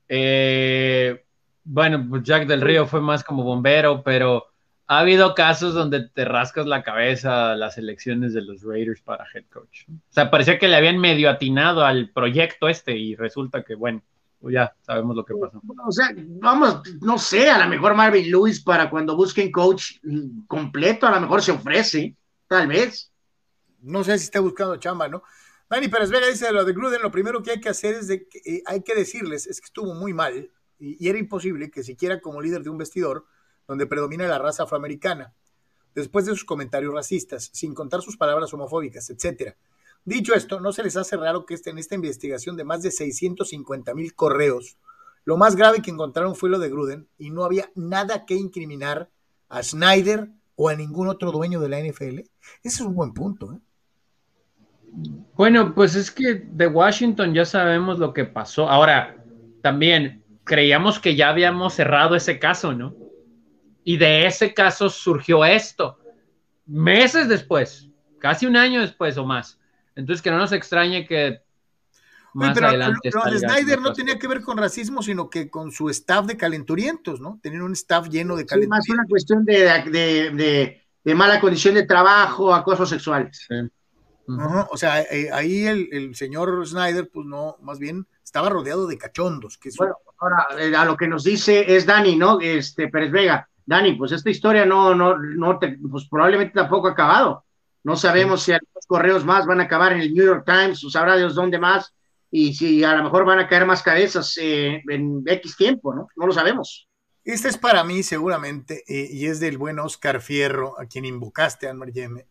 eh, 0.09 1.24
bueno, 1.65 2.07
pues 2.09 2.23
Jack 2.23 2.47
del 2.47 2.61
Río 2.61 2.86
fue 2.86 3.01
más 3.01 3.24
como 3.24 3.43
bombero, 3.43 4.03
pero 4.03 4.47
ha 4.86 5.01
habido 5.01 5.35
casos 5.35 5.74
donde 5.74 6.09
te 6.09 6.24
rascas 6.24 6.66
la 6.66 6.85
cabeza 6.85 7.57
las 7.57 7.77
elecciones 7.77 8.32
de 8.32 8.43
los 8.43 8.62
Raiders 8.62 9.01
para 9.01 9.27
head 9.35 9.44
coach. 9.51 9.85
O 9.89 10.12
sea, 10.12 10.31
parecía 10.31 10.59
que 10.59 10.69
le 10.69 10.77
habían 10.77 10.98
medio 10.98 11.28
atinado 11.28 11.85
al 11.85 12.11
proyecto 12.11 12.69
este 12.69 12.97
y 12.97 13.16
resulta 13.16 13.65
que, 13.65 13.74
bueno, 13.74 14.03
pues 14.41 14.55
ya 14.55 14.75
sabemos 14.83 15.17
lo 15.17 15.25
que 15.25 15.35
pasó. 15.35 15.61
O 15.87 15.93
sea, 15.93 16.11
vamos, 16.17 16.83
no 17.01 17.19
sé, 17.19 17.51
a 17.51 17.65
lo 17.65 17.69
mejor 17.69 17.95
Marvin 17.95 18.31
Lewis 18.31 18.63
para 18.63 18.91
cuando 18.91 19.17
busquen 19.17 19.51
coach 19.51 19.99
completo, 20.47 21.07
a 21.07 21.13
lo 21.13 21.21
mejor 21.21 21.43
se 21.43 21.53
ofrece, 21.53 22.17
tal 22.47 22.69
vez. 22.69 23.11
No 23.81 24.05
sé 24.05 24.19
si 24.19 24.25
está 24.25 24.41
buscando 24.41 24.77
chamba, 24.77 25.09
¿no? 25.09 25.23
Dani 25.69 25.89
Pérez 25.89 26.11
Vega 26.11 26.29
dice 26.29 26.47
de 26.47 26.53
lo 26.53 26.65
de 26.65 26.73
Gruden, 26.73 27.03
lo 27.03 27.11
primero 27.11 27.43
que 27.43 27.53
hay 27.53 27.61
que 27.61 27.69
hacer 27.69 27.95
es 27.95 28.07
de 28.07 28.27
que, 28.29 28.39
eh, 28.45 28.63
hay 28.67 28.83
que 28.83 28.95
decirles, 28.95 29.47
es 29.47 29.61
que 29.61 29.67
estuvo 29.67 29.95
muy 29.95 30.13
mal 30.13 30.51
y, 30.79 31.05
y 31.05 31.09
era 31.09 31.19
imposible 31.19 31.71
que 31.71 31.83
siquiera 31.83 32.21
como 32.21 32.41
líder 32.41 32.63
de 32.63 32.71
un 32.71 32.79
vestidor 32.79 33.27
donde 33.67 33.87
predomina 33.87 34.29
la 34.29 34.39
raza 34.39 34.63
afroamericana, 34.63 35.35
después 35.95 36.27
de 36.27 36.33
sus 36.33 36.45
comentarios 36.45 36.95
racistas, 36.95 37.51
sin 37.53 37.75
contar 37.75 38.03
sus 38.03 38.17
palabras 38.17 38.53
homofóbicas, 38.55 39.11
etc. 39.11 39.57
Dicho 40.07 40.35
esto, 40.35 40.61
no 40.61 40.73
se 40.73 40.85
les 40.85 40.97
hace 40.97 41.16
raro 41.16 41.45
que 41.45 41.55
esté 41.55 41.70
en 41.70 41.78
esta 41.78 41.97
investigación 41.97 42.57
de 42.57 42.62
más 42.62 42.81
de 42.81 42.93
650 42.93 43.93
mil 43.93 44.15
correos, 44.15 44.78
lo 45.24 45.37
más 45.37 45.57
grave 45.57 45.83
que 45.83 45.91
encontraron 45.91 46.37
fue 46.37 46.49
lo 46.49 46.61
de 46.61 46.70
Gruden 46.70 47.09
y 47.19 47.31
no 47.31 47.45
había 47.45 47.69
nada 47.74 48.24
que 48.24 48.35
incriminar 48.35 49.11
a 49.49 49.65
Snyder 49.65 50.28
o 50.55 50.69
a 50.69 50.77
ningún 50.77 51.09
otro 51.09 51.33
dueño 51.33 51.59
de 51.59 51.69
la 51.69 51.81
NFL. 51.81 52.20
Ese 52.20 52.28
es 52.62 52.81
un 52.81 52.95
buen 52.95 53.12
punto. 53.12 53.53
¿eh? 53.53 53.59
Bueno, 55.35 55.74
pues 55.74 55.97
es 55.97 56.12
que 56.12 56.47
de 56.53 56.69
Washington 56.69 57.35
ya 57.35 57.45
sabemos 57.45 57.99
lo 57.99 58.15
que 58.15 58.24
pasó. 58.24 58.69
Ahora, 58.70 59.16
también 59.61 60.23
creíamos 60.45 61.01
que 61.01 61.16
ya 61.16 61.31
habíamos 61.31 61.74
cerrado 61.74 62.15
ese 62.15 62.39
caso, 62.39 62.73
¿no? 62.73 62.95
Y 63.83 63.97
de 63.97 64.27
ese 64.27 64.55
caso 64.55 64.89
surgió 64.89 65.45
esto, 65.45 65.99
meses 66.65 67.28
después, 67.28 67.91
casi 68.20 68.47
un 68.47 68.57
año 68.57 68.81
después 68.81 69.19
o 69.19 69.27
más. 69.27 69.59
Entonces, 69.97 70.23
que 70.23 70.31
no 70.31 70.39
nos 70.39 70.52
extrañe 70.52 71.06
que 71.06 71.40
más 72.35 72.56
adelante. 72.56 73.10
Lo, 73.12 73.31
de 73.31 73.39
Snyder 73.39 73.81
no 73.81 73.93
tenía 73.93 74.18
que 74.18 74.28
ver 74.28 74.43
con 74.43 74.59
racismo, 74.59 75.02
sino 75.02 75.28
que 75.31 75.48
con 75.51 75.73
su 75.73 75.89
staff 75.89 76.27
de 76.27 76.36
calenturientos, 76.36 77.20
¿no? 77.20 77.40
Tenían 77.43 77.62
un 77.62 77.73
staff 77.73 78.09
lleno 78.09 78.36
de 78.36 78.44
calenturientos. 78.44 78.89
más 78.89 78.98
una 78.98 79.09
cuestión 79.09 79.44
de, 79.44 80.82
mala 81.14 81.40
condición 81.40 81.74
de 81.74 81.85
trabajo, 81.85 82.55
acoso 82.55 82.85
sexual. 82.85 83.31
O 84.70 84.77
sea, 84.77 85.02
eh, 85.02 85.31
ahí 85.32 85.64
el, 85.64 86.14
señor 86.14 86.66
Snyder, 86.66 87.09
pues 87.10 87.27
no, 87.27 87.56
más 87.62 87.78
bien 87.78 88.06
estaba 88.23 88.51
rodeado 88.51 88.86
de 88.86 88.98
cachondos. 88.98 89.56
Que 89.56 89.70
bueno, 89.78 89.97
ahora, 90.18 90.47
eh, 90.59 90.77
a 90.77 90.85
lo 90.85 90.97
que 90.97 91.09
nos 91.09 91.24
dice 91.24 91.74
es 91.74 91.86
Dani, 91.86 92.16
¿no? 92.16 92.39
Este 92.40 92.89
Pérez 92.89 93.10
Vega 93.10 93.48
Dani, 93.66 93.94
pues 93.94 94.12
esta 94.12 94.31
historia 94.31 94.64
no, 94.64 94.94
no, 94.94 95.18
no, 95.18 95.59
te, 95.59 95.77
pues 95.90 96.09
probablemente 96.09 96.55
tampoco 96.55 96.86
ha 96.86 96.93
acabado. 96.93 97.44
No 97.87 97.97
sabemos 97.97 98.43
si 98.43 98.51
algunos 98.51 98.85
correos 98.89 99.25
más 99.25 99.47
van 99.47 99.61
a 99.61 99.63
acabar 99.63 99.93
en 99.93 100.01
el 100.01 100.13
New 100.13 100.27
York 100.27 100.43
Times, 100.45 100.83
o 100.83 100.91
sabrá 100.91 101.17
Dios 101.17 101.37
dónde 101.37 101.61
más, 101.61 101.95
y 102.33 102.53
si 102.53 102.83
a 102.83 102.97
lo 102.97 103.05
mejor 103.05 103.25
van 103.25 103.39
a 103.39 103.47
caer 103.47 103.65
más 103.65 103.81
cabezas 103.81 104.37
eh, 104.43 104.83
en 104.91 105.23
X 105.25 105.57
tiempo, 105.57 105.95
¿no? 105.95 106.09
No 106.17 106.27
lo 106.27 106.33
sabemos. 106.33 106.89
Este 107.23 107.47
es 107.47 107.57
para 107.57 107.85
mí 107.85 108.03
seguramente, 108.03 108.83
eh, 108.89 109.09
y 109.13 109.27
es 109.27 109.39
del 109.39 109.57
buen 109.57 109.79
Oscar 109.79 110.21
Fierro, 110.21 110.75
a 110.81 110.87
quien 110.87 111.05
invocaste, 111.05 111.69
Anmar 111.69 111.93
Yeme. 111.93 112.27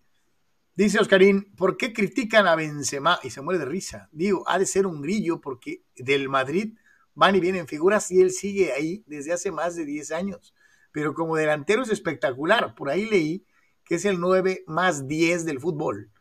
Dice 0.76 0.99
Oscarín, 0.99 1.56
¿por 1.56 1.77
qué 1.77 1.94
critican 1.94 2.48
a 2.48 2.56
Benzema? 2.56 3.22
Y 3.23 3.30
se 3.30 3.40
muere 3.40 3.57
de 3.57 3.65
risa. 3.65 4.10
Digo, 4.11 4.44
ha 4.49 4.60
de 4.60 4.65
ser 4.65 4.86
un 4.86 5.02
grillo 5.02 5.40
porque 5.40 5.84
del 5.95 6.27
Madrid 6.27 6.73
van 7.14 7.34
y 7.34 7.40
vienen 7.40 7.69
figuras 7.69 8.11
y 8.11 8.19
él 8.19 8.32
sigue 8.32 8.73
ahí 8.73 9.06
desde 9.07 9.32
hace 9.32 9.52
más 9.52 9.77
de 9.77 9.86
10 9.86 10.11
años 10.11 10.53
pero 10.95 11.14
como 11.14 11.36
delantero 11.36 11.84
es 11.84 11.90
espectacular. 11.90 12.73
Por 12.73 12.90
ahí 12.90 13.06
leí 13.06 13.45
que 13.86 13.95
es 13.95 14.06
el 14.06 14.20
9 14.20 14.64
más 14.68 15.07
10 15.07 15.45
del 15.45 15.60
fútbol. 15.60 16.12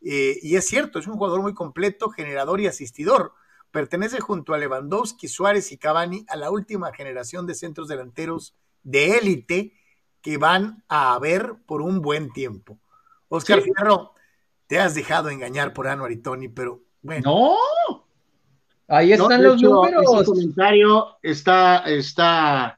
Eh, 0.00 0.38
y 0.42 0.56
es 0.56 0.66
cierto, 0.66 0.98
es 0.98 1.06
un 1.06 1.14
jugador 1.14 1.42
muy 1.42 1.54
completo, 1.54 2.10
generador 2.10 2.60
y 2.60 2.66
asistidor. 2.66 3.32
Pertenece 3.70 4.20
junto 4.20 4.54
a 4.54 4.58
Lewandowski, 4.58 5.28
Suárez 5.28 5.72
y 5.72 5.78
Cavani 5.78 6.24
a 6.28 6.36
la 6.36 6.50
última 6.50 6.92
generación 6.92 7.46
de 7.46 7.54
centros 7.54 7.88
delanteros 7.88 8.54
de 8.82 9.18
élite 9.18 9.74
que 10.22 10.38
van 10.38 10.84
a 10.88 11.14
haber 11.14 11.56
por 11.66 11.82
un 11.82 12.00
buen 12.00 12.32
tiempo. 12.32 12.78
Oscar 13.28 13.60
Fierro, 13.60 14.12
te 14.66 14.78
has 14.78 14.94
dejado 14.94 15.28
engañar 15.28 15.72
por 15.72 15.88
Anuar 15.88 16.12
y 16.12 16.18
Tony, 16.18 16.48
pero 16.48 16.82
bueno. 17.02 17.56
No, 17.88 18.06
ahí 18.86 19.12
están 19.12 19.42
los 19.42 19.60
números. 19.60 20.04
Ese 20.14 20.24
comentario 20.24 21.18
está, 21.22 21.78
está 21.84 22.77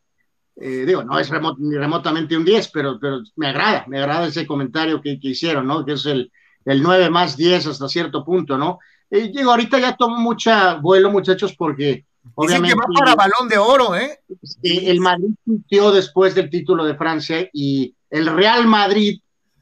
eh, 0.61 0.85
digo, 0.87 1.03
no 1.03 1.19
es 1.19 1.31
ni 1.59 1.77
remotamente 1.77 2.37
un 2.37 2.45
10, 2.45 2.69
pero, 2.69 2.99
pero 3.01 3.23
me 3.37 3.49
agrada, 3.49 3.85
me 3.89 3.99
agrada 3.99 4.27
ese 4.27 4.47
comentario 4.47 5.01
que, 5.01 5.19
hicieron, 5.23 5.67
¿no? 5.67 5.87
Que 5.87 5.93
es 5.93 6.05
el, 6.05 6.31
el 6.67 6.83
9 6.83 7.09
más 7.09 7.35
10 7.37 7.67
hasta 7.69 7.89
cierto 7.89 8.23
punto, 8.23 8.59
¿no? 8.59 8.79
Eh, 9.11 9.33
digo, 9.35 9.51
ahorita 9.51 9.79
ya 9.79 9.97
tomo 9.97 10.19
mucha 10.19 10.75
vuelo, 10.75 11.11
muchachos, 11.11 11.55
porque 11.57 12.05
obviamente... 12.35 12.77
que 12.77 12.81
va 12.81 12.87
para 12.95 13.15
balón 13.15 13.49
de 13.49 13.57
oro, 13.57 13.97
¿eh? 13.97 14.21
el 14.63 15.01
Madrid 15.01 15.31
sintió 15.45 15.91
después 15.93 16.35
del 16.35 16.51
título 16.51 16.85
de 16.85 16.95
Francia 16.95 17.49
y 17.55 17.95
el 18.11 18.27
Real 18.27 18.67
Madrid 18.67 19.19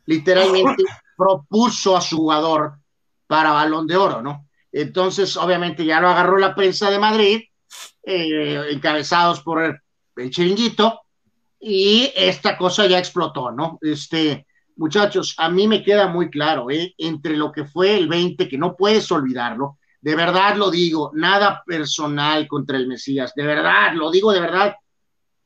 literalmente 0.07 0.83
propuso 1.17 1.97
a 1.97 2.01
su 2.01 2.17
jugador 2.17 2.73
para 3.29 3.53
balón 3.53 3.87
de 3.87 3.97
oro, 3.97 4.21
¿no? 4.21 4.47
Entonces, 4.73 5.37
obviamente 5.37 5.85
ya 5.85 6.01
lo 6.01 6.09
agarró 6.09 6.39
la 6.39 6.57
prensa 6.57 6.91
de 6.91 6.99
Madrid, 6.99 7.43
eh, 8.03 8.65
encabezados 8.71 9.41
por 9.41 9.81
el 10.19 10.31
chiringuito, 10.31 11.01
y 11.61 12.13
esta 12.15 12.57
cosa 12.57 12.87
ya 12.87 12.99
explotó, 12.99 13.51
¿no? 13.51 13.79
Este, 13.83 14.47
muchachos, 14.77 15.35
a 15.39 15.49
mí 15.49 15.67
me 15.67 15.83
queda 15.83 16.09
muy 16.09 16.31
claro, 16.31 16.71
¿eh? 16.71 16.95
entre 16.99 17.37
lo 17.37 17.51
que 17.51 17.65
fue 17.65 17.97
el 17.97 18.09
20, 18.09 18.49
que 18.49 18.59
no 18.59 18.77
puedes 18.77 19.11
olvidarlo, 19.11 19.79
de 20.01 20.15
verdad 20.15 20.57
lo 20.57 20.71
digo, 20.71 21.11
nada 21.15 21.63
personal 21.67 22.47
contra 22.47 22.77
el 22.77 22.87
Mesías, 22.87 23.35
de 23.35 23.45
verdad, 23.45 23.93
lo 23.95 24.11
digo 24.11 24.33
de 24.33 24.41
verdad, 24.41 24.77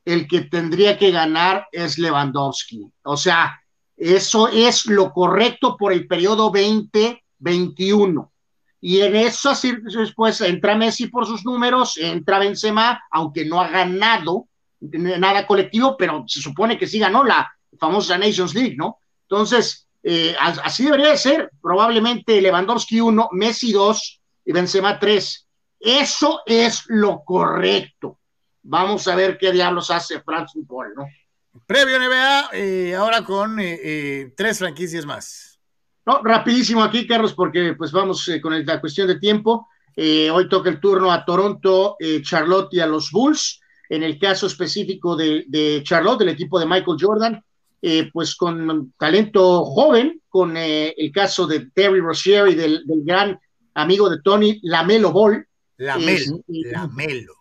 el 0.05 0.27
que 0.27 0.41
tendría 0.41 0.97
que 0.97 1.11
ganar 1.11 1.67
es 1.71 1.97
Lewandowski. 1.97 2.91
O 3.03 3.17
sea, 3.17 3.59
eso 3.95 4.47
es 4.49 4.85
lo 4.85 5.11
correcto 5.11 5.77
por 5.77 5.93
el 5.93 6.07
periodo 6.07 6.51
2021. 6.51 8.31
Y 8.81 8.99
en 8.99 9.15
eso 9.15 9.53
después 9.97 10.41
entra 10.41 10.75
Messi 10.75 11.07
por 11.07 11.25
sus 11.25 11.45
números, 11.45 11.97
entra 11.97 12.39
Benzema, 12.39 13.01
aunque 13.11 13.45
no 13.45 13.61
ha 13.61 13.69
ganado 13.69 14.49
nada 14.91 15.47
colectivo, 15.47 15.95
pero 15.97 16.23
se 16.27 16.41
supone 16.41 16.77
que 16.77 16.87
sí 16.87 16.99
ganó 16.99 17.23
la 17.23 17.51
famosa 17.79 18.17
Nations 18.17 18.53
League, 18.53 18.75
¿no? 18.77 18.99
Entonces, 19.23 19.87
eh, 20.03 20.35
así 20.39 20.85
debería 20.85 21.09
de 21.09 21.17
ser. 21.17 21.51
Probablemente 21.61 22.41
Lewandowski 22.41 22.99
1, 22.99 23.29
Messi 23.31 23.71
2 23.71 24.21
y 24.45 24.51
Benzema 24.51 24.99
3. 24.99 25.47
Eso 25.79 26.41
es 26.45 26.83
lo 26.87 27.23
correcto. 27.23 28.19
Vamos 28.63 29.07
a 29.07 29.15
ver 29.15 29.37
qué 29.37 29.51
diablos 29.51 29.91
hace 29.91 30.21
France 30.21 30.53
Football, 30.53 30.93
¿no? 30.95 31.05
Previo 31.67 31.99
NBA, 31.99 32.49
eh, 32.53 32.95
ahora 32.95 33.23
con 33.23 33.59
eh, 33.59 33.79
eh, 33.83 34.33
tres 34.35 34.59
franquicias 34.59 35.05
más. 35.05 35.59
No, 36.05 36.21
rapidísimo 36.23 36.83
aquí, 36.83 37.05
Carlos, 37.07 37.33
porque 37.33 37.75
pues 37.77 37.91
vamos 37.91 38.29
con 38.41 38.65
la 38.65 38.81
cuestión 38.81 39.07
de 39.07 39.19
tiempo. 39.19 39.67
hoy 39.95 40.49
toca 40.49 40.69
el 40.69 40.79
turno 40.79 41.11
a 41.11 41.23
Toronto, 41.23 41.95
Charlotte 42.21 42.73
y 42.73 42.79
a 42.81 42.87
los 42.87 43.11
Bulls. 43.11 43.61
En 43.93 44.03
el 44.03 44.17
caso 44.17 44.47
específico 44.47 45.15
de, 45.15 45.45
de 45.47 45.81
Charlotte, 45.83 46.19
del 46.19 46.29
equipo 46.29 46.59
de 46.59 46.65
Michael 46.65 46.97
Jordan, 46.99 47.43
pues 48.13 48.35
con 48.35 48.93
talento 48.97 49.65
joven, 49.65 50.21
con 50.29 50.55
el 50.55 51.11
caso 51.13 51.45
de 51.45 51.69
Terry 51.71 51.99
Rozier 51.99 52.47
y 52.47 52.55
del, 52.55 52.87
del, 52.87 53.03
gran 53.03 53.37
amigo 53.73 54.09
de 54.09 54.21
Tony, 54.23 54.59
Lamelo 54.63 55.11
Ball. 55.11 55.45
Lamelo, 55.77 56.39
Lamelo 56.47 57.33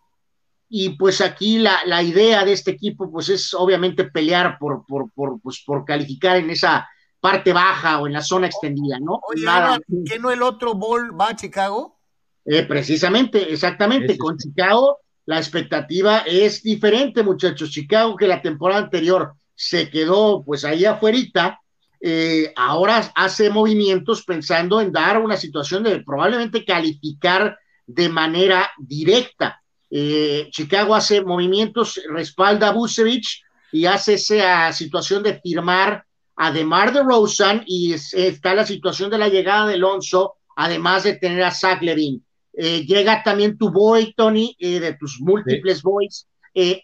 y 0.75 0.97
pues 0.97 1.21
aquí 1.21 1.59
la, 1.59 1.81
la, 1.85 2.03
idea 2.03 2.47
de 2.47 2.55
este 2.55 2.71
equipo 2.71 3.13
pues 3.13 3.29
es 3.29 3.53
obviamente 3.53 4.05
pelear 4.05 4.57
por, 4.59 4.87
por, 4.87 5.13
por, 5.13 5.39
pues, 5.43 5.63
por 5.67 5.85
calificar 5.85 6.39
en 6.39 6.49
esa 6.49 6.89
parte 7.21 7.53
baja 7.53 8.01
o 8.01 8.07
en 8.07 8.15
la 8.15 8.23
zona 8.23 8.47
extendida, 8.47 8.99
¿no? 8.99 9.21
Oye, 9.29 9.45
Nada. 9.45 9.79
¿qué 10.07 10.19
no 10.19 10.31
el 10.31 10.41
otro 10.41 10.73
ball 10.75 11.11
va 11.21 11.29
a 11.29 11.37
Chicago? 11.37 11.99
Eh, 12.47 12.63
precisamente, 12.63 13.53
exactamente, 13.53 14.17
con 14.17 14.39
Chicago 14.39 15.01
la 15.27 15.39
expectativa 15.39 16.19
es 16.27 16.63
diferente, 16.63 17.23
muchachos. 17.23 17.71
Chicago 17.71 18.17
que 18.17 18.27
la 18.27 18.43
temporada 18.43 18.83
anterior 18.83 19.35
se 19.55 19.89
quedó 19.91 20.43
pues 20.45 20.65
ahí 20.65 20.85
afuerita, 20.85 21.61
eh, 22.01 22.53
ahora 22.57 23.13
hace 23.15 23.49
movimientos 23.49 24.25
pensando 24.25 24.81
en 24.81 24.91
dar 24.91 25.23
una 25.23 25.37
situación 25.37 25.85
de 25.85 26.01
probablemente 26.01 26.65
calificar 26.65 27.57
de 27.87 28.09
manera 28.09 28.71
directa 28.79 29.63
eh, 29.95 30.49
Chicago 30.51 30.95
hace 30.95 31.23
movimientos, 31.23 32.01
respalda 32.09 32.69
a 32.69 32.73
Busevich 32.73 33.45
y 33.71 33.85
hace 33.85 34.15
esa 34.15 34.73
situación 34.73 35.23
de 35.23 35.39
firmar 35.39 36.07
a 36.35 36.51
DeMar 36.51 36.95
de 36.95 37.03
Rosen 37.03 37.63
y 37.67 37.93
está 37.93 38.55
la 38.55 38.65
situación 38.65 39.11
de 39.11 39.19
la 39.19 39.29
llegada 39.29 39.67
de 39.67 39.75
Alonso, 39.75 40.37
además 40.57 41.03
de 41.03 41.17
tener 41.17 41.43
a 41.43 41.51
Zach 41.51 41.83
Levine. 41.83 42.23
Eh, 42.55 42.85
llega 42.85 43.23
también 43.23 43.57
tu 43.57 43.71
boy, 43.71 44.13
Tony, 44.15 44.55
eh, 44.59 44.81
de 44.81 44.95
tus 44.95 45.21
múltiples 45.21 45.83
boys, 45.83 46.27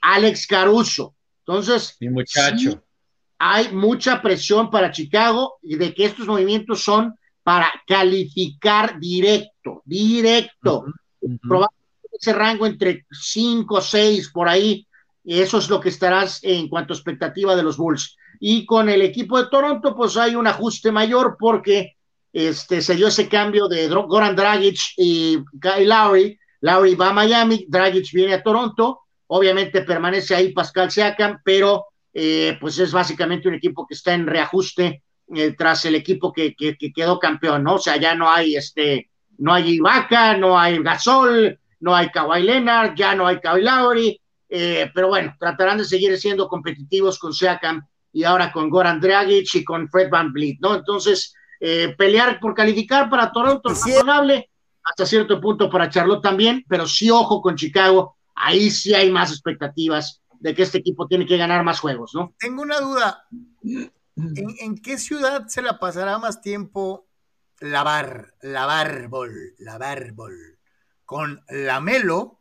Alex 0.00 0.46
Caruso. 0.46 1.14
Entonces, 1.40 1.96
mi 2.00 2.08
muchacho. 2.08 2.82
hay 3.38 3.72
mucha 3.72 4.22
presión 4.22 4.70
para 4.70 4.90
Chicago 4.90 5.58
y 5.62 5.76
de 5.76 5.94
que 5.94 6.06
estos 6.06 6.26
movimientos 6.26 6.82
son 6.82 7.14
para 7.42 7.70
calificar 7.86 8.98
directo, 8.98 9.82
directo 9.84 10.86
ese 12.18 12.32
rango 12.32 12.66
entre 12.66 13.06
5, 13.10 13.80
6, 13.80 14.30
por 14.30 14.48
ahí. 14.48 14.86
Eso 15.24 15.58
es 15.58 15.68
lo 15.68 15.80
que 15.80 15.90
estarás 15.90 16.40
en 16.42 16.68
cuanto 16.68 16.92
a 16.92 16.96
expectativa 16.96 17.54
de 17.54 17.62
los 17.62 17.76
Bulls. 17.76 18.16
Y 18.40 18.66
con 18.66 18.88
el 18.88 19.02
equipo 19.02 19.40
de 19.40 19.48
Toronto, 19.50 19.94
pues 19.94 20.16
hay 20.16 20.34
un 20.34 20.46
ajuste 20.46 20.90
mayor 20.90 21.36
porque 21.38 21.96
este, 22.46 22.82
se 22.82 22.94
dio 22.94 23.08
ese 23.08 23.28
cambio 23.28 23.66
de 23.66 23.88
Goran 23.88 24.36
Dragic 24.36 24.78
y 24.96 25.38
Kyle 25.60 25.88
Lowry. 25.88 26.38
Lowry 26.60 26.94
va 26.94 27.08
a 27.08 27.12
Miami, 27.12 27.66
Dragic 27.68 28.12
viene 28.12 28.34
a 28.34 28.42
Toronto. 28.44 29.00
Obviamente 29.26 29.82
permanece 29.82 30.36
ahí 30.36 30.52
Pascal 30.52 30.88
Siakam, 30.88 31.40
pero 31.44 31.86
eh, 32.14 32.56
pues 32.60 32.78
es 32.78 32.92
básicamente 32.92 33.48
un 33.48 33.54
equipo 33.54 33.84
que 33.86 33.94
está 33.94 34.14
en 34.14 34.28
reajuste 34.28 35.02
eh, 35.34 35.54
tras 35.58 35.84
el 35.84 35.96
equipo 35.96 36.32
que, 36.32 36.54
que, 36.54 36.76
que, 36.76 36.92
quedó 36.92 37.18
campeón, 37.18 37.64
¿no? 37.64 37.74
O 37.74 37.78
sea, 37.78 37.96
ya 37.96 38.14
no 38.14 38.30
hay 38.30 38.54
este, 38.54 39.10
no 39.38 39.52
hay 39.52 39.70
Ibaka, 39.70 40.36
no 40.36 40.56
hay 40.56 40.78
Gasol, 40.80 41.58
no 41.80 41.96
hay 41.96 42.08
Kawhi 42.10 42.44
Leonard, 42.44 42.94
ya 42.94 43.16
no 43.16 43.26
hay 43.26 43.40
Kawhi 43.40 43.62
Lowry, 43.62 44.20
eh, 44.48 44.90
pero 44.94 45.08
bueno, 45.08 45.34
tratarán 45.40 45.78
de 45.78 45.84
seguir 45.84 46.16
siendo 46.18 46.46
competitivos 46.46 47.18
con 47.18 47.34
Siakam 47.34 47.84
y 48.12 48.22
ahora 48.22 48.52
con 48.52 48.70
Goran 48.70 49.00
Dragic 49.00 49.54
y 49.56 49.64
con 49.64 49.88
Fred 49.88 50.08
Van 50.08 50.32
Vliet, 50.32 50.58
¿no? 50.60 50.76
Entonces, 50.76 51.34
eh, 51.60 51.94
pelear 51.96 52.40
por 52.40 52.54
calificar 52.54 53.08
para 53.10 53.32
Toronto 53.32 53.70
es 53.70 53.84
razonable, 53.84 54.50
hasta 54.82 55.06
cierto 55.06 55.40
punto 55.40 55.68
para 55.70 55.88
Charlotte 55.88 56.22
también, 56.22 56.64
pero 56.68 56.86
sí 56.86 57.10
ojo 57.10 57.42
con 57.42 57.56
Chicago, 57.56 58.16
ahí 58.34 58.70
sí 58.70 58.94
hay 58.94 59.10
más 59.10 59.30
expectativas 59.30 60.22
de 60.40 60.54
que 60.54 60.62
este 60.62 60.78
equipo 60.78 61.06
tiene 61.06 61.26
que 61.26 61.36
ganar 61.36 61.64
más 61.64 61.80
juegos, 61.80 62.14
¿no? 62.14 62.34
Tengo 62.38 62.62
una 62.62 62.80
duda. 62.80 63.24
¿En, 63.64 64.54
en 64.60 64.78
qué 64.78 64.98
ciudad 64.98 65.46
se 65.48 65.62
la 65.62 65.78
pasará 65.78 66.18
más 66.18 66.40
tiempo 66.40 67.06
lavar, 67.60 68.34
lavar 68.40 69.08
bol, 69.08 69.32
lavar 69.58 70.12
bol? 70.12 70.58
con 71.08 71.42
Lamelo 71.48 72.38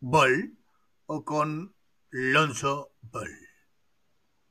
Ball 0.00 0.58
o 1.06 1.24
con 1.24 1.74
Lonzo 2.10 2.92
Ball? 3.00 3.47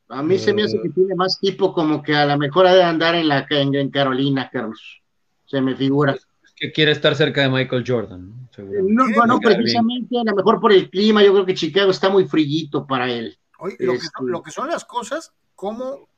A 0.10 0.24
mí 0.24 0.38
se 0.40 0.54
me 0.54 0.64
hace 0.64 0.82
que 0.82 0.90
tiene 0.90 1.16
más 1.16 1.40
tipo 1.40 1.74
como 1.74 2.02
que 2.02 2.16
a 2.16 2.26
lo 2.26 2.38
mejor 2.38 2.66
ha 2.68 2.74
de 2.74 2.84
andar 2.84 3.16
en 3.16 3.28
la 3.28 3.46
en, 3.50 3.90
Carolina, 3.90 4.50
Carlos. 4.52 5.02
Se 5.46 5.62
me 5.62 5.76
figura. 5.76 6.14
Es 6.14 6.54
que 6.56 6.72
quiere 6.72 6.92
estar 6.92 7.16
cerca 7.16 7.42
de 7.42 7.50
Michael 7.50 7.84
Jordan. 7.86 8.50
No, 8.58 9.06
bueno, 9.14 9.40
precisamente 9.40 10.18
a 10.20 10.24
lo 10.24 10.36
mejor 10.36 10.60
por 10.60 10.72
el 10.72 10.90
clima, 10.90 11.24
yo 11.24 11.34
creo 11.34 11.46
que 11.46 11.54
Chicago 11.54 11.92
está 11.92 12.10
muy 12.10 12.26
frillito 12.26 12.88
para 12.88 13.12
él. 13.12 13.38
Oye, 13.60 13.76
lo, 13.80 13.94
que 13.94 14.00
son, 14.00 14.06
este 14.06 14.32
lo 14.32 14.44
que 14.44 14.52
son 14.52 14.68
las 14.70 14.86
cosas, 14.86 15.34
¿cómo 15.56 16.10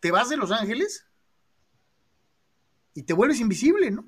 te 0.00 0.10
vas 0.10 0.28
de 0.28 0.36
Los 0.36 0.50
Ángeles 0.50 1.06
y 2.94 3.02
te 3.02 3.14
vuelves 3.14 3.40
invisible, 3.40 3.90
¿no? 3.90 4.04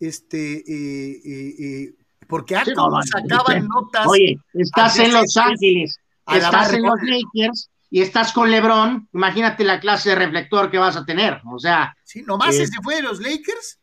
este, 0.00 0.58
eh, 0.58 1.20
eh, 1.24 1.54
eh, 1.58 1.94
porque 2.28 2.56
sí, 2.64 2.72
sacaban 2.74 3.66
notas. 3.66 4.06
Oye, 4.06 4.38
estás 4.54 4.98
en 4.98 5.12
Los 5.12 5.36
Ángeles, 5.36 5.98
estás 6.26 6.74
en 6.74 6.82
los 6.82 6.98
Lakers 7.02 7.70
y 7.90 8.02
estás 8.02 8.32
con 8.32 8.50
LeBron, 8.50 9.08
imagínate 9.12 9.64
la 9.64 9.80
clase 9.80 10.10
de 10.10 10.16
reflector 10.16 10.70
que 10.70 10.78
vas 10.78 10.96
a 10.96 11.04
tener, 11.04 11.40
o 11.50 11.58
sea. 11.58 11.96
Sí, 12.04 12.22
nomás 12.22 12.56
se 12.56 12.66
fue 12.82 12.96
de 12.96 13.02
los 13.02 13.20
Lakers, 13.20 13.80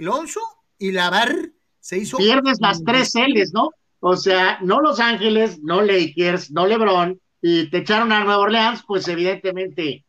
Alonso 0.00 0.40
y 0.78 0.92
Lavar 0.92 1.34
se 1.80 1.98
hizo. 1.98 2.16
Pierdes 2.18 2.58
las 2.60 2.82
tres 2.84 3.12
L's, 3.14 3.52
¿no? 3.52 3.70
O 4.00 4.16
sea, 4.16 4.58
no 4.62 4.80
Los 4.80 4.98
Ángeles, 4.98 5.60
no 5.62 5.82
Lakers, 5.82 6.50
no 6.50 6.66
LeBron, 6.66 7.20
y 7.42 7.68
te 7.70 7.78
echaron 7.78 8.12
a 8.12 8.20
Nueva 8.20 8.38
Orleans, 8.38 8.82
pues 8.86 9.06
evidentemente. 9.08 10.04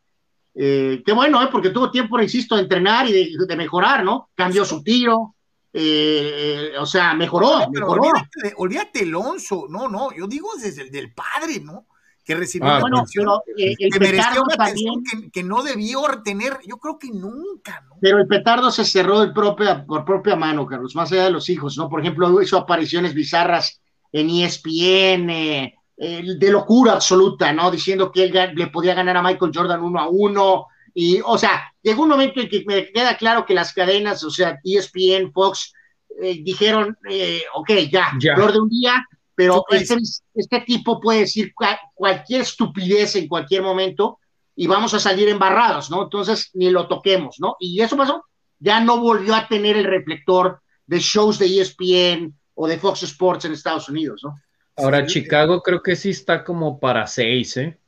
qué 0.53 1.13
bueno, 1.13 1.41
¿eh? 1.43 1.49
porque 1.51 1.71
tuvo 1.71 1.91
tiempo, 1.91 2.19
insisto, 2.19 2.55
de 2.55 2.63
entrenar 2.63 3.07
y 3.09 3.13
de, 3.13 3.45
de 3.47 3.55
mejorar, 3.55 4.03
¿no? 4.03 4.29
Cambió 4.35 4.63
su 4.65 4.83
tiro, 4.83 5.35
eh, 5.73 6.73
o 6.77 6.85
sea, 6.85 7.13
mejoró, 7.13 7.69
mejoró. 7.69 8.01
Olvídate, 8.03 8.53
olvídate, 8.57 8.99
Alonso, 9.03 9.67
no, 9.69 9.87
no, 9.87 10.11
yo 10.13 10.27
digo 10.27 10.49
desde 10.61 10.83
el 10.83 10.91
del 10.91 11.13
padre, 11.13 11.61
¿no? 11.61 11.87
Que 12.23 12.35
recibió 12.35 12.69
ah, 12.69 12.81
una 12.83 12.99
atención, 12.99 13.27
eh, 13.57 13.75
que 13.75 13.99
merecía 13.99 14.41
una 14.41 14.53
atención 14.53 15.03
que, 15.31 15.43
no 15.43 15.63
debió 15.63 16.01
tener, 16.23 16.59
yo 16.67 16.77
creo 16.77 16.99
que 16.99 17.09
nunca, 17.09 17.83
¿no? 17.87 17.95
Pero 17.99 18.19
el 18.19 18.27
petardo 18.27 18.69
se 18.69 18.85
cerró 18.85 19.23
el 19.23 19.33
propia, 19.33 19.85
por 19.85 20.05
propia 20.05 20.35
mano, 20.35 20.65
Carlos, 20.67 20.95
más 20.95 21.11
allá 21.11 21.25
de 21.25 21.31
los 21.31 21.49
hijos, 21.49 21.77
¿no? 21.77 21.89
Por 21.89 22.01
ejemplo, 22.01 22.41
hizo 22.41 22.57
apariciones 22.57 23.13
bizarras 23.13 23.81
en 24.11 24.29
ESPN, 24.29 25.29
eh, 25.29 25.73
de 25.97 26.51
locura 26.51 26.93
absoluta, 26.93 27.51
¿no? 27.53 27.71
Diciendo 27.71 28.11
que 28.11 28.25
él 28.25 28.53
le 28.55 28.67
podía 28.67 28.93
ganar 28.93 29.17
a 29.17 29.23
Michael 29.23 29.51
Jordan 29.53 29.81
uno 29.81 29.99
a 29.99 30.09
uno, 30.09 30.67
y, 30.93 31.21
o 31.23 31.37
sea, 31.37 31.71
llegó 31.81 32.03
un 32.03 32.09
momento 32.09 32.41
en 32.41 32.49
que 32.49 32.63
me 32.67 32.91
queda 32.91 33.17
claro 33.17 33.45
que 33.45 33.53
las 33.53 33.73
cadenas, 33.73 34.23
o 34.23 34.29
sea, 34.29 34.59
ESPN, 34.63 35.31
Fox, 35.31 35.73
eh, 36.21 36.41
dijeron, 36.43 36.97
eh, 37.09 37.43
ok, 37.53 37.71
ya, 37.91 38.11
flor 38.35 38.51
de 38.51 38.59
un 38.59 38.69
día, 38.69 39.07
pero 39.41 39.65
este, 39.71 39.97
este, 40.35 40.61
tipo 40.61 40.99
puede 40.99 41.21
decir 41.21 41.51
cualquier 41.95 42.41
estupidez 42.41 43.15
en 43.15 43.27
cualquier 43.27 43.63
momento 43.63 44.19
y 44.55 44.67
vamos 44.67 44.93
a 44.93 44.99
salir 44.99 45.29
embarrados, 45.29 45.89
¿no? 45.89 46.03
Entonces, 46.03 46.51
ni 46.53 46.69
lo 46.69 46.87
toquemos, 46.87 47.37
¿no? 47.39 47.55
Y 47.59 47.81
eso 47.81 47.97
pasó, 47.97 48.23
ya 48.59 48.79
no 48.79 48.99
volvió 48.99 49.33
a 49.33 49.47
tener 49.47 49.77
el 49.77 49.85
reflector 49.85 50.61
de 50.85 50.99
shows 50.99 51.39
de 51.39 51.59
ESPN 51.59 52.37
o 52.53 52.67
de 52.67 52.77
Fox 52.77 53.01
Sports 53.01 53.45
en 53.45 53.53
Estados 53.53 53.89
Unidos, 53.89 54.21
¿no? 54.23 54.39
Ahora, 54.75 55.07
Chicago 55.07 55.63
creo 55.63 55.81
que 55.81 55.95
sí 55.95 56.11
está 56.11 56.43
como 56.43 56.79
para 56.79 57.07
seis, 57.07 57.57
¿eh? 57.57 57.79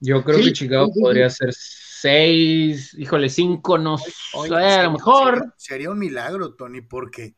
Yo 0.00 0.24
creo 0.24 0.38
que 0.38 0.54
Chicago 0.54 0.90
podría 0.98 1.28
ser 1.28 1.52
seis, 1.52 2.94
híjole, 2.94 3.28
cinco, 3.28 3.76
no 3.76 3.98
sé, 3.98 4.10
a 4.54 4.84
lo 4.84 4.92
mejor. 4.92 5.52
Sería, 5.58 5.90
un 5.90 5.98
milagro, 5.98 6.54
Tony, 6.54 6.80
porque 6.80 7.34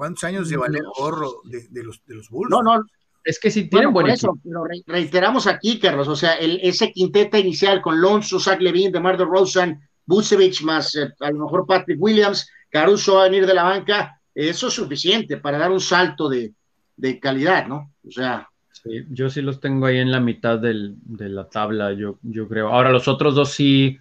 ¿Cuántos 0.00 0.24
años 0.24 0.48
lleva 0.48 0.66
el 0.66 0.78
gorro 0.96 1.42
de, 1.44 1.84
los, 1.84 2.02
de 2.06 2.14
los 2.14 2.30
Bulls? 2.30 2.48
No, 2.48 2.62
no. 2.62 2.82
Es 3.22 3.38
que 3.38 3.50
si 3.50 3.68
tienen 3.68 3.92
buen 3.92 4.08
eso, 4.08 4.32
pero 4.42 4.64
reiteramos 4.86 5.46
aquí, 5.46 5.78
Carlos, 5.78 6.08
o 6.08 6.16
sea, 6.16 6.36
el, 6.36 6.58
ese 6.62 6.90
quinteta 6.90 7.38
inicial 7.38 7.82
con 7.82 8.00
Lonzo, 8.00 8.40
Zach 8.40 8.62
Levine, 8.62 8.92
DeMar 8.92 9.18
DeRozan, 9.18 9.78
Busevich, 10.06 10.62
más 10.62 10.94
eh, 10.94 11.12
a 11.20 11.30
lo 11.30 11.44
mejor 11.44 11.66
Patrick 11.66 12.00
Williams, 12.00 12.48
Caruso 12.70 13.16
va 13.16 13.20
a 13.20 13.28
venir 13.28 13.46
de 13.46 13.52
la 13.52 13.64
banca, 13.64 14.18
eso 14.34 14.68
es 14.68 14.72
suficiente 14.72 15.36
para 15.36 15.58
dar 15.58 15.70
un 15.70 15.80
salto 15.80 16.30
de, 16.30 16.54
de 16.96 17.20
calidad, 17.20 17.66
¿no? 17.66 17.92
O 18.02 18.10
sea. 18.10 18.48
Sí, 18.72 19.04
yo 19.10 19.28
sí 19.28 19.42
los 19.42 19.60
tengo 19.60 19.84
ahí 19.84 19.98
en 19.98 20.10
la 20.10 20.20
mitad 20.20 20.58
del, 20.58 20.94
de 21.02 21.28
la 21.28 21.46
tabla, 21.46 21.92
yo, 21.92 22.18
yo 22.22 22.48
creo. 22.48 22.68
Ahora 22.68 22.90
los 22.90 23.06
otros 23.06 23.34
dos 23.34 23.50
sí. 23.50 23.98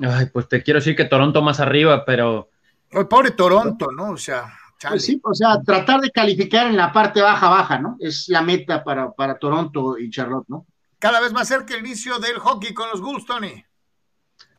Ay, 0.00 0.26
pues 0.32 0.46
te 0.46 0.62
quiero 0.62 0.78
decir 0.78 0.94
que 0.94 1.04
Toronto 1.04 1.42
más 1.42 1.58
arriba, 1.58 2.04
pero 2.04 2.51
el 2.92 3.08
pobre 3.08 3.32
Toronto, 3.32 3.90
¿no? 3.90 4.10
O 4.10 4.16
sea, 4.16 4.52
pues 4.88 5.04
sí, 5.04 5.20
o 5.22 5.34
sea, 5.34 5.60
tratar 5.62 6.00
de 6.00 6.10
calificar 6.10 6.66
en 6.66 6.76
la 6.76 6.92
parte 6.92 7.20
baja, 7.20 7.48
baja, 7.48 7.78
¿no? 7.78 7.96
Es 8.00 8.28
la 8.28 8.42
meta 8.42 8.82
para, 8.82 9.12
para 9.12 9.38
Toronto 9.38 9.98
y 9.98 10.10
Charlotte, 10.10 10.48
¿no? 10.48 10.66
Cada 10.98 11.20
vez 11.20 11.32
más 11.32 11.48
cerca 11.48 11.74
el 11.74 11.80
inicio 11.84 12.18
del 12.18 12.38
hockey 12.38 12.74
con 12.74 12.88
los 12.90 13.00
Bulls, 13.00 13.26
Tony. 13.26 13.64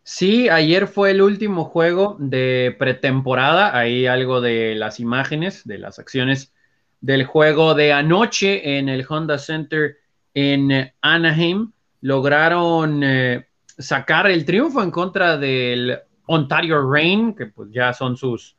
Sí, 0.03 0.49
ayer 0.49 0.87
fue 0.87 1.11
el 1.11 1.21
último 1.21 1.63
juego 1.65 2.17
de 2.19 2.75
pretemporada. 2.77 3.77
Ahí 3.77 4.05
algo 4.05 4.41
de 4.41 4.75
las 4.75 4.99
imágenes, 4.99 5.65
de 5.65 5.77
las 5.77 5.99
acciones 5.99 6.53
del 6.99 7.25
juego 7.25 7.73
de 7.73 7.93
anoche 7.93 8.77
en 8.77 8.89
el 8.89 9.05
Honda 9.07 9.37
Center 9.37 9.97
en 10.33 10.91
Anaheim. 11.01 11.71
Lograron 12.01 13.01
eh, 13.03 13.47
sacar 13.77 14.29
el 14.29 14.43
triunfo 14.43 14.83
en 14.83 14.91
contra 14.91 15.37
del 15.37 15.99
Ontario 16.25 16.89
Reign, 16.89 17.35
que 17.35 17.47
pues 17.47 17.69
ya 17.71 17.93
son 17.93 18.17
sus 18.17 18.55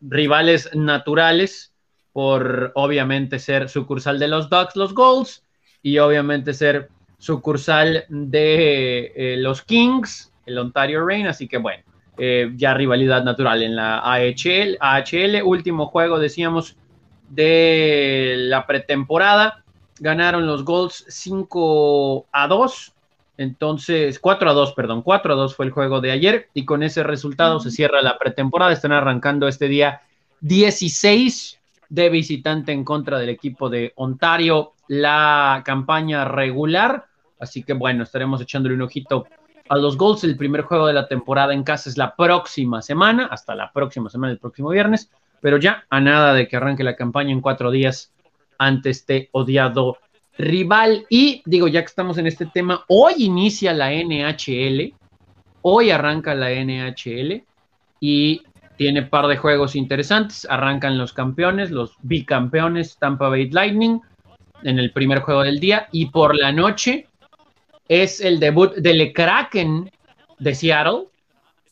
rivales 0.00 0.70
naturales 0.74 1.72
por 2.12 2.72
obviamente 2.74 3.38
ser 3.38 3.68
sucursal 3.68 4.18
de 4.18 4.28
los 4.28 4.50
Ducks, 4.50 4.76
los 4.76 4.94
Goals, 4.94 5.44
y 5.82 5.98
obviamente 5.98 6.54
ser 6.54 6.88
sucursal 7.18 8.04
de 8.08 9.12
eh, 9.16 9.36
los 9.38 9.62
Kings, 9.62 10.32
el 10.46 10.58
Ontario 10.58 11.04
Reign, 11.04 11.26
así 11.26 11.48
que 11.48 11.58
bueno, 11.58 11.82
eh, 12.18 12.52
ya 12.56 12.74
rivalidad 12.74 13.24
natural 13.24 13.62
en 13.62 13.76
la 13.76 14.00
AHL, 14.00 14.76
AHL, 14.80 15.42
último 15.44 15.86
juego 15.86 16.18
decíamos 16.18 16.76
de 17.30 18.34
la 18.36 18.66
pretemporada, 18.66 19.64
ganaron 19.98 20.46
los 20.46 20.64
Goals 20.64 21.04
5 21.08 22.26
a 22.32 22.46
2, 22.48 22.92
entonces, 23.36 24.18
4 24.18 24.50
a 24.50 24.52
2, 24.52 24.72
perdón, 24.74 25.02
4 25.02 25.32
a 25.32 25.36
2 25.36 25.56
fue 25.56 25.66
el 25.66 25.72
juego 25.72 26.00
de 26.00 26.10
ayer 26.10 26.48
y 26.54 26.64
con 26.64 26.82
ese 26.82 27.02
resultado 27.02 27.60
se 27.60 27.70
cierra 27.70 28.02
la 28.02 28.18
pretemporada. 28.18 28.72
Están 28.72 28.92
arrancando 28.92 29.48
este 29.48 29.68
día 29.68 30.02
16 30.40 31.58
de 31.88 32.08
visitante 32.10 32.72
en 32.72 32.84
contra 32.84 33.18
del 33.18 33.30
equipo 33.30 33.70
de 33.70 33.92
Ontario, 33.96 34.74
la 34.88 35.62
campaña 35.64 36.26
regular. 36.26 37.06
Así 37.38 37.62
que 37.62 37.72
bueno, 37.72 38.02
estaremos 38.02 38.40
echándole 38.40 38.74
un 38.74 38.82
ojito 38.82 39.26
a 39.68 39.76
los 39.76 39.96
goals. 39.96 40.24
El 40.24 40.36
primer 40.36 40.62
juego 40.62 40.86
de 40.86 40.92
la 40.92 41.08
temporada 41.08 41.54
en 41.54 41.64
casa 41.64 41.88
es 41.88 41.96
la 41.96 42.14
próxima 42.14 42.82
semana, 42.82 43.26
hasta 43.26 43.54
la 43.54 43.72
próxima 43.72 44.10
semana, 44.10 44.32
el 44.32 44.38
próximo 44.38 44.68
viernes. 44.68 45.10
Pero 45.40 45.56
ya 45.56 45.84
a 45.88 46.00
nada 46.00 46.34
de 46.34 46.46
que 46.46 46.56
arranque 46.56 46.84
la 46.84 46.96
campaña 46.96 47.32
en 47.32 47.40
cuatro 47.40 47.70
días 47.70 48.12
ante 48.58 48.90
este 48.90 49.28
odiado 49.32 49.96
rival. 50.42 51.06
Y 51.08 51.42
digo, 51.46 51.68
ya 51.68 51.80
que 51.80 51.86
estamos 51.86 52.18
en 52.18 52.26
este 52.26 52.46
tema, 52.46 52.84
hoy 52.88 53.14
inicia 53.18 53.72
la 53.72 53.90
NHL, 53.92 54.94
hoy 55.62 55.90
arranca 55.90 56.34
la 56.34 56.50
NHL 56.50 57.44
y 58.00 58.42
tiene 58.76 59.02
par 59.02 59.26
de 59.26 59.36
juegos 59.36 59.76
interesantes. 59.76 60.46
Arrancan 60.50 60.98
los 60.98 61.12
campeones, 61.12 61.70
los 61.70 61.96
bicampeones 62.02 62.98
Tampa 62.98 63.28
Bay 63.28 63.48
Lightning 63.50 64.00
en 64.62 64.78
el 64.78 64.92
primer 64.92 65.20
juego 65.20 65.42
del 65.42 65.60
día 65.60 65.88
y 65.92 66.06
por 66.06 66.36
la 66.36 66.52
noche 66.52 67.08
es 67.88 68.20
el 68.20 68.38
debut 68.38 68.74
del 68.74 69.12
Kraken 69.12 69.90
de 70.38 70.54
Seattle. 70.54 71.06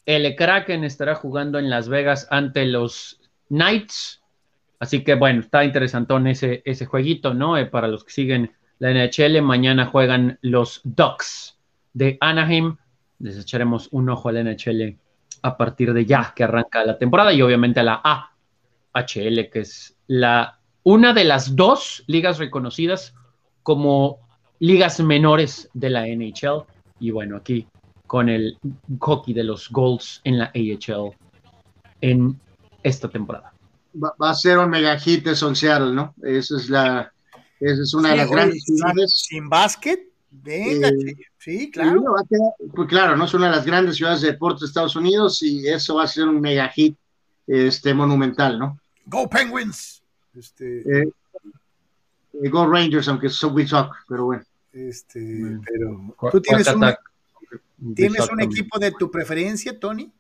El 0.07 0.35
Kraken 0.35 0.85
estará 0.85 1.15
jugando 1.15 1.59
en 1.59 1.71
Las 1.71 1.89
Vegas 1.89 2.27
ante 2.31 2.65
los 2.67 3.21
Knights 3.49 4.21
Así 4.81 5.05
que 5.05 5.15
bueno, 5.15 5.41
está 5.41 5.63
interesantón 5.63 6.27
ese, 6.27 6.63
ese 6.65 6.87
jueguito, 6.87 7.35
¿no? 7.35 7.57
Eh, 7.59 7.67
para 7.67 7.87
los 7.87 8.03
que 8.03 8.13
siguen 8.13 8.53
la 8.81 8.93
NHL, 8.93 9.41
mañana 9.43 9.87
juegan 9.87 10.39
los 10.43 10.81
Ducks 10.83 11.57
de 11.93 12.19
Anaheim. 12.21 12.77
Les 13.21 13.39
echaremos 13.39 13.89
un 13.93 14.09
ojo 14.09 14.29
a 14.29 14.33
la 14.33 14.43
NHL 14.43 14.99
a 15.43 15.57
partir 15.57 15.93
de 15.93 16.05
ya 16.05 16.33
que 16.35 16.45
arranca 16.45 16.85
la 16.85 16.99
temporada 16.99 17.33
y 17.33 17.43
obviamente 17.43 17.81
a 17.81 17.85
la 17.85 18.03
AHL, 18.03 19.49
que 19.51 19.61
es 19.61 19.97
la 20.07 20.59
una 20.83 21.13
de 21.13 21.25
las 21.25 21.55
dos 21.55 22.03
ligas 22.07 22.39
reconocidas 22.39 23.15
como 23.63 24.19
ligas 24.59 24.99
menores 25.01 25.71
de 25.75 25.91
la 25.91 26.07
NHL. 26.07 26.65
Y 26.99 27.11
bueno, 27.11 27.37
aquí 27.37 27.69
con 28.07 28.29
el 28.29 28.59
hockey 28.99 29.35
de 29.35 29.45
los 29.45 29.71
Golds 29.71 30.21
en 30.25 30.39
la 30.39 30.47
AHL 30.55 31.15
en 32.01 32.41
esta 32.83 33.09
temporada 33.09 33.53
va, 33.95 34.31
a 34.31 34.35
ser 34.35 34.59
un 34.59 34.71
mega 34.71 34.99
hit 34.99 35.25
de 35.25 35.35
Seattle, 35.35 35.93
¿no? 35.93 36.15
Esa 36.23 36.57
es 36.57 36.71
la, 36.71 37.13
es 37.61 37.95
una 37.95 38.11
de 38.11 38.17
las 38.17 38.31
grandes 38.31 38.65
ciudades. 38.65 39.13
Sin, 39.15 39.49
básquet, 39.49 40.09
venga, 40.31 40.89
eh, 40.89 41.17
sí, 41.39 41.71
claro. 41.71 42.03
pues 42.75 42.89
claro, 42.89 43.17
no 43.17 43.25
es 43.25 43.35
una 43.35 43.51
de 43.51 43.57
las 43.57 43.67
grandes 43.67 43.97
ciudades 43.97 44.23
de 44.23 44.33
deporte 44.33 44.61
de 44.61 44.67
Estados 44.67 44.97
Unidos 44.97 45.43
y 45.43 45.69
eso 45.69 45.97
va 45.97 46.05
a 46.05 46.09
ser 46.09 46.27
un 46.27 46.41
mega 46.41 46.69
hit 46.69 46.97
este, 47.47 47.93
monumental, 47.95 48.59
¿no? 48.59 48.79
Go 49.07 49.29
Penguins. 49.29 50.03
Este... 50.35 51.03
Eh, 51.03 51.13
eh, 52.43 52.49
go 52.49 52.67
Rangers, 52.67 53.09
aunque 53.09 53.29
son 53.29 53.55
we 53.55 53.67
talk, 53.67 53.95
pero 54.09 54.27
bueno. 54.27 54.43
Este, 54.73 55.59
pero 55.65 56.31
tú 56.31 56.41
tienes 56.41 56.69
un, 56.73 57.95
¿tienes 57.95 58.29
un 58.31 58.41
equipo 58.41 58.79
de 58.79 58.93
tu 58.93 59.11
preferencia, 59.11 59.79
Tony? 59.79 60.13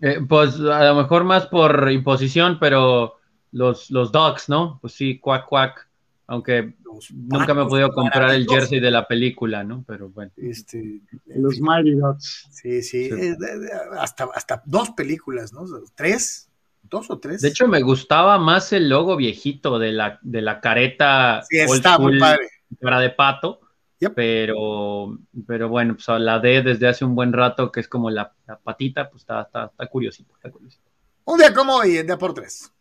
Eh, 0.00 0.20
pues 0.28 0.58
a 0.58 0.84
lo 0.86 0.96
mejor 0.96 1.24
más 1.24 1.46
por 1.46 1.90
imposición, 1.90 2.58
pero 2.58 3.14
los, 3.52 3.90
los 3.90 4.10
Dogs, 4.10 4.48
¿no? 4.48 4.78
Pues 4.80 4.94
sí, 4.94 5.18
cuac, 5.18 5.46
cuac. 5.46 5.85
Aunque 6.28 6.74
nunca 7.12 7.54
me 7.54 7.62
he 7.62 7.66
podido 7.66 7.92
comprar 7.92 8.34
el 8.34 8.46
jersey 8.48 8.80
de 8.80 8.90
la 8.90 9.06
película, 9.06 9.62
¿no? 9.62 9.84
Pero 9.86 10.10
bueno. 10.10 10.32
Este, 10.36 11.02
los 11.26 11.60
Mighty 11.60 11.94
Dogs. 11.94 12.48
Sí, 12.50 12.82
sí. 12.82 13.10
Eh, 13.12 13.36
hasta, 13.98 14.28
hasta 14.34 14.62
dos 14.66 14.90
películas, 14.90 15.52
¿no? 15.52 15.64
¿Tres? 15.94 16.50
¿Dos 16.82 17.10
o 17.10 17.18
tres? 17.18 17.42
De 17.42 17.48
hecho, 17.48 17.68
me 17.68 17.82
gustaba 17.82 18.38
más 18.38 18.72
el 18.72 18.88
logo 18.88 19.16
viejito 19.16 19.78
de 19.78 19.92
la, 19.92 20.18
de 20.22 20.42
la 20.42 20.60
careta. 20.60 21.42
Sí, 21.48 21.58
está 21.58 21.98
muy 21.98 22.18
padre. 22.18 22.48
Cara 22.80 23.00
de 23.00 23.10
pato 23.10 23.60
pero, 24.14 25.18
pero 25.46 25.68
bueno, 25.68 25.94
pues 25.94 26.20
la 26.20 26.38
D 26.38 26.62
desde 26.62 26.88
hace 26.88 27.04
un 27.04 27.14
buen 27.14 27.32
rato, 27.32 27.72
que 27.72 27.80
es 27.80 27.88
como 27.88 28.10
la, 28.10 28.32
patita, 28.62 29.08
pues 29.08 29.22
está, 29.22 29.42
está, 29.42 29.66
está 29.66 29.86
curiosito, 29.86 30.34
Un 31.24 31.38
día 31.38 31.54
como 31.54 31.76
hoy, 31.76 31.96
en 31.98 32.06
día 32.06 32.18
por 32.18 32.34
tres. 32.34 32.72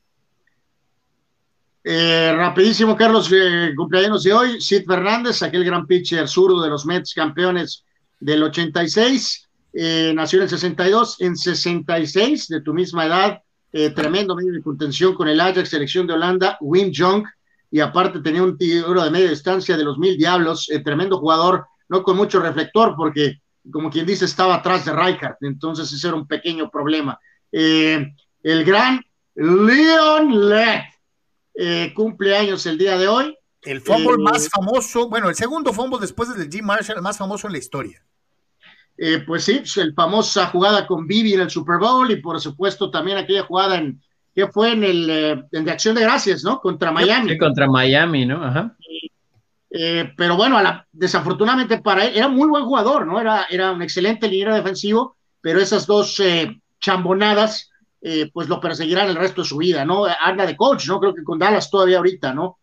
Eh, 1.87 2.33
rapidísimo, 2.35 2.97
Carlos, 2.97 3.31
eh, 3.31 3.71
cumpleaños 3.75 4.23
de 4.23 4.33
hoy. 4.33 4.59
Sid 4.59 4.85
Fernández, 4.87 5.43
aquel 5.43 5.63
gran 5.63 5.85
pitcher 5.85 6.27
zurdo 6.27 6.59
de 6.59 6.69
los 6.69 6.83
Mets, 6.87 7.13
campeones 7.13 7.85
del 8.19 8.41
86. 8.41 9.47
Eh, 9.71 10.11
nació 10.15 10.39
en 10.39 10.43
el 10.43 10.49
62. 10.49 11.21
En 11.21 11.35
66, 11.35 12.47
de 12.47 12.61
tu 12.61 12.73
misma 12.73 13.05
edad, 13.05 13.39
eh, 13.71 13.91
tremendo 13.91 14.35
medio 14.35 14.53
de 14.53 14.63
contención 14.63 15.13
con 15.13 15.27
el 15.27 15.39
Ajax, 15.39 15.69
selección 15.69 16.07
de 16.07 16.13
Holanda, 16.13 16.57
Wim 16.59 16.91
Jong 16.95 17.23
y 17.69 17.81
aparte 17.81 18.19
tenía 18.19 18.41
un 18.41 18.57
tiro 18.57 19.03
de 19.03 19.11
media 19.11 19.29
distancia 19.29 19.77
de 19.77 19.83
los 19.83 19.99
mil 19.99 20.17
diablos, 20.17 20.69
eh, 20.71 20.79
tremendo 20.79 21.19
jugador, 21.19 21.67
no 21.89 22.01
con 22.01 22.17
mucho 22.17 22.39
reflector, 22.39 22.95
porque 22.97 23.41
como 23.69 23.91
quien 23.91 24.07
dice, 24.07 24.25
estaba 24.25 24.55
atrás 24.55 24.85
de 24.85 24.93
Rijkaard, 24.93 25.37
entonces 25.41 25.91
ese 25.91 26.07
era 26.07 26.15
un 26.15 26.27
pequeño 26.27 26.69
problema. 26.69 27.19
El 27.51 28.13
gran 28.43 29.03
Leon 29.35 30.49
Lett 30.49 30.94
eh, 31.57 31.93
cumple 31.93 32.35
años 32.35 32.65
el 32.65 32.77
día 32.77 32.97
de 32.97 33.07
hoy. 33.07 33.37
El 33.61 33.81
fútbol 33.81 34.19
más 34.19 34.47
famoso, 34.49 35.09
bueno, 35.09 35.29
el 35.29 35.35
segundo 35.35 35.73
fútbol 35.73 35.99
después 35.99 36.35
del 36.35 36.49
Jim 36.49 36.65
Marshall, 36.65 36.97
el 36.97 37.03
más 37.03 37.17
famoso 37.17 37.47
en 37.47 37.53
la 37.53 37.59
historia. 37.59 38.05
pues 39.25 39.43
sí, 39.43 39.63
el 39.77 39.93
famosa 39.93 40.47
jugada 40.47 40.85
con 40.85 41.07
Bibi 41.07 41.33
en 41.33 41.41
el 41.41 41.49
Super 41.49 41.77
Bowl 41.79 42.09
y 42.11 42.17
por 42.17 42.39
supuesto 42.39 42.91
también 42.91 43.17
aquella 43.17 43.43
jugada 43.43 43.77
en, 43.77 43.99
que 44.35 44.47
fue 44.47 44.73
en 44.73 44.83
el 44.83 45.09
eh, 45.09 45.43
de 45.49 45.71
Acción 45.71 45.95
de 45.95 46.01
Gracias, 46.01 46.43
¿no? 46.43 46.59
Contra 46.59 46.91
Miami. 46.91 47.31
Sí, 47.31 47.37
contra 47.37 47.67
Miami, 47.67 48.25
¿no? 48.25 48.43
Ajá. 48.43 48.75
Eh, 49.71 50.11
pero 50.17 50.35
bueno, 50.35 50.59
desafortunadamente 50.91 51.77
para 51.79 52.05
él, 52.05 52.17
era 52.17 52.27
muy 52.27 52.49
buen 52.49 52.65
jugador, 52.65 53.07
¿no? 53.07 53.19
Era, 53.19 53.47
era 53.49 53.71
un 53.71 53.81
excelente 53.81 54.27
líder 54.27 54.53
defensivo, 54.53 55.15
pero 55.39 55.61
esas 55.61 55.87
dos 55.87 56.19
eh, 56.19 56.61
chambonadas, 56.81 57.71
pues 58.33 58.47
lo 58.47 58.61
perseguirán 58.61 59.09
el 59.09 59.15
resto 59.15 59.41
de 59.41 59.47
su 59.47 59.57
vida, 59.57 59.83
¿no? 59.83 60.05
Anda 60.05 60.45
de 60.45 60.55
coach, 60.55 60.87
¿no? 60.87 60.99
Creo 60.99 61.13
que 61.13 61.23
con 61.23 61.39
Dallas 61.39 61.69
todavía 61.69 61.97
ahorita, 61.97 62.33
¿no? 62.33 62.59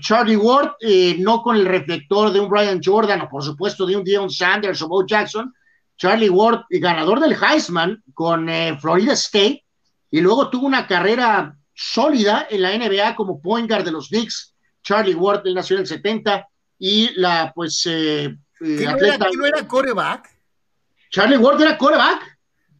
Charlie 0.00 0.36
Ward, 0.36 0.72
no 1.18 1.42
con 1.42 1.56
el 1.56 1.64
reflector 1.64 2.30
de 2.30 2.40
un 2.40 2.48
Brian 2.48 2.80
Jordan, 2.84 3.22
o 3.22 3.28
por 3.28 3.42
supuesto 3.42 3.86
de 3.86 3.96
un 3.96 4.04
Dion 4.04 4.30
Sanders 4.30 4.82
o 4.82 4.88
Bo 4.88 5.06
Jackson. 5.06 5.52
Charlie 5.96 6.28
Ward, 6.28 6.64
ganador 6.68 7.18
del 7.18 7.36
Heisman 7.42 8.02
con 8.14 8.48
Florida 8.78 9.14
State, 9.14 9.64
y 10.10 10.20
luego 10.20 10.50
tuvo 10.50 10.66
una 10.66 10.86
carrera 10.86 11.56
sólida 11.78 12.48
en 12.50 12.62
la 12.62 12.76
NBA 12.76 13.14
como 13.14 13.40
point 13.40 13.70
guard 13.70 13.84
de 13.84 13.92
los 13.92 14.08
Knicks. 14.08 14.54
Charlie 14.82 15.14
Ward, 15.14 15.46
él 15.46 15.54
nació 15.54 15.76
en 15.76 15.82
el 15.82 15.86
70 15.86 16.48
y 16.78 17.10
la, 17.20 17.52
pues, 17.54 17.86
eh, 17.86 18.36
eh 18.60 18.86
atleta. 18.86 19.26
No 19.36 19.46
era, 19.46 19.66
coreback? 19.66 20.28
Charlie 21.10 21.36
Ward 21.36 21.60
era 21.60 21.78
coreback. 21.78 22.37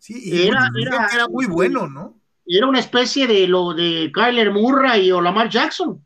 Sí, 0.09 0.23
y 0.25 0.47
era, 0.47 0.71
era, 1.13 1.29
muy 1.29 1.45
bueno, 1.45 1.87
¿no? 1.87 2.19
Y 2.47 2.57
era 2.57 2.67
una 2.67 2.79
especie 2.79 3.27
de 3.27 3.47
lo 3.47 3.75
de 3.75 4.11
Kyler 4.11 4.51
Murray 4.51 5.13
o 5.13 5.21
Lamar 5.21 5.51
Jackson. 5.51 6.03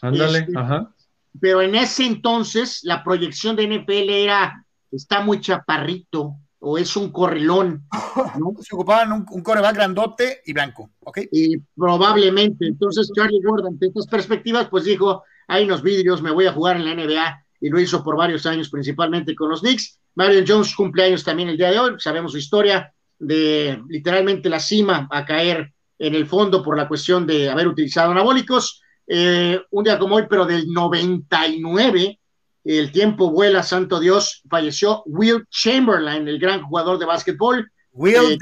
Ándale, 0.00 0.38
este, 0.38 0.52
ajá. 0.58 0.94
Pero 1.38 1.60
en 1.60 1.74
ese 1.74 2.06
entonces 2.06 2.80
la 2.82 3.04
proyección 3.04 3.54
de 3.54 3.66
NFL 3.66 4.08
era, 4.08 4.64
está 4.90 5.20
muy 5.20 5.38
chaparrito, 5.42 6.36
o 6.60 6.78
es 6.78 6.96
un 6.96 7.12
correlón. 7.12 7.86
¿no? 8.40 8.54
Se 8.62 8.74
ocupaban 8.74 9.12
un, 9.12 9.26
un, 9.30 9.42
coreback 9.42 9.74
grandote 9.74 10.40
y 10.46 10.54
blanco, 10.54 10.90
¿ok? 11.00 11.18
Y 11.30 11.58
probablemente, 11.76 12.66
entonces 12.66 13.12
Charlie 13.14 13.44
Ward, 13.44 13.66
ante 13.66 13.88
estas 13.88 14.06
perspectivas, 14.06 14.70
pues 14.70 14.84
dijo, 14.84 15.24
hay 15.46 15.66
unos 15.66 15.82
vidrios, 15.82 16.22
me 16.22 16.30
voy 16.30 16.46
a 16.46 16.54
jugar 16.54 16.76
en 16.76 16.86
la 16.86 16.94
NBA, 16.94 17.44
y 17.60 17.68
lo 17.68 17.78
hizo 17.78 18.02
por 18.02 18.16
varios 18.16 18.46
años, 18.46 18.70
principalmente 18.70 19.34
con 19.34 19.50
los 19.50 19.60
Knicks. 19.60 19.98
Marion 20.14 20.46
Jones 20.48 20.74
cumpleaños 20.74 21.22
también 21.22 21.50
el 21.50 21.58
día 21.58 21.70
de 21.70 21.78
hoy, 21.78 21.94
sabemos 21.98 22.32
su 22.32 22.38
historia 22.38 22.90
de 23.22 23.80
literalmente 23.88 24.48
la 24.48 24.58
cima 24.58 25.08
a 25.10 25.24
caer 25.24 25.72
en 25.98 26.14
el 26.14 26.26
fondo 26.26 26.62
por 26.62 26.76
la 26.76 26.88
cuestión 26.88 27.26
de 27.26 27.48
haber 27.48 27.68
utilizado 27.68 28.10
anabólicos. 28.10 28.82
Eh, 29.06 29.60
un 29.70 29.84
día 29.84 29.98
como 29.98 30.16
hoy, 30.16 30.24
pero 30.28 30.44
del 30.44 30.68
99, 30.68 32.18
el 32.64 32.92
tiempo 32.92 33.30
vuela, 33.30 33.62
santo 33.62 34.00
Dios, 34.00 34.42
falleció 34.50 35.04
Will 35.06 35.46
Chamberlain, 35.48 36.26
el 36.26 36.40
gran 36.40 36.62
jugador 36.62 36.98
de 36.98 37.06
básquetbol. 37.06 37.70
Will 37.92 38.32
eh, 38.32 38.38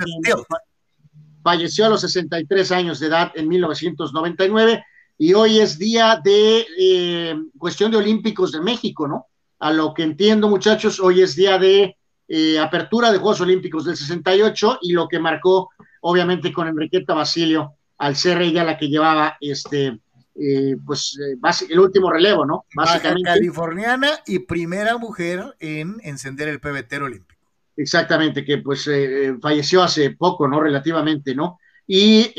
falleció 1.42 1.86
a 1.86 1.90
los 1.90 2.00
63 2.00 2.72
años 2.72 3.00
de 3.00 3.08
edad 3.08 3.32
en 3.34 3.48
1999 3.48 4.82
y 5.18 5.34
hoy 5.34 5.58
es 5.58 5.78
día 5.78 6.18
de 6.22 6.66
eh, 6.78 7.36
cuestión 7.58 7.90
de 7.90 7.98
Olímpicos 7.98 8.52
de 8.52 8.62
México, 8.62 9.06
¿no? 9.06 9.26
A 9.58 9.70
lo 9.72 9.92
que 9.92 10.02
entiendo, 10.02 10.48
muchachos, 10.48 10.98
hoy 11.00 11.20
es 11.20 11.36
día 11.36 11.58
de 11.58 11.98
eh, 12.32 12.60
apertura 12.60 13.10
de 13.10 13.18
Juegos 13.18 13.40
Olímpicos 13.40 13.84
del 13.84 13.96
68 13.96 14.78
y 14.82 14.92
lo 14.92 15.08
que 15.08 15.18
marcó, 15.18 15.70
obviamente, 16.02 16.52
con 16.52 16.68
Enriqueta 16.68 17.12
Basilio, 17.12 17.74
al 17.98 18.14
ser 18.14 18.40
ella 18.40 18.62
la 18.62 18.78
que 18.78 18.88
llevaba 18.88 19.36
este 19.40 19.98
eh, 20.36 20.76
pues 20.86 21.18
eh, 21.18 21.36
el 21.68 21.80
último 21.80 22.08
relevo, 22.10 22.46
¿no? 22.46 22.66
Básicamente. 22.72 23.28
californiana 23.28 24.10
y 24.26 24.38
primera 24.38 24.96
mujer 24.96 25.56
en 25.58 25.96
encender 26.04 26.46
el 26.46 26.60
pebetero 26.60 27.06
olímpico. 27.06 27.40
Exactamente, 27.76 28.44
que 28.44 28.58
pues 28.58 28.86
eh, 28.86 29.34
falleció 29.42 29.82
hace 29.82 30.12
poco, 30.12 30.46
¿no? 30.46 30.60
Relativamente, 30.60 31.34
¿no? 31.34 31.58
Y 31.84 32.32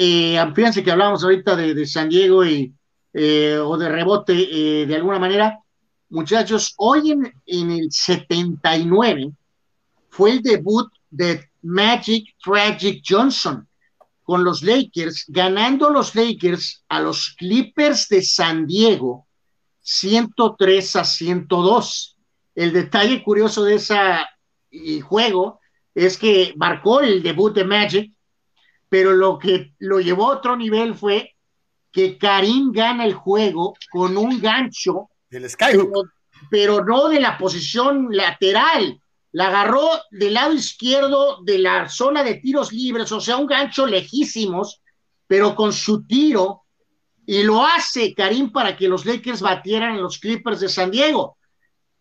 fíjense 0.56 0.82
que 0.82 0.92
hablábamos 0.92 1.22
ahorita 1.26 1.58
de, 1.58 1.86
San 1.86 2.08
Diego 2.08 2.46
y, 2.46 2.74
o 3.14 3.78
de 3.78 3.90
rebote 3.90 4.34
de 4.34 4.96
alguna 4.96 5.20
manera. 5.20 5.60
Muchachos, 6.08 6.74
hoy 6.78 7.12
en, 7.12 7.34
en 7.46 7.72
el 7.72 7.92
79 7.92 9.34
fue 10.12 10.32
el 10.32 10.42
debut 10.42 10.92
de 11.10 11.50
Magic 11.64 12.36
Tragic 12.44 13.02
Johnson 13.08 13.68
con 14.24 14.44
los 14.44 14.62
Lakers, 14.62 15.26
ganando 15.28 15.90
los 15.90 16.16
Lakers 16.16 16.84
a 16.90 17.02
los 17.02 17.32
Clippers 17.38 18.08
de 18.08 18.22
San 18.22 18.68
Diego 18.68 19.28
103 19.82 20.96
a 20.98 21.04
102. 21.04 22.18
El 22.56 22.74
detalle 22.74 23.24
curioso 23.24 23.64
de 23.64 23.76
ese 23.76 23.98
juego 25.02 25.60
es 25.96 26.18
que 26.18 26.54
marcó 26.56 27.02
el 27.02 27.24
debut 27.24 27.54
de 27.54 27.66
Magic, 27.66 28.12
pero 28.90 29.14
lo 29.14 29.40
que 29.40 29.74
lo 29.80 30.00
llevó 30.00 30.32
a 30.32 30.38
otro 30.38 30.56
nivel 30.56 30.96
fue 30.96 31.36
que 31.92 32.18
Karim 32.18 32.72
gana 32.72 33.06
el 33.06 33.14
juego 33.14 33.74
con 33.92 34.18
un 34.18 34.40
gancho 34.40 35.10
del 35.30 35.50
Skyhook, 35.50 36.10
pero 36.50 36.84
no 36.84 37.10
de 37.10 37.20
la 37.20 37.38
posición 37.38 38.08
lateral, 38.12 39.01
la 39.34 39.48
agarró 39.48 39.88
del 40.12 40.34
lado 40.34 40.54
izquierdo 40.54 41.42
de 41.44 41.60
la 41.60 41.88
zona 41.90 42.24
de 42.24 42.36
tiros 42.36 42.72
libres, 42.72 43.12
o 43.12 43.22
sea, 43.22 43.38
un 43.38 43.48
gancho 43.48 43.86
lejísimos, 43.86 44.82
pero 45.26 45.56
con 45.56 45.72
su 45.72 46.06
tiro, 46.06 46.64
y 47.26 47.44
lo 47.44 47.66
hace 47.66 48.14
Karim 48.14 48.52
para 48.52 48.76
que 48.76 48.90
los 48.90 49.06
Lakers 49.06 49.42
batieran 49.42 49.96
a 49.96 50.02
los 50.02 50.18
Clippers 50.20 50.60
de 50.60 50.68
San 50.68 50.92
Diego. 50.92 51.38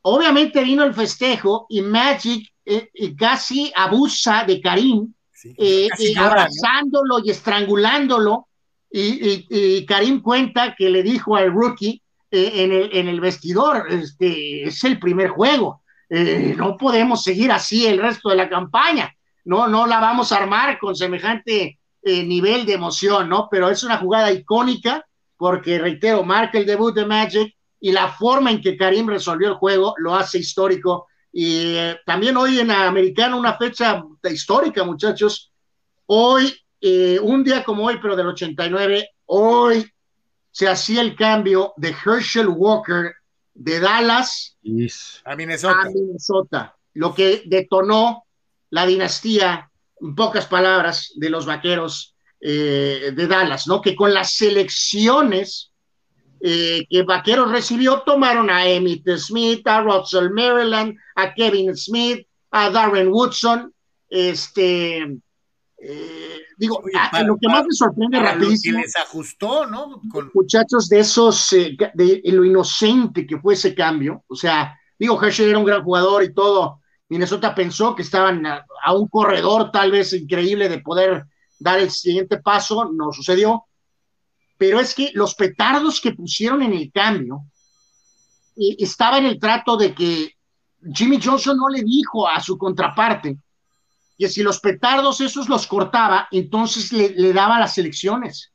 Obviamente 0.03 0.65
vino 0.65 0.83
el 0.83 0.95
festejo 0.95 1.67
y 1.69 1.83
Magic 1.83 2.49
eh, 2.65 2.91
eh, 2.93 3.15
casi 3.15 3.71
abusa 3.77 4.45
de 4.45 4.61
Karim, 4.61 5.13
eh, 5.57 5.89
abrazándolo 6.19 7.21
y 7.25 7.31
estrangulándolo, 7.31 8.49
y, 8.93 9.87
Karim 9.87 10.21
cuenta 10.21 10.75
que 10.77 10.91
le 10.91 11.05
dijo 11.05 11.37
al 11.37 11.53
rookie 11.53 12.03
en, 12.29 12.73
el, 12.73 12.91
en 12.93 13.07
el 13.07 13.21
vestidor, 13.21 13.87
este, 13.89 14.65
es 14.65 14.83
el 14.83 14.99
primer 14.99 15.29
juego 15.29 15.80
eh, 16.13 16.55
no 16.57 16.77
podemos 16.77 17.23
seguir 17.23 17.53
así 17.53 17.87
el 17.87 18.03
resto 18.03 18.31
de 18.31 18.37
la 18.37 18.49
campaña, 18.49 19.15
no, 19.45 19.69
no 19.69 19.87
la 19.87 20.01
vamos 20.01 20.33
a 20.33 20.39
armar 20.39 20.77
con 20.81 20.97
semejante 20.97 21.79
eh, 22.03 22.25
nivel 22.25 22.67
de 22.67 22.73
emoción, 22.73 23.29
¿no? 23.29 23.47
Pero 23.49 23.71
es 23.71 23.85
una 23.85 23.97
jugada 23.99 24.33
icónica 24.33 25.07
porque, 25.37 25.79
reitero, 25.79 26.25
marca 26.25 26.59
el 26.59 26.67
debut 26.67 26.93
de 26.93 27.07
Magic 27.07 27.55
y 27.79 27.93
la 27.93 28.09
forma 28.09 28.51
en 28.51 28.61
que 28.61 28.77
Karim 28.77 29.09
resolvió 29.09 29.49
el 29.49 29.55
juego 29.55 29.95
lo 29.99 30.17
hace 30.17 30.39
histórico. 30.39 31.07
Y 31.33 31.77
eh, 31.77 32.01
también 32.05 32.37
hoy 32.37 32.59
en 32.59 32.73
Americano 32.73 33.39
una 33.39 33.57
fecha 33.57 34.03
histórica, 34.25 34.83
muchachos. 34.83 35.53
Hoy, 36.07 36.53
un 37.23 37.45
día 37.45 37.63
como 37.63 37.85
hoy, 37.85 37.99
pero 38.03 38.17
del 38.17 38.27
89, 38.27 39.11
hoy 39.27 39.89
se 40.51 40.67
hacía 40.67 41.03
el 41.03 41.15
cambio 41.15 41.73
de 41.77 41.95
Herschel 42.05 42.49
Walker 42.49 43.13
de 43.61 43.79
Dallas 43.79 44.57
a, 45.25 45.37
Minnesota. 45.37 46.77
lo 46.95 47.15
que 47.15 47.43
detonó 47.45 48.25
la 48.71 48.87
dinastía, 48.87 49.71
en 50.01 50.15
pocas 50.15 50.47
palabras, 50.47 51.13
de 51.17 51.29
los 51.29 51.45
vaqueros 51.45 52.17
eh, 52.41 53.13
de 53.15 53.27
Dallas, 53.27 53.67
¿no? 53.67 53.83
Que 53.83 53.95
con 53.95 54.15
las 54.15 54.33
selecciones 54.33 55.73
eh, 56.41 56.87
que 56.89 57.03
Vaqueros 57.03 57.53
recibió, 57.53 58.01
tomaron 58.01 58.49
a 58.49 58.67
Emmitt 58.67 59.07
Smith, 59.19 59.67
a 59.69 59.83
Russell 59.83 60.31
Maryland, 60.31 60.97
a 61.17 61.35
Kevin 61.35 61.77
Smith, 61.77 62.27
a 62.51 62.71
Darren 62.71 63.09
Woodson, 63.09 63.75
este, 64.09 65.19
eh, 65.77 66.30
digo, 66.61 66.83
lo 67.25 67.37
que 67.39 67.49
más 67.49 67.65
me 67.65 67.73
sorprende 67.73 68.21
rapidísimo. 68.21 68.81
les 68.81 68.95
ajustó, 68.95 69.67
¿no? 69.67 70.03
Muchachos, 70.35 70.91
de 70.91 71.01
esos, 71.01 71.53
eh, 71.55 71.75
de, 71.95 72.21
lo 72.27 72.45
inocente 72.45 73.27
que 73.27 73.39
fue 73.39 73.55
ese 73.55 73.75
cambio. 73.75 74.25
O 74.29 74.37
sea, 74.37 74.79
digo, 74.99 75.21
Hershey 75.21 75.49
era 75.49 75.59
un 75.59 75.65
gran 75.65 75.83
jugador 75.83 76.23
y 76.23 76.35
todo. 76.35 76.81
Minnesota 77.09 77.55
pensó 77.55 77.95
que 77.95 78.03
estaban 78.03 78.45
a, 78.47 78.93
un 78.93 79.09
corredor 79.09 79.73
tal 79.73 79.91
vez 79.91 80.13
increíble 80.13 80.69
de 80.69 80.81
poder 80.81 81.25
dar 81.59 81.81
el 81.81 81.91
siguiente 81.91 82.37
paso, 82.37 82.91
no 82.93 83.11
sucedió. 83.11 83.65
Pero 84.59 84.81
es 84.81 84.95
que 84.95 85.11
los 85.15 85.35
petardos 85.35 85.99
que 85.99 86.13
pusieron 86.13 86.63
en 86.63 86.75
el 86.75 86.93
cambio 86.93 87.45
estaba 88.55 89.17
en 89.17 89.25
el 89.25 89.41
trato 89.41 89.79
de 89.79 89.95
que 89.95 90.37
Jimmy 90.95 91.19
Johnson 91.23 91.57
no 91.57 91.71
le 91.71 91.83
dijo 91.83 92.29
a 92.29 92.39
su 92.39 92.59
contraparte 92.59 93.39
que 94.21 94.29
si 94.29 94.43
los 94.43 94.61
petardos 94.61 95.23
esos 95.23 95.49
los 95.49 95.67
cortaba, 95.67 96.29
entonces 96.31 96.93
le, 96.93 97.33
daba 97.33 97.59
las 97.59 97.79
elecciones. 97.79 98.53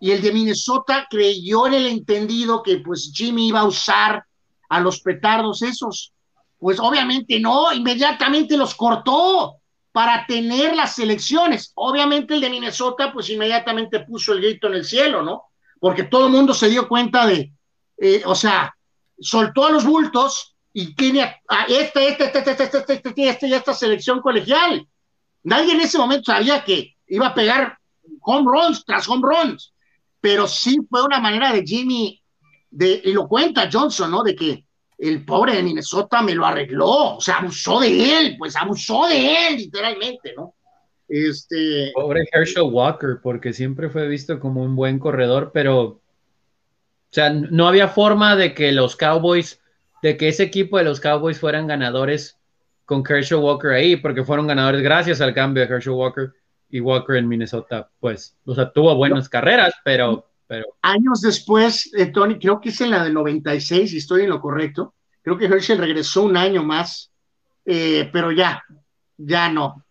Y 0.00 0.10
el 0.10 0.20
de 0.20 0.32
Minnesota 0.32 1.06
creyó 1.08 1.68
en 1.68 1.74
el 1.74 1.86
entendido 1.86 2.64
que 2.64 2.78
pues 2.78 3.12
Jimmy 3.14 3.46
iba 3.46 3.60
a 3.60 3.64
usar 3.64 4.24
a 4.68 4.80
los 4.80 5.00
petardos 5.00 5.62
esos. 5.62 6.12
Pues 6.58 6.80
obviamente 6.80 7.38
no, 7.38 7.72
inmediatamente 7.72 8.56
los 8.56 8.74
cortó 8.74 9.58
para 9.92 10.26
tener 10.26 10.74
las 10.74 10.98
elecciones. 10.98 11.70
Obviamente 11.76 12.34
el 12.34 12.40
de 12.40 12.50
Minnesota 12.50 13.12
pues 13.12 13.30
inmediatamente 13.30 14.00
puso 14.00 14.32
el 14.32 14.40
grito 14.40 14.66
en 14.66 14.74
el 14.74 14.84
cielo, 14.84 15.22
¿no? 15.22 15.44
Porque 15.78 16.02
todo 16.02 16.26
el 16.26 16.32
mundo 16.32 16.54
se 16.54 16.68
dio 16.68 16.88
cuenta 16.88 17.24
de, 17.24 17.52
eh, 17.98 18.22
o 18.26 18.34
sea, 18.34 18.76
soltó 19.20 19.64
a 19.64 19.70
los 19.70 19.84
bultos 19.84 20.51
y 20.72 20.94
tiene 20.94 21.22
a 21.22 21.64
esta, 21.68 22.02
esta, 22.02 22.24
esta, 22.24 22.38
esta, 22.38 22.50
esta, 22.52 22.64
esta, 22.64 22.78
esta, 22.94 23.10
esta, 23.16 23.46
y 23.46 23.54
esta 23.54 23.74
selección 23.74 24.20
colegial. 24.20 24.86
Nadie 25.44 25.72
en 25.72 25.80
ese 25.80 25.98
momento 25.98 26.32
sabía 26.32 26.64
que 26.64 26.96
iba 27.08 27.28
a 27.28 27.34
pegar 27.34 27.78
home 28.20 28.50
runs 28.50 28.84
tras 28.84 29.08
home 29.08 29.22
runs, 29.22 29.74
pero 30.20 30.46
sí 30.46 30.78
fue 30.88 31.02
una 31.04 31.20
manera 31.20 31.52
de 31.52 31.62
Jimmy, 31.62 32.22
de, 32.70 33.02
y 33.04 33.12
lo 33.12 33.28
cuenta 33.28 33.68
Johnson, 33.70 34.10
¿no? 34.10 34.22
De 34.22 34.34
que 34.34 34.64
el 34.98 35.24
pobre 35.24 35.56
de 35.56 35.62
Minnesota 35.62 36.22
me 36.22 36.34
lo 36.34 36.46
arregló, 36.46 37.16
o 37.16 37.20
sea, 37.20 37.38
abusó 37.38 37.80
de 37.80 38.18
él, 38.18 38.36
pues 38.38 38.54
abusó 38.56 39.06
de 39.06 39.48
él, 39.48 39.56
literalmente, 39.56 40.32
¿no? 40.36 40.54
Este. 41.08 41.90
Pobre 41.92 42.24
Herschel 42.32 42.62
Walker, 42.62 43.18
porque 43.22 43.52
siempre 43.52 43.90
fue 43.90 44.06
visto 44.06 44.38
como 44.40 44.62
un 44.62 44.76
buen 44.76 44.98
corredor, 44.98 45.50
pero, 45.52 45.80
o 45.82 46.00
sea, 47.10 47.30
no 47.30 47.66
había 47.66 47.88
forma 47.88 48.36
de 48.36 48.54
que 48.54 48.72
los 48.72 48.96
Cowboys 48.96 49.61
de 50.02 50.16
que 50.16 50.28
ese 50.28 50.42
equipo 50.42 50.76
de 50.76 50.84
los 50.84 51.00
Cowboys 51.00 51.38
fueran 51.38 51.68
ganadores 51.68 52.38
con 52.84 53.02
Kershaw 53.02 53.40
Walker 53.40 53.70
ahí, 53.70 53.96
porque 53.96 54.24
fueron 54.24 54.48
ganadores 54.48 54.82
gracias 54.82 55.20
al 55.20 55.32
cambio 55.32 55.62
de 55.62 55.68
Kershaw 55.68 55.94
Walker. 55.96 56.32
y 56.68 56.80
Walker 56.80 57.16
en 57.16 57.28
Minnesota, 57.28 57.90
pues, 58.00 58.34
o 58.46 58.54
sea, 58.54 58.72
tuvo 58.72 58.94
buenas 58.96 59.28
carreras, 59.28 59.74
pero, 59.84 60.26
pero. 60.46 60.64
Años 60.80 61.20
después, 61.20 61.92
eh, 61.94 62.06
Tony, 62.06 62.38
creo 62.38 62.60
que 62.60 62.70
es 62.70 62.80
en 62.80 62.90
la 62.90 63.04
del 63.04 63.12
96, 63.12 63.90
si 63.90 63.98
estoy 63.98 64.22
en 64.22 64.30
lo 64.30 64.40
correcto. 64.40 64.94
Creo 65.20 65.36
que 65.36 65.44
Herschel 65.44 65.76
regresó 65.76 66.22
un 66.22 66.34
año 66.34 66.64
más, 66.64 67.12
eh, 67.66 68.08
pero 68.10 68.32
ya, 68.32 68.64
ya 69.18 69.50
no, 69.50 69.84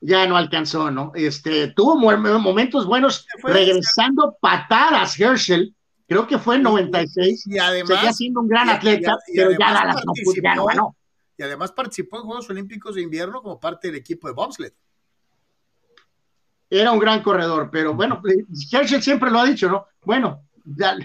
ya 0.00 0.26
no 0.28 0.36
alcanzó, 0.36 0.88
¿no? 0.90 1.10
Este, 1.16 1.72
tuvo 1.72 1.96
momentos 1.96 2.86
buenos 2.86 3.26
regresando 3.42 4.36
patadas 4.40 5.18
Herschel, 5.18 5.74
creo 6.06 6.26
que 6.26 6.38
fue 6.38 6.56
en 6.56 6.62
96, 6.62 7.46
y 7.46 7.58
además, 7.58 7.88
seguía 7.88 8.12
siendo 8.12 8.40
un 8.40 8.48
gran 8.48 8.68
atleta, 8.68 9.16
pero 9.34 9.52
ya, 9.52 9.58
la, 9.58 9.96
ya 10.42 10.54
no 10.54 10.66
ganó. 10.66 10.96
Y 11.36 11.42
además 11.42 11.72
participó 11.72 12.18
en 12.18 12.24
Juegos 12.24 12.48
Olímpicos 12.50 12.94
de 12.94 13.02
Invierno 13.02 13.42
como 13.42 13.58
parte 13.58 13.88
del 13.88 13.96
equipo 13.96 14.28
de 14.28 14.34
bobsled 14.34 14.72
era 16.80 16.92
un 16.92 16.98
gran 16.98 17.22
corredor, 17.22 17.68
pero 17.70 17.94
bueno, 17.94 18.20
Herschel 18.72 19.02
siempre 19.02 19.30
lo 19.30 19.40
ha 19.40 19.44
dicho, 19.44 19.68
¿no? 19.68 19.86
Bueno, 20.04 20.42
ya 20.64 20.96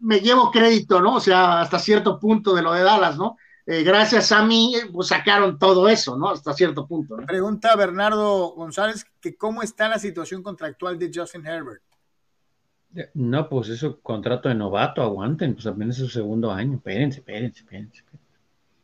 me 0.00 0.20
llevo 0.20 0.50
crédito, 0.50 1.00
¿no? 1.00 1.16
O 1.16 1.20
sea, 1.20 1.60
hasta 1.60 1.78
cierto 1.78 2.18
punto 2.18 2.54
de 2.54 2.62
lo 2.62 2.72
de 2.72 2.82
Dallas, 2.82 3.16
¿no? 3.16 3.36
Eh, 3.66 3.82
gracias 3.82 4.32
a 4.32 4.42
mí, 4.42 4.74
pues 4.92 5.08
sacaron 5.08 5.58
todo 5.58 5.88
eso, 5.88 6.16
¿no? 6.16 6.30
Hasta 6.30 6.54
cierto 6.54 6.86
punto. 6.86 7.16
¿no? 7.16 7.26
Pregunta 7.26 7.76
Bernardo 7.76 8.54
González 8.54 9.04
que 9.20 9.36
cómo 9.36 9.62
está 9.62 9.88
la 9.88 9.98
situación 9.98 10.42
contractual 10.42 10.98
de 10.98 11.10
Justin 11.14 11.46
Herbert. 11.46 11.82
No, 13.14 13.48
pues 13.48 13.68
eso, 13.68 14.00
contrato 14.00 14.48
de 14.48 14.54
novato, 14.54 15.02
aguanten, 15.02 15.54
pues 15.54 15.66
apenas 15.66 15.96
es 15.96 16.04
su 16.04 16.08
segundo 16.08 16.50
año, 16.50 16.76
espérense, 16.76 17.20
espérense, 17.20 17.60
espérense. 17.60 18.02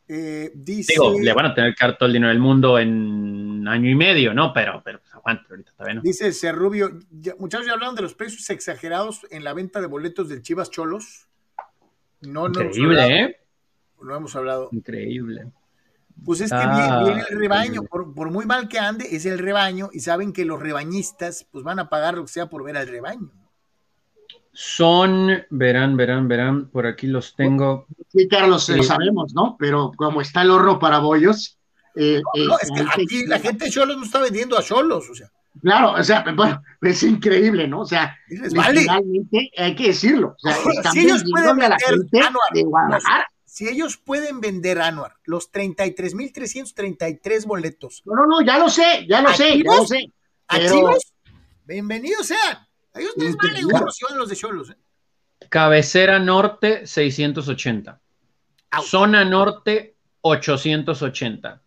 Eh, 0.09 0.53
dice... 0.55 0.93
Digo, 0.93 1.19
le 1.19 1.33
van 1.33 1.47
a 1.47 1.55
tener 1.55 1.74
que 1.74 1.85
dar 1.85 1.99
todo 1.99 2.07
el 2.07 2.12
dinero 2.12 2.31
del 2.31 2.39
mundo 2.39 2.78
en 2.78 3.66
año 3.66 3.91
y 3.91 3.97
medio, 3.97 4.33
¿no? 4.33 4.53
Pero, 4.53 4.81
pero 4.85 5.01
pues, 5.01 5.12
aguante, 5.15 5.47
ahorita 5.51 5.70
está 5.70 5.85
bien. 5.85 6.01
Dice 6.03 6.33
Cerrubio, 6.33 6.99
muchachos 7.39 7.66
ya 7.66 7.73
hablaron 7.73 7.97
de 7.97 8.03
los 8.03 8.15
precios 8.15 8.49
exagerados 8.51 9.27
en 9.31 9.43
la 9.43 9.53
venta 9.53 9.81
de 9.81 9.89
boletos 9.89 10.28
del 10.28 10.43
Chivas 10.43 10.70
Cholos. 10.70 11.28
No, 12.20 12.47
Increíble, 12.47 13.20
¿eh? 13.20 13.41
No 14.01 14.15
hemos 14.15 14.37
hablado. 14.37 14.69
Increíble. 14.70 15.51
Pues 16.24 16.41
es 16.41 16.51
que 16.51 16.57
ah, 16.59 17.03
viene, 17.05 17.24
el 17.28 17.39
rebaño, 17.39 17.83
por, 17.83 18.15
por, 18.15 18.31
muy 18.31 18.47
mal 18.47 18.69
que 18.69 18.78
ande, 18.78 19.15
es 19.15 19.27
el 19.27 19.39
rebaño 19.39 19.91
y 19.93 20.01
saben 20.01 20.33
que 20.33 20.45
los 20.45 20.61
rebañistas 20.61 21.47
pues 21.51 21.62
van 21.62 21.78
a 21.78 21.91
pagar 21.91 22.15
lo 22.15 22.23
que 22.23 22.33
sea 22.33 22.49
por 22.49 22.65
ver 22.65 22.77
al 22.77 22.89
rebaño. 22.89 23.31
Son, 24.59 25.45
verán, 25.51 25.99
verán, 25.99 26.28
verán, 26.28 26.70
por 26.70 26.87
aquí 26.87 27.07
los 27.07 27.37
tengo. 27.37 27.87
Sí, 28.11 28.27
Carlos, 28.27 28.66
lo 28.70 28.83
sabemos, 28.83 29.35
¿no? 29.35 29.55
Pero 29.59 29.93
como 29.95 30.23
está 30.23 30.41
el 30.41 30.51
horno 30.51 30.78
para 30.78 30.99
bollos. 30.99 31.59
Eh, 31.95 32.23
no, 32.23 32.55
eh, 32.55 32.59
es 32.62 32.70
que 32.70 33.03
aquí 33.03 33.27
la 33.27 33.39
gente 33.39 33.66
de 33.66 33.70
Cholos 33.70 33.99
no 33.99 34.05
está 34.05 34.19
vendiendo 34.19 34.57
a 34.57 34.62
Cholos, 34.62 35.11
o 35.11 35.15
sea. 35.15 35.31
Claro, 35.61 35.93
o 35.93 36.03
sea, 36.03 36.24
bueno, 36.35 36.62
es 36.81 37.03
increíble, 37.03 37.69
¿no? 37.69 37.81
O 37.81 37.87
sea, 37.87 38.16
realmente 38.28 39.51
hay 39.59 39.74
que 39.74 39.89
decirlo. 39.89 40.37
O 40.37 40.39
sea, 40.39 40.57
si 40.91 41.01
ellos 41.01 41.23
pueden 41.31 41.57
vender 41.59 42.23
Anuar, 42.23 43.27
si 43.45 43.69
ellos 43.69 43.99
pueden 43.99 44.41
vender 44.41 44.81
Anuar 44.81 45.16
los 45.24 45.53
33.333 45.53 47.45
boletos. 47.45 48.03
No, 48.07 48.15
no, 48.15 48.27
no, 48.27 48.41
ya 48.41 48.57
lo 48.57 48.70
sé, 48.70 49.07
ya 49.07 49.20
lo 49.20 49.35
sé, 49.35 49.62
ya 49.62 49.77
lo 49.77 49.87
sé. 49.87 50.11
Pero... 50.49 50.97
bienvenidos 51.66 52.28
sean. 52.28 52.66
Ellos 52.97 53.12
les 53.16 53.36
vale 53.36 53.62
los 54.16 54.28
de 54.28 54.36
Cholos. 54.36 54.70
¿eh? 54.70 54.77
Cabecera 55.48 56.18
norte, 56.18 56.86
680. 56.86 58.01
Zona 58.82 59.24
norte, 59.24 59.97
880. 60.23 61.62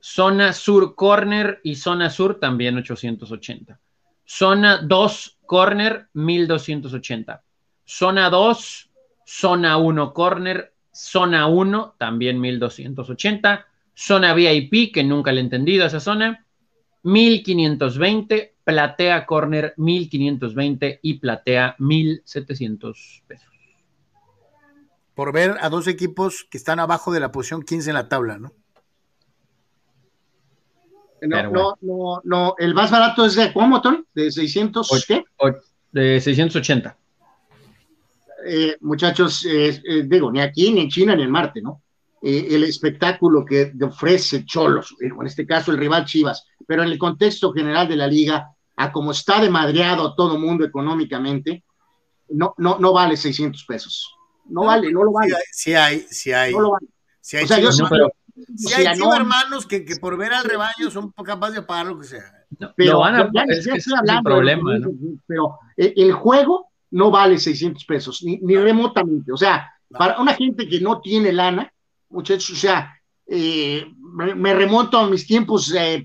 Zona 0.00 0.52
sur 0.52 0.94
corner 0.94 1.60
y 1.62 1.76
zona 1.76 2.10
sur 2.10 2.38
también 2.40 2.76
880. 2.76 3.78
Zona 4.26 4.78
2 4.78 5.38
corner 5.46 6.08
1280. 6.12 7.42
Zona 7.86 8.30
2, 8.30 8.90
zona 9.26 9.76
1 9.76 10.12
corner, 10.12 10.74
zona 10.92 11.46
1 11.46 11.94
también 11.98 12.40
1280. 12.40 13.66
Zona 13.94 14.34
VIP, 14.34 14.92
que 14.92 15.04
nunca 15.04 15.32
le 15.32 15.40
he 15.40 15.44
entendido 15.44 15.86
esa 15.86 16.00
zona, 16.00 16.46
1520 17.02 18.51
platea 18.64 19.26
corner 19.26 19.74
1520 19.76 21.00
y 21.02 21.18
platea 21.18 21.74
1700 21.78 23.22
pesos. 23.26 23.48
Por 25.14 25.32
ver 25.32 25.56
a 25.60 25.68
dos 25.68 25.86
equipos 25.88 26.46
que 26.50 26.58
están 26.58 26.80
abajo 26.80 27.12
de 27.12 27.20
la 27.20 27.32
posición 27.32 27.62
15 27.62 27.90
en 27.90 27.94
la 27.94 28.08
tabla, 28.08 28.38
¿no? 28.38 28.52
No, 31.22 31.50
no, 31.50 31.78
no, 31.80 32.20
no, 32.24 32.54
el 32.58 32.74
más 32.74 32.90
barato 32.90 33.24
es 33.24 33.36
de 33.36 33.52
Cuomoton, 33.52 34.06
de 34.12 34.32
600, 34.32 35.04
¿qué? 35.06 35.24
de 35.92 36.20
680. 36.20 36.96
Eh, 38.44 38.76
muchachos, 38.80 39.46
eh, 39.46 39.80
eh, 39.88 40.02
digo, 40.04 40.32
ni 40.32 40.40
aquí, 40.40 40.72
ni 40.72 40.80
en 40.80 40.88
China, 40.88 41.14
ni 41.14 41.22
en 41.22 41.30
Marte, 41.30 41.62
¿no? 41.62 41.82
el 42.24 42.62
espectáculo 42.62 43.44
que 43.44 43.72
ofrece 43.82 44.44
Cholos, 44.44 44.94
en 45.00 45.26
este 45.26 45.44
caso 45.44 45.72
el 45.72 45.78
rival 45.78 46.04
Chivas, 46.04 46.46
pero 46.68 46.84
en 46.84 46.90
el 46.90 46.96
contexto 46.96 47.52
general 47.52 47.88
de 47.88 47.96
la 47.96 48.06
liga, 48.06 48.51
a 48.76 48.92
como 48.92 49.12
está 49.12 49.40
de 49.40 49.50
madreado 49.50 50.14
todo 50.14 50.38
mundo 50.38 50.64
económicamente, 50.64 51.64
no, 52.28 52.54
no, 52.58 52.78
no 52.78 52.92
vale 52.92 53.16
600 53.16 53.64
pesos. 53.64 54.14
No, 54.46 54.64
vale, 54.64 54.90
no 54.92 55.04
lo 55.04 55.12
vale. 55.12 55.34
Sí 55.52 55.74
hay, 55.74 56.00
sí 56.10 56.32
hay. 56.32 56.52
No 56.52 56.60
lo 56.60 56.70
vale. 56.72 56.86
Si 57.20 57.36
hay, 57.36 57.44
o 57.44 57.46
sea, 57.46 57.60
yo 57.60 57.70
si 58.56 58.74
hay 58.74 58.86
hermanos 58.86 59.66
que, 59.66 59.84
que, 59.84 59.96
por 59.96 60.16
ver 60.16 60.32
al 60.32 60.44
rebaño 60.44 60.90
son 60.90 61.12
capaces 61.12 61.56
de 61.56 61.62
pagar 61.62 61.86
lo 61.86 61.98
que 61.98 62.06
sea. 62.06 62.46
pero 62.76 62.98
van 63.00 63.14
a, 63.16 63.30
es 63.48 63.66
que 63.66 63.76
es 63.76 63.92
hablando 63.92 64.22
problema, 64.22 64.72
pero 65.26 65.58
el 65.76 66.12
juego 66.12 66.72
no 66.90 67.10
vale 67.10 67.38
600 67.38 67.84
pesos, 67.84 68.22
ni, 68.22 68.38
ni 68.38 68.56
remotamente. 68.56 69.32
O 69.32 69.36
sea, 69.36 69.70
para 69.90 70.20
una 70.20 70.34
gente 70.34 70.68
que 70.68 70.80
no 70.80 71.00
tiene 71.00 71.32
lana, 71.32 71.72
muchachos, 72.08 72.50
o 72.50 72.56
sea, 72.56 72.94
eh, 73.26 73.86
me, 74.14 74.54
remonto 74.54 74.98
a 74.98 75.08
mis 75.08 75.26
tiempos 75.26 75.72
eh, 75.74 76.04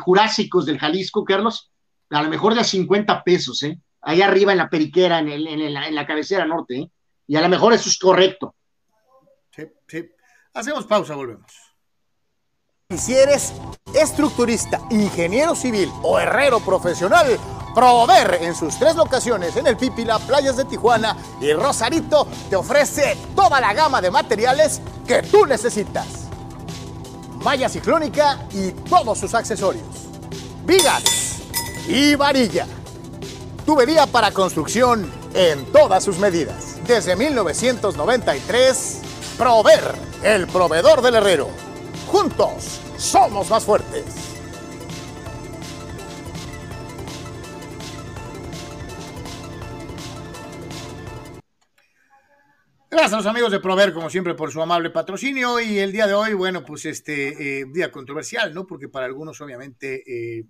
jurásicos 0.00 0.66
del 0.66 0.78
Jalisco, 0.78 1.24
Carlos, 1.24 1.70
a 2.10 2.22
lo 2.22 2.28
mejor 2.28 2.54
de 2.54 2.60
a 2.60 2.64
50 2.64 3.22
pesos, 3.24 3.62
¿eh? 3.62 3.78
Ahí 4.02 4.20
arriba 4.20 4.52
en 4.52 4.58
la 4.58 4.68
periquera, 4.68 5.18
en, 5.18 5.28
el, 5.28 5.46
en, 5.46 5.72
la, 5.72 5.88
en 5.88 5.94
la 5.94 6.06
cabecera 6.06 6.44
norte, 6.44 6.78
¿eh? 6.78 6.90
Y 7.26 7.36
a 7.36 7.40
lo 7.40 7.48
mejor 7.48 7.72
eso 7.72 7.88
es 7.88 7.98
correcto. 7.98 8.54
Sí, 9.50 9.64
sí. 9.88 10.10
Hacemos 10.52 10.84
pausa, 10.86 11.14
volvemos. 11.14 11.50
Si 12.90 13.14
eres 13.14 13.54
estructurista, 13.94 14.80
ingeniero 14.90 15.54
civil 15.54 15.90
o 16.02 16.18
herrero 16.18 16.60
profesional, 16.60 17.38
Prover 17.74 18.38
en 18.40 18.54
sus 18.54 18.78
tres 18.78 18.94
locaciones 18.94 19.56
en 19.56 19.66
el 19.66 19.76
Pípila, 19.76 20.20
Playas 20.20 20.56
de 20.56 20.64
Tijuana 20.64 21.16
y 21.40 21.52
Rosarito 21.52 22.28
te 22.48 22.54
ofrece 22.54 23.16
toda 23.34 23.60
la 23.60 23.74
gama 23.74 24.00
de 24.00 24.12
materiales 24.12 24.80
que 25.06 25.22
tú 25.22 25.44
necesitas. 25.44 26.28
Malla 27.42 27.68
ciclónica 27.68 28.46
y 28.52 28.70
todos 28.88 29.18
sus 29.18 29.34
accesorios. 29.34 29.84
Vigas 30.64 31.23
y 31.88 32.14
varilla. 32.14 32.66
Tubería 33.66 34.06
para 34.06 34.30
construcción 34.30 35.10
en 35.34 35.64
todas 35.72 36.04
sus 36.04 36.18
medidas. 36.18 36.76
Desde 36.86 37.16
1993, 37.16 39.00
Prover, 39.38 39.94
el 40.22 40.46
proveedor 40.46 41.02
del 41.02 41.16
herrero. 41.16 41.48
Juntos 42.06 42.80
somos 42.96 43.50
más 43.50 43.64
fuertes. 43.64 44.33
Gracias 52.94 53.14
a 53.14 53.16
los 53.16 53.26
amigos 53.26 53.50
de 53.50 53.58
Prover, 53.58 53.92
como 53.92 54.08
siempre, 54.08 54.34
por 54.34 54.52
su 54.52 54.62
amable 54.62 54.88
patrocinio. 54.88 55.58
Y 55.58 55.80
el 55.80 55.90
día 55.90 56.06
de 56.06 56.14
hoy, 56.14 56.32
bueno, 56.32 56.64
pues 56.64 56.84
este 56.84 57.62
eh, 57.62 57.64
día 57.64 57.90
controversial, 57.90 58.54
¿no? 58.54 58.68
Porque 58.68 58.88
para 58.88 59.04
algunos, 59.04 59.40
obviamente, 59.40 60.04
eh, 60.06 60.46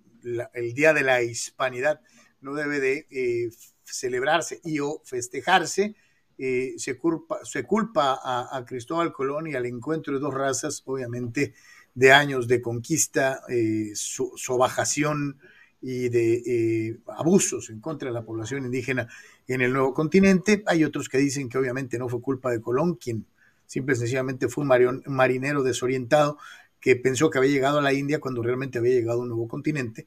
el 0.53 0.73
Día 0.75 0.93
de 0.93 1.01
la 1.01 1.23
Hispanidad 1.23 2.01
no 2.41 2.53
debe 2.53 2.79
de 2.79 3.07
eh, 3.09 3.49
celebrarse 3.83 4.61
y 4.63 4.79
o 4.79 5.01
festejarse. 5.03 5.95
se 6.37 6.97
culpa, 6.99 7.39
se 7.43 7.63
culpa 7.63 8.19
a, 8.23 8.63
Cristóbal 8.63 9.11
Colón 9.11 9.47
y 9.47 9.55
al 9.55 9.65
encuentro 9.65 10.13
de 10.13 10.19
dos 10.19 10.35
razas, 10.35 10.83
obviamente, 10.85 11.55
de 11.95 12.11
años 12.11 12.47
de 12.47 12.61
conquista, 12.61 13.41
sobajación 13.95 15.39
y 15.81 16.09
de 16.09 16.99
abusos 17.07 17.71
en 17.71 17.79
contra 17.79 18.09
de 18.09 18.13
la 18.13 18.23
población 18.23 18.65
indígena 18.65 19.07
en 19.47 19.61
el 19.61 19.73
nuevo 19.73 19.93
continente. 19.93 20.63
Hay 20.67 20.83
otros 20.83 21.09
que 21.09 21.17
dicen 21.17 21.49
que 21.49 21.57
obviamente 21.57 21.97
no 21.97 22.09
fue 22.09 22.21
culpa 22.21 22.51
de 22.51 22.61
Colón, 22.61 22.95
quien 22.95 23.25
simple 23.65 23.95
y 23.95 23.97
sencillamente 23.97 24.47
fue 24.47 24.63
un 24.63 25.03
marinero 25.07 25.63
desorientado 25.63 26.37
que 26.79 26.95
pensó 26.95 27.29
que 27.29 27.39
había 27.39 27.51
llegado 27.51 27.79
a 27.79 27.81
la 27.81 27.93
India 27.93 28.19
cuando 28.19 28.43
realmente 28.43 28.77
había 28.77 28.93
llegado 28.93 29.19
a 29.19 29.23
un 29.23 29.29
nuevo 29.29 29.47
continente. 29.47 30.05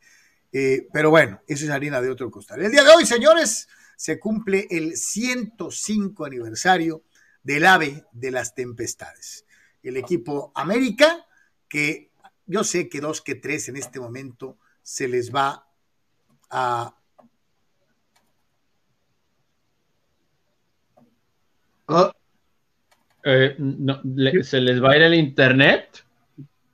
Eh, 0.52 0.86
pero 0.92 1.10
bueno, 1.10 1.40
esa 1.46 1.64
es 1.64 1.70
harina 1.70 2.00
de 2.00 2.10
otro 2.10 2.30
costal. 2.30 2.62
El 2.62 2.70
día 2.70 2.84
de 2.84 2.90
hoy, 2.90 3.04
señores, 3.04 3.68
se 3.96 4.18
cumple 4.18 4.66
el 4.70 4.96
105 4.96 6.24
aniversario 6.24 7.02
del 7.42 7.66
ave 7.66 8.04
de 8.12 8.30
las 8.30 8.54
tempestades. 8.54 9.44
El 9.82 9.96
equipo 9.96 10.52
América, 10.54 11.26
que 11.68 12.12
yo 12.46 12.64
sé 12.64 12.88
que 12.88 13.00
dos 13.00 13.20
que 13.20 13.34
tres 13.34 13.68
en 13.68 13.76
este 13.76 14.00
momento 14.00 14.58
se 14.82 15.08
les 15.08 15.34
va 15.34 15.68
a... 16.50 16.97
Oh. 21.88 22.10
Eh, 23.24 23.56
¿Se 24.42 24.60
les 24.60 24.82
va 24.82 24.92
a 24.92 24.96
ir 24.96 25.02
el 25.02 25.14
internet? 25.14 26.04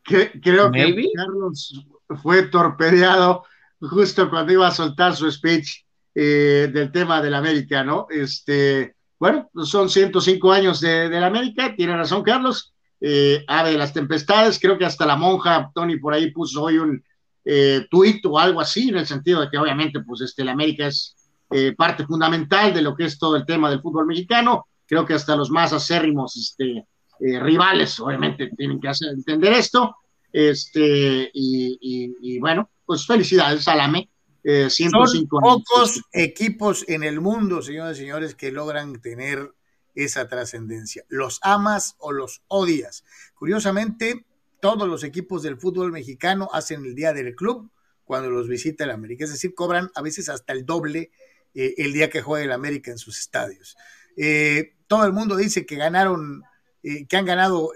creo 0.03 0.71
que 0.71 1.11
Carlos 1.15 1.83
fue 2.23 2.43
torpedeado 2.49 3.45
justo 3.81 4.29
cuando 4.29 4.53
iba 4.53 4.69
a 4.69 4.71
soltar 4.71 5.17
su 5.17 5.31
speech 5.31 5.85
eh, 6.15 6.69
del 6.73 6.93
tema 6.93 7.23
del 7.23 7.35
América, 7.35 7.83
¿no? 7.83 8.07
Este, 8.11 8.95
bueno, 9.19 9.49
son 9.65 9.89
105 9.89 10.53
años 10.53 10.81
de, 10.81 11.09
la 11.09 11.27
América, 11.27 11.75
tiene 11.75 11.97
razón 11.97 12.23
Carlos, 12.23 12.75
eh, 13.01 13.45
ave 13.49 13.73
de 13.73 13.79
las 13.79 13.93
tempestades, 13.93 14.59
creo 14.61 14.77
que 14.77 14.85
hasta 14.85 15.07
la 15.07 15.17
monja, 15.17 15.71
Tony, 15.75 15.97
por 15.99 16.13
ahí 16.13 16.31
puso 16.31 16.63
hoy 16.63 16.79
un 16.79 17.03
eh, 17.45 17.87
tuit 17.91 18.25
o 18.27 18.39
algo 18.39 18.61
así, 18.61 18.89
en 18.89 18.97
el 18.97 19.07
sentido 19.07 19.41
de 19.41 19.51
que 19.51 19.59
obviamente, 19.59 20.01
pues, 20.01 20.21
este, 20.21 20.45
la 20.45 20.53
América 20.53 20.87
es 20.87 21.17
eh, 21.51 21.75
parte 21.77 22.07
fundamental 22.07 22.73
de 22.73 22.83
lo 22.83 22.97
que 22.97 23.05
es 23.05 23.19
todo 23.19 23.37
el 23.37 23.45
tema 23.45 23.71
del 23.71 23.81
fútbol 23.81 24.07
mexicano, 24.07 24.67
creo 24.87 25.05
que 25.07 25.15
hasta 25.15 25.37
los 25.37 25.51
más 25.51 25.73
acérrimos, 25.73 26.37
este, 26.37 26.87
rivales, 27.41 27.99
obviamente, 28.01 28.51
tienen 28.57 28.81
que 28.81 28.89
hacer 28.89 29.09
entender 29.11 29.53
esto, 29.53 29.97
este, 30.35 31.31
y, 31.33 32.39
bueno, 32.41 32.69
pues 32.85 33.07
felicidades, 33.07 33.63
Salame. 33.63 34.11
Eh, 34.43 34.69
Son 34.69 35.27
pocos 35.29 36.03
equipos 36.13 36.85
en 36.89 37.03
el 37.03 37.21
mundo, 37.21 37.63
señores 37.63 37.97
y 37.97 38.01
señores, 38.01 38.35
que 38.35 38.53
logran 38.53 39.01
tener 39.01 39.55
esa 39.95 40.29
trascendencia. 40.29 41.05
¿Los 41.09 41.39
amas 41.43 41.95
o 41.99 42.13
los 42.13 42.43
odias? 42.49 43.05
Curiosamente, 43.35 44.27
todos 44.61 44.89
los 44.89 45.05
equipos 45.05 45.43
del 45.43 45.57
fútbol 45.57 45.93
mexicano 45.93 46.51
hacen 46.53 46.85
el 46.85 46.95
día 46.95 47.13
del 47.13 47.35
club 47.35 47.71
cuando 48.05 48.29
los 48.29 48.49
visita 48.49 48.85
el 48.85 48.91
América, 48.91 49.25
es 49.25 49.31
decir, 49.31 49.55
cobran 49.55 49.91
a 49.95 50.03
veces 50.03 50.29
hasta 50.29 50.53
el 50.53 50.67
doble 50.67 51.11
eh, 51.55 51.75
el 51.79 51.93
día 51.93 52.11
que 52.11 52.23
juega 52.23 52.45
el 52.45 52.53
América 52.53 52.91
en 52.91 52.99
sus 52.99 53.19
estadios. 53.19 53.77
Eh, 54.17 54.74
todo 54.87 55.05
el 55.05 55.13
mundo 55.13 55.37
dice 55.37 55.67
que 55.67 55.77
ganaron, 55.77 56.43
que 56.83 57.17
han 57.17 57.25
ganado 57.25 57.73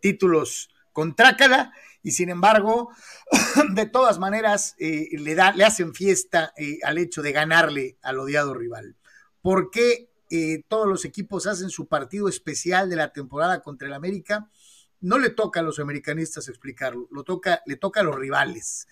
títulos 0.00 0.70
con 0.92 1.14
Trácala 1.14 1.72
y 2.02 2.12
sin 2.12 2.28
embargo, 2.30 2.90
de 3.74 3.86
todas 3.86 4.18
maneras, 4.18 4.74
eh, 4.78 5.08
le, 5.12 5.34
da, 5.34 5.52
le 5.52 5.64
hacen 5.64 5.94
fiesta 5.94 6.52
eh, 6.56 6.78
al 6.82 6.98
hecho 6.98 7.22
de 7.22 7.32
ganarle 7.32 7.98
al 8.02 8.18
odiado 8.18 8.54
rival. 8.54 8.96
¿Por 9.42 9.70
qué 9.70 10.10
eh, 10.30 10.62
todos 10.68 10.86
los 10.86 11.04
equipos 11.04 11.46
hacen 11.46 11.70
su 11.70 11.86
partido 11.86 12.28
especial 12.28 12.88
de 12.88 12.96
la 12.96 13.12
temporada 13.12 13.62
contra 13.62 13.88
el 13.88 13.94
América? 13.94 14.50
No 15.00 15.18
le 15.18 15.30
toca 15.30 15.60
a 15.60 15.62
los 15.62 15.78
americanistas 15.78 16.48
explicarlo, 16.48 17.08
lo 17.10 17.24
toca, 17.24 17.62
le 17.66 17.76
toca 17.76 18.00
a 18.00 18.04
los 18.04 18.16
rivales. 18.16 18.88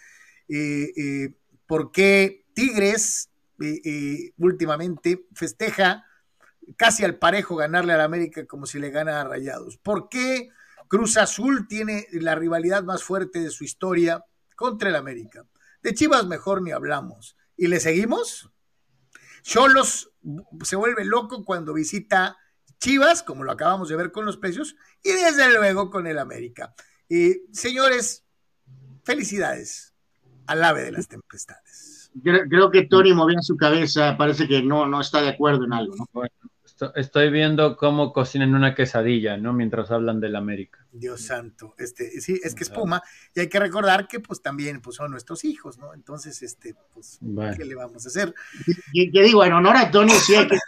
¿Por 1.67 1.91
qué 1.91 2.45
Tigres 2.55 3.31
últimamente 4.39 5.27
festeja 5.35 6.06
casi 6.77 7.05
al 7.05 7.17
parejo 7.17 7.57
ganarle 7.57 7.93
al 7.93 8.01
América 8.01 8.47
como 8.47 8.67
si 8.67 8.79
le 8.79 8.91
gana 8.91 9.21
a 9.21 9.25
Rayados? 9.25 9.77
¿Por 9.79 10.09
qué? 10.09 10.51
Cruz 10.89 11.17
Azul 11.17 11.67
tiene 11.69 12.07
la 12.13 12.35
rivalidad 12.35 12.83
más 12.83 13.03
fuerte 13.03 13.41
de 13.41 13.51
su 13.51 13.65
historia 13.65 14.25
contra 14.55 14.89
el 14.89 14.97
América. 14.97 15.45
De 15.83 15.95
Chivas 15.95 16.27
mejor 16.27 16.63
ni 16.63 16.73
hablamos. 16.73 17.37
¿Y 17.57 17.69
le 17.69 17.81
seguimos? 17.81 18.51
Cholos 19.43 20.13
se 20.63 20.77
vuelve 20.77 21.05
loco 21.05 21.45
cuando 21.45 21.73
visita 21.73 22.37
Chivas, 22.79 23.23
como 23.23 23.45
lo 23.45 23.53
acabamos 23.53 23.89
de 23.89 23.97
ver 23.97 24.13
con 24.13 24.27
los 24.27 24.37
precios, 24.37 24.77
y 25.03 25.11
desde 25.13 25.53
luego 25.55 25.91
con 25.91 26.07
el 26.07 26.19
América. 26.19 26.75
Y 27.09 27.43
señores, 27.53 28.25
felicidades 29.05 29.95
al 30.47 30.63
ave 30.63 30.83
de 30.83 30.93
las 30.93 31.09
tempestades. 31.09 32.11
Creo, 32.23 32.71
que 32.71 32.87
Tony 32.87 33.13
movía 33.13 33.41
su 33.43 33.57
cabeza, 33.57 34.17
parece 34.17 34.49
que 34.49 34.63
no, 34.63 34.87
no 34.87 35.01
está 35.01 35.21
de 35.21 35.29
acuerdo 35.29 35.65
en 35.65 35.73
algo. 35.73 35.95
¿no? 35.97 36.23
Estoy 36.95 37.31
viendo 37.31 37.77
cómo 37.77 38.13
cocinan 38.13 38.55
una 38.55 38.75
quesadilla, 38.75 39.37
¿no? 39.37 39.53
Mientras 39.53 39.91
hablan 39.91 40.21
del 40.21 40.37
América. 40.37 40.85
Dios 40.93 41.23
santo, 41.23 41.75
este, 41.79 42.21
sí, 42.21 42.39
es 42.43 42.55
que 42.55 42.65
es 42.65 42.71
Puma, 42.71 43.03
y 43.35 43.41
hay 43.41 43.49
que 43.49 43.59
recordar 43.59 44.07
que 44.09 44.21
pues 44.21 44.43
también 44.43 44.81
pues, 44.81 44.97
son 44.97 45.11
nuestros 45.11 45.45
hijos, 45.45 45.79
¿no? 45.79 45.95
Entonces, 45.95 46.43
este, 46.43 46.75
pues, 46.93 47.19
¿qué 47.57 47.65
le 47.65 47.75
vamos 47.75 48.05
a 48.05 48.09
hacer? 48.09 48.35
Y, 48.93 49.11
digo, 49.11 49.45
en 49.45 49.53
honor 49.55 49.77
a 49.77 49.91
Tony, 49.91 50.13
sí 50.13 50.35
que 50.35 50.59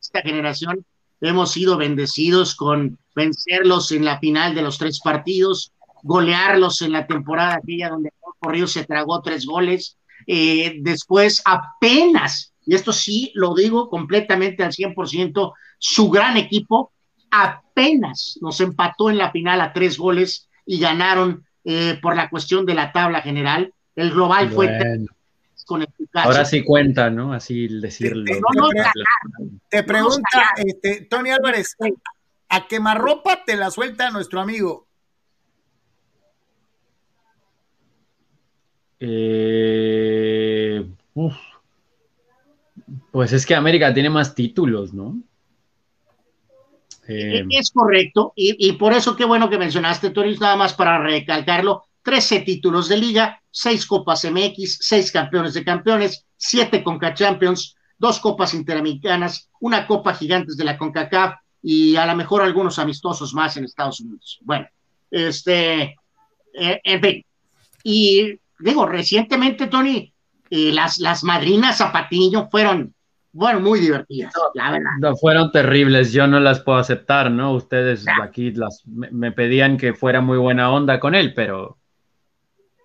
esta 0.00 0.22
generación 0.22 0.84
hemos 1.20 1.52
sido 1.52 1.76
bendecidos 1.76 2.54
con 2.54 2.98
vencerlos 3.14 3.92
en 3.92 4.04
la 4.04 4.18
final 4.18 4.54
de 4.54 4.62
los 4.62 4.78
tres 4.78 5.00
partidos, 5.00 5.72
golearlos 6.02 6.82
en 6.82 6.92
la 6.92 7.06
temporada 7.06 7.56
aquella 7.56 7.90
donde 7.90 8.12
Río 8.42 8.66
se 8.66 8.84
tragó 8.84 9.20
tres 9.20 9.44
goles, 9.46 9.98
eh, 10.26 10.78
después 10.80 11.42
apenas 11.44 12.54
y 12.70 12.76
esto 12.76 12.92
sí 12.92 13.32
lo 13.34 13.52
digo 13.52 13.90
completamente 13.90 14.62
al 14.62 14.70
100%, 14.70 15.54
su 15.76 16.08
gran 16.08 16.36
equipo 16.36 16.92
apenas 17.28 18.38
nos 18.40 18.60
empató 18.60 19.10
en 19.10 19.18
la 19.18 19.32
final 19.32 19.60
a 19.60 19.72
tres 19.72 19.98
goles 19.98 20.48
y 20.64 20.78
ganaron 20.78 21.44
eh, 21.64 21.98
por 22.00 22.14
la 22.14 22.30
cuestión 22.30 22.64
de 22.66 22.74
la 22.74 22.92
tabla 22.92 23.22
general. 23.22 23.74
El 23.96 24.12
global 24.12 24.50
fue 24.50 24.68
con 25.66 25.84
Ahora 26.14 26.44
sí 26.44 26.62
cuenta, 26.62 27.10
¿no? 27.10 27.32
Así 27.32 27.66
decirlo. 27.66 28.24
Te, 29.68 29.82
pregunta 29.82 30.28
este, 30.54 31.06
Tony 31.06 31.30
Álvarez, 31.30 31.76
¿a 32.48 32.68
quemarropa 32.68 33.44
te 33.44 33.56
la 33.56 33.72
suelta 33.72 34.12
nuestro 34.12 34.40
amigo? 34.40 34.86
Eh, 39.00 40.86
pues 43.10 43.32
es 43.32 43.44
que 43.44 43.54
América 43.54 43.92
tiene 43.92 44.10
más 44.10 44.34
títulos, 44.34 44.92
¿no? 44.92 45.20
Eh, 47.08 47.44
es 47.50 47.72
correcto, 47.72 48.32
y, 48.36 48.72
por 48.74 48.92
eso 48.92 49.16
qué 49.16 49.24
bueno 49.24 49.50
que 49.50 49.58
mencionaste, 49.58 50.10
Toris, 50.10 50.40
nada 50.40 50.54
más 50.54 50.74
para 50.74 50.98
recalcarlo, 51.02 51.84
13 52.02 52.40
títulos 52.40 52.88
de 52.88 52.98
liga, 52.98 53.42
6 53.50 53.86
Copas 53.86 54.24
MX, 54.30 54.78
6 54.80 55.10
campeones 55.10 55.54
de 55.54 55.64
campeones, 55.64 56.24
7 56.36 56.84
Conca 56.84 57.12
Champions, 57.12 57.74
2 57.98 58.20
Copas 58.20 58.54
Interamericanas, 58.54 59.50
una 59.58 59.88
Copa 59.88 60.14
Gigantes 60.14 60.56
de 60.56 60.64
la 60.64 60.78
CONCACAF 60.78 61.34
y 61.62 61.96
a 61.96 62.06
lo 62.06 62.14
mejor 62.14 62.42
algunos 62.42 62.78
amistosos 62.78 63.34
más 63.34 63.56
en 63.56 63.64
Estados 63.64 64.00
Unidos. 64.00 64.38
Bueno, 64.42 64.68
este, 65.10 65.96
eh, 66.54 66.80
en 66.84 67.00
fin, 67.00 67.24
y 67.82 68.38
digo, 68.60 68.86
recientemente, 68.86 69.66
Tony, 69.66 70.12
eh, 70.48 70.72
las, 70.72 70.98
las 70.98 71.24
madrinas 71.24 71.78
Zapatillo 71.78 72.48
fueron 72.50 72.94
bueno, 73.32 73.60
muy 73.60 73.78
divertidas, 73.78 74.32
la 74.54 74.72
verdad. 74.72 74.90
No, 74.98 75.16
fueron 75.16 75.52
terribles, 75.52 76.12
yo 76.12 76.26
no 76.26 76.40
las 76.40 76.60
puedo 76.60 76.78
aceptar, 76.78 77.30
¿no? 77.30 77.54
Ustedes 77.54 78.04
aquí 78.20 78.50
las, 78.50 78.82
me, 78.86 79.30
pedían 79.30 79.76
que 79.76 79.94
fuera 79.94 80.20
muy 80.20 80.36
buena 80.36 80.72
onda 80.72 80.98
con 80.98 81.14
él, 81.14 81.32
pero, 81.32 81.78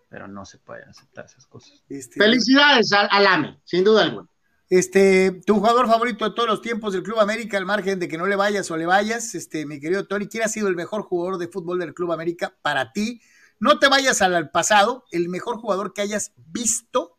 pero 0.07 0.27
no 0.27 0.45
se 0.45 0.59
pueden 0.59 0.89
aceptar 0.89 1.25
esas 1.25 1.47
cosas. 1.47 1.83
Este, 1.89 2.19
Felicidades 2.19 2.91
al, 2.93 3.25
AME, 3.25 3.59
sin 3.63 3.83
duda 3.83 4.03
alguna. 4.03 4.27
Este, 4.69 5.41
tu 5.45 5.55
jugador 5.55 5.87
favorito 5.87 6.25
de 6.25 6.35
todos 6.35 6.49
los 6.49 6.61
tiempos 6.61 6.93
del 6.93 7.03
Club 7.03 7.19
América, 7.19 7.57
al 7.57 7.65
margen 7.65 7.99
de 7.99 8.07
que 8.07 8.17
no 8.17 8.27
le 8.27 8.35
vayas 8.35 8.69
o 8.69 8.77
le 8.77 8.85
vayas, 8.85 9.33
este, 9.33 9.65
mi 9.65 9.79
querido 9.79 10.05
Tony, 10.05 10.27
¿quién 10.27 10.43
ha 10.43 10.47
sido 10.47 10.67
el 10.67 10.75
mejor 10.75 11.01
jugador 11.03 11.39
de 11.39 11.47
fútbol 11.47 11.79
del 11.79 11.93
Club 11.93 12.11
América 12.11 12.55
para 12.61 12.91
ti? 12.91 13.19
No 13.59 13.79
te 13.79 13.87
vayas 13.87 14.21
al 14.21 14.51
pasado, 14.51 15.05
el 15.11 15.29
mejor 15.29 15.57
jugador 15.57 15.93
que 15.93 16.01
hayas 16.01 16.33
visto 16.35 17.17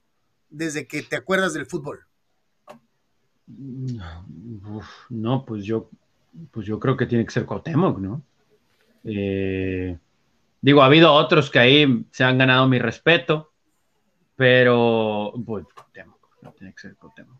desde 0.49 0.87
que 0.87 1.03
te 1.03 1.17
acuerdas 1.17 1.55
del 1.55 1.67
fútbol. 1.67 2.07
No, 3.47 5.45
pues 5.45 5.65
yo, 5.65 5.89
pues 6.51 6.67
yo 6.67 6.81
creo 6.81 6.97
que 6.97 7.07
tiene 7.07 7.25
que 7.25 7.31
ser 7.31 7.47
Cuauhtémoc, 7.47 7.99
¿no? 7.99 8.23
Eh, 9.05 9.97
digo, 10.61 10.83
ha 10.83 10.87
habido 10.87 11.13
otros 11.13 11.51
que 11.51 11.59
ahí 11.59 12.05
se 12.11 12.25
han 12.25 12.39
ganado 12.39 12.69
mi 12.69 12.79
respeto, 12.79 13.53
pero 14.35 15.33
pues 15.45 15.65
Cuauhtémoc, 15.75 16.19
no 16.43 16.53
tiene 16.53 16.75
que 16.75 16.81
ser 16.81 16.97
Cuauhtémoc. 16.97 17.37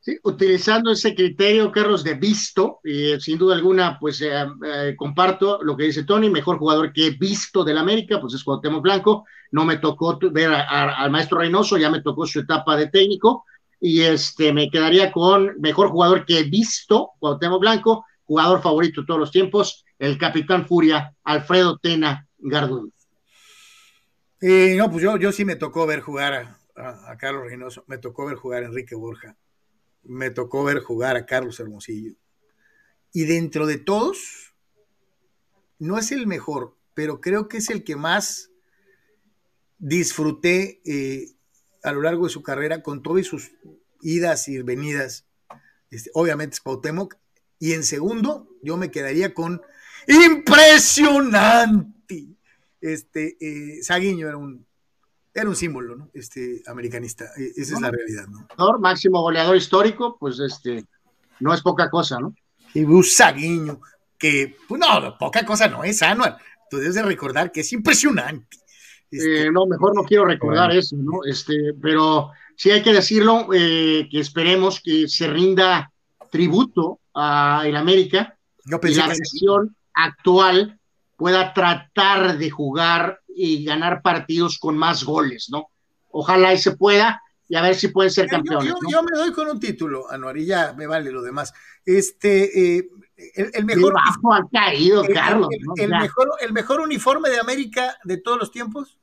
Sí, 0.00 0.18
utilizando 0.24 0.90
ese 0.90 1.14
criterio, 1.14 1.72
Carlos, 1.72 2.04
de 2.04 2.12
visto, 2.12 2.80
y 2.84 3.18
sin 3.20 3.38
duda 3.38 3.54
alguna, 3.54 3.98
pues 3.98 4.20
eh, 4.20 4.46
eh, 4.66 4.94
comparto 4.98 5.62
lo 5.62 5.74
que 5.74 5.84
dice 5.84 6.04
Tony, 6.04 6.28
mejor 6.28 6.58
jugador 6.58 6.92
que 6.92 7.06
he 7.06 7.10
visto 7.12 7.64
del 7.64 7.78
América, 7.78 8.20
pues 8.20 8.34
es 8.34 8.44
Cuauhtémoc 8.44 8.82
Blanco, 8.82 9.24
no 9.52 9.64
me 9.64 9.78
tocó 9.78 10.18
ver 10.30 10.52
al 10.52 11.10
maestro 11.10 11.38
Reynoso, 11.38 11.78
ya 11.78 11.88
me 11.88 12.02
tocó 12.02 12.26
su 12.26 12.40
etapa 12.40 12.76
de 12.76 12.88
técnico, 12.88 13.46
y 13.86 14.00
este, 14.00 14.50
me 14.54 14.70
quedaría 14.70 15.12
con 15.12 15.60
mejor 15.60 15.90
jugador 15.90 16.24
que 16.24 16.38
he 16.38 16.44
visto, 16.44 17.10
Cuauhtémoc 17.18 17.60
Blanco, 17.60 18.06
jugador 18.24 18.62
favorito 18.62 19.02
de 19.02 19.06
todos 19.06 19.20
los 19.20 19.30
tiempos, 19.30 19.84
el 19.98 20.16
capitán 20.16 20.66
Furia, 20.66 21.14
Alfredo 21.22 21.76
Tena 21.76 22.26
Garduño. 22.38 22.90
Eh, 24.40 24.74
no, 24.78 24.90
pues 24.90 25.02
yo, 25.02 25.18
yo 25.18 25.32
sí 25.32 25.44
me 25.44 25.56
tocó 25.56 25.86
ver 25.86 26.00
jugar 26.00 26.56
a, 26.74 27.16
Carlos 27.18 27.44
Reynoso, 27.44 27.84
me 27.86 27.98
tocó 27.98 28.24
ver 28.24 28.36
jugar 28.36 28.62
a 28.62 28.66
Enrique 28.68 28.94
Borja, 28.94 29.36
me 30.02 30.30
tocó 30.30 30.64
ver 30.64 30.80
jugar 30.80 31.16
a 31.16 31.26
Carlos 31.26 31.60
Hermosillo. 31.60 32.14
Y 33.12 33.26
dentro 33.26 33.66
de 33.66 33.76
todos, 33.76 34.54
no 35.78 35.98
es 35.98 36.10
el 36.10 36.26
mejor, 36.26 36.74
pero 36.94 37.20
creo 37.20 37.48
que 37.48 37.58
es 37.58 37.68
el 37.68 37.84
que 37.84 37.96
más 37.96 38.50
disfruté 39.76 40.80
eh, 40.86 41.33
a 41.84 41.92
lo 41.92 42.02
largo 42.02 42.24
de 42.24 42.30
su 42.30 42.42
carrera, 42.42 42.82
con 42.82 43.02
todas 43.02 43.26
sus 43.26 43.52
idas 44.00 44.48
y 44.48 44.60
venidas, 44.62 45.26
este, 45.90 46.10
obviamente 46.14 46.54
es 46.54 46.60
Cuauhtémoc, 46.60 47.14
y 47.58 47.72
en 47.72 47.84
segundo, 47.84 48.48
yo 48.62 48.76
me 48.76 48.90
quedaría 48.90 49.32
con 49.32 49.62
impresionante. 50.08 52.26
Este, 52.80 53.36
eh, 53.40 53.80
Saguiño 53.82 54.28
era 54.28 54.36
un, 54.36 54.66
era 55.32 55.48
un 55.48 55.56
símbolo, 55.56 55.96
¿no? 55.96 56.10
Este, 56.12 56.62
americanista. 56.66 57.30
E, 57.36 57.52
esa 57.56 57.76
es 57.76 57.80
la 57.80 57.90
realidad, 57.90 58.26
¿no? 58.28 58.46
Máximo 58.78 59.22
goleador 59.22 59.56
histórico, 59.56 60.18
pues 60.18 60.38
este, 60.40 60.84
no 61.40 61.54
es 61.54 61.62
poca 61.62 61.88
cosa, 61.90 62.18
¿no? 62.18 62.34
Y 62.74 62.84
Saguiño, 63.04 63.80
que, 64.18 64.56
pues 64.68 64.78
no, 64.80 65.16
poca 65.18 65.46
cosa 65.46 65.68
no 65.68 65.84
es, 65.84 66.02
Anual. 66.02 66.36
Tú 66.68 66.78
debes 66.78 66.94
de 66.94 67.02
recordar 67.02 67.52
que 67.52 67.60
es 67.60 67.72
impresionante. 67.72 68.58
Este, 69.14 69.46
eh, 69.46 69.52
no, 69.52 69.66
mejor 69.66 69.94
no 69.94 70.02
quiero 70.02 70.24
recordar 70.24 70.72
eso, 70.72 70.96
¿no? 70.96 71.24
Este, 71.24 71.74
pero 71.80 72.30
sí 72.56 72.70
hay 72.70 72.82
que 72.82 72.92
decirlo, 72.92 73.46
eh, 73.54 74.08
que 74.10 74.20
esperemos 74.20 74.80
que 74.80 75.08
se 75.08 75.28
rinda 75.28 75.92
tributo 76.30 77.00
a 77.14 77.62
el 77.64 77.76
América 77.76 78.36
y 78.64 78.94
la 78.94 79.06
versión 79.06 79.76
actual 79.92 80.78
pueda 81.16 81.52
tratar 81.52 82.38
de 82.38 82.50
jugar 82.50 83.20
y 83.28 83.64
ganar 83.64 84.02
partidos 84.02 84.58
con 84.58 84.76
más 84.76 85.04
goles, 85.04 85.48
¿no? 85.50 85.68
Ojalá 86.10 86.52
y 86.52 86.58
se 86.58 86.76
pueda 86.76 87.22
y 87.48 87.56
a 87.56 87.62
ver 87.62 87.74
si 87.74 87.88
pueden 87.88 88.10
ser 88.10 88.26
campeones. 88.26 88.72
Yo, 88.90 89.02
me 89.02 89.16
doy 89.16 89.32
con 89.32 89.48
un 89.48 89.60
título, 89.60 90.10
Anuar, 90.10 90.36
y 90.38 90.46
ya 90.46 90.72
me 90.72 90.86
vale 90.86 91.12
lo 91.12 91.22
demás. 91.22 91.52
Este, 91.84 92.78
eh, 92.78 92.88
el, 93.34 93.64
mejor. 93.64 93.94
ha 93.96 94.48
caído, 94.50 95.04
Carlos. 95.12 95.48
El, 95.76 95.90
mejor, 95.90 96.30
el 96.40 96.52
mejor 96.52 96.80
uniforme 96.80 97.28
de 97.30 97.38
América 97.38 97.96
de 98.04 98.16
todos 98.16 98.38
los 98.38 98.50
tiempos. 98.50 98.98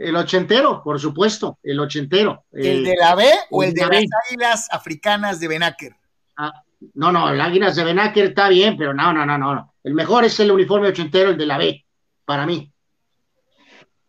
El 0.00 0.16
ochentero, 0.16 0.82
por 0.82 0.98
supuesto, 0.98 1.58
el 1.62 1.78
ochentero. 1.78 2.44
¿El 2.52 2.84
de 2.84 2.96
la 2.98 3.14
B 3.14 3.26
o 3.50 3.62
el, 3.62 3.74
de, 3.74 3.82
las 3.82 4.06
águilas 4.26 4.68
africanas 4.72 5.38
de 5.38 5.46
Benáquer? 5.46 5.92
Ah, 6.38 6.62
no, 6.94 7.12
no, 7.12 7.28
el 7.28 7.38
águilas 7.38 7.76
de 7.76 7.84
Benáquer 7.84 8.28
está 8.28 8.48
bien, 8.48 8.78
pero 8.78 8.94
no, 8.94 9.12
no, 9.12 9.26
no, 9.26 9.36
no. 9.36 9.74
El 9.84 9.92
mejor 9.92 10.24
es 10.24 10.40
el 10.40 10.52
uniforme 10.52 10.88
ochentero, 10.88 11.28
el 11.28 11.36
de 11.36 11.44
la 11.44 11.58
B, 11.58 11.84
para 12.24 12.46
mí. 12.46 12.72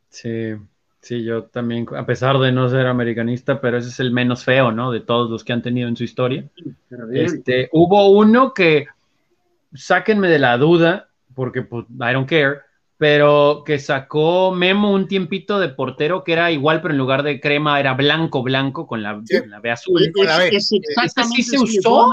Sí, 0.07 0.53
sí, 1.01 1.25
yo 1.25 1.43
también, 1.43 1.85
a 1.93 2.05
pesar 2.05 2.39
de 2.39 2.53
no 2.53 2.69
ser 2.69 2.87
americanista, 2.87 3.59
pero 3.59 3.77
ese 3.77 3.89
es 3.89 3.99
el 3.99 4.11
menos 4.11 4.45
feo, 4.45 4.71
¿no? 4.71 4.93
De 4.93 5.01
todos 5.01 5.29
los 5.29 5.43
que 5.43 5.51
han 5.51 5.61
tenido 5.61 5.89
en 5.89 5.97
su 5.97 6.05
historia. 6.05 6.45
Este, 7.11 7.67
hubo 7.73 8.11
uno 8.11 8.53
que, 8.53 8.87
sáquenme 9.73 10.29
de 10.29 10.39
la 10.39 10.57
duda, 10.57 11.09
porque 11.35 11.63
pues, 11.63 11.85
I 11.89 12.13
don't 12.13 12.29
care, 12.29 12.61
pero 13.01 13.63
que 13.65 13.79
sacó 13.79 14.51
Memo 14.51 14.91
un 14.91 15.07
tiempito 15.07 15.57
de 15.57 15.69
portero 15.69 16.23
que 16.23 16.33
era 16.33 16.51
igual, 16.51 16.83
pero 16.83 16.93
en 16.93 16.99
lugar 16.99 17.23
de 17.23 17.39
crema 17.39 17.79
era 17.79 17.95
blanco, 17.95 18.43
blanco 18.43 18.85
con 18.85 19.01
la, 19.01 19.15
B 19.15 19.71
azul. 19.71 20.13
Es, 20.51 20.71
exactamente 20.71 21.41
se 21.41 21.57
usó. 21.57 22.11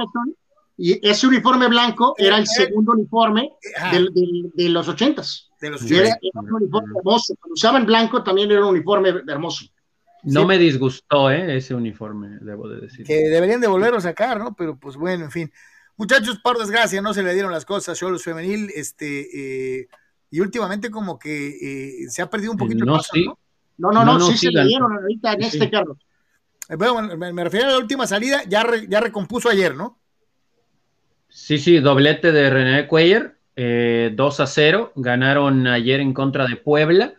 y 0.78 1.06
ese 1.06 1.26
uniforme 1.26 1.68
blanco 1.68 2.14
era 2.16 2.38
el 2.38 2.46
segundo 2.46 2.92
uniforme 2.92 3.50
de 3.92 4.68
los 4.70 4.88
ochentas. 4.88 5.50
De 5.60 5.68
los 5.68 5.90
era, 5.90 6.18
un 6.32 6.54
uniforme 6.54 6.94
hermoso. 6.96 7.34
Cuando 7.38 7.52
usaban 7.52 7.84
blanco 7.84 8.22
también 8.22 8.50
era 8.50 8.62
un 8.62 8.68
uniforme 8.68 9.10
hermoso. 9.28 9.66
No 10.22 10.46
me 10.46 10.56
disgustó 10.56 11.30
¿eh? 11.30 11.54
ese 11.54 11.74
uniforme, 11.74 12.38
debo 12.40 12.66
de 12.66 12.80
decir. 12.80 13.04
Que 13.04 13.28
deberían 13.28 13.60
de 13.60 13.66
volverlo 13.66 13.98
a 13.98 14.00
sacar, 14.00 14.38
¿no? 14.38 14.56
Pero 14.56 14.78
pues 14.78 14.96
bueno, 14.96 15.26
en 15.26 15.30
fin. 15.30 15.52
Muchachos, 15.98 16.40
por 16.42 16.56
desgracia, 16.56 17.02
no 17.02 17.12
se 17.12 17.22
le 17.22 17.34
dieron 17.34 17.52
las 17.52 17.66
cosas 17.66 18.02
a 18.02 18.08
los 18.08 18.24
Femenil. 18.24 18.70
Este, 18.74 19.80
eh, 19.80 19.88
y 20.30 20.40
últimamente 20.40 20.90
como 20.90 21.18
que 21.18 21.48
eh, 22.04 22.10
se 22.10 22.22
ha 22.22 22.30
perdido 22.30 22.52
un 22.52 22.58
poquito 22.58 22.84
no, 22.84 22.94
el 22.94 22.98
paso, 22.98 23.10
sí. 23.14 23.24
¿no? 23.26 23.38
No, 23.78 24.04
no, 24.04 24.18
no, 24.18 24.20
sí, 24.20 24.36
se 24.36 24.50
le 24.50 24.64
dieron 24.64 24.92
ahorita 24.92 25.34
en 25.34 25.42
este, 25.42 25.70
carro. 25.70 25.96
Eh, 26.68 26.76
bueno, 26.76 27.16
me, 27.16 27.44
refiero 27.44 27.68
a 27.68 27.70
la 27.70 27.78
última 27.78 28.06
salida, 28.06 28.42
ya, 28.48 28.66
ya 28.88 29.00
recompuso 29.00 29.48
ayer, 29.48 29.74
¿no? 29.74 29.98
Sí, 31.28 31.58
sí, 31.58 31.78
doblete 31.78 32.32
de 32.32 32.50
René 32.50 32.86
Cuellar, 32.88 33.36
eh, 33.54 34.12
2 34.14 34.40
a 34.40 34.46
0, 34.46 34.92
ganaron 34.96 35.66
ayer 35.66 36.00
en 36.00 36.12
contra 36.12 36.46
de 36.46 36.56
Puebla, 36.56 37.14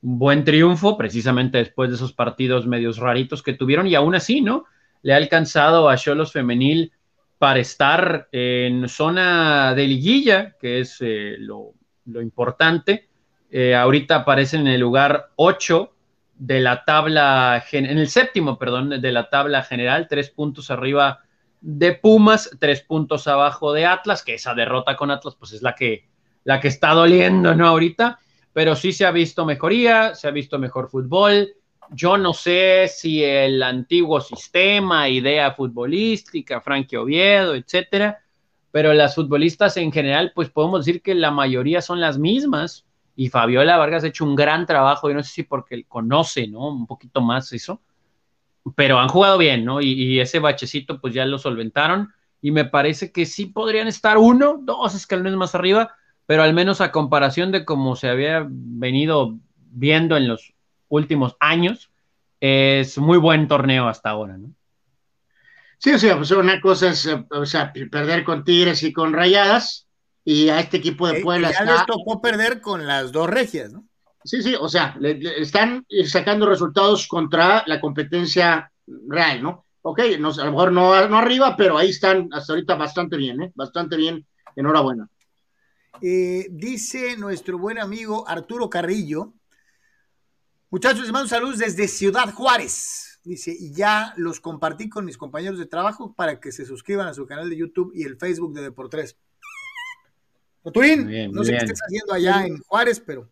buen 0.00 0.44
triunfo, 0.44 0.96
precisamente 0.96 1.58
después 1.58 1.90
de 1.90 1.96
esos 1.96 2.12
partidos 2.12 2.66
medios 2.66 2.98
raritos 2.98 3.42
que 3.42 3.54
tuvieron, 3.54 3.86
y 3.86 3.94
aún 3.94 4.14
así, 4.14 4.40
¿no? 4.40 4.66
Le 5.02 5.14
ha 5.14 5.16
alcanzado 5.16 5.88
a 5.88 5.96
Cholos 5.96 6.32
Femenil 6.32 6.92
para 7.38 7.58
estar 7.58 8.28
en 8.32 8.88
zona 8.88 9.74
de 9.74 9.86
liguilla, 9.86 10.56
que 10.60 10.80
es 10.80 10.98
eh, 11.00 11.36
lo 11.38 11.72
lo 12.06 12.20
importante. 12.20 13.08
Eh, 13.50 13.74
ahorita 13.74 14.16
aparece 14.16 14.56
en 14.56 14.66
el 14.66 14.80
lugar 14.80 15.30
8 15.36 15.92
de 16.36 16.60
la 16.60 16.84
tabla, 16.84 17.64
en 17.72 17.86
el 17.86 18.08
séptimo, 18.08 18.58
perdón, 18.58 19.00
de 19.00 19.12
la 19.12 19.30
tabla 19.30 19.62
general, 19.62 20.08
tres 20.08 20.30
puntos 20.30 20.70
arriba 20.70 21.20
de 21.60 21.92
Pumas, 21.92 22.50
tres 22.58 22.82
puntos 22.82 23.26
abajo 23.28 23.72
de 23.72 23.86
Atlas, 23.86 24.22
que 24.22 24.34
esa 24.34 24.54
derrota 24.54 24.96
con 24.96 25.10
Atlas, 25.10 25.36
pues 25.38 25.52
es 25.52 25.62
la 25.62 25.74
que, 25.74 26.06
la 26.44 26.60
que 26.60 26.68
está 26.68 26.90
doliendo, 26.90 27.54
¿no? 27.54 27.66
Ahorita, 27.68 28.18
pero 28.52 28.76
sí 28.76 28.92
se 28.92 29.06
ha 29.06 29.10
visto 29.10 29.46
mejoría, 29.46 30.14
se 30.14 30.28
ha 30.28 30.30
visto 30.30 30.58
mejor 30.58 30.90
fútbol. 30.90 31.54
Yo 31.90 32.18
no 32.18 32.34
sé 32.34 32.88
si 32.88 33.22
el 33.22 33.62
antiguo 33.62 34.20
sistema, 34.20 35.08
idea 35.08 35.52
futbolística, 35.52 36.60
Frankie 36.60 36.96
Oviedo, 36.96 37.54
etcétera, 37.54 38.23
pero 38.74 38.92
las 38.92 39.14
futbolistas 39.14 39.76
en 39.76 39.92
general, 39.92 40.32
pues 40.34 40.50
podemos 40.50 40.84
decir 40.84 41.00
que 41.00 41.14
la 41.14 41.30
mayoría 41.30 41.80
son 41.80 42.00
las 42.00 42.18
mismas. 42.18 42.84
Y 43.14 43.28
Fabiola 43.28 43.76
Vargas 43.76 44.02
ha 44.02 44.08
hecho 44.08 44.24
un 44.24 44.34
gran 44.34 44.66
trabajo, 44.66 45.08
yo 45.08 45.14
no 45.14 45.22
sé 45.22 45.30
si 45.30 45.42
porque 45.44 45.84
conoce, 45.84 46.48
¿no? 46.48 46.70
Un 46.70 46.84
poquito 46.88 47.20
más 47.20 47.52
eso, 47.52 47.80
pero 48.74 48.98
han 48.98 49.06
jugado 49.06 49.38
bien, 49.38 49.64
¿no? 49.64 49.80
Y, 49.80 50.18
ese 50.18 50.40
bachecito, 50.40 51.00
pues 51.00 51.14
ya 51.14 51.24
lo 51.24 51.38
solventaron. 51.38 52.12
Y 52.42 52.50
me 52.50 52.64
parece 52.64 53.12
que 53.12 53.26
sí 53.26 53.46
podrían 53.46 53.86
estar 53.86 54.18
uno, 54.18 54.58
dos 54.60 54.96
escalones 54.96 55.34
más 55.36 55.54
arriba, 55.54 55.94
pero 56.26 56.42
al 56.42 56.52
menos 56.52 56.80
a 56.80 56.90
comparación 56.90 57.52
de 57.52 57.64
cómo 57.64 57.94
se 57.94 58.08
había 58.08 58.44
venido 58.50 59.38
viendo 59.70 60.16
en 60.16 60.26
los 60.26 60.52
últimos 60.88 61.36
años, 61.38 61.92
es 62.40 62.98
muy 62.98 63.18
buen 63.18 63.46
torneo 63.46 63.86
hasta 63.86 64.10
ahora, 64.10 64.36
¿no? 64.36 64.50
Sí, 65.84 65.92
o 65.92 65.98
sea, 65.98 66.16
pues 66.16 66.30
una 66.30 66.62
cosa 66.62 66.88
es 66.88 67.04
eh, 67.04 67.26
o 67.30 67.44
sea, 67.44 67.70
perder 67.70 68.24
con 68.24 68.42
Tigres 68.42 68.82
y 68.84 68.90
con 68.90 69.12
Rayadas, 69.12 69.86
y 70.24 70.48
a 70.48 70.58
este 70.58 70.78
equipo 70.78 71.06
de 71.06 71.20
Puebla. 71.20 71.52
ya 71.52 71.62
les 71.62 71.84
tocó 71.84 72.22
perder 72.22 72.62
con 72.62 72.86
las 72.86 73.12
dos 73.12 73.28
regias, 73.28 73.70
¿no? 73.70 73.84
Sí, 74.24 74.42
sí, 74.42 74.54
o 74.58 74.66
sea, 74.66 74.96
le, 74.98 75.20
están 75.42 75.84
sacando 76.06 76.46
resultados 76.46 77.06
contra 77.06 77.64
la 77.66 77.82
competencia 77.82 78.72
real, 78.86 79.42
¿no? 79.42 79.66
Ok, 79.82 80.00
no, 80.18 80.30
a 80.30 80.44
lo 80.46 80.52
mejor 80.52 80.72
no, 80.72 81.06
no 81.06 81.18
arriba, 81.18 81.54
pero 81.54 81.76
ahí 81.76 81.90
están 81.90 82.30
hasta 82.32 82.54
ahorita 82.54 82.76
bastante 82.76 83.18
bien, 83.18 83.42
¿eh? 83.42 83.52
Bastante 83.54 83.98
bien, 83.98 84.26
enhorabuena. 84.56 85.06
Eh, 86.00 86.46
dice 86.50 87.18
nuestro 87.18 87.58
buen 87.58 87.78
amigo 87.78 88.26
Arturo 88.26 88.70
Carrillo. 88.70 89.34
Muchachos, 90.70 91.02
les 91.02 91.12
mando 91.12 91.28
saludos 91.28 91.58
desde 91.58 91.86
Ciudad 91.88 92.32
Juárez. 92.32 93.13
Dice, 93.24 93.56
y 93.58 93.72
ya 93.72 94.12
los 94.18 94.38
compartí 94.38 94.90
con 94.90 95.06
mis 95.06 95.16
compañeros 95.16 95.58
de 95.58 95.64
trabajo 95.64 96.12
para 96.12 96.40
que 96.40 96.52
se 96.52 96.66
suscriban 96.66 97.08
a 97.08 97.14
su 97.14 97.26
canal 97.26 97.48
de 97.48 97.56
YouTube 97.56 97.90
y 97.94 98.04
el 98.04 98.18
Facebook 98.18 98.52
de 98.52 98.62
Deportes. 98.62 99.16
Turín, 100.72 101.32
no 101.32 101.42
sé 101.42 101.52
qué 101.52 101.56
estés 101.56 101.80
haciendo 101.80 102.12
allá 102.12 102.46
en 102.46 102.58
Juárez, 102.62 103.00
pero 103.00 103.30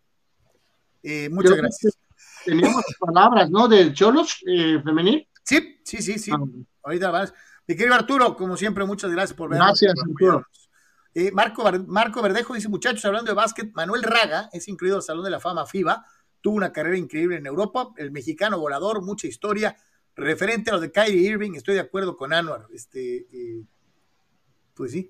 eh, 1.03 1.29
muchas 1.29 1.57
gracias. 1.57 1.97
Teníamos 2.45 2.83
palabras, 2.99 3.49
¿no? 3.49 3.67
Del 3.67 3.93
Cholos 3.93 4.43
eh, 4.47 4.81
femenil. 4.83 5.27
Sí, 5.43 5.79
sí, 5.83 6.01
sí, 6.01 6.19
sí. 6.19 6.31
Ah. 6.33 6.43
Ahorita 6.83 7.11
vas. 7.11 7.33
Mi 7.67 7.75
querido 7.75 7.95
Arturo, 7.95 8.35
como 8.35 8.57
siempre, 8.57 8.85
muchas 8.85 9.11
gracias 9.11 9.35
por 9.37 9.49
vernos. 9.49 9.67
Gracias, 9.67 9.93
Arturo. 10.07 10.45
Eh, 11.13 11.31
Marco, 11.31 11.63
Marco 11.87 12.21
Verdejo 12.21 12.55
dice, 12.55 12.67
muchachos, 12.67 13.05
hablando 13.05 13.31
de 13.31 13.35
básquet, 13.35 13.71
Manuel 13.73 14.03
Raga 14.03 14.49
es 14.51 14.67
incluido 14.67 14.97
al 14.97 15.03
Salón 15.03 15.23
de 15.23 15.29
la 15.29 15.39
Fama 15.39 15.65
FIBA 15.65 16.05
tuvo 16.43 16.57
una 16.57 16.73
carrera 16.73 16.97
increíble 16.97 17.37
en 17.37 17.45
Europa, 17.45 17.93
el 17.95 18.11
mexicano 18.11 18.59
volador, 18.59 19.01
mucha 19.01 19.27
historia. 19.27 19.77
Referente 20.13 20.69
a 20.69 20.73
lo 20.73 20.81
de 20.81 20.91
Kyrie 20.91 21.21
Irving, 21.21 21.53
estoy 21.55 21.75
de 21.75 21.79
acuerdo 21.79 22.17
con 22.17 22.33
Anwar. 22.33 22.67
Este, 22.71 23.25
eh, 23.31 23.63
pues 24.73 24.91
sí. 24.91 25.09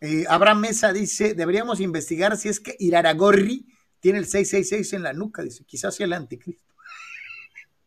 Eh, 0.00 0.24
Abraham 0.28 0.60
Mesa 0.60 0.92
dice: 0.92 1.34
deberíamos 1.34 1.78
investigar 1.78 2.36
si 2.36 2.48
es 2.48 2.58
que 2.58 2.74
Iraragorri 2.78 3.66
tiene 4.00 4.18
el 4.18 4.26
666 4.26 4.92
en 4.94 5.04
la 5.04 5.12
nuca. 5.12 5.42
Dice: 5.42 5.64
quizás 5.64 5.94
sea 5.94 6.06
el 6.06 6.12
anticristo. 6.12 6.74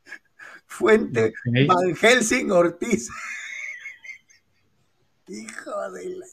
Fuente 0.66 1.34
Van 1.68 1.94
Helsing 1.94 2.52
Ortiz. 2.52 3.10
Hijo 5.28 5.92
de 5.92 6.16
la. 6.16 6.26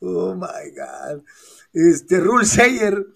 Oh 0.00 0.34
my 0.34 0.70
God. 0.76 1.22
Este, 1.72 2.18
Rule 2.18 2.44
Sayer 2.44 3.06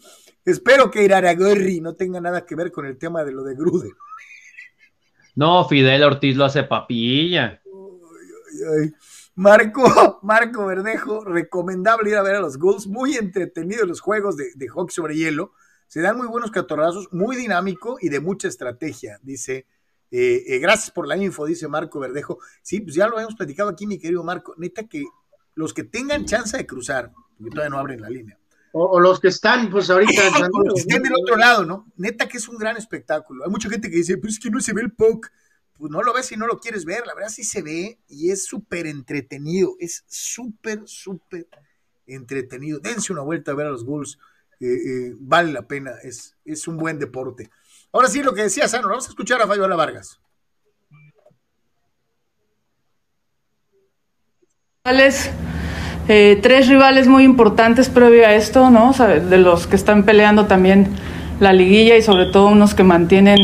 Espero 0.48 0.90
que 0.90 1.04
Iraragorri 1.04 1.80
no 1.80 1.94
tenga 1.94 2.20
nada 2.20 2.44
que 2.44 2.54
ver 2.54 2.72
con 2.72 2.86
el 2.86 2.96
tema 2.96 3.24
de 3.24 3.32
lo 3.32 3.42
de 3.44 3.54
Grude. 3.54 3.92
No, 5.34 5.68
Fidel 5.68 6.02
Ortiz 6.02 6.36
lo 6.36 6.44
hace 6.44 6.64
papilla. 6.64 7.62
Marco, 9.34 10.18
Marco 10.22 10.66
Verdejo, 10.66 11.24
recomendable 11.24 12.10
ir 12.10 12.16
a 12.16 12.22
ver 12.22 12.36
a 12.36 12.40
los 12.40 12.58
Ghouls, 12.58 12.86
muy 12.86 13.14
entretenidos 13.14 13.86
los 13.86 14.00
juegos 14.00 14.36
de, 14.36 14.46
de 14.54 14.68
hockey 14.68 14.94
sobre 14.94 15.16
hielo, 15.16 15.52
se 15.86 16.00
dan 16.00 16.16
muy 16.16 16.26
buenos 16.26 16.50
catorrazos, 16.50 17.08
muy 17.12 17.36
dinámico 17.36 17.98
y 18.00 18.08
de 18.08 18.20
mucha 18.20 18.48
estrategia, 18.48 19.18
dice 19.22 19.66
Eh, 20.10 20.42
eh, 20.46 20.58
gracias 20.58 20.90
por 20.90 21.06
la 21.06 21.16
info, 21.16 21.44
dice 21.44 21.68
Marco 21.68 22.00
Verdejo. 22.00 22.38
Sí, 22.62 22.80
pues 22.80 22.94
ya 22.94 23.06
lo 23.06 23.16
habíamos 23.16 23.34
platicado 23.34 23.68
aquí, 23.68 23.86
mi 23.86 23.98
querido 23.98 24.24
Marco. 24.24 24.54
Neta 24.56 24.88
que 24.88 25.04
los 25.54 25.74
que 25.74 25.84
tengan 25.84 26.24
chance 26.24 26.56
de 26.56 26.66
cruzar, 26.66 27.12
porque 27.36 27.50
todavía 27.50 27.70
no 27.70 27.78
abren 27.78 28.00
la 28.00 28.08
línea. 28.08 28.38
O, 28.72 29.00
los 29.00 29.20
que 29.20 29.28
están, 29.28 29.70
pues 29.70 29.90
ahorita. 29.90 30.22
o 30.52 30.64
los 30.64 30.74
que 30.74 30.80
estén 30.80 31.02
del 31.02 31.14
otro 31.14 31.36
lado, 31.36 31.64
¿no? 31.64 31.90
Neta 31.96 32.28
que 32.28 32.38
es 32.38 32.48
un 32.48 32.58
gran 32.58 32.76
espectáculo. 32.76 33.44
Hay 33.44 33.50
mucha 33.50 33.70
gente 33.70 33.90
que 33.90 33.96
dice, 33.96 34.18
pues 34.18 34.34
es 34.34 34.40
que 34.40 34.50
no 34.50 34.60
se 34.60 34.72
ve 34.72 34.82
el 34.82 34.92
POC. 34.92 35.30
Pues 35.74 35.92
no 35.92 36.02
lo 36.02 36.12
ves 36.12 36.32
y 36.32 36.36
no 36.36 36.46
lo 36.46 36.58
quieres 36.58 36.84
ver. 36.84 37.06
La 37.06 37.14
verdad 37.14 37.30
sí 37.30 37.44
se 37.44 37.62
ve 37.62 37.98
y 38.08 38.30
es 38.30 38.44
súper 38.44 38.86
entretenido. 38.86 39.76
Es 39.78 40.04
súper, 40.08 40.82
súper 40.86 41.46
entretenido. 42.06 42.80
Dense 42.80 43.12
una 43.12 43.22
vuelta 43.22 43.52
a 43.52 43.54
ver 43.54 43.66
a 43.66 43.70
los 43.70 43.84
Bulls. 43.84 44.18
Eh, 44.60 45.14
vale 45.18 45.52
la 45.52 45.66
pena. 45.66 45.92
Es, 46.02 46.36
es 46.44 46.66
un 46.66 46.76
buen 46.76 46.98
deporte. 46.98 47.48
Ahora 47.92 48.08
sí, 48.08 48.22
lo 48.22 48.34
que 48.34 48.42
decía 48.42 48.68
Sano, 48.68 48.88
vamos 48.88 49.06
a 49.06 49.10
escuchar 49.10 49.40
a 49.40 49.46
Fabiola 49.46 49.76
Vargas. 49.76 50.20
Eh, 56.08 56.38
tres 56.42 56.68
rivales 56.68 57.06
muy 57.06 57.24
importantes 57.24 57.90
previo 57.90 58.26
a 58.26 58.32
esto, 58.32 58.70
¿no? 58.70 58.92
de 58.92 59.38
los 59.38 59.66
que 59.66 59.76
están 59.76 60.04
peleando 60.04 60.46
también 60.46 60.88
la 61.38 61.52
liguilla 61.52 61.96
y 61.96 62.02
sobre 62.02 62.26
todo 62.26 62.48
unos 62.48 62.74
que 62.74 62.82
mantienen 62.82 63.38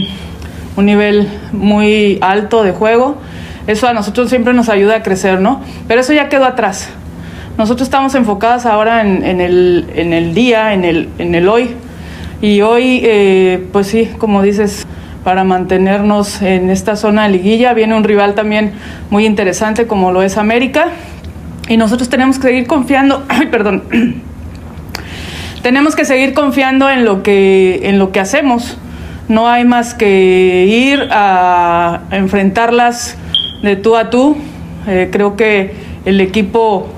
un 0.77 0.86
nivel 0.86 1.28
muy 1.53 2.19
alto 2.23 2.62
de 2.62 2.73
juego. 2.73 3.19
Eso 3.66 3.86
a 3.86 3.93
nosotros 3.93 4.28
siempre 4.31 4.55
nos 4.55 4.69
ayuda 4.69 4.97
a 4.97 5.03
crecer, 5.03 5.41
¿no? 5.41 5.61
Pero 5.89 6.01
eso 6.01 6.12
ya 6.12 6.28
quedó 6.28 6.45
atrás. 6.45 6.89
Nosotros 7.57 7.86
estamos 7.86 8.15
enfocados 8.15 8.66
ahora 8.66 9.03
en, 9.03 9.41
el, 9.41 9.86
en 9.95 10.12
el, 10.12 10.35
día, 10.35 10.74
en 10.74 10.85
el, 10.85 11.09
en 11.19 11.35
el 11.35 11.49
hoy, 11.49 11.70
y 12.43 12.61
hoy, 12.62 13.01
eh, 13.05 13.65
pues 13.73 13.86
sí, 13.86 14.11
como 14.19 14.43
dices, 14.43 14.86
para 15.23 15.45
mantenernos 15.45 16.43
en 16.43 16.69
esta 16.69 16.97
zona 16.97 17.23
de 17.23 17.31
liguilla, 17.31 17.73
viene 17.73 17.95
un 17.95 18.05
rival 18.05 18.35
también 18.35 18.73
muy 19.09 19.24
interesante 19.24 19.86
como 19.86 20.12
lo 20.12 20.23
es 20.23 20.36
América. 20.36 20.89
Y 21.69 21.77
nosotros 21.77 22.09
tenemos 22.09 22.39
que 22.39 22.49
seguir 22.49 22.66
confiando, 22.66 23.24
ay, 23.28 23.47
perdón, 23.47 23.85
tenemos 25.62 25.97
que 25.97 26.05
seguir 26.05 26.35
confiando 26.35 26.91
en 26.91 27.05
lo 27.05 27.23
que, 27.23 27.81
en 27.85 27.99
lo 27.99 28.12
que 28.12 28.20
hacemos. 28.20 28.77
No 29.28 29.49
hay 29.49 29.65
más 29.65 29.95
que 29.95 30.66
ir 30.66 31.09
a 31.11 32.03
enfrentarlas 32.11 33.16
de 33.62 33.77
tú 33.77 33.97
a 33.97 34.11
tú. 34.11 34.36
Eh, 34.86 35.09
creo 35.11 35.35
que 35.35 35.74
el 36.05 36.20
equipo 36.20 36.89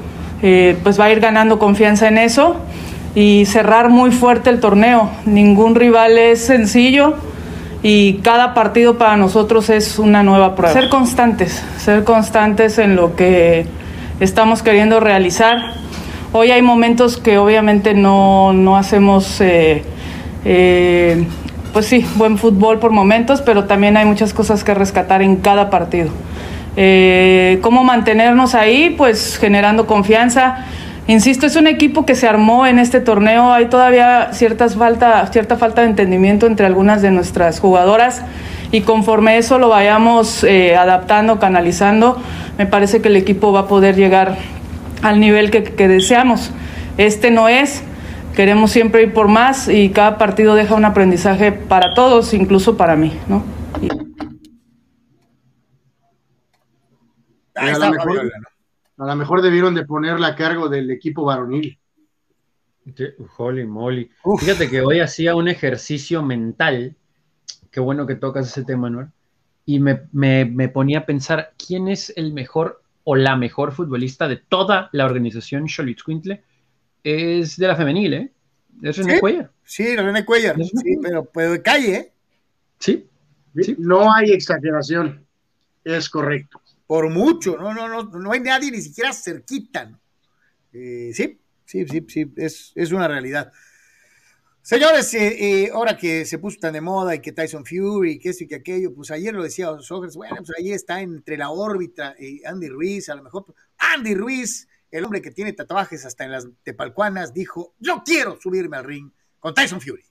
eh, 0.43 0.77
pues 0.83 0.99
va 0.99 1.05
a 1.05 1.13
ir 1.13 1.21
ganando 1.21 1.59
confianza 1.59 2.09
en 2.09 2.19
eso 2.19 2.57
y 3.15 3.47
cerrar 3.47 3.89
muy 3.89 4.11
fuerte 4.11 4.51
el 4.51 4.61
torneo. 4.61 5.11
Ningún 5.25 5.77
rival 5.77 6.19
es 6.19 6.45
sencillo 6.45 7.15
y 7.83 8.15
cada 8.15 8.53
partido 8.53 8.99
para 8.99 9.17
nosotros 9.17 9.71
es 9.71 9.99
una 9.99 10.23
nueva 10.25 10.57
prueba. 10.57 10.73
Ser 10.73 10.89
constantes, 10.89 11.65
ser 11.79 12.05
constantes 12.05 12.79
en 12.79 12.97
lo 12.97 13.15
que 13.15 13.67
estamos 14.21 14.63
queriendo 14.63 15.01
realizar. 15.01 15.57
Hoy 16.33 16.51
hay 16.51 16.63
momentos 16.63 17.17
que 17.17 17.39
obviamente 17.39 17.95
no, 17.95 18.53
no 18.53 18.77
hacemos, 18.77 19.41
eh, 19.41 19.83
eh, 20.45 21.25
pues 21.73 21.87
sí, 21.87 22.05
buen 22.17 22.39
fútbol 22.39 22.79
por 22.79 22.91
momentos, 22.91 23.43
pero 23.43 23.65
también 23.65 23.97
hay 23.97 24.05
muchas 24.05 24.33
cosas 24.35 24.65
que 24.65 24.75
rescatar 24.75 25.23
en 25.23 25.37
cada 25.37 25.71
partido. 25.71 26.11
Eh, 26.77 27.59
¿Cómo 27.63 27.85
mantenernos 27.85 28.55
ahí? 28.55 28.95
Pues 28.97 29.39
generando 29.39 29.87
confianza 29.87 30.67
Insisto, 31.09 31.47
es 31.47 31.55
un 31.55 31.69
equipo 31.69 32.05
que 32.05 32.17
se 32.17 32.27
armó 32.27 32.67
en 32.67 32.81
este 32.81 33.01
torneo. 33.01 33.53
Hay 33.53 33.67
todavía 33.67 34.31
ciertas 34.33 34.75
falta, 34.75 35.25
cierta 35.29 35.57
falta 35.57 35.83
de 35.83 35.89
entendimiento 35.89 36.47
entre 36.47 36.67
algunas 36.67 37.01
de 37.01 37.13
nuestras 37.13 37.61
jugadoras 37.61 38.23
y 38.73 38.83
conforme 38.83 39.39
eso 39.39 39.59
lo 39.59 39.69
vayamos 39.69 40.45
eh, 40.45 40.77
adaptando, 40.77 41.39
canalizando, 41.39 42.21
me 42.59 42.67
parece 42.67 43.01
que 43.01 43.09
el 43.09 43.17
equipo 43.17 43.53
va 43.53 43.61
a 43.61 43.69
poder 43.69 43.97
llegar 43.97 44.37
al 45.03 45.21
nivel 45.21 45.51
que, 45.51 45.61
deseamos. 45.89 46.51
Este 46.99 47.31
no 47.31 47.49
es, 47.49 47.83
queremos 48.35 48.71
siempre 48.71 49.03
ir 49.03 49.13
por 49.13 49.29
más 49.29 49.69
y 49.69 49.91
cada 49.91 50.19
partido 50.19 50.55
deja 50.55 50.75
un 50.75 50.85
aprendizaje 50.85 51.53
para 51.53 51.95
todos, 51.95 52.35
incluso 52.35 52.77
para 52.77 52.97
mí, 52.97 53.13
¿no? 53.29 53.45
Ahí 57.55 57.71
está, 57.71 57.91
a 58.99 59.05
lo 59.05 59.17
mejor 59.17 59.43
debieron 59.43 59.75
de 59.75 59.85
ponerla 59.85 60.29
a 60.29 60.37
cargo 60.37 60.69
del 60.69 60.91
equipo 60.91 61.25
varonil. 61.25 61.79
Holy 63.37 63.67
moly. 63.67 64.11
Fíjate 64.39 64.71
que 64.71 64.81
hoy 64.81 65.01
hacía 65.01 65.35
un 65.35 65.49
ejercicio 65.49 66.23
mental. 66.23 66.97
Qué 67.77 67.81
bueno 67.81 68.07
que 68.07 68.15
tocas 68.15 68.49
ese 68.49 68.65
tema, 68.65 68.89
¿no? 68.89 69.13
Y 69.67 69.81
me, 69.81 70.69
ponía 70.69 71.01
a 71.01 71.05
pensar 71.05 71.53
quién 71.59 71.89
es 71.89 72.11
el 72.17 72.33
mejor 72.33 72.83
o 73.05 73.17
la 73.17 73.37
mejor 73.37 73.73
futbolista 73.73 74.29
de 74.29 74.39
toda 74.39 74.89
la 74.93 75.05
organización 75.05 75.67
Charlotte 75.67 76.03
Quintle. 76.03 76.43
Es 77.05 77.59
de 77.59 77.67
la 77.67 77.77
femenil, 77.77 78.15
¿eh? 78.15 78.33
Es 78.81 78.97
René 78.97 79.21
Cuellar. 79.21 79.51
Sí, 79.63 79.95
René 79.95 80.25
Cuellar. 80.25 80.57
Sí, 80.57 80.97
pero, 81.03 81.27
pero 81.27 81.53
de 81.53 81.61
calle, 81.61 81.95
¿eh? 81.97 82.13
Sí. 82.79 83.07
sí. 83.61 83.77
No 83.79 84.11
hay 84.11 84.31
exageración. 84.33 85.27
Es 85.85 86.09
correcto 86.09 86.63
por 86.87 87.11
mucho, 87.11 87.59
no, 87.59 87.75
no, 87.75 87.89
no, 87.89 88.05
no 88.05 88.33
hay 88.33 88.41
nadie 88.41 88.71
ni 88.71 88.81
siquiera 88.81 89.13
cerquita. 89.13 89.93
Eh, 90.73 91.11
sí, 91.13 91.39
sí, 91.67 91.87
sí, 91.87 92.07
sí, 92.09 92.33
es, 92.37 92.73
es 92.75 92.91
una 92.91 93.07
realidad. 93.07 93.53
Señores, 94.67 95.15
eh, 95.15 95.29
eh, 95.39 95.71
ahora 95.73 95.97
que 95.97 96.25
se 96.25 96.41
puso 96.41 96.59
tan 96.59 96.73
de 96.73 96.81
moda 96.81 97.15
y 97.15 97.21
que 97.21 97.31
Tyson 97.31 97.65
Fury, 97.65 98.15
y 98.15 98.19
que 98.19 98.31
esto 98.31 98.43
y 98.43 98.49
que 98.49 98.57
aquello, 98.57 98.93
pues 98.93 99.13
ayer 99.13 99.33
lo 99.33 99.45
decía 99.45 99.69
Sogers, 99.79 100.17
bueno, 100.17 100.39
pues 100.39 100.51
ahí 100.59 100.73
está 100.73 101.01
entre 101.01 101.37
la 101.37 101.51
órbita 101.51 102.17
y 102.19 102.45
Andy 102.45 102.69
Ruiz, 102.71 103.09
a 103.09 103.15
lo 103.15 103.23
mejor 103.23 103.45
Andy 103.79 104.17
Ruiz, 104.17 104.67
el 104.91 105.05
hombre 105.05 105.23
que 105.23 105.31
tiene 105.31 105.53
tatuajes 105.53 106.05
hasta 106.05 106.25
en 106.25 106.33
las 106.33 106.49
tepalcuanas, 106.65 107.33
dijo, 107.33 107.75
yo 107.79 108.03
quiero 108.05 108.41
subirme 108.41 108.77
al 108.77 108.83
ring 108.83 109.09
con 109.39 109.55
Tyson 109.55 109.81
Fury. 109.81 110.05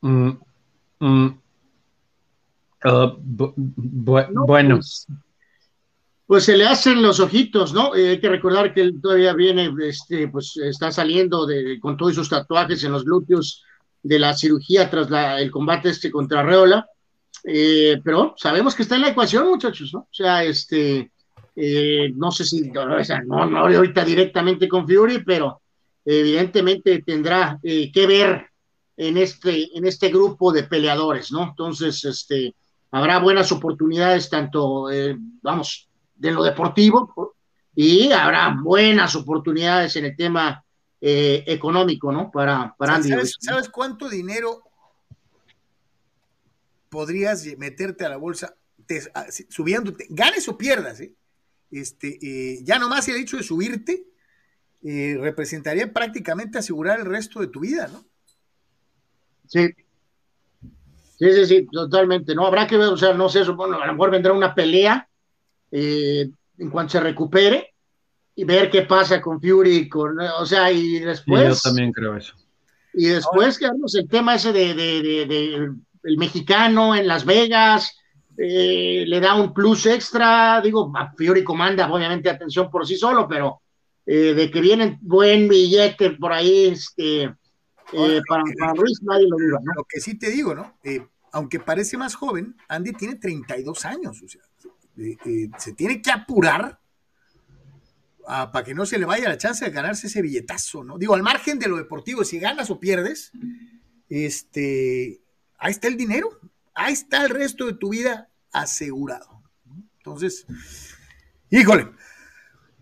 Mm, 0.00 0.30
mm. 0.98 1.40
Uh, 2.84 3.16
bueno, 3.76 4.44
pues, 4.44 5.06
pues 6.26 6.44
se 6.44 6.56
le 6.56 6.66
hacen 6.66 7.02
los 7.02 7.20
ojitos, 7.20 7.72
¿no? 7.72 7.94
Eh, 7.94 8.10
hay 8.10 8.20
que 8.20 8.28
recordar 8.28 8.74
que 8.74 8.80
él 8.80 9.00
todavía 9.00 9.32
viene, 9.32 9.72
este, 9.84 10.26
pues 10.28 10.56
está 10.56 10.90
saliendo 10.90 11.46
de, 11.46 11.78
con 11.78 11.96
todos 11.96 12.12
esos 12.12 12.28
tatuajes 12.28 12.82
en 12.82 12.92
los 12.92 13.04
glúteos 13.04 13.62
de 14.02 14.18
la 14.18 14.36
cirugía 14.36 14.90
tras 14.90 15.08
el 15.40 15.50
combate 15.52 15.90
este 15.90 16.10
contra 16.10 16.42
Reola. 16.42 16.86
Eh, 17.44 18.00
pero 18.02 18.34
sabemos 18.36 18.74
que 18.74 18.82
está 18.82 18.96
en 18.96 19.02
la 19.02 19.10
ecuación, 19.10 19.48
muchachos, 19.48 19.94
¿no? 19.94 20.00
O 20.00 20.08
sea, 20.10 20.42
este, 20.42 21.12
eh, 21.54 22.12
no 22.16 22.32
sé 22.32 22.44
si, 22.44 22.70
no, 22.70 23.46
no 23.46 23.58
ahorita 23.58 24.04
directamente 24.04 24.66
con 24.68 24.86
Fury, 24.88 25.22
pero 25.24 25.60
evidentemente 26.04 27.02
tendrá 27.02 27.58
que 27.62 28.06
ver 28.06 28.46
en 28.96 29.16
este, 29.16 29.76
en 29.76 29.86
este 29.86 30.08
grupo 30.08 30.52
de 30.52 30.64
peleadores, 30.64 31.30
¿no? 31.30 31.44
Entonces, 31.44 32.04
este, 32.04 32.54
habrá 32.90 33.20
buenas 33.20 33.52
oportunidades, 33.52 34.28
tanto, 34.28 34.88
vamos, 35.42 35.85
de 36.16 36.32
lo 36.32 36.42
deportivo 36.42 37.34
y 37.74 38.10
habrá 38.10 38.56
buenas 38.58 39.14
oportunidades 39.14 39.96
en 39.96 40.06
el 40.06 40.16
tema 40.16 40.64
eh, 41.00 41.44
económico, 41.46 42.10
¿no? 42.10 42.30
Para, 42.30 42.74
para 42.76 42.96
Andy. 42.96 43.10
¿Sabes, 43.38 43.68
cuánto 43.68 44.08
dinero 44.08 44.62
podrías 46.88 47.44
meterte 47.58 48.06
a 48.06 48.08
la 48.08 48.16
bolsa 48.16 48.56
subiéndote? 49.48 50.06
Ganes 50.08 50.48
o 50.48 50.56
pierdas, 50.56 51.00
¿eh? 51.00 51.14
Este, 51.70 52.18
eh, 52.22 52.60
ya 52.62 52.78
nomás 52.78 53.08
el 53.08 53.16
hecho 53.16 53.36
de 53.36 53.42
subirte 53.42 54.06
representaría 54.82 55.92
prácticamente 55.92 56.58
asegurar 56.58 57.00
el 57.00 57.06
resto 57.06 57.40
de 57.40 57.48
tu 57.48 57.60
vida, 57.60 57.88
¿no? 57.88 58.04
Sí. 59.48 59.68
Sí, 61.18 61.32
sí, 61.32 61.46
sí, 61.46 61.66
totalmente. 61.70 62.34
No 62.34 62.46
habrá 62.46 62.66
que 62.66 62.76
ver, 62.76 62.88
o 62.88 62.96
sea, 62.96 63.14
no 63.14 63.28
sé, 63.28 63.42
bueno, 63.50 63.80
a 63.80 63.86
lo 63.86 63.92
mejor 63.92 64.10
vendrá 64.10 64.32
una 64.32 64.54
pelea 64.54 65.08
eh, 65.70 66.28
en 66.58 66.70
cuanto 66.70 66.92
se 66.92 67.00
recupere 67.00 67.74
y 68.34 68.44
ver 68.44 68.70
qué 68.70 68.82
pasa 68.82 69.20
con 69.20 69.40
Fury, 69.40 69.88
con, 69.88 70.18
o 70.18 70.46
sea, 70.46 70.70
y 70.70 70.98
después. 71.00 71.48
yo 71.48 71.70
también 71.70 71.92
creo 71.92 72.16
eso. 72.16 72.34
Y 72.92 73.06
después, 73.06 73.58
quedamos 73.58 73.94
el 73.94 74.08
tema 74.08 74.34
ese 74.36 74.52
de, 74.52 74.74
de, 74.74 75.70
el 76.02 76.18
mexicano 76.18 76.94
en 76.94 77.06
Las 77.06 77.24
Vegas, 77.24 77.98
eh, 78.38 79.04
le 79.06 79.20
da 79.20 79.34
un 79.34 79.52
plus 79.52 79.86
extra, 79.86 80.60
digo, 80.62 80.92
Fury 81.16 81.44
comanda 81.44 81.90
obviamente 81.90 82.30
atención 82.30 82.70
por 82.70 82.86
sí 82.86 82.96
solo, 82.96 83.26
pero 83.28 83.60
eh, 84.06 84.34
de 84.34 84.50
que 84.50 84.60
viene 84.60 84.98
buen 85.02 85.48
billete 85.48 86.12
por 86.12 86.32
ahí, 86.32 86.68
este, 86.68 87.34
para, 88.28 88.44
para, 88.58 88.74
Luis 88.74 89.02
nadie 89.02 89.26
lo 89.28 89.36
duda, 89.36 89.60
Lo 89.76 89.84
que 89.88 90.00
sí 90.00 90.18
te 90.18 90.30
digo, 90.30 90.54
¿no? 90.54 90.74
aunque 91.32 91.60
parece 91.60 91.98
más 91.98 92.14
joven, 92.14 92.56
Andy 92.66 92.92
tiene 92.92 93.16
32 93.16 93.84
años, 93.84 94.22
o 94.22 94.28
sea, 94.28 94.40
eh, 94.98 95.50
se 95.58 95.72
tiene 95.72 96.00
que 96.00 96.10
apurar 96.10 96.80
ah, 98.26 98.50
para 98.50 98.64
que 98.64 98.74
no 98.74 98.86
se 98.86 98.98
le 98.98 99.04
vaya 99.04 99.28
la 99.28 99.38
chance 99.38 99.64
de 99.64 99.70
ganarse 99.70 100.06
ese 100.06 100.22
billetazo, 100.22 100.84
¿no? 100.84 100.98
Digo, 100.98 101.14
al 101.14 101.22
margen 101.22 101.58
de 101.58 101.68
lo 101.68 101.76
deportivo, 101.76 102.24
si 102.24 102.38
ganas 102.38 102.70
o 102.70 102.80
pierdes, 102.80 103.32
este, 104.08 105.20
ahí 105.58 105.70
está 105.72 105.88
el 105.88 105.96
dinero, 105.96 106.40
ahí 106.74 106.92
está 106.92 107.24
el 107.24 107.30
resto 107.30 107.66
de 107.66 107.74
tu 107.74 107.90
vida 107.90 108.30
asegurado. 108.52 109.42
Entonces, 109.98 110.46
híjole. 111.50 111.90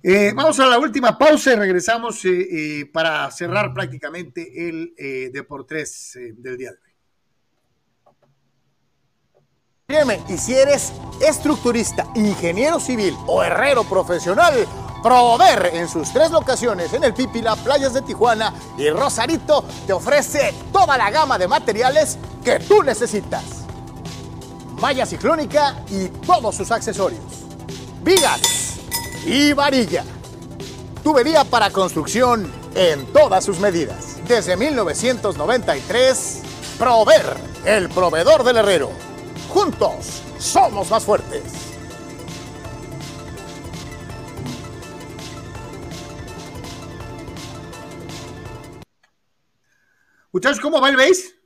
Eh, 0.06 0.32
vamos 0.34 0.60
a 0.60 0.66
la 0.66 0.78
última 0.78 1.16
pausa 1.16 1.54
y 1.54 1.56
regresamos 1.56 2.22
eh, 2.26 2.90
para 2.92 3.30
cerrar 3.30 3.72
prácticamente 3.72 4.68
el 4.68 4.92
Deportes 5.32 6.18
del 6.36 6.58
día. 6.58 6.72
Y 9.86 10.38
si 10.38 10.54
eres 10.54 10.94
estructurista, 11.20 12.06
ingeniero 12.14 12.80
civil 12.80 13.14
o 13.26 13.42
herrero 13.42 13.84
profesional, 13.84 14.66
Prover 15.02 15.72
en 15.74 15.90
sus 15.90 16.10
tres 16.10 16.30
locaciones 16.30 16.94
en 16.94 17.04
el 17.04 17.12
Pípila, 17.12 17.54
Playas 17.54 17.92
de 17.92 18.00
Tijuana 18.00 18.54
y 18.78 18.88
Rosarito 18.88 19.62
te 19.86 19.92
ofrece 19.92 20.54
toda 20.72 20.96
la 20.96 21.10
gama 21.10 21.36
de 21.36 21.48
materiales 21.48 22.16
que 22.42 22.60
tú 22.60 22.82
necesitas. 22.82 23.44
Malla 24.80 25.04
ciclónica 25.04 25.76
y 25.90 26.08
todos 26.08 26.54
sus 26.54 26.70
accesorios. 26.70 27.20
Vigas 28.02 28.78
y 29.26 29.52
varilla. 29.52 30.02
Tubería 31.02 31.44
para 31.44 31.68
construcción 31.68 32.50
en 32.74 33.04
todas 33.12 33.44
sus 33.44 33.58
medidas. 33.60 34.16
Desde 34.26 34.56
1993, 34.56 36.40
Prover, 36.78 37.36
el 37.66 37.90
proveedor 37.90 38.44
del 38.44 38.56
herrero. 38.56 39.13
Juntos 39.54 40.20
somos 40.40 40.90
más 40.90 41.04
fuertes. 41.04 41.44
Muchachos, 50.32 50.58
¿cómo 50.58 50.80
va 50.80 50.90
el 50.90 50.96
base? 50.96 51.36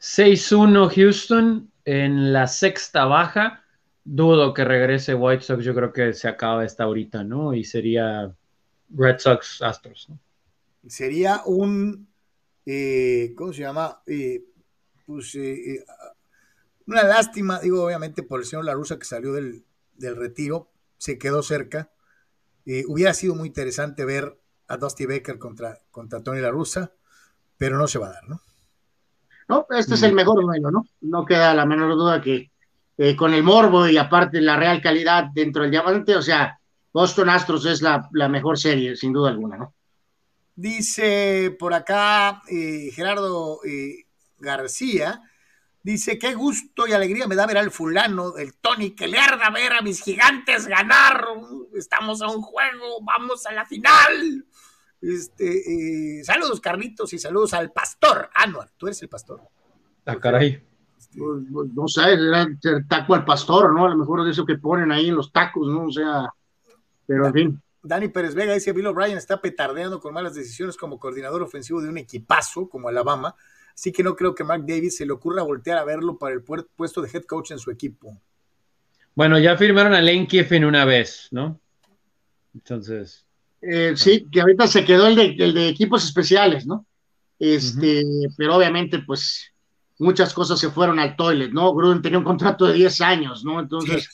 6-1 0.00 0.92
Houston 0.92 1.70
en 1.84 2.32
la 2.32 2.48
sexta 2.48 3.04
baja. 3.04 3.64
Dudo 4.02 4.52
que 4.52 4.64
regrese 4.64 5.14
White 5.14 5.44
Sox. 5.44 5.64
Yo 5.64 5.72
creo 5.72 5.92
que 5.92 6.12
se 6.14 6.26
acaba 6.26 6.64
esta 6.64 6.82
ahorita, 6.82 7.22
¿no? 7.22 7.54
Y 7.54 7.62
sería 7.62 8.34
Red 8.88 9.18
Sox 9.20 9.62
Astros, 9.62 10.08
¿no? 10.08 10.18
Sería 10.88 11.42
un. 11.46 12.08
Eh, 12.66 13.34
¿Cómo 13.36 13.52
se 13.52 13.60
llama? 13.60 14.02
Eh, 14.04 14.46
pues 15.06 15.34
eh, 15.36 15.84
una 16.90 17.04
lástima, 17.04 17.60
digo, 17.60 17.84
obviamente, 17.84 18.22
por 18.22 18.40
el 18.40 18.46
señor 18.46 18.64
Larusa 18.64 18.98
que 18.98 19.04
salió 19.04 19.32
del, 19.32 19.64
retiro, 19.98 20.70
se 20.98 21.18
quedó 21.18 21.42
cerca. 21.42 21.90
hubiera 22.88 23.14
sido 23.14 23.34
muy 23.34 23.48
interesante 23.48 24.04
ver 24.04 24.38
a 24.68 24.76
Dusty 24.76 25.06
Baker 25.06 25.38
contra, 25.38 25.80
contra 25.90 26.22
Tony 26.22 26.40
Larusa 26.40 26.92
pero 27.60 27.76
no 27.76 27.86
se 27.86 27.98
va 27.98 28.06
a 28.06 28.12
dar, 28.12 28.26
¿no? 28.26 28.40
No, 29.46 29.66
este 29.68 29.92
es 29.92 30.02
el 30.02 30.14
mejor 30.14 30.42
duelo, 30.42 30.70
¿no? 30.70 30.86
No 31.02 31.26
queda 31.26 31.52
la 31.52 31.66
menor 31.66 31.94
duda 31.94 32.22
que 32.22 32.50
eh, 32.96 33.14
con 33.14 33.34
el 33.34 33.42
morbo 33.42 33.86
y 33.86 33.98
aparte 33.98 34.40
la 34.40 34.56
real 34.56 34.80
calidad 34.80 35.24
dentro 35.34 35.60
del 35.60 35.70
diamante, 35.70 36.16
o 36.16 36.22
sea, 36.22 36.58
Boston 36.90 37.28
Astros 37.28 37.66
es 37.66 37.82
la, 37.82 38.08
mejor 38.30 38.58
serie, 38.58 38.96
sin 38.96 39.12
duda 39.12 39.28
alguna, 39.28 39.58
¿no? 39.58 39.74
Dice 40.56 41.54
por 41.58 41.74
acá 41.74 42.40
eh, 42.48 42.88
Gerardo 42.94 43.60
eh, 43.66 44.06
García, 44.38 45.20
dice, 45.82 46.18
qué 46.18 46.34
gusto 46.34 46.86
y 46.86 46.92
alegría 46.92 47.26
me 47.26 47.36
da 47.36 47.46
ver 47.46 47.58
al 47.58 47.70
fulano, 47.70 48.32
del 48.32 48.54
Tony, 48.54 48.90
que 48.90 49.08
le 49.08 49.18
arda 49.18 49.50
ver 49.50 49.72
a 49.72 49.82
mis 49.82 50.02
gigantes 50.02 50.66
ganar, 50.66 51.26
estamos 51.74 52.22
a 52.22 52.28
un 52.28 52.42
juego, 52.42 53.02
vamos 53.02 53.46
a 53.46 53.52
la 53.52 53.64
final. 53.64 54.44
Este, 55.00 56.18
eh, 56.18 56.24
saludos, 56.24 56.60
Carlitos, 56.60 57.12
y 57.12 57.18
saludos 57.18 57.54
al 57.54 57.72
pastor 57.72 58.28
Anuar. 58.34 58.70
¿Tú 58.76 58.86
eres 58.86 59.00
el 59.02 59.08
pastor? 59.08 59.40
Ah, 60.04 60.18
caray. 60.18 60.62
Pues, 61.16 61.72
no 61.74 61.88
sé, 61.88 62.12
era 62.12 62.42
el 62.42 62.86
taco 62.86 63.14
al 63.14 63.24
pastor, 63.24 63.72
¿no? 63.74 63.86
A 63.86 63.90
lo 63.90 63.96
mejor 63.96 64.20
es 64.20 64.32
eso 64.32 64.46
que 64.46 64.58
ponen 64.58 64.92
ahí 64.92 65.08
en 65.08 65.16
los 65.16 65.32
tacos, 65.32 65.68
¿no? 65.68 65.86
O 65.86 65.92
sea, 65.92 66.32
pero 67.06 67.26
en 67.26 67.32
fin. 67.32 67.62
Dani 67.82 68.08
Pérez 68.08 68.34
Vega 68.34 68.54
dice: 68.54 68.72
Bill 68.72 68.86
O'Brien 68.86 69.16
está 69.16 69.40
petardeando 69.40 69.98
con 69.98 70.14
malas 70.14 70.34
decisiones 70.34 70.76
como 70.76 70.98
coordinador 71.00 71.42
ofensivo 71.42 71.80
de 71.80 71.88
un 71.88 71.98
equipazo 71.98 72.68
como 72.68 72.88
Alabama. 72.88 73.34
Así 73.80 73.92
que 73.92 74.02
no 74.02 74.14
creo 74.14 74.34
que 74.34 74.44
Mark 74.44 74.62
Davis 74.66 74.98
se 74.98 75.06
le 75.06 75.12
ocurra 75.12 75.42
voltear 75.42 75.78
a 75.78 75.84
verlo 75.84 76.18
para 76.18 76.34
el 76.34 76.42
puesto 76.42 77.00
de 77.00 77.08
head 77.08 77.24
coach 77.24 77.52
en 77.52 77.58
su 77.58 77.70
equipo. 77.70 78.14
Bueno, 79.14 79.38
ya 79.38 79.56
firmaron 79.56 79.94
a 79.94 80.02
Lane 80.02 80.26
Kiffin 80.26 80.66
una 80.66 80.84
vez, 80.84 81.28
¿no? 81.30 81.58
Entonces. 82.52 83.24
Eh, 83.62 83.94
sí, 83.96 84.26
que 84.30 84.42
ahorita 84.42 84.66
se 84.66 84.84
quedó 84.84 85.06
el 85.06 85.16
de, 85.16 85.34
el 85.38 85.54
de 85.54 85.68
equipos 85.70 86.04
especiales, 86.04 86.66
¿no? 86.66 86.84
Este, 87.38 88.04
pero 88.36 88.56
obviamente, 88.56 88.98
pues, 88.98 89.50
muchas 89.98 90.34
cosas 90.34 90.60
se 90.60 90.68
fueron 90.68 90.98
al 90.98 91.16
toilet, 91.16 91.50
¿no? 91.50 91.72
Gruden 91.72 92.02
tenía 92.02 92.18
un 92.18 92.24
contrato 92.24 92.66
de 92.66 92.74
10 92.74 93.00
años, 93.00 93.46
¿no? 93.46 93.60
Entonces, 93.60 94.10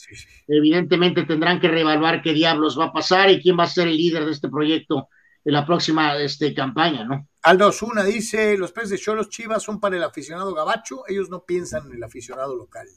evidentemente 0.46 1.24
tendrán 1.24 1.58
que 1.58 1.66
reevaluar 1.66 2.22
qué 2.22 2.32
diablos 2.32 2.78
va 2.78 2.84
a 2.84 2.92
pasar 2.92 3.30
y 3.30 3.42
quién 3.42 3.58
va 3.58 3.64
a 3.64 3.66
ser 3.66 3.88
el 3.88 3.96
líder 3.96 4.26
de 4.26 4.30
este 4.30 4.48
proyecto 4.48 5.08
en 5.44 5.52
la 5.52 5.66
próxima 5.66 6.16
este, 6.18 6.54
campaña, 6.54 7.02
¿no? 7.02 7.26
Aldo 7.46 7.68
Osuna 7.68 8.02
dice, 8.02 8.56
los 8.58 8.72
peces 8.72 8.90
de 8.90 8.98
Cholos 8.98 9.28
Chivas 9.28 9.62
son 9.62 9.78
para 9.78 9.96
el 9.96 10.02
aficionado 10.02 10.52
gabacho, 10.52 11.04
ellos 11.06 11.30
no 11.30 11.44
piensan 11.44 11.86
en 11.86 11.94
el 11.94 12.02
aficionado 12.02 12.56
local. 12.56 12.88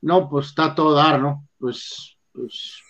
No, 0.00 0.28
pues 0.28 0.48
está 0.48 0.74
todo 0.74 0.94
dar, 0.94 1.20
¿no? 1.20 1.48
Pues, 1.58 2.18
pues. 2.32 2.80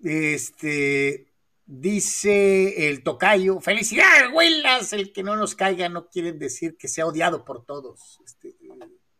Este, 0.00 1.32
Dice 1.68 2.88
el 2.88 3.02
tocayo, 3.02 3.60
felicidades, 3.60 4.30
Willas, 4.32 4.92
el 4.92 5.12
que 5.12 5.24
no 5.24 5.34
nos 5.34 5.56
caiga 5.56 5.88
no 5.88 6.08
quiere 6.08 6.32
decir 6.32 6.76
que 6.76 6.86
sea 6.86 7.06
odiado 7.06 7.44
por 7.44 7.64
todos. 7.64 8.20
Este, 8.24 8.56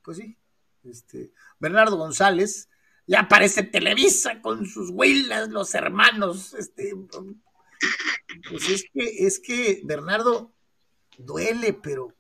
pues 0.01 0.19
sí, 0.19 0.39
este, 0.85 1.33
Bernardo 1.59 1.97
González, 1.97 2.69
ya 3.05 3.23
aparece 3.23 3.65
Televisa 3.65 4.41
con 4.41 4.65
sus 4.65 4.91
Willas, 4.93 5.49
los 5.49 5.74
hermanos. 5.74 6.55
Este, 6.55 6.95
pues 8.49 8.69
es 8.69 8.85
que, 8.95 9.27
es 9.27 9.41
que 9.41 9.81
Bernardo 9.83 10.56
duele, 11.18 11.72
pero, 11.72 12.12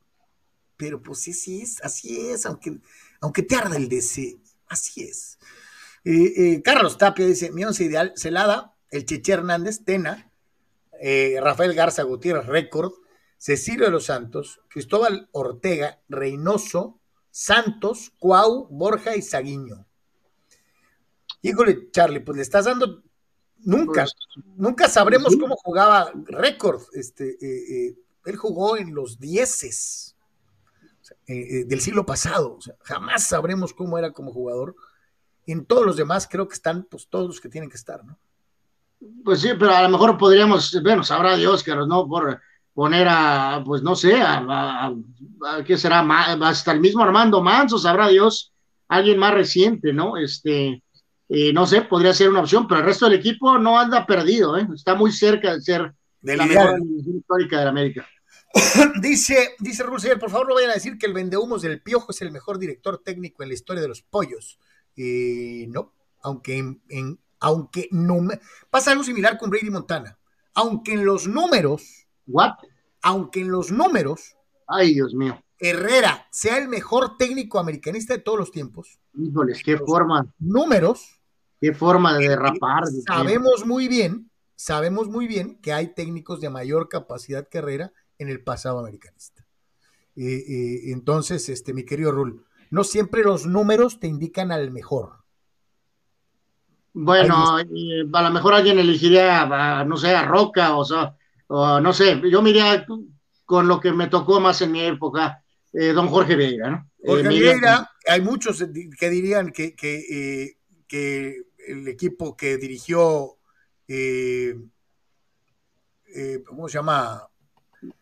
pero 0.76 1.02
pues 1.02 1.20
sí, 1.20 1.32
sí 1.32 1.62
es, 1.62 1.82
así 1.82 2.30
es, 2.30 2.46
aunque, 2.46 2.78
aunque 3.20 3.42
te 3.42 3.56
arda 3.56 3.76
el 3.76 3.88
deseo, 3.88 4.38
así 4.68 5.02
es. 5.02 5.38
Eh, 6.04 6.32
eh, 6.36 6.62
Carlos 6.62 6.98
Tapia 6.98 7.26
dice, 7.26 7.50
mi 7.50 7.64
once 7.64 7.84
ideal, 7.84 8.12
Celada, 8.16 8.74
el 8.90 9.04
Cheche 9.04 9.32
Hernández, 9.32 9.84
Tena, 9.84 10.30
eh, 11.00 11.38
Rafael 11.40 11.74
Garza 11.74 12.02
Gutiérrez, 12.02 12.46
récord, 12.46 12.92
Cecilio 13.38 13.86
de 13.86 13.90
los 13.90 14.06
Santos, 14.06 14.60
Cristóbal 14.68 15.28
Ortega, 15.32 16.00
Reynoso, 16.08 17.00
Santos, 17.30 18.12
Cuau, 18.18 18.66
Borja 18.70 19.14
y 19.14 19.22
Saguiño. 19.22 19.86
Híjole, 21.42 21.90
Charlie, 21.90 22.20
pues 22.20 22.36
le 22.36 22.42
estás 22.42 22.64
dando. 22.64 23.02
Nunca, 23.58 24.02
pues, 24.04 24.14
nunca 24.56 24.88
sabremos 24.88 25.36
cómo 25.36 25.56
jugaba 25.56 26.10
récord. 26.24 26.82
Este, 26.94 27.36
eh, 27.40 27.88
eh, 27.88 27.98
él 28.26 28.36
jugó 28.36 28.76
en 28.76 28.94
los 28.94 29.18
dieces 29.18 30.16
del 31.26 31.80
siglo 31.80 32.04
pasado. 32.04 32.58
jamás 32.82 33.28
sabremos 33.28 33.72
cómo 33.72 33.98
era 33.98 34.12
como 34.12 34.32
jugador. 34.32 34.74
En 35.46 35.64
todos 35.64 35.86
los 35.86 35.96
demás 35.96 36.28
creo 36.30 36.48
que 36.48 36.54
están 36.54 36.84
pues, 36.84 37.08
todos 37.08 37.28
los 37.28 37.40
que 37.40 37.48
tienen 37.48 37.70
que 37.70 37.76
estar, 37.76 38.04
¿no? 38.04 38.18
Pues 39.24 39.40
sí, 39.40 39.50
pero 39.58 39.74
a 39.74 39.82
lo 39.82 39.88
mejor 39.90 40.16
podríamos, 40.16 40.80
bueno, 40.82 41.04
sabrá 41.04 41.36
Dios, 41.36 41.62
que 41.62 41.74
no 41.74 42.08
por 42.08 42.40
poner 42.74 43.06
a, 43.08 43.62
pues 43.64 43.82
no 43.82 43.94
sé, 43.94 44.20
a, 44.20 44.92
¿qué 45.66 45.76
será? 45.76 46.00
Hasta 46.42 46.72
el 46.72 46.80
mismo 46.80 47.02
Armando 47.02 47.42
Manso, 47.42 47.78
sabrá 47.78 48.08
Dios, 48.08 48.52
alguien 48.88 49.18
más 49.18 49.34
reciente, 49.34 49.92
¿no? 49.92 50.16
Este, 50.16 50.82
eh, 51.28 51.52
no 51.52 51.66
sé, 51.66 51.82
podría 51.82 52.14
ser 52.14 52.30
una 52.30 52.40
opción, 52.40 52.66
pero 52.66 52.80
el 52.80 52.86
resto 52.86 53.06
del 53.06 53.18
equipo 53.18 53.58
no 53.58 53.78
anda 53.78 54.06
perdido, 54.06 54.56
¿eh? 54.56 54.66
Está 54.74 54.94
muy 54.94 55.12
cerca 55.12 55.54
de 55.54 55.60
ser 55.60 55.94
de 56.20 56.36
la 56.36 56.46
mejor 56.46 56.80
histórica 56.80 57.58
de 57.58 57.64
la 57.64 57.70
América. 57.70 58.06
dice, 59.00 59.56
dice 59.58 59.82
Russell, 59.82 60.18
por 60.18 60.30
favor 60.30 60.48
no 60.48 60.54
vayan 60.54 60.70
a 60.70 60.74
decir 60.74 60.98
que 60.98 61.06
el 61.06 61.12
vendehumos 61.12 61.62
del 61.62 61.82
Piojo 61.82 62.12
es 62.12 62.22
el 62.22 62.32
mejor 62.32 62.58
director 62.58 63.02
técnico 63.02 63.42
en 63.42 63.50
la 63.50 63.54
historia 63.54 63.82
de 63.82 63.88
los 63.88 64.02
pollos. 64.02 64.58
Eh, 64.96 65.66
no, 65.68 65.92
aunque 66.22 66.58
en, 66.88 67.20
aunque 67.40 67.88
no 67.90 68.16
pasa 68.70 68.92
algo 68.92 69.04
similar 69.04 69.38
con 69.38 69.50
Brady 69.50 69.70
Montana, 69.70 70.18
aunque 70.54 70.94
en 70.94 71.04
los 71.04 71.28
números, 71.28 72.06
What? 72.26 72.54
aunque 73.02 73.40
en 73.40 73.50
los 73.50 73.70
números, 73.70 74.36
ay 74.66 74.94
Dios 74.94 75.14
mío, 75.14 75.40
Herrera 75.58 76.26
sea 76.30 76.58
el 76.58 76.68
mejor 76.68 77.16
técnico 77.16 77.58
americanista 77.58 78.14
de 78.14 78.20
todos 78.20 78.38
los 78.38 78.50
tiempos. 78.50 78.98
Híjoles, 79.14 79.62
qué 79.62 79.78
forma. 79.78 80.32
Números. 80.38 81.20
Qué 81.60 81.72
forma 81.72 82.18
de 82.18 82.28
derrapar. 82.28 82.84
sabemos 83.06 83.64
muy 83.64 83.88
bien, 83.88 84.30
sabemos 84.56 85.08
muy 85.08 85.26
bien 85.26 85.58
que 85.62 85.72
hay 85.72 85.94
técnicos 85.94 86.40
de 86.40 86.50
mayor 86.50 86.88
capacidad 86.90 87.48
que 87.48 87.58
Herrera 87.58 87.92
en 88.18 88.28
el 88.28 88.42
pasado 88.42 88.78
americanista. 88.78 89.46
Eh, 90.16 90.44
eh, 90.48 90.92
entonces, 90.92 91.48
este, 91.48 91.74
mi 91.74 91.84
querido 91.84 92.10
Rul, 92.10 92.44
no 92.70 92.84
siempre 92.84 93.22
los 93.22 93.46
números 93.46 94.00
te 94.00 94.06
indican 94.06 94.50
al 94.50 94.70
mejor. 94.70 95.24
Bueno, 96.94 97.58
a 97.58 98.22
lo 98.22 98.30
mejor 98.30 98.54
alguien 98.54 98.78
elegiría, 98.78 99.84
no 99.84 99.98
sé, 99.98 100.14
a 100.16 100.24
Roca, 100.24 100.74
o 100.76 100.84
sea, 100.84 101.14
o 101.48 101.78
no 101.78 101.92
sé, 101.92 102.22
yo 102.30 102.40
miraría 102.40 102.86
con 103.44 103.68
lo 103.68 103.78
que 103.78 103.92
me 103.92 104.06
tocó 104.08 104.40
más 104.40 104.62
en 104.62 104.72
mi 104.72 104.80
época, 104.80 105.44
eh, 105.74 105.92
don 105.92 106.08
Jorge 106.08 106.36
Vieira, 106.36 106.70
¿no? 106.70 106.90
Jorge 107.04 107.28
Vieira, 107.28 107.90
hay 108.08 108.22
muchos 108.22 108.64
que 108.98 109.10
dirían 109.10 109.52
que, 109.52 109.76
que, 109.76 110.56
que 110.88 111.42
el 111.68 111.86
equipo 111.86 112.34
que 112.34 112.56
dirigió, 112.56 113.36
¿cómo 116.46 116.68
se 116.68 116.78
llama? 116.78 117.28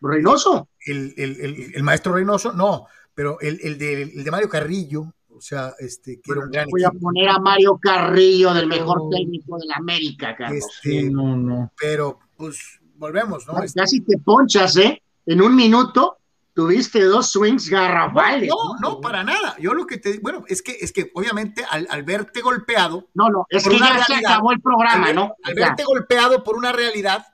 Reynoso. 0.00 0.68
El, 0.86 1.14
el, 1.16 1.72
el, 1.74 1.82
maestro 1.82 2.14
Reynoso, 2.14 2.52
no, 2.52 2.86
pero 3.14 3.38
el, 3.40 3.78
de, 3.78 4.02
el 4.02 4.24
de 4.24 4.30
Mario 4.30 4.48
Carrillo, 4.48 5.12
o 5.28 5.40
sea, 5.40 5.74
este, 5.78 6.20
que 6.20 6.32
era 6.32 6.42
un 6.42 6.50
gran 6.50 6.68
Voy 6.68 6.84
a 6.84 6.90
poner 6.90 7.28
a 7.28 7.38
Mario 7.38 7.78
Carrillo 7.80 8.52
del 8.54 8.66
mejor 8.66 9.08
técnico 9.10 9.58
de 9.58 9.66
la 9.66 9.76
América, 9.76 10.36
Carlos. 10.36 10.64
Este, 10.82 11.10
no, 11.10 11.36
no. 11.36 11.72
Pero, 11.78 12.18
pues, 12.36 12.80
volvemos, 12.96 13.46
¿no? 13.46 13.62
Este 13.62 13.80
casi 13.80 14.00
te 14.00 14.18
ponchas, 14.18 14.76
¿eh? 14.76 15.02
En 15.26 15.40
un 15.40 15.56
minuto 15.56 16.18
tuviste 16.54 17.02
dos 17.02 17.30
swings 17.30 17.68
garrafales. 17.68 18.48
No, 18.48 18.78
no, 18.80 19.00
para 19.00 19.24
nada. 19.24 19.56
Yo 19.58 19.74
lo 19.74 19.86
que 19.86 19.98
te 19.98 20.18
bueno, 20.20 20.44
es 20.48 20.62
que, 20.62 20.72
es 20.80 20.92
que 20.92 21.10
obviamente 21.14 21.64
al, 21.68 21.86
al 21.90 22.02
verte 22.04 22.40
golpeado. 22.40 23.08
No, 23.14 23.28
no, 23.28 23.46
es 23.48 23.66
que 23.66 23.78
ya 23.78 24.04
se 24.04 24.14
acabó 24.14 24.52
el 24.52 24.60
programa, 24.60 25.12
¿no? 25.12 25.34
Al 25.42 25.54
verte 25.54 25.84
golpeado 25.84 26.42
por 26.44 26.56
una 26.56 26.72
realidad, 26.72 27.26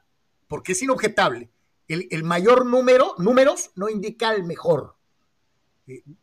porque 0.49 0.73
es 0.73 0.83
inobjetable, 0.83 1.51
el, 1.93 2.09
el 2.11 2.25
mayor 2.25 2.67
número, 2.67 3.15
números 3.19 3.71
no 3.75 3.89
indica 3.89 4.33
el 4.35 4.45
mejor 4.45 4.97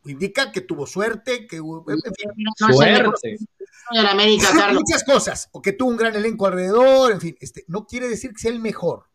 indica 0.05 0.51
que 0.51 0.61
tuvo 0.61 0.87
suerte, 0.87 1.47
que 1.47 1.57
suerte. 1.57 3.37
América, 4.09 4.73
muchas 4.73 5.03
cosas, 5.03 5.49
o 5.51 5.61
que 5.61 5.73
tuvo 5.73 5.89
un 5.89 5.97
gran 5.97 6.15
elenco 6.15 6.47
alrededor, 6.47 7.11
en 7.11 7.21
fin, 7.21 7.37
este, 7.39 7.63
no 7.67 7.85
quiere 7.85 8.07
decir 8.07 8.31
que 8.33 8.39
sea 8.39 8.51
el 8.51 8.59
mejor. 8.59 9.05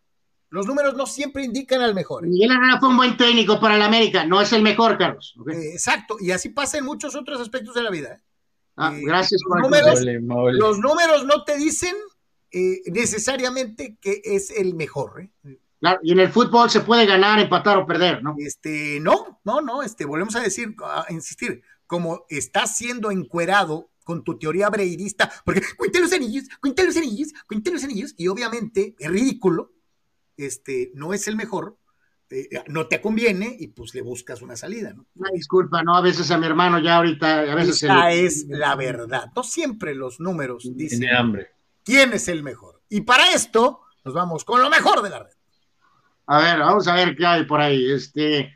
Los 0.48 0.66
números 0.66 0.94
no 0.94 1.06
siempre 1.06 1.44
indican 1.44 1.80
al 1.80 1.94
mejor. 1.94 2.26
Miguel 2.26 2.52
Herrera 2.52 2.78
fue 2.78 2.90
un 2.90 2.96
buen 2.96 3.16
técnico 3.16 3.58
para 3.58 3.76
el 3.76 3.82
América, 3.82 4.24
no 4.24 4.40
es 4.40 4.52
el 4.52 4.62
mejor, 4.62 4.98
Carlos. 4.98 5.34
Eh, 5.50 5.72
exacto, 5.72 6.16
y 6.20 6.30
así 6.30 6.50
pasa 6.50 6.78
en 6.78 6.84
muchos 6.84 7.14
otros 7.14 7.40
aspectos 7.40 7.74
de 7.74 7.82
la 7.82 7.90
vida. 7.90 8.14
¿eh? 8.14 8.22
Ah, 8.76 8.94
eh, 8.94 9.02
gracias 9.04 9.40
por 9.46 9.60
los 9.60 9.70
números, 9.70 10.00
los 10.54 10.78
números 10.78 11.24
no 11.24 11.44
te 11.44 11.56
dicen 11.56 11.94
necesariamente 12.86 13.96
que 14.00 14.20
es 14.24 14.50
el 14.50 14.74
mejor. 14.74 15.30
Y 16.02 16.12
en 16.12 16.20
el 16.20 16.28
fútbol 16.28 16.70
se 16.70 16.80
puede 16.80 17.06
ganar, 17.06 17.38
empatar 17.40 17.76
o 17.76 17.86
perder, 17.86 18.22
¿no? 18.22 18.36
Este, 18.38 19.00
no, 19.00 19.40
no, 19.44 19.60
no, 19.60 19.82
este, 19.82 20.04
volvemos 20.04 20.36
a 20.36 20.40
decir, 20.40 20.74
a 20.84 21.06
insistir, 21.10 21.62
como 21.86 22.24
estás 22.28 22.76
siendo 22.76 23.10
encuerado 23.10 23.90
con 24.04 24.24
tu 24.24 24.38
teoría 24.38 24.70
breirista, 24.70 25.30
porque 25.44 25.62
cuente 25.76 26.00
los 26.00 26.12
anillos, 26.12 26.44
cuente 26.60 26.84
los 26.84 26.96
anillos, 26.96 27.32
cuente 27.46 27.70
los 27.70 27.84
anillos, 27.84 28.14
y 28.16 28.28
obviamente 28.28 28.94
es 28.98 29.10
ridículo, 29.10 29.72
este, 30.36 30.92
no 30.94 31.14
es 31.14 31.26
el 31.28 31.36
mejor, 31.36 31.76
eh, 32.30 32.48
no 32.68 32.86
te 32.86 33.00
conviene 33.00 33.54
y 33.59 33.68
pues 33.68 33.94
le 33.94 34.02
buscas 34.02 34.40
una 34.40 34.56
salida, 34.56 34.94
¿no? 34.94 35.06
disculpa, 35.34 35.82
¿no? 35.82 35.96
A 35.96 36.00
veces 36.00 36.30
a 36.30 36.38
mi 36.38 36.46
hermano 36.46 36.78
ya 36.78 36.96
ahorita, 36.96 37.40
a 37.40 37.54
veces... 37.54 37.82
Esa 37.82 38.10
es 38.12 38.46
la 38.48 38.74
verdad, 38.76 39.26
no 39.34 39.42
siempre 39.42 39.94
los 39.94 40.20
números 40.20 40.70
dicen 40.74 41.09
hambre. 41.14 41.48
quién 41.84 42.12
es 42.12 42.28
el 42.28 42.42
mejor. 42.42 42.82
Y 42.88 43.02
para 43.02 43.32
esto 43.32 43.80
nos 44.04 44.14
vamos 44.14 44.44
con 44.44 44.62
lo 44.62 44.70
mejor 44.70 45.02
de 45.02 45.10
la 45.10 45.24
red. 45.24 45.34
A 46.26 46.38
ver, 46.40 46.60
vamos 46.60 46.86
a 46.88 46.94
ver 46.94 47.16
qué 47.16 47.26
hay 47.26 47.44
por 47.44 47.60
ahí. 47.60 47.90
Este, 47.90 48.54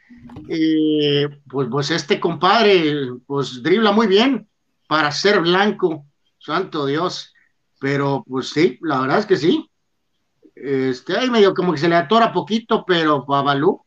eh, 0.49 1.29
pues, 1.49 1.69
pues 1.71 1.91
este 1.91 2.21
compadre, 2.21 3.11
pues 3.27 3.63
dribla 3.63 3.93
muy 3.93 4.07
bien 4.07 4.49
para 4.87 5.11
ser 5.11 5.41
blanco, 5.41 6.07
santo 6.39 6.87
Dios. 6.87 7.33
Pero 7.79 8.25
pues 8.27 8.51
sí, 8.51 8.79
la 8.83 9.01
verdad 9.01 9.19
es 9.19 9.27
que 9.27 9.37
sí. 9.37 9.69
Este, 10.55 11.17
ahí 11.17 11.29
medio 11.29 11.53
como 11.53 11.73
que 11.73 11.79
se 11.79 11.89
le 11.89 11.97
atora 11.97 12.33
poquito, 12.33 12.85
pero 12.87 13.27
Babalú, 13.27 13.83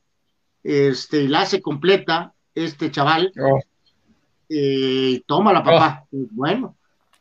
este, 0.63 1.27
la 1.27 1.41
hace 1.41 1.61
completa, 1.61 2.33
este 2.53 2.91
chaval. 2.91 3.31
Oh. 3.41 3.59
Eh, 4.49 5.23
toma 5.25 5.53
la 5.53 5.63
papá. 5.63 6.05
Oh. 6.11 6.27
Bueno, 6.31 6.75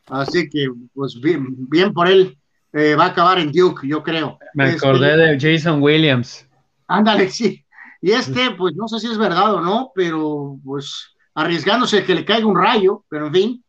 así 0.06 0.48
que 0.50 0.68
pues 0.92 1.18
bien, 1.20 1.46
bien 1.68 1.92
por 1.92 2.08
él. 2.08 2.36
Eh, 2.74 2.94
va 2.94 3.06
a 3.06 3.08
acabar 3.08 3.38
en 3.38 3.50
Duke, 3.50 3.88
yo 3.88 4.02
creo. 4.02 4.38
Me 4.52 4.66
este, 4.66 4.76
acordé 4.76 5.16
de 5.16 5.38
Jason 5.40 5.80
Williams. 5.80 6.47
Ándale, 6.88 7.30
sí. 7.30 7.64
Y 8.00 8.12
este, 8.12 8.52
pues 8.52 8.74
no 8.74 8.88
sé 8.88 9.00
si 9.00 9.06
es 9.08 9.18
verdad 9.18 9.54
o 9.54 9.60
no, 9.60 9.92
pero 9.94 10.56
pues 10.64 11.14
arriesgándose 11.34 12.04
que 12.04 12.14
le 12.14 12.24
caiga 12.24 12.46
un 12.46 12.56
rayo, 12.56 13.04
pero 13.08 13.26
en 13.26 13.32
fin. 13.32 13.64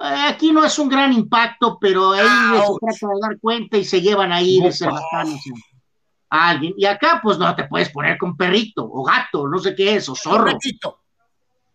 Eh, 0.00 0.26
aquí 0.28 0.52
no 0.52 0.64
es 0.64 0.78
un 0.78 0.88
gran 0.88 1.12
impacto, 1.12 1.78
pero 1.80 2.12
ahí 2.12 2.22
se 2.22 2.76
trata 2.80 3.14
de 3.14 3.20
dar 3.20 3.40
cuenta 3.40 3.78
y 3.78 3.84
se 3.84 4.00
llevan 4.00 4.32
ahí 4.32 4.60
de 4.60 4.72
ser 4.72 4.90
a 4.90 6.48
alguien. 6.48 6.74
Y 6.76 6.86
acá, 6.86 7.20
pues 7.22 7.38
no 7.38 7.54
te 7.54 7.64
puedes 7.64 7.90
poner 7.90 8.18
con 8.18 8.36
perrito 8.36 8.84
o 8.84 9.04
gato, 9.04 9.46
no 9.48 9.58
sé 9.58 9.74
qué 9.74 9.96
es, 9.96 10.08
o 10.08 10.14
zorro. 10.14 10.58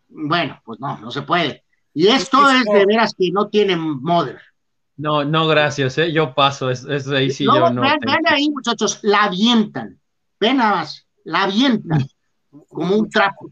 Bueno, 0.09 0.59
pues 0.65 0.79
no, 0.79 0.97
no 0.99 1.11
se 1.11 1.21
puede. 1.21 1.63
Y 1.93 2.07
esto 2.07 2.49
es, 2.49 2.63
de 2.65 2.85
veras 2.85 3.15
que 3.17 3.31
no 3.31 3.47
tiene 3.47 3.75
mother. 3.75 4.39
No, 4.97 5.23
no, 5.23 5.47
gracias, 5.47 5.97
¿eh? 5.99 6.11
yo 6.11 6.33
paso, 6.33 6.69
es, 6.69 6.85
ahí 7.07 7.31
sí 7.31 7.45
yo 7.45 7.69
no. 7.69 7.81
Ven, 7.81 7.99
ahí, 8.27 8.49
muchachos, 8.49 8.99
la 9.03 9.25
avientan 9.25 9.99
nada 10.39 10.75
más, 10.75 11.07
la 11.23 11.43
avienta 11.43 11.97
como 12.69 12.95
un 12.95 13.09
trapo. 13.09 13.51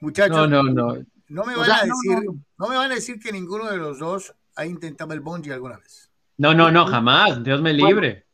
Muchachos, 0.00 0.48
no, 0.48 0.62
no, 0.62 0.62
no. 0.62 1.04
No 1.28 1.44
me, 1.44 1.56
van 1.56 1.70
a 1.70 1.82
decir, 1.82 2.18
no, 2.58 2.68
me 2.68 2.76
van 2.76 2.92
a 2.92 2.94
decir 2.94 3.18
que 3.18 3.32
ninguno 3.32 3.70
de 3.70 3.78
los 3.78 3.98
dos 3.98 4.34
ha 4.56 4.66
intentado 4.66 5.14
el 5.14 5.20
bungee 5.20 5.52
alguna 5.52 5.78
vez. 5.78 6.10
No, 6.36 6.52
no, 6.52 6.70
no, 6.70 6.86
jamás. 6.86 7.42
Dios 7.42 7.62
me 7.62 7.72
libre. 7.72 8.26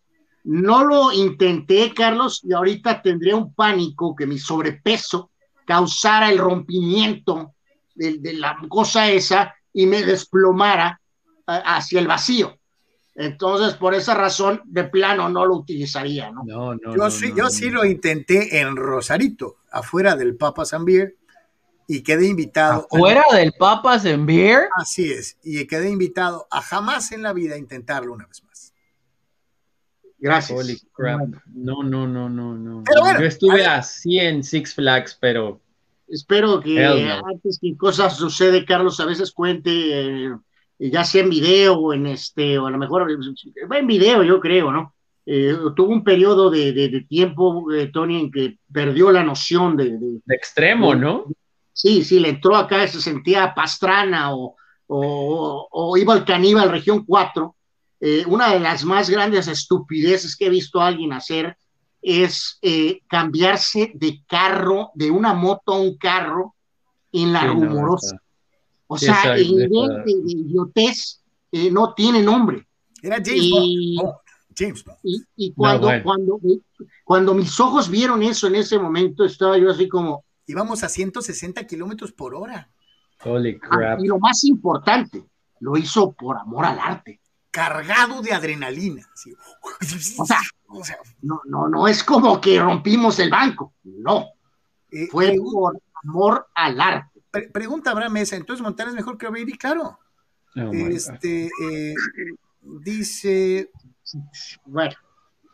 no 0.44 0.84
lo 0.84 1.12
intenté, 1.12 1.94
Carlos, 1.94 2.40
y 2.42 2.52
ahorita 2.52 3.02
tendría 3.02 3.36
un 3.36 3.54
pánico 3.54 4.16
que 4.16 4.26
mi 4.26 4.38
sobrepeso 4.38 5.30
causara 5.64 6.30
el 6.30 6.38
rompimiento 6.38 7.54
de, 7.94 8.18
de 8.18 8.32
la 8.32 8.58
cosa 8.68 9.08
esa 9.10 9.54
y 9.72 9.86
me 9.86 10.02
desplomara 10.02 11.00
hacia 11.46 12.00
el 12.00 12.06
vacío. 12.06 12.57
Entonces, 13.20 13.74
por 13.74 13.94
esa 13.94 14.14
razón, 14.14 14.62
de 14.64 14.84
plano 14.84 15.28
no 15.28 15.44
lo 15.44 15.56
utilizaría, 15.56 16.30
¿no? 16.30 16.44
no, 16.44 16.74
no 16.76 16.96
yo 16.96 17.10
sí, 17.10 17.32
yo 17.36 17.50
sí 17.50 17.68
lo 17.68 17.84
intenté 17.84 18.60
en 18.60 18.76
Rosarito, 18.76 19.56
afuera 19.72 20.14
del 20.14 20.36
Papa 20.36 20.62
Beer, 20.82 21.16
y 21.88 22.04
quedé 22.04 22.28
invitado. 22.28 22.86
¿Afuera 22.88 23.24
del 23.32 23.52
Papa 23.58 24.00
Beer? 24.20 24.68
Así 24.76 25.10
es, 25.10 25.36
y 25.42 25.66
quedé 25.66 25.90
invitado 25.90 26.46
a 26.48 26.62
jamás 26.62 27.10
en 27.10 27.22
la 27.22 27.32
vida 27.32 27.58
intentarlo 27.58 28.12
una 28.12 28.24
vez 28.26 28.44
más. 28.44 28.72
Gracias. 30.20 30.56
Holy 30.56 30.80
crap. 30.92 31.28
No, 31.46 31.82
no, 31.82 32.06
no, 32.06 32.28
no, 32.28 32.54
no. 32.54 32.84
yo 33.18 33.26
estuve 33.26 33.66
así 33.66 34.20
en 34.20 34.44
Six 34.44 34.74
Flags, 34.74 35.18
pero. 35.20 35.60
Espero 36.06 36.60
que 36.60 36.86
antes 36.86 37.58
que 37.60 37.76
cosas 37.76 38.16
sucede, 38.16 38.64
Carlos, 38.64 39.00
a 39.00 39.06
veces 39.06 39.32
cuente. 39.32 39.70
Eh, 39.72 40.36
ya 40.78 41.04
sea 41.04 41.22
en 41.22 41.30
video 41.30 41.74
o 41.74 41.92
en 41.92 42.06
este, 42.06 42.58
o 42.58 42.66
a 42.66 42.70
lo 42.70 42.78
mejor 42.78 43.06
va 43.06 43.78
en 43.78 43.86
video, 43.86 44.22
yo 44.22 44.40
creo, 44.40 44.70
¿no? 44.70 44.94
Eh, 45.30 45.54
tuvo 45.76 45.92
un 45.92 46.02
periodo 46.02 46.48
de, 46.48 46.72
de, 46.72 47.00
tiempo, 47.02 47.70
eh, 47.70 47.88
Tony, 47.92 48.18
en 48.18 48.30
que 48.30 48.58
perdió 48.72 49.12
la 49.12 49.22
noción 49.22 49.76
de... 49.76 49.98
De, 49.98 50.34
extremo, 50.34 50.94
¿no? 50.94 51.26
Sí, 51.74 52.02
sí, 52.02 52.18
le 52.18 52.30
entró 52.30 52.56
acá, 52.56 52.86
se 52.88 52.98
sentía 52.98 53.52
pastrana 53.54 54.34
o, 54.34 54.56
o, 54.86 55.68
o 55.70 55.96
iba 55.98 56.14
al 56.14 56.24
caníbal 56.24 56.70
región 56.70 57.04
4. 57.04 57.54
Eh, 58.00 58.24
una 58.26 58.54
de 58.54 58.60
las 58.60 58.84
más 58.84 59.10
grandes 59.10 59.48
estupideces 59.48 60.34
que 60.34 60.46
he 60.46 60.50
visto 60.50 60.80
a 60.80 60.86
alguien 60.86 61.12
hacer 61.12 61.58
es 62.00 62.58
cambiarse 63.06 63.92
de 63.94 64.22
carro, 64.26 64.92
de 64.94 65.10
una 65.10 65.34
moto 65.34 65.74
a 65.74 65.78
un 65.78 65.98
carro 65.98 66.54
en 67.12 67.34
la 67.34 67.48
rumorosa. 67.48 68.18
O 68.88 68.96
sea, 68.96 69.36
el 69.36 69.54
nivel 69.54 70.02
de, 70.04 70.12
idiotez 70.26 71.22
eh, 71.52 71.70
no 71.70 71.92
tiene 71.94 72.22
nombre. 72.22 72.66
Era 73.02 73.16
James 73.16 73.42
y, 73.42 73.96
Bond. 73.96 74.14
James 74.56 74.84
Bond. 74.84 74.98
Y, 75.36 75.52
cuando, 75.52 75.90
cuando, 76.02 76.40
cuando 77.04 77.34
mis 77.34 77.60
ojos 77.60 77.90
vieron 77.90 78.22
eso 78.22 78.46
en 78.46 78.56
ese 78.56 78.78
momento, 78.78 79.24
estaba 79.24 79.56
yo 79.58 79.70
así 79.70 79.88
como. 79.88 80.24
Íbamos 80.46 80.82
a 80.82 80.88
160 80.88 81.66
kilómetros 81.66 82.12
por 82.12 82.34
hora. 82.34 82.70
Holy 83.22 83.60
ah, 83.62 83.68
crap. 83.68 84.00
y 84.00 84.06
lo 84.06 84.18
más 84.18 84.44
importante, 84.44 85.22
lo 85.60 85.76
hizo 85.76 86.12
por 86.12 86.38
amor 86.38 86.64
al 86.64 86.78
arte. 86.78 87.20
Cargado 87.50 88.22
de 88.22 88.32
adrenalina. 88.32 89.06
O, 90.70 90.84
sea, 90.84 90.98
no, 91.22 91.40
no, 91.46 91.66
no 91.66 91.88
es 91.88 92.04
como 92.04 92.38
que 92.38 92.60
rompimos 92.60 93.18
el 93.20 93.30
banco. 93.30 93.72
No. 93.84 94.26
Eh, 94.90 95.06
Fue 95.10 95.34
por 95.34 95.80
amor 96.02 96.46
al 96.54 96.78
arte 96.78 97.17
pregunta 97.52 97.90
Abraham 97.90 98.12
Mesa, 98.12 98.36
entonces 98.36 98.62
Montana 98.62 98.90
es 98.90 98.96
mejor 98.96 99.18
que 99.18 99.28
Brady, 99.28 99.56
claro. 99.56 99.98
Oh 100.56 100.72
este 100.72 101.50
eh, 101.62 101.94
dice. 102.62 103.70
Bueno, 104.64 104.94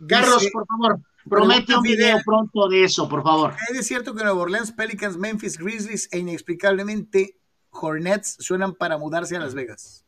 Carlos, 0.09 0.47
por 0.53 0.67
favor, 0.67 1.01
promete 1.29 1.75
un 1.77 1.83
video 1.83 2.19
pronto 2.25 2.69
de 2.69 2.85
eso, 2.85 3.09
por 3.09 3.23
favor. 3.23 3.55
Es 3.71 3.87
cierto 3.87 4.15
que 4.15 4.23
Nueva 4.23 4.41
Orleans, 4.41 4.73
Pelicans, 4.73 5.17
Memphis, 5.17 5.59
Grizzlies 5.59 6.09
e 6.13 6.19
inexplicablemente 6.19 7.39
Hornets 7.71 8.37
suenan 8.41 8.75
para 8.75 8.99
mudarse 8.99 9.37
a 9.37 9.41
Las 9.41 9.55
Vegas. 9.55 10.05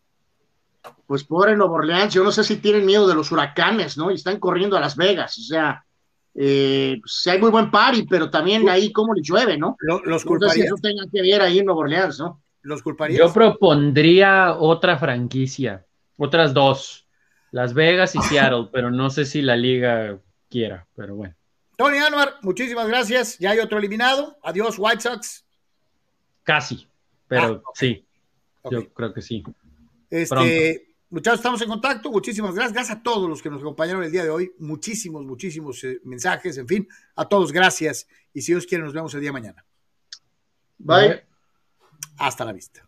Pues 1.07 1.25
pobre 1.25 1.57
Nueva 1.57 1.75
Orleans, 1.75 2.15
yo 2.15 2.23
no 2.23 2.31
sé 2.31 2.45
si 2.45 2.57
tienen 2.57 2.87
miedo 2.87 3.09
de 3.09 3.15
los 3.15 3.33
huracanes, 3.33 3.97
¿no? 3.97 4.11
Y 4.11 4.15
están 4.15 4.39
corriendo 4.39 4.77
a 4.77 4.81
Las 4.81 4.97
Vegas, 4.97 5.37
o 5.39 5.43
sea, 5.43 5.86
eh, 6.39 6.99
pues, 7.01 7.27
hay 7.27 7.41
muy 7.41 7.51
buen 7.51 7.71
party, 7.71 8.03
pero 8.05 8.29
también 8.29 8.69
ahí 8.69 8.93
como 8.93 9.15
le 9.15 9.23
llueve, 9.23 9.57
¿no? 9.57 9.77
Los, 9.81 10.25
culparías. 10.25 10.57
No 10.57 10.63
sé 10.63 10.67
eso 10.67 10.77
tenga 10.77 11.05
que 11.11 11.23
ver 11.23 11.41
ahí 11.41 11.61
en 11.61 11.65
Nueva 11.65 11.81
Orleans, 11.81 12.19
¿no? 12.19 12.43
Los 12.63 12.83
culparías. 12.83 13.19
Yo 13.19 13.33
propondría 13.33 14.55
otra 14.59 14.99
franquicia, 14.99 15.87
otras 16.19 16.53
dos, 16.53 17.07
Las 17.53 17.73
Vegas 17.73 18.15
y 18.15 18.21
Seattle, 18.21 18.69
pero 18.73 18.91
no 18.91 19.09
sé 19.09 19.25
si 19.25 19.41
la 19.41 19.57
liga 19.57 20.19
quiera, 20.51 20.87
pero 20.95 21.17
bueno. 21.17 21.35
Tony 21.79 21.99
Anwar, 21.99 22.35
muchísimas 22.43 22.87
gracias. 22.87 23.39
Ya 23.39 23.51
hay 23.51 23.59
otro 23.59 23.79
eliminado. 23.79 24.39
Adiós, 24.43 24.77
White 24.79 25.01
Sox. 25.01 25.45
Casi, 26.43 26.87
pero 27.29 27.63
ah, 27.67 27.71
sí. 27.75 28.07
Yo 28.71 28.93
creo 28.93 29.13
que 29.13 29.23
sí. 29.23 29.43
Este, 30.11 30.86
muchachos, 31.11 31.41
estamos 31.41 31.61
en 31.63 31.69
contacto. 31.69 32.11
Muchísimas 32.11 32.55
gracias. 32.55 32.73
Gracias 32.73 32.99
a 32.99 33.03
todos 33.03 33.29
los 33.29 33.43
que 33.43 33.51
nos 33.51 33.61
acompañaron 33.61 34.03
el 34.03 34.13
día 34.13 34.25
de 34.25 34.31
hoy. 34.31 34.53
Muchísimos, 34.59 35.25
muchísimos 35.25 35.83
eh, 35.85 36.01
mensajes. 36.05 36.59
En 36.59 36.67
fin, 36.67 36.89
a 37.15 37.29
todos 37.29 37.53
gracias. 37.53 38.07
Y 38.33 38.43
si 38.43 38.53
Dios 38.53 38.67
quiere, 38.67 38.85
nos 38.85 38.93
vemos 38.93 39.15
el 39.15 39.21
día 39.21 39.29
de 39.29 39.33
mañana. 39.33 39.65
Bye. 40.79 41.25
Hasta 42.19 42.45
la 42.45 42.53
vista. 42.53 42.86